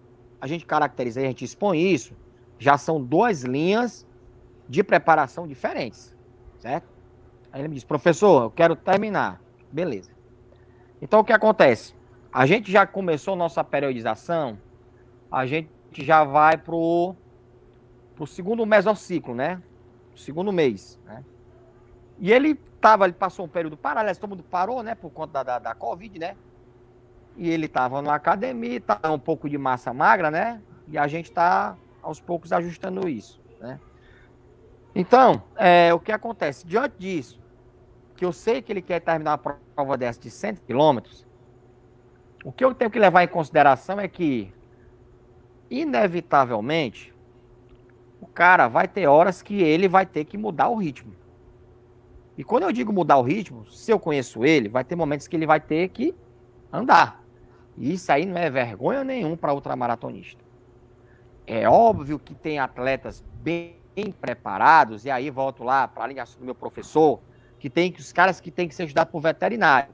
a 0.40 0.47
gente 0.47 0.66
caracteriza, 0.66 1.20
a 1.20 1.24
gente 1.24 1.43
expõe 1.43 1.81
isso, 1.81 2.15
já 2.59 2.77
são 2.77 3.02
duas 3.02 3.43
linhas 3.43 4.06
de 4.69 4.85
preparação 4.85 5.47
diferentes, 5.47 6.15
certo? 6.59 6.86
Aí 7.51 7.62
ele 7.62 7.69
me 7.69 7.74
diz, 7.74 7.85
professor, 7.85 8.44
eu 8.44 8.51
quero 8.51 8.77
terminar. 8.77 9.40
Beleza. 9.73 10.11
Então 11.01 11.20
o 11.20 11.24
que 11.24 11.32
acontece? 11.32 11.94
A 12.31 12.44
gente 12.44 12.70
já 12.70 12.86
começou 12.86 13.35
nossa 13.35 13.65
periodização, 13.65 14.59
a 15.31 15.47
gente 15.47 15.70
já 15.98 16.24
vai 16.24 16.59
pro, 16.59 17.15
pro 18.15 18.27
segundo 18.27 18.66
mesociclo, 18.66 19.35
né? 19.35 19.62
Segundo 20.15 20.52
mês, 20.52 21.01
né? 21.06 21.24
E 22.19 22.31
ele 22.31 22.55
tava, 22.81 23.05
ele 23.05 23.15
passou 23.15 23.47
um 23.47 23.48
período 23.48 23.77
paralelo, 23.77 24.16
todo 24.19 24.31
mundo 24.31 24.43
parou, 24.44 24.82
né? 24.82 24.94
Por 24.94 25.11
conta 25.11 25.43
da, 25.43 25.43
da, 25.43 25.59
da 25.59 25.74
Covid, 25.74 26.19
né? 26.19 26.36
E 27.36 27.51
ele 27.51 27.66
tava 27.66 28.01
na 28.01 28.15
academia, 28.15 28.81
tá 28.81 29.01
um 29.11 29.19
pouco 29.19 29.48
de 29.48 29.59
massa 29.59 29.93
magra, 29.93 30.31
né? 30.31 30.62
E 30.89 30.97
a 30.97 31.06
gente 31.06 31.32
tá 31.32 31.77
aos 32.02 32.20
poucos 32.20 32.52
ajustando 32.52 33.09
isso, 33.09 33.40
né? 33.61 33.81
Então, 34.94 35.43
é, 35.56 35.93
o 35.93 35.98
que 35.98 36.12
acontece? 36.12 36.65
Diante 36.66 36.97
disso, 36.98 37.40
que 38.16 38.24
eu 38.24 38.32
sei 38.32 38.62
que 38.62 38.73
ele 38.73 38.82
quer 38.82 39.01
terminar 39.01 39.32
a 39.32 39.39
prova 39.39 39.97
dessa 39.97 40.20
de 40.20 40.31
100 40.31 40.56
quilômetros, 40.66 41.27
o 42.44 42.52
que 42.52 42.65
eu 42.65 42.73
tenho 42.74 42.90
que 42.90 42.98
levar 42.98 43.24
em 43.24 43.28
consideração 43.28 43.98
é 43.98 44.06
que, 44.06 44.52
inevitavelmente, 45.69 47.12
o 48.20 48.27
cara 48.27 48.69
vai 48.69 48.86
ter 48.86 49.06
horas 49.06 49.43
que 49.43 49.62
ele 49.62 49.89
vai 49.89 50.06
ter 50.06 50.24
que 50.24 50.39
mudar 50.39 50.69
o 50.69 50.77
ritmo. 50.77 51.12
E 52.36 52.44
quando 52.44 52.65
eu 52.65 52.73
digo 52.73 52.93
mudar 52.93 53.16
o 53.16 53.23
ritmo, 53.23 53.66
se 53.66 53.90
eu 53.90 53.98
conheço 53.98 54.44
ele, 54.44 54.69
vai 54.69 54.85
ter 54.85 54.94
momentos 54.94 55.27
que 55.27 55.35
ele 55.35 55.47
vai 55.47 55.61
ter 55.61 55.89
que 55.89 56.15
andar. 56.73 57.23
E 57.76 57.94
isso 57.94 58.10
aí 58.12 58.24
não 58.24 58.36
é 58.36 58.48
vergonha 58.51 59.02
nenhum 59.02 59.36
para 59.36 59.52
ultramaratonista. 59.52 60.42
É 61.46 61.68
óbvio 61.68 62.18
que 62.18 62.34
tem 62.34 62.59
atletas 62.59 63.24
bem 63.42 63.76
preparados, 64.20 65.05
e 65.05 65.10
aí 65.10 65.30
volto 65.30 65.62
lá 65.62 65.86
para 65.86 66.05
a 66.05 66.06
ligação 66.06 66.38
do 66.38 66.44
meu 66.44 66.55
professor, 66.55 67.20
que 67.59 67.68
tem 67.68 67.90
que 67.90 68.01
os 68.01 68.12
caras 68.12 68.40
que 68.40 68.51
tem 68.51 68.68
que 68.68 68.74
ser 68.74 68.84
estudados 68.84 69.10
por 69.10 69.20
veterinário. 69.20 69.92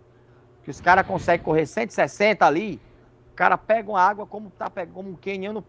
Que 0.62 0.70
os 0.70 0.80
caras 0.80 1.06
conseguem 1.06 1.44
correr 1.44 1.66
160 1.66 2.44
ali, 2.46 2.80
o 3.32 3.34
cara 3.34 3.56
pega 3.56 3.90
uma 3.90 4.00
água 4.00 4.26
como 4.26 4.50
tá 4.50 4.70
como 4.92 5.10
um 5.10 5.14
queniano 5.14 5.64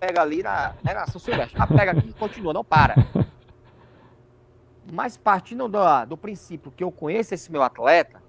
pega 0.00 0.20
ali 0.20 0.42
na, 0.42 0.74
né, 0.82 0.94
na 0.94 1.06
São 1.06 1.20
Silvestre. 1.20 1.56
Ah, 1.60 1.66
pega 1.66 1.92
aqui 1.92 2.08
e 2.08 2.12
continua, 2.12 2.52
não 2.52 2.64
para. 2.64 2.94
Mas 4.92 5.16
partindo 5.16 5.68
do, 5.68 6.04
do 6.06 6.16
princípio 6.16 6.72
que 6.72 6.82
eu 6.82 6.90
conheço 6.90 7.34
esse 7.34 7.52
meu 7.52 7.62
atleta, 7.62 8.21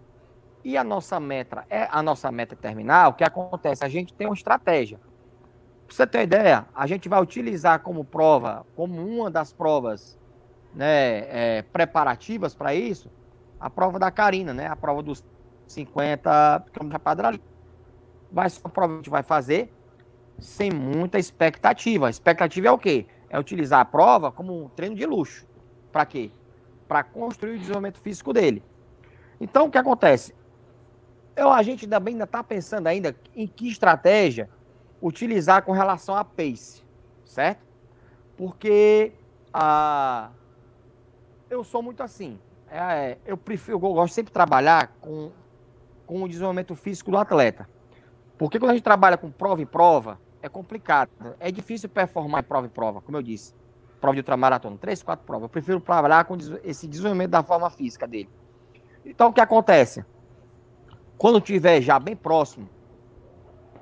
e 0.63 0.77
a 0.77 0.83
nossa 0.83 1.19
meta 1.19 1.65
é 1.69 1.87
a 1.91 2.01
nossa 2.01 2.31
meta 2.31 2.55
terminal, 2.55 3.11
o 3.11 3.13
que 3.13 3.23
acontece? 3.23 3.83
A 3.83 3.89
gente 3.89 4.13
tem 4.13 4.27
uma 4.27 4.33
estratégia. 4.33 4.99
Pra 5.87 5.95
você 5.95 6.07
ter 6.07 6.19
uma 6.19 6.23
ideia, 6.23 6.65
a 6.73 6.87
gente 6.87 7.09
vai 7.09 7.21
utilizar 7.21 7.79
como 7.79 8.05
prova, 8.05 8.65
como 8.75 9.05
uma 9.05 9.29
das 9.29 9.51
provas 9.51 10.17
né, 10.73 11.57
é, 11.57 11.61
preparativas 11.61 12.55
para 12.55 12.73
isso, 12.73 13.11
a 13.59 13.69
prova 13.69 13.99
da 13.99 14.09
Carina, 14.09 14.53
né? 14.53 14.67
A 14.67 14.75
prova 14.75 15.01
dos 15.01 15.23
50 15.67 16.65
km 16.73 16.97
Padrali. 17.01 17.41
Vai 18.31 18.49
ser 18.49 18.59
uma 18.61 18.69
prova 18.69 18.89
que 18.89 18.93
a 18.93 18.97
gente 18.97 19.09
vai 19.09 19.23
fazer 19.23 19.71
sem 20.39 20.71
muita 20.71 21.19
expectativa. 21.19 22.07
A 22.07 22.09
expectativa 22.09 22.67
é 22.67 22.71
o 22.71 22.77
quê? 22.77 23.05
É 23.29 23.39
utilizar 23.39 23.79
a 23.79 23.85
prova 23.85 24.31
como 24.31 24.65
um 24.65 24.67
treino 24.69 24.95
de 24.95 25.05
luxo. 25.05 25.47
Para 25.91 26.05
quê? 26.05 26.31
Para 26.87 27.03
construir 27.03 27.55
o 27.55 27.59
desenvolvimento 27.59 28.01
físico 28.01 28.33
dele. 28.33 28.63
Então, 29.39 29.67
o 29.67 29.71
que 29.71 29.77
acontece? 29.77 30.33
Eu, 31.35 31.51
a 31.51 31.63
gente 31.63 31.85
ainda 31.85 32.23
está 32.23 32.43
pensando 32.43 32.87
ainda 32.87 33.15
em 33.35 33.47
que 33.47 33.67
estratégia 33.67 34.49
utilizar 35.01 35.63
com 35.63 35.71
relação 35.71 36.15
a 36.15 36.23
pace, 36.23 36.83
certo? 37.25 37.65
Porque 38.37 39.11
a, 39.53 40.29
eu 41.49 41.63
sou 41.63 41.81
muito 41.81 42.01
assim. 42.01 42.39
É, 42.69 43.17
eu 43.25 43.37
prefiro, 43.37 43.75
eu 43.75 43.79
gosto 43.79 44.13
sempre 44.13 44.29
de 44.29 44.33
trabalhar 44.33 44.93
com, 44.99 45.31
com 46.05 46.23
o 46.23 46.27
desenvolvimento 46.27 46.75
físico 46.75 47.11
do 47.11 47.17
atleta. 47.17 47.67
Porque 48.37 48.59
quando 48.59 48.71
a 48.71 48.73
gente 48.73 48.83
trabalha 48.83 49.17
com 49.17 49.29
prova 49.29 49.61
e 49.61 49.65
prova, 49.65 50.19
é 50.41 50.49
complicado. 50.49 51.09
É 51.39 51.51
difícil 51.51 51.89
performar 51.89 52.41
em 52.41 52.47
prova 52.47 52.67
e 52.67 52.69
prova, 52.69 53.01
como 53.01 53.17
eu 53.17 53.21
disse. 53.21 53.53
Prova 54.01 54.15
de 54.15 54.21
ultramaratona, 54.21 54.77
três, 54.77 55.01
quatro 55.01 55.25
provas. 55.25 55.43
Eu 55.43 55.49
prefiro 55.49 55.79
trabalhar 55.79 56.25
com 56.25 56.35
esse 56.63 56.87
desenvolvimento 56.87 57.29
da 57.29 57.43
forma 57.43 57.69
física 57.69 58.07
dele. 58.07 58.29
Então, 59.05 59.29
o 59.29 59.33
que 59.33 59.39
acontece? 59.39 60.03
Quando 61.23 61.39
tiver 61.39 61.79
já 61.79 61.97
bem 61.97 62.17
próximo 62.17 62.67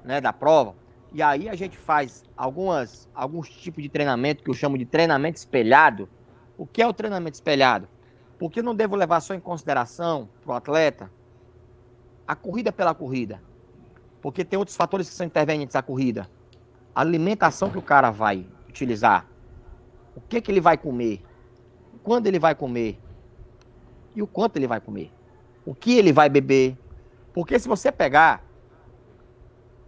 né, 0.03 0.21
da 0.21 0.31
prova, 0.31 0.75
e 1.11 1.23
aí 1.23 1.49
a 1.49 1.55
gente 1.55 1.75
faz 1.75 2.23
algumas, 2.37 3.09
alguns 3.15 3.49
tipos 3.49 3.81
de 3.81 3.89
treinamento 3.89 4.43
que 4.43 4.49
eu 4.51 4.53
chamo 4.53 4.77
de 4.77 4.85
treinamento 4.85 5.39
espelhado. 5.39 6.07
O 6.55 6.67
que 6.67 6.83
é 6.83 6.87
o 6.87 6.93
treinamento 6.93 7.33
espelhado? 7.33 7.87
Porque 8.37 8.59
eu 8.59 8.63
não 8.63 8.75
devo 8.75 8.95
levar 8.95 9.21
só 9.21 9.33
em 9.33 9.39
consideração 9.39 10.29
para 10.43 10.51
o 10.51 10.55
atleta 10.55 11.11
a 12.27 12.35
corrida 12.35 12.71
pela 12.71 12.93
corrida. 12.93 13.41
Porque 14.21 14.45
tem 14.45 14.59
outros 14.59 14.77
fatores 14.77 15.09
que 15.09 15.15
são 15.15 15.25
intervenientes 15.25 15.75
à 15.75 15.81
corrida. 15.81 16.29
A 16.93 17.01
alimentação 17.01 17.71
que 17.71 17.77
o 17.79 17.81
cara 17.81 18.11
vai 18.11 18.45
utilizar. 18.69 19.25
O 20.15 20.21
que, 20.21 20.41
que 20.41 20.51
ele 20.51 20.61
vai 20.61 20.77
comer. 20.77 21.23
Quando 22.03 22.27
ele 22.27 22.37
vai 22.37 22.53
comer. 22.53 22.99
E 24.15 24.21
o 24.21 24.27
quanto 24.27 24.57
ele 24.57 24.67
vai 24.67 24.79
comer. 24.79 25.11
O 25.65 25.73
que 25.73 25.97
ele 25.97 26.13
vai 26.13 26.29
beber. 26.29 26.77
Porque 27.33 27.57
se 27.59 27.67
você 27.67 27.91
pegar 27.91 28.43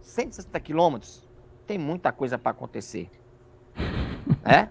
160 0.00 0.58
quilômetros, 0.60 1.28
tem 1.66 1.78
muita 1.78 2.12
coisa 2.12 2.38
para 2.38 2.50
acontecer. 2.50 3.10
É? 4.46 4.68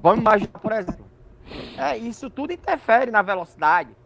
Vamos 0.00 0.20
imaginar, 0.20 0.58
por 0.60 0.72
exemplo. 0.72 1.04
É, 1.76 1.96
isso 1.96 2.30
tudo 2.30 2.52
interfere 2.52 3.10
na 3.10 3.20
velocidade. 3.22 3.96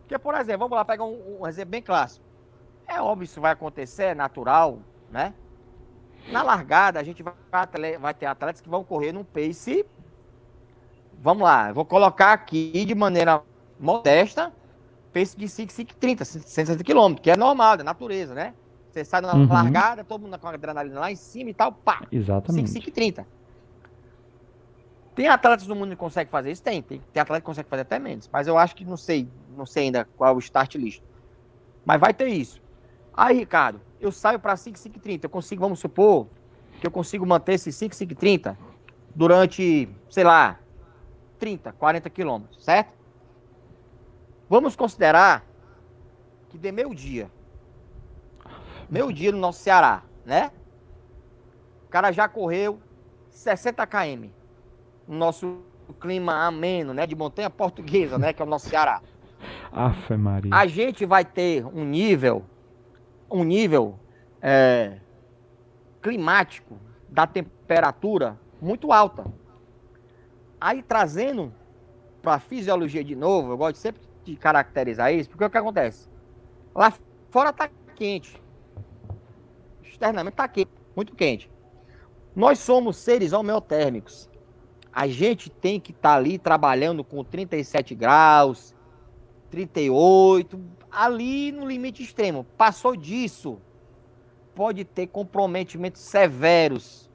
Porque, 0.00 0.18
por 0.18 0.34
exemplo, 0.34 0.60
vamos 0.60 0.76
lá 0.76 0.84
pegar 0.84 1.04
um, 1.04 1.40
um 1.40 1.46
exemplo 1.46 1.70
bem 1.70 1.82
clássico. 1.82 2.24
É 2.86 3.00
óbvio 3.00 3.24
isso 3.24 3.40
vai 3.40 3.52
acontecer, 3.52 4.04
é 4.04 4.14
natural, 4.14 4.78
né? 5.10 5.34
Na 6.30 6.42
largada, 6.42 7.00
a 7.00 7.02
gente 7.02 7.22
vai, 7.22 7.34
vai 7.98 8.14
ter 8.14 8.26
atletas 8.26 8.60
que 8.60 8.68
vão 8.68 8.84
correr 8.84 9.12
num 9.12 9.24
pace. 9.24 9.84
Vamos 11.18 11.42
lá, 11.42 11.72
vou 11.72 11.84
colocar 11.84 12.32
aqui 12.32 12.84
de 12.84 12.94
maneira 12.94 13.42
modesta, 13.78 14.52
pace 15.16 15.34
de 15.34 15.48
5, 15.48 15.72
5, 15.72 15.94
30, 15.94 16.24
160 16.26 16.84
km, 16.84 17.14
que 17.14 17.30
é 17.30 17.36
normal, 17.36 17.76
é 17.80 17.82
natureza, 17.82 18.34
né? 18.34 18.52
Você 18.90 19.02
sai 19.02 19.22
na 19.22 19.34
uhum. 19.34 19.48
largada, 19.48 20.04
todo 20.04 20.20
mundo 20.20 20.38
com 20.38 20.46
a 20.46 20.52
adrenalina 20.52 21.00
lá 21.00 21.10
em 21.10 21.16
cima 21.16 21.48
e 21.48 21.54
tal, 21.54 21.72
pá. 21.72 22.02
Exatamente. 22.12 22.68
5, 22.68 22.84
5 22.84 22.94
30. 22.94 23.26
Tem 25.14 25.28
atletas 25.28 25.66
no 25.66 25.74
mundo 25.74 25.90
que 25.90 25.96
conseguem 25.96 26.30
fazer 26.30 26.50
isso? 26.50 26.62
Tem. 26.62 26.82
Tem, 26.82 27.00
tem 27.12 27.20
atleta 27.22 27.40
que 27.40 27.46
consegue 27.46 27.68
fazer 27.68 27.82
até 27.82 27.98
menos. 27.98 28.28
Mas 28.30 28.46
eu 28.46 28.58
acho 28.58 28.76
que 28.76 28.84
não 28.84 28.98
sei, 28.98 29.26
não 29.56 29.64
sei 29.64 29.84
ainda 29.84 30.06
qual 30.16 30.34
é 30.34 30.36
o 30.36 30.38
start 30.38 30.74
list. 30.74 31.02
Mas 31.84 31.98
vai 31.98 32.12
ter 32.12 32.28
isso. 32.28 32.60
Aí, 33.14 33.38
Ricardo, 33.38 33.80
eu 33.98 34.12
saio 34.12 34.38
para 34.38 34.54
5, 34.54 34.78
5 34.78 35.00
30. 35.00 35.24
Eu 35.24 35.30
consigo, 35.30 35.62
vamos 35.62 35.78
supor, 35.78 36.26
que 36.78 36.86
eu 36.86 36.90
consigo 36.90 37.24
manter 37.24 37.54
esse 37.54 37.72
5, 37.72 37.94
5 37.94 38.14
30 38.14 38.58
durante, 39.14 39.88
sei 40.10 40.24
lá, 40.24 40.58
30, 41.38 41.72
40 41.72 42.10
quilômetros, 42.10 42.62
certo? 42.62 42.95
Vamos 44.48 44.76
considerar 44.76 45.44
que 46.48 46.58
de 46.58 46.70
meio 46.70 46.94
dia 46.94 47.30
meio 48.88 49.12
dia 49.12 49.32
no 49.32 49.38
nosso 49.38 49.60
Ceará, 49.60 50.02
né? 50.24 50.50
O 51.86 51.88
cara 51.88 52.12
já 52.12 52.28
correu 52.28 52.80
60 53.30 53.86
km 53.86 54.28
no 55.06 55.16
nosso 55.16 55.60
clima 56.00 56.46
ameno, 56.46 56.92
né? 56.94 57.06
De 57.06 57.14
montanha 57.14 57.50
portuguesa, 57.50 58.18
né? 58.18 58.32
Que 58.32 58.42
é 58.42 58.44
o 58.44 58.48
nosso 58.48 58.68
Ceará. 58.68 59.02
Afe 59.72 60.16
Maria. 60.16 60.54
A 60.54 60.66
gente 60.66 61.04
vai 61.04 61.24
ter 61.24 61.64
um 61.64 61.84
nível, 61.84 62.44
um 63.30 63.44
nível 63.44 63.98
é, 64.40 64.98
climático 66.00 66.78
da 67.08 67.26
temperatura 67.26 68.38
muito 68.60 68.92
alta. 68.92 69.24
Aí 70.60 70.82
trazendo 70.82 71.52
para 72.22 72.34
a 72.34 72.40
fisiologia 72.40 73.04
de 73.04 73.14
novo, 73.14 73.52
eu 73.52 73.56
gosto 73.56 73.76
sempre 73.76 74.00
de 74.32 74.36
caracterizar 74.36 75.12
isso, 75.12 75.30
porque 75.30 75.44
o 75.44 75.50
que 75.50 75.58
acontece? 75.58 76.08
Lá 76.74 76.92
fora 77.30 77.52
tá 77.52 77.70
quente 77.94 78.40
externamente 79.96 80.34
está 80.34 80.46
quente, 80.46 80.70
muito 80.94 81.14
quente. 81.14 81.50
Nós 82.34 82.58
somos 82.58 82.96
seres 82.98 83.32
homeotérmicos. 83.32 84.28
A 84.92 85.08
gente 85.08 85.50
tem 85.50 85.80
que 85.80 85.90
estar 85.90 86.10
tá 86.10 86.16
ali 86.16 86.38
trabalhando 86.38 87.02
com 87.02 87.24
37 87.24 87.94
graus, 87.94 88.74
38, 89.50 90.58
ali 90.90 91.50
no 91.50 91.66
limite 91.66 92.02
extremo. 92.02 92.44
Passou 92.56 92.94
disso, 92.94 93.58
pode 94.54 94.84
ter 94.84 95.06
comprometimentos 95.06 96.02
severos 96.02 97.10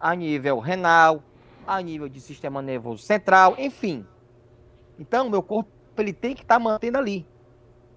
a 0.00 0.14
nível 0.14 0.58
renal, 0.58 1.22
a 1.66 1.80
nível 1.80 2.08
de 2.08 2.20
sistema 2.20 2.62
nervoso 2.62 3.02
central, 3.02 3.54
enfim. 3.58 4.06
Então, 4.98 5.28
meu 5.28 5.42
corpo 5.42 5.70
ele 6.02 6.12
tem 6.12 6.34
que 6.34 6.42
estar 6.42 6.56
tá 6.56 6.60
mantendo 6.60 6.98
ali, 6.98 7.26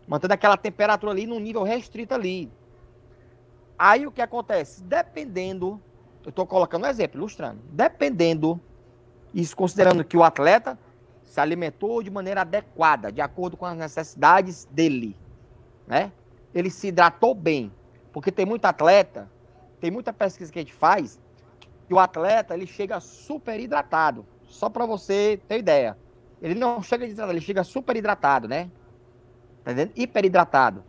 mantendo 0.07 0.33
aquela 0.33 0.57
temperatura 0.57 1.11
ali 1.11 1.25
num 1.25 1.39
nível 1.39 1.63
restrito 1.63 2.13
ali, 2.13 2.51
Aí 3.83 4.05
o 4.05 4.11
que 4.11 4.21
acontece? 4.21 4.83
Dependendo, 4.83 5.81
eu 6.23 6.29
estou 6.29 6.45
colocando 6.45 6.83
um 6.83 6.87
exemplo, 6.87 7.17
ilustrando. 7.17 7.61
Dependendo, 7.71 8.61
isso 9.33 9.57
considerando 9.57 10.05
que 10.05 10.15
o 10.15 10.23
atleta 10.23 10.77
se 11.23 11.39
alimentou 11.41 12.03
de 12.03 12.11
maneira 12.11 12.41
adequada, 12.41 13.11
de 13.11 13.21
acordo 13.21 13.57
com 13.57 13.65
as 13.65 13.75
necessidades 13.75 14.65
dele, 14.69 15.17
né? 15.87 16.11
Ele 16.53 16.69
se 16.69 16.89
hidratou 16.89 17.33
bem, 17.33 17.73
porque 18.13 18.31
tem 18.31 18.45
muito 18.45 18.65
atleta, 18.65 19.27
tem 19.79 19.89
muita 19.89 20.13
pesquisa 20.13 20.53
que 20.53 20.59
a 20.59 20.61
gente 20.61 20.75
faz, 20.75 21.19
que 21.87 21.93
o 21.95 21.97
atleta 21.97 22.53
ele 22.53 22.67
chega 22.67 22.99
super 22.99 23.59
hidratado. 23.59 24.23
Só 24.43 24.69
para 24.69 24.85
você 24.85 25.41
ter 25.47 25.57
ideia, 25.57 25.97
ele 26.41 26.55
não 26.55 26.81
chega 26.81 27.05
hidratado, 27.05 27.31
ele 27.31 27.41
chega 27.41 27.63
super 27.63 27.95
hidratado, 27.95 28.47
né? 28.47 28.71
Tá 29.63 29.71
entendendo? 29.71 29.91
Hiperidratado. 29.95 30.83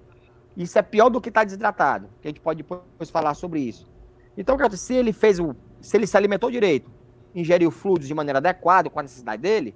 Isso 0.57 0.79
é 0.79 0.83
pior 0.83 1.11
do 1.11 1.21
que 1.21 1.29
estar 1.29 1.43
tá 1.43 1.45
desidratado. 1.45 2.09
Que 2.21 2.29
a 2.29 2.31
gente 2.31 2.41
pode 2.41 2.63
depois 2.63 3.11
falar 3.11 3.35
sobre 3.35 3.61
isso. 3.61 3.89
Então, 4.37 4.57
se 4.71 4.95
ele 4.95 5.13
fez 5.13 5.39
o. 5.39 5.55
Se 5.81 5.97
ele 5.97 6.07
se 6.07 6.17
alimentou 6.17 6.51
direito, 6.51 6.91
ingeriu 7.35 7.71
fluidos 7.71 8.09
de 8.09 8.15
maneira 8.15 8.39
adequada 8.39 8.89
com 8.89 8.99
a 8.99 9.03
necessidade 9.03 9.43
dele, 9.43 9.75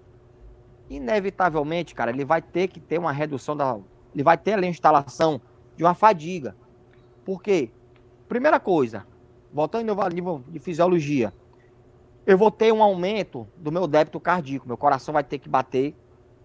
inevitavelmente, 0.89 1.95
cara, 1.95 2.11
ele 2.11 2.25
vai 2.25 2.41
ter 2.41 2.69
que 2.69 2.81
ter 2.81 2.99
uma 2.99 3.13
redução 3.13 3.57
da. 3.57 3.79
Ele 4.15 4.23
vai 4.23 4.39
ter 4.39 4.59
a 4.59 4.67
instalação 4.67 5.41
de 5.77 5.85
uma 5.85 5.95
fadiga. 5.95 6.57
Por 7.25 7.43
quê? 7.43 7.71
Primeira 8.29 8.59
coisa, 8.59 9.07
voltando 9.53 9.95
no 9.95 10.09
nível 10.09 10.43
de 10.49 10.59
fisiologia, 10.59 11.35
eu 12.27 12.37
vou 12.37 12.51
ter 12.51 12.73
um 12.73 12.83
aumento 12.83 13.47
do 13.57 13.71
meu 13.71 13.87
débito 13.87 14.19
cardíaco. 14.19 14.67
Meu 14.67 14.77
coração 14.77 15.15
vai 15.15 15.23
ter 15.23 15.39
que 15.39 15.49
bater 15.49 15.95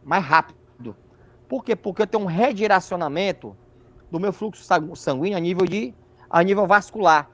mais 0.04 0.24
rápido. 0.24 0.96
Por 1.50 1.66
quê? 1.66 1.76
Porque 1.76 2.04
eu 2.04 2.08
tenho 2.08 2.24
um 2.24 2.28
redirecionamento 2.28 3.58
do 4.10 4.20
meu 4.20 4.32
fluxo 4.32 4.64
sanguíneo 4.96 5.38
a 5.38 5.40
nível 5.40 5.66
de 5.66 5.94
a 6.30 6.44
nível 6.44 6.68
vascular. 6.68 7.30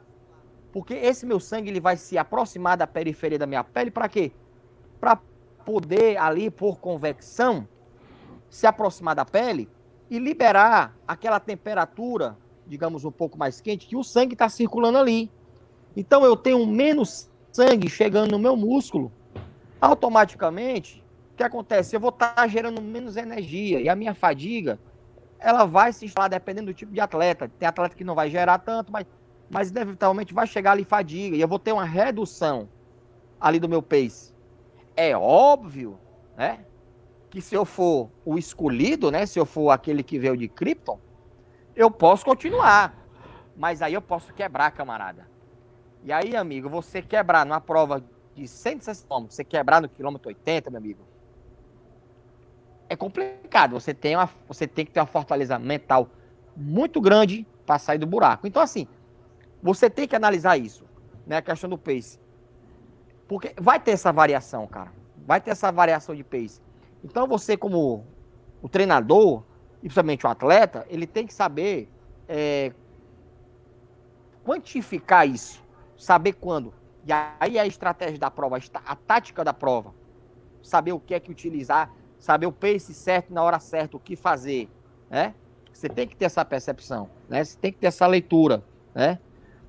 Porque 0.72 0.94
esse 0.94 1.26
meu 1.26 1.40
sangue 1.40 1.69
ele 1.69 1.80
vai 1.80 1.98
se 1.98 2.18
aproximar 2.18 2.78
da 2.78 2.88
periferia 2.88 3.38
da 3.38 3.45
minha 3.45 3.64
pele 3.64 3.91
para 3.91 4.07
quê? 4.07 4.32
Para 4.99 5.19
poder 5.65 6.18
ali 6.18 6.49
por 6.49 6.80
convecção 6.80 7.68
se 8.49 8.65
aproximar 8.65 9.14
da 9.14 9.26
pele 9.26 9.69
e 10.10 10.18
liberar 10.18 10.98
aquela 11.06 11.40
temperatura, 11.40 12.38
digamos 12.65 13.03
um 13.03 13.11
pouco 13.11 13.38
mais 13.38 13.60
quente, 13.60 13.86
que 13.86 13.95
o 13.95 14.03
sangue 14.03 14.34
está 14.34 14.48
circulando 14.48 14.98
ali. 14.98 15.30
Então 15.95 16.24
eu 16.24 16.36
tenho 16.36 16.65
menos 16.65 17.30
sangue 17.57 17.89
chegando 17.89 18.31
no 18.31 18.38
meu 18.38 18.55
músculo. 18.55 19.11
Automaticamente, 19.81 21.03
o 21.34 21.38
que 21.38 21.43
acontece? 21.43 21.95
Eu 21.95 21.99
vou 21.99 22.11
estar 22.11 22.35
tá 22.35 22.47
gerando 22.47 22.79
menos 22.79 23.17
energia 23.17 23.81
e 23.81 23.89
a 23.89 23.95
minha 23.95 24.13
fadiga 24.13 24.79
ela 25.39 25.65
vai 25.65 25.91
se 25.91 26.05
instalar 26.05 26.29
dependendo 26.29 26.67
do 26.67 26.73
tipo 26.73 26.93
de 26.93 26.99
atleta. 26.99 27.49
Tem 27.57 27.67
atleta 27.67 27.95
que 27.95 28.03
não 28.03 28.13
vai 28.13 28.29
gerar 28.29 28.59
tanto, 28.59 28.91
mas, 28.91 29.07
mas 29.49 29.71
inevitavelmente 29.71 30.35
vai 30.35 30.45
chegar 30.45 30.73
ali 30.73 30.84
fadiga 30.84 31.35
e 31.35 31.41
eu 31.41 31.47
vou 31.47 31.57
ter 31.57 31.71
uma 31.71 31.84
redução 31.84 32.69
ali 33.41 33.59
do 33.59 33.67
meu 33.67 33.81
pace. 33.81 34.35
É 34.95 35.17
óbvio, 35.17 35.99
né? 36.35 36.59
Que 37.31 37.41
se 37.41 37.55
eu 37.55 37.65
for 37.65 38.11
o 38.23 38.38
escolhido, 38.38 39.09
né? 39.09 39.25
Se 39.25 39.39
eu 39.39 39.47
for 39.47 39.71
aquele 39.71 40.03
que 40.03 40.19
veio 40.19 40.38
de 40.38 40.47
Krypton, 40.47 40.99
eu 41.75 41.89
posso 41.89 42.23
continuar. 42.23 42.95
Mas 43.55 43.81
aí 43.81 43.95
eu 43.95 44.01
posso 44.01 44.31
quebrar, 44.31 44.69
camarada. 44.71 45.36
E 46.07 46.13
aí, 46.13 46.38
amigo, 46.38 46.69
você 46.69 47.01
quebrar 47.01 47.45
numa 47.45 47.59
prova 47.59 48.01
de 48.34 48.47
160 48.47 49.09
km, 49.09 49.25
você 49.29 49.43
quebrar 49.43 49.81
no 49.81 49.89
quilômetro 49.89 50.29
80, 50.29 50.69
meu 50.69 50.77
amigo, 50.77 51.01
é 52.88 52.95
complicado. 52.95 53.73
Você 53.73 53.93
tem, 53.93 54.15
uma, 54.15 54.29
você 54.47 54.65
tem 54.65 54.85
que 54.85 54.93
ter 54.93 55.01
uma 55.01 55.05
fortaleza 55.05 55.59
mental 55.59 56.09
muito 56.55 57.01
grande 57.01 57.45
para 57.65 57.77
sair 57.77 57.97
do 57.97 58.07
buraco. 58.07 58.47
Então, 58.47 58.61
assim, 58.61 58.88
você 59.61 59.89
tem 59.89 60.07
que 60.07 60.15
analisar 60.15 60.55
isso, 60.55 60.85
né? 61.25 61.35
A 61.35 61.41
questão 61.41 61.69
do 61.69 61.77
pace. 61.77 62.17
Porque 63.27 63.53
vai 63.57 63.77
ter 63.77 63.91
essa 63.91 64.13
variação, 64.13 64.65
cara. 64.65 64.93
Vai 65.25 65.41
ter 65.41 65.51
essa 65.51 65.69
variação 65.73 66.15
de 66.15 66.23
pace. 66.23 66.61
Então, 67.03 67.27
você, 67.27 67.57
como 67.57 68.05
o 68.61 68.69
treinador, 68.69 69.43
e 69.79 69.89
principalmente 69.89 70.25
o 70.25 70.29
atleta, 70.29 70.85
ele 70.89 71.05
tem 71.05 71.27
que 71.27 71.34
saber 71.34 71.91
é, 72.29 72.71
quantificar 74.45 75.27
isso. 75.27 75.66
Saber 75.98 76.34
quando. 76.34 76.74
E 77.06 77.11
aí 77.40 77.57
a 77.57 77.65
estratégia 77.65 78.19
da 78.19 78.32
prova, 78.32 78.57
a 78.86 78.95
tática 78.95 79.44
da 79.44 79.53
prova. 79.53 79.94
Saber 80.61 80.91
o 80.91 80.99
que 80.99 81.14
é 81.14 81.19
que 81.19 81.32
utilizar 81.32 81.91
saber 82.19 82.45
o 82.45 82.52
pace 82.52 82.94
certo 82.94 83.34
na 83.34 83.44
hora 83.44 83.60
certa, 83.60 83.98
o 83.98 83.99
que 83.99 84.15
fazer, 84.15 84.69
né? 85.10 85.34
Você 85.72 85.88
tem 85.88 86.07
que 86.07 86.15
ter 86.15 86.26
essa 86.26 86.44
percepção, 86.44 87.10
né? 87.30 87.44
Você 87.44 87.57
tem 87.57 87.72
que 87.72 87.78
ter 87.78 87.88
essa 87.88 88.07
leitura, 88.07 88.64
né? 88.95 89.19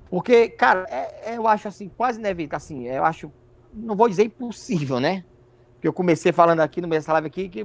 Porque, 0.09 0.49
cara, 0.49 0.85
é, 0.89 1.33
é, 1.33 1.37
eu 1.37 1.47
acho 1.47 1.67
assim, 1.67 1.89
quase 1.95 2.19
inevitável, 2.19 2.57
assim, 2.57 2.87
eu 2.87 3.05
acho, 3.05 3.31
não 3.71 3.95
vou 3.95 4.09
dizer 4.09 4.23
impossível, 4.23 4.99
né? 4.99 5.23
Porque 5.73 5.87
eu 5.87 5.93
comecei 5.93 6.31
falando 6.31 6.61
aqui 6.61 6.81
no 6.81 6.87
meio 6.87 6.99
dessa 6.99 7.13
live 7.13 7.27
aqui 7.27 7.47
que 7.47 7.63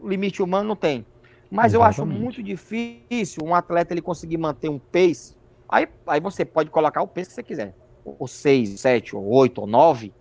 o 0.00 0.08
limite 0.08 0.42
humano 0.42 0.66
não 0.66 0.76
tem. 0.76 1.06
Mas 1.50 1.74
Exatamente. 1.74 1.98
eu 1.98 2.04
acho 2.04 2.06
muito 2.06 2.42
difícil 2.42 3.44
um 3.44 3.54
atleta 3.54 3.92
ele 3.92 4.00
conseguir 4.00 4.38
manter 4.38 4.70
um 4.70 4.78
pace. 4.78 5.36
Aí, 5.68 5.88
aí 6.06 6.20
você 6.20 6.44
pode 6.44 6.70
colocar 6.70 7.02
o 7.02 7.08
pace 7.08 7.28
que 7.28 7.34
você 7.34 7.42
quiser. 7.42 7.74
Ou 8.04 8.26
6, 8.26 8.80
7, 8.80 9.16
ou 9.16 9.26
8, 9.26 9.60
ou 9.60 9.66
9. 9.66 10.12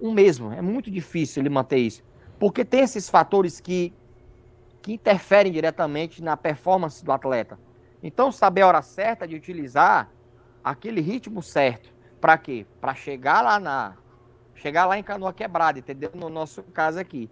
Um 0.00 0.12
mesmo. 0.12 0.52
É 0.52 0.60
muito 0.60 0.90
difícil 0.90 1.42
ele 1.42 1.48
manter 1.48 1.78
isso. 1.78 2.02
Porque 2.38 2.64
tem 2.64 2.80
esses 2.80 3.08
fatores 3.08 3.60
que, 3.60 3.92
que 4.82 4.92
interferem 4.92 5.50
diretamente 5.50 6.22
na 6.22 6.36
performance 6.36 7.04
do 7.04 7.10
atleta. 7.12 7.58
Então, 8.02 8.30
saber 8.30 8.62
a 8.62 8.68
hora 8.68 8.82
certa 8.82 9.26
de 9.26 9.34
utilizar 9.34 10.10
aquele 10.62 11.00
ritmo 11.00 11.42
certo. 11.42 11.94
Para 12.20 12.36
quê? 12.36 12.66
Para 12.80 12.94
chegar 12.94 13.42
lá 13.42 13.58
na. 13.58 13.96
Chegar 14.54 14.86
lá 14.86 14.98
em 14.98 15.02
canoa 15.02 15.32
quebrada, 15.32 15.78
entendeu? 15.78 16.10
No 16.14 16.28
nosso 16.28 16.62
caso 16.62 16.98
aqui. 16.98 17.30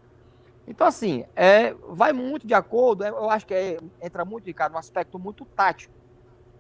Então, 0.67 0.87
assim, 0.87 1.25
é, 1.37 1.75
vai 1.89 2.13
muito 2.13 2.47
de 2.47 2.55
acordo, 2.55 3.05
é, 3.05 3.09
eu 3.09 3.29
acho 3.29 3.47
que 3.47 3.55
é, 3.55 3.79
entra 4.01 4.25
muito 4.25 4.53
cada 4.55 4.75
um 4.75 4.79
aspecto 4.79 5.19
muito 5.19 5.45
tático. 5.45 5.93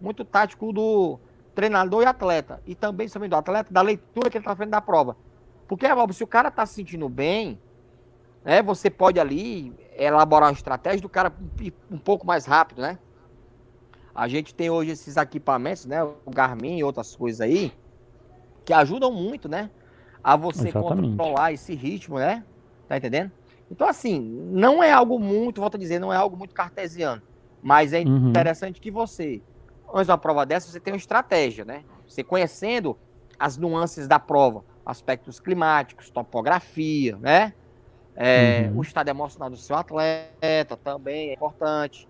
Muito 0.04 0.22
tático 0.22 0.70
do 0.70 1.18
treinador 1.54 2.02
e 2.02 2.06
atleta. 2.06 2.60
E 2.66 2.74
também, 2.74 3.08
também 3.08 3.28
do 3.28 3.36
atleta, 3.36 3.72
da 3.72 3.80
leitura 3.80 4.28
que 4.28 4.36
ele 4.36 4.42
está 4.42 4.54
fazendo 4.54 4.72
da 4.72 4.82
prova. 4.82 5.16
Porque, 5.66 5.86
se 6.12 6.22
o 6.22 6.26
cara 6.26 6.48
está 6.48 6.66
se 6.66 6.74
sentindo 6.74 7.08
bem, 7.08 7.58
né? 8.44 8.62
Você 8.62 8.90
pode 8.90 9.18
ali 9.18 9.72
elaborar 9.96 10.50
uma 10.50 10.54
estratégia 10.54 11.00
do 11.00 11.08
cara 11.08 11.32
um 11.90 11.98
pouco 11.98 12.26
mais 12.26 12.44
rápido, 12.44 12.82
né? 12.82 12.98
A 14.14 14.28
gente 14.28 14.54
tem 14.54 14.68
hoje 14.68 14.90
esses 14.90 15.16
equipamentos, 15.16 15.86
né? 15.86 16.04
O 16.04 16.30
Garmin 16.30 16.76
e 16.76 16.84
outras 16.84 17.16
coisas 17.16 17.40
aí, 17.40 17.72
que 18.64 18.74
ajudam 18.74 19.10
muito, 19.10 19.48
né? 19.48 19.70
A 20.22 20.36
você 20.36 20.68
Exatamente. 20.68 21.16
controlar 21.16 21.52
esse 21.52 21.74
ritmo, 21.74 22.18
né? 22.18 22.44
Tá 22.86 22.98
entendendo? 22.98 23.32
Então, 23.70 23.88
assim, 23.88 24.20
não 24.52 24.82
é 24.82 24.92
algo 24.92 25.18
muito, 25.18 25.62
volto 25.62 25.76
a 25.76 25.80
dizer, 25.80 25.98
não 25.98 26.12
é 26.12 26.16
algo 26.16 26.36
muito 26.36 26.54
cartesiano. 26.54 27.22
Mas 27.62 27.94
é 27.94 28.00
uhum. 28.00 28.28
interessante 28.28 28.80
que 28.80 28.90
você, 28.90 29.42
antes 29.94 30.06
de 30.06 30.10
uma 30.10 30.18
prova 30.18 30.44
dessa, 30.44 30.70
você 30.70 30.80
tem 30.80 30.92
uma 30.92 30.98
estratégia, 30.98 31.64
né? 31.64 31.84
Você 32.06 32.24
conhecendo 32.24 32.98
as 33.38 33.56
nuances 33.56 34.08
da 34.08 34.18
prova, 34.18 34.64
aspectos 34.84 35.38
climáticos, 35.38 36.10
topografia, 36.10 37.16
né? 37.16 37.54
É, 38.16 38.68
uhum. 38.70 38.78
O 38.78 38.82
estado 38.82 39.08
emocional 39.08 39.48
do 39.48 39.56
seu 39.56 39.76
atleta 39.76 40.76
também 40.82 41.30
é 41.30 41.34
importante. 41.34 42.08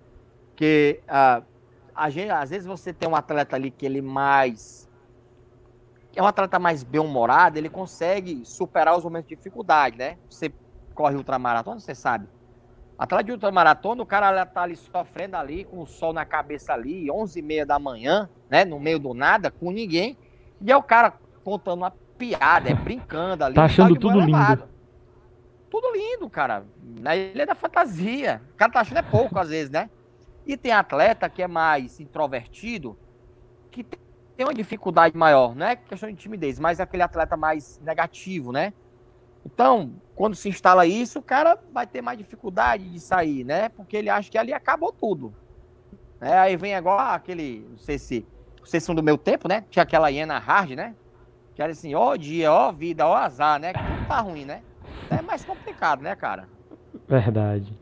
Que 0.56 1.01
uh, 1.05 1.44
a 1.94 2.11
gente, 2.11 2.31
às 2.31 2.51
vezes 2.51 2.66
você 2.66 2.93
tem 2.93 3.09
um 3.09 3.15
atleta 3.15 3.55
ali 3.55 3.70
que 3.70 3.85
ele 3.85 4.01
mais. 4.01 4.89
É 6.16 6.23
um 6.23 6.27
atleta 6.27 6.59
mais 6.59 6.82
bem-humorado, 6.82 7.59
ele 7.59 7.69
consegue 7.69 8.44
superar 8.44 8.97
os 8.97 9.05
momentos 9.05 9.28
de 9.28 9.36
dificuldade, 9.36 9.98
né? 9.98 10.16
Você 10.31 10.52
corre 10.94 11.16
ultramaratona, 11.16 11.81
você 11.81 11.94
sabe. 11.94 12.28
Atleta 12.99 13.25
de 13.25 13.33
ultramaratona, 13.33 14.03
o 14.03 14.07
cara 14.07 14.47
tá 14.47 14.62
ali 14.62 14.77
sofrendo 14.77 15.37
ali, 15.37 15.65
com 15.65 15.81
o 15.81 15.87
sol 15.87 16.12
na 16.12 16.25
cabeça 16.25 16.73
ali, 16.73 17.11
11 17.11 17.39
e 17.39 17.43
meia 17.43 17.66
da 17.66 17.79
manhã, 17.79 18.29
né? 18.49 18.65
No 18.65 18.79
meio 18.79 18.99
do 18.99 19.12
nada, 19.15 19.51
com 19.51 19.71
ninguém. 19.71 20.16
E 20.61 20.71
é 20.71 20.77
o 20.77 20.83
cara 20.83 21.12
contando 21.43 21.79
uma 21.79 21.91
piada, 21.91 22.71
é 22.71 22.75
brincando 22.75 23.45
ali. 23.45 23.55
Tá 23.55 23.65
achando 23.65 23.97
tudo 23.99 24.21
lindo 24.21 24.75
tudo 25.75 25.93
lindo, 25.93 26.31
cara. 26.31 26.65
Na 27.01 27.16
ilha 27.16 27.45
da 27.45 27.55
fantasia. 27.57 28.41
O 28.53 28.57
cara 28.57 28.71
tá 28.71 28.81
achando 28.81 28.99
é 28.99 29.03
pouco, 29.03 29.37
às 29.41 29.49
vezes, 29.49 29.71
né? 29.71 29.91
E 30.47 30.57
tem 30.57 30.71
atleta 30.71 31.29
que 31.29 31.43
é 31.43 31.49
mais 31.49 31.99
introvertido, 31.99 32.97
que 33.73 33.83
tem 33.83 34.47
uma 34.47 34.55
dificuldade 34.55 35.16
maior, 35.16 35.55
não 35.55 35.66
é 35.66 35.75
questão 35.75 36.09
de 36.09 36.16
timidez, 36.16 36.61
mas 36.61 36.79
é 36.79 36.83
aquele 36.83 37.03
atleta 37.03 37.37
mais 37.37 37.81
negativo, 37.83 38.53
né? 38.53 38.73
Então, 39.45 39.93
quando 40.15 40.35
se 40.35 40.49
instala 40.49 40.87
isso, 40.87 41.19
o 41.19 41.23
cara 41.23 41.59
vai 41.73 41.87
ter 41.87 42.01
mais 42.01 42.19
dificuldade 42.19 42.89
de 42.89 43.01
sair, 43.01 43.45
né? 43.45 43.69
Porque 43.69 43.97
ele 43.97 44.09
acha 44.09 44.31
que 44.31 44.39
ali 44.39 44.53
acabou 44.53 44.93
tudo. 44.93 45.35
É, 46.21 46.39
aí 46.39 46.57
vem 46.57 46.75
agora 46.75 47.15
aquele, 47.15 47.66
não 47.71 47.79
sei 47.79 47.99
se 47.99 48.27
vocês 48.62 48.83
são 48.83 48.95
do 48.95 49.03
meu 49.03 49.19
tempo, 49.19 49.47
né? 49.47 49.65
Tinha 49.69 49.83
aquela 49.83 50.09
hiena 50.09 50.39
hard, 50.39 50.71
né? 50.71 50.95
Que 51.55 51.62
era 51.62 51.73
assim, 51.73 51.95
ó 51.95 52.16
dia, 52.16 52.51
ó 52.53 52.73
vida, 52.73 53.07
ó 53.07 53.15
azar, 53.15 53.61
né? 53.61 53.73
Que 53.73 53.79
tudo 53.79 54.09
tá 54.09 54.21
ruim, 54.21 54.45
né? 54.45 54.62
é 55.11 55.23
mais 55.23 55.45
complicado, 55.45 56.03
né, 56.03 56.15
cara? 56.16 56.49
Verdade. 57.09 57.73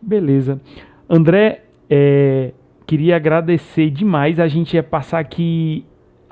Beleza. 0.00 0.60
André, 1.08 1.64
é, 1.88 2.52
queria 2.86 3.16
agradecer 3.16 3.90
demais. 3.90 4.38
A 4.40 4.48
gente 4.48 4.74
ia 4.74 4.82
passar 4.82 5.18
aqui 5.18 5.86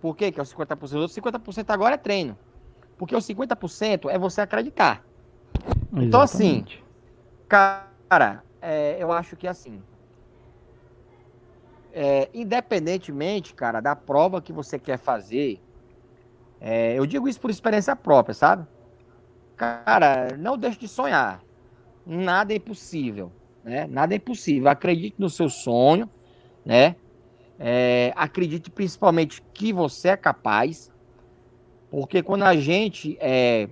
Por 0.00 0.16
quê 0.16 0.30
que 0.30 0.38
é 0.38 0.42
o 0.42 0.46
50%? 0.46 1.04
O 1.04 1.08
50% 1.08 1.70
agora 1.70 1.94
é 1.94 1.98
treino. 1.98 2.38
Porque 2.96 3.16
o 3.16 3.18
50% 3.18 4.08
é 4.08 4.18
você 4.18 4.40
acreditar. 4.40 5.04
Exatamente. 5.54 6.06
Então, 6.06 6.20
assim, 6.20 6.64
cara, 7.48 8.44
é, 8.60 8.96
eu 9.00 9.10
acho 9.10 9.36
que 9.36 9.48
assim, 9.48 9.82
é, 11.92 12.30
independentemente, 12.32 13.54
cara, 13.54 13.80
da 13.80 13.94
prova 13.94 14.40
que 14.40 14.52
você 14.52 14.78
quer 14.78 14.98
fazer, 14.98 15.60
é, 16.60 16.96
eu 16.96 17.04
digo 17.06 17.28
isso 17.28 17.40
por 17.40 17.50
experiência 17.50 17.94
própria, 17.96 18.34
sabe? 18.34 18.66
Cara, 19.56 20.36
não 20.38 20.56
deixe 20.56 20.78
de 20.78 20.88
sonhar 20.88 21.42
nada 22.06 22.52
é 22.52 22.56
impossível, 22.56 23.32
né? 23.64 23.86
Nada 23.86 24.14
é 24.14 24.16
impossível. 24.16 24.68
Acredite 24.68 25.16
no 25.18 25.30
seu 25.30 25.48
sonho, 25.48 26.08
né? 26.64 26.96
É, 27.58 28.12
acredite 28.16 28.70
principalmente 28.70 29.42
que 29.54 29.72
você 29.72 30.08
é 30.08 30.16
capaz, 30.16 30.90
porque 31.90 32.22
quando 32.22 32.42
a 32.42 32.56
gente 32.56 33.16
é, 33.20 33.68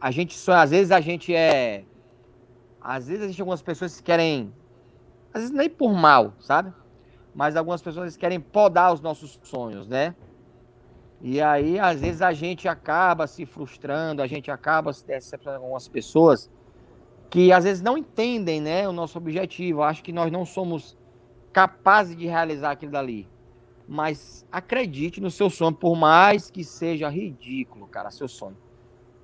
a 0.00 0.10
gente 0.10 0.34
só 0.34 0.54
às 0.54 0.70
vezes 0.70 0.90
a 0.90 1.00
gente 1.00 1.34
é, 1.34 1.84
às 2.80 3.06
vezes 3.06 3.24
existem 3.24 3.42
algumas 3.42 3.62
pessoas 3.62 3.96
que 3.96 4.02
querem, 4.02 4.52
às 5.32 5.42
vezes 5.42 5.54
nem 5.54 5.68
por 5.68 5.92
mal, 5.92 6.34
sabe? 6.40 6.72
Mas 7.34 7.54
algumas 7.54 7.82
pessoas 7.82 8.16
querem 8.16 8.40
podar 8.40 8.92
os 8.92 9.00
nossos 9.00 9.38
sonhos, 9.42 9.86
né? 9.86 10.14
E 11.22 11.40
aí, 11.40 11.78
às 11.78 12.00
vezes, 12.00 12.22
a 12.22 12.32
gente 12.32 12.66
acaba 12.66 13.26
se 13.26 13.44
frustrando, 13.44 14.22
a 14.22 14.26
gente 14.26 14.50
acaba 14.50 14.90
se 14.92 15.06
decepcionando 15.06 15.60
com 15.60 15.66
algumas 15.66 15.86
pessoas 15.86 16.50
que 17.30 17.52
às 17.52 17.62
vezes 17.62 17.80
não 17.80 17.96
entendem 17.96 18.60
né, 18.60 18.88
o 18.88 18.92
nosso 18.92 19.16
objetivo. 19.16 19.82
Acho 19.82 20.02
que 20.02 20.12
nós 20.12 20.30
não 20.32 20.44
somos 20.44 20.98
capazes 21.52 22.16
de 22.16 22.26
realizar 22.26 22.72
aquilo 22.72 22.90
dali. 22.90 23.28
Mas 23.86 24.46
acredite 24.50 25.20
no 25.20 25.30
seu 25.30 25.48
sonho, 25.48 25.72
por 25.72 25.96
mais 25.96 26.50
que 26.50 26.64
seja 26.64 27.08
ridículo, 27.08 27.86
cara, 27.86 28.10
seu 28.10 28.28
sonho. 28.28 28.56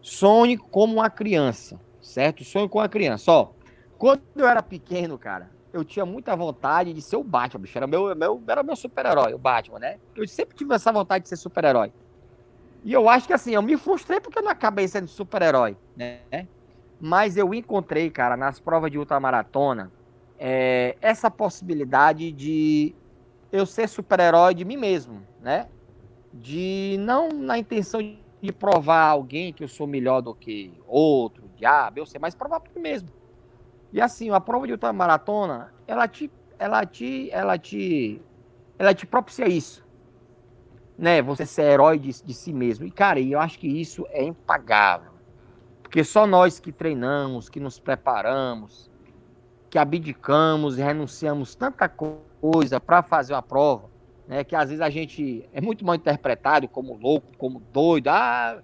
Sonhe 0.00 0.56
como 0.56 0.94
uma 0.94 1.10
criança, 1.10 1.80
certo? 2.00 2.44
Sonhe 2.44 2.68
com 2.68 2.78
uma 2.78 2.88
criança. 2.88 3.30
Ó, 3.30 3.50
quando 3.98 4.22
eu 4.36 4.46
era 4.46 4.62
pequeno, 4.62 5.18
cara, 5.18 5.50
eu 5.72 5.84
tinha 5.84 6.06
muita 6.06 6.34
vontade 6.34 6.92
de 6.92 7.02
ser 7.02 7.16
o 7.16 7.24
Batman, 7.24 7.60
bicho. 7.60 7.76
Era 7.76 7.86
meu, 7.86 8.14
meu, 8.14 8.42
era 8.46 8.62
meu 8.62 8.76
super-herói, 8.76 9.34
o 9.34 9.38
Batman, 9.38 9.80
né? 9.80 9.98
Eu 10.14 10.26
sempre 10.28 10.56
tive 10.56 10.74
essa 10.74 10.92
vontade 10.92 11.24
de 11.24 11.28
ser 11.28 11.36
super-herói. 11.36 11.92
E 12.84 12.92
eu 12.92 13.08
acho 13.08 13.26
que 13.26 13.32
assim, 13.32 13.52
eu 13.52 13.62
me 13.62 13.76
frustrei 13.76 14.20
porque 14.20 14.38
eu 14.38 14.42
não 14.42 14.50
acabei 14.50 14.86
sendo 14.86 15.08
super-herói, 15.08 15.76
né? 15.96 16.46
Mas 17.00 17.36
eu 17.36 17.52
encontrei, 17.54 18.10
cara, 18.10 18.36
nas 18.36 18.58
provas 18.58 18.90
de 18.90 18.98
ultramaratona, 18.98 19.92
é, 20.38 20.96
essa 21.00 21.30
possibilidade 21.30 22.32
de 22.32 22.94
eu 23.52 23.66
ser 23.66 23.88
super-herói 23.88 24.54
de 24.54 24.64
mim 24.64 24.76
mesmo, 24.76 25.26
né? 25.40 25.68
De 26.32 26.96
não 27.00 27.28
na 27.28 27.58
intenção 27.58 28.00
de 28.42 28.52
provar 28.52 29.02
a 29.04 29.10
alguém 29.10 29.52
que 29.52 29.64
eu 29.64 29.68
sou 29.68 29.86
melhor 29.86 30.20
do 30.20 30.34
que 30.34 30.78
outro, 30.86 31.50
diabo, 31.56 31.98
eu 31.98 32.06
sei, 32.06 32.20
mas 32.20 32.34
provar 32.34 32.60
para 32.60 32.72
mim 32.74 32.82
mesmo. 32.82 33.08
E 33.92 34.00
assim, 34.00 34.30
a 34.30 34.40
prova 34.40 34.66
de 34.66 34.72
ultramaratona, 34.72 35.72
ela 35.86 36.08
te, 36.08 36.30
ela 36.58 36.84
te, 36.86 37.30
ela 37.32 37.58
te, 37.58 38.22
ela 38.78 38.94
te 38.94 39.06
propicia 39.06 39.48
isso, 39.48 39.86
né? 40.98 41.22
Você 41.22 41.46
ser 41.46 41.62
herói 41.62 41.98
de, 41.98 42.22
de 42.22 42.34
si 42.34 42.52
mesmo. 42.52 42.86
E 42.86 42.90
cara, 42.90 43.20
eu 43.20 43.40
acho 43.40 43.58
que 43.58 43.68
isso 43.68 44.06
é 44.10 44.24
impagável. 44.24 45.15
Porque 45.86 46.02
só 46.02 46.26
nós 46.26 46.58
que 46.58 46.72
treinamos, 46.72 47.48
que 47.48 47.60
nos 47.60 47.78
preparamos, 47.78 48.90
que 49.70 49.78
abdicamos 49.78 50.76
e 50.76 50.82
renunciamos 50.82 51.54
tanta 51.54 51.88
coisa 51.88 52.80
para 52.80 53.04
fazer 53.04 53.34
uma 53.34 53.42
prova, 53.42 53.88
né, 54.26 54.42
que 54.42 54.56
às 54.56 54.68
vezes 54.68 54.82
a 54.82 54.90
gente 54.90 55.48
é 55.52 55.60
muito 55.60 55.86
mal 55.86 55.94
interpretado 55.94 56.66
como 56.66 56.98
louco, 56.98 57.28
como 57.38 57.60
doido, 57.72 58.08
ah, 58.08 58.60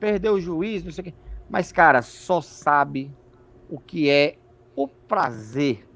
perdeu 0.00 0.34
o 0.34 0.40
juiz, 0.40 0.82
não 0.82 0.90
sei 0.90 1.02
o 1.02 1.04
quê. 1.04 1.14
Mas, 1.48 1.70
cara, 1.70 2.02
só 2.02 2.40
sabe 2.40 3.14
o 3.70 3.78
que 3.78 4.10
é 4.10 4.36
o 4.74 4.88
prazer 4.88 5.88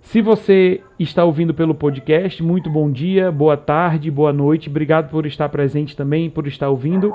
Se 0.00 0.22
você 0.22 0.80
está 0.98 1.22
ouvindo 1.22 1.52
pelo 1.52 1.74
podcast, 1.74 2.42
muito 2.42 2.70
bom 2.70 2.90
dia, 2.90 3.30
boa 3.30 3.58
tarde, 3.58 4.10
boa 4.10 4.32
noite. 4.32 4.70
Obrigado 4.70 5.10
por 5.10 5.26
estar 5.26 5.50
presente 5.50 5.94
também, 5.94 6.30
por 6.30 6.46
estar 6.46 6.70
ouvindo. 6.70 7.12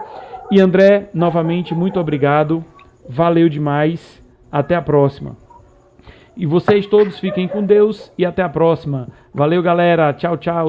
E 0.51 0.61
André, 0.61 1.09
novamente, 1.11 1.73
muito 1.73 1.99
obrigado. 1.99 2.63
Valeu 3.09 3.49
demais. 3.49 4.23
Até 4.51 4.75
a 4.75 4.81
próxima. 4.81 5.46
E 6.37 6.45
vocês 6.45 6.85
todos 6.85 7.19
fiquem 7.19 7.47
com 7.47 7.63
Deus 7.63 8.11
e 8.15 8.23
até 8.23 8.43
a 8.43 8.49
próxima. 8.49 9.07
Valeu, 9.33 9.61
galera. 9.63 10.13
Tchau, 10.13 10.37
tchau. 10.37 10.65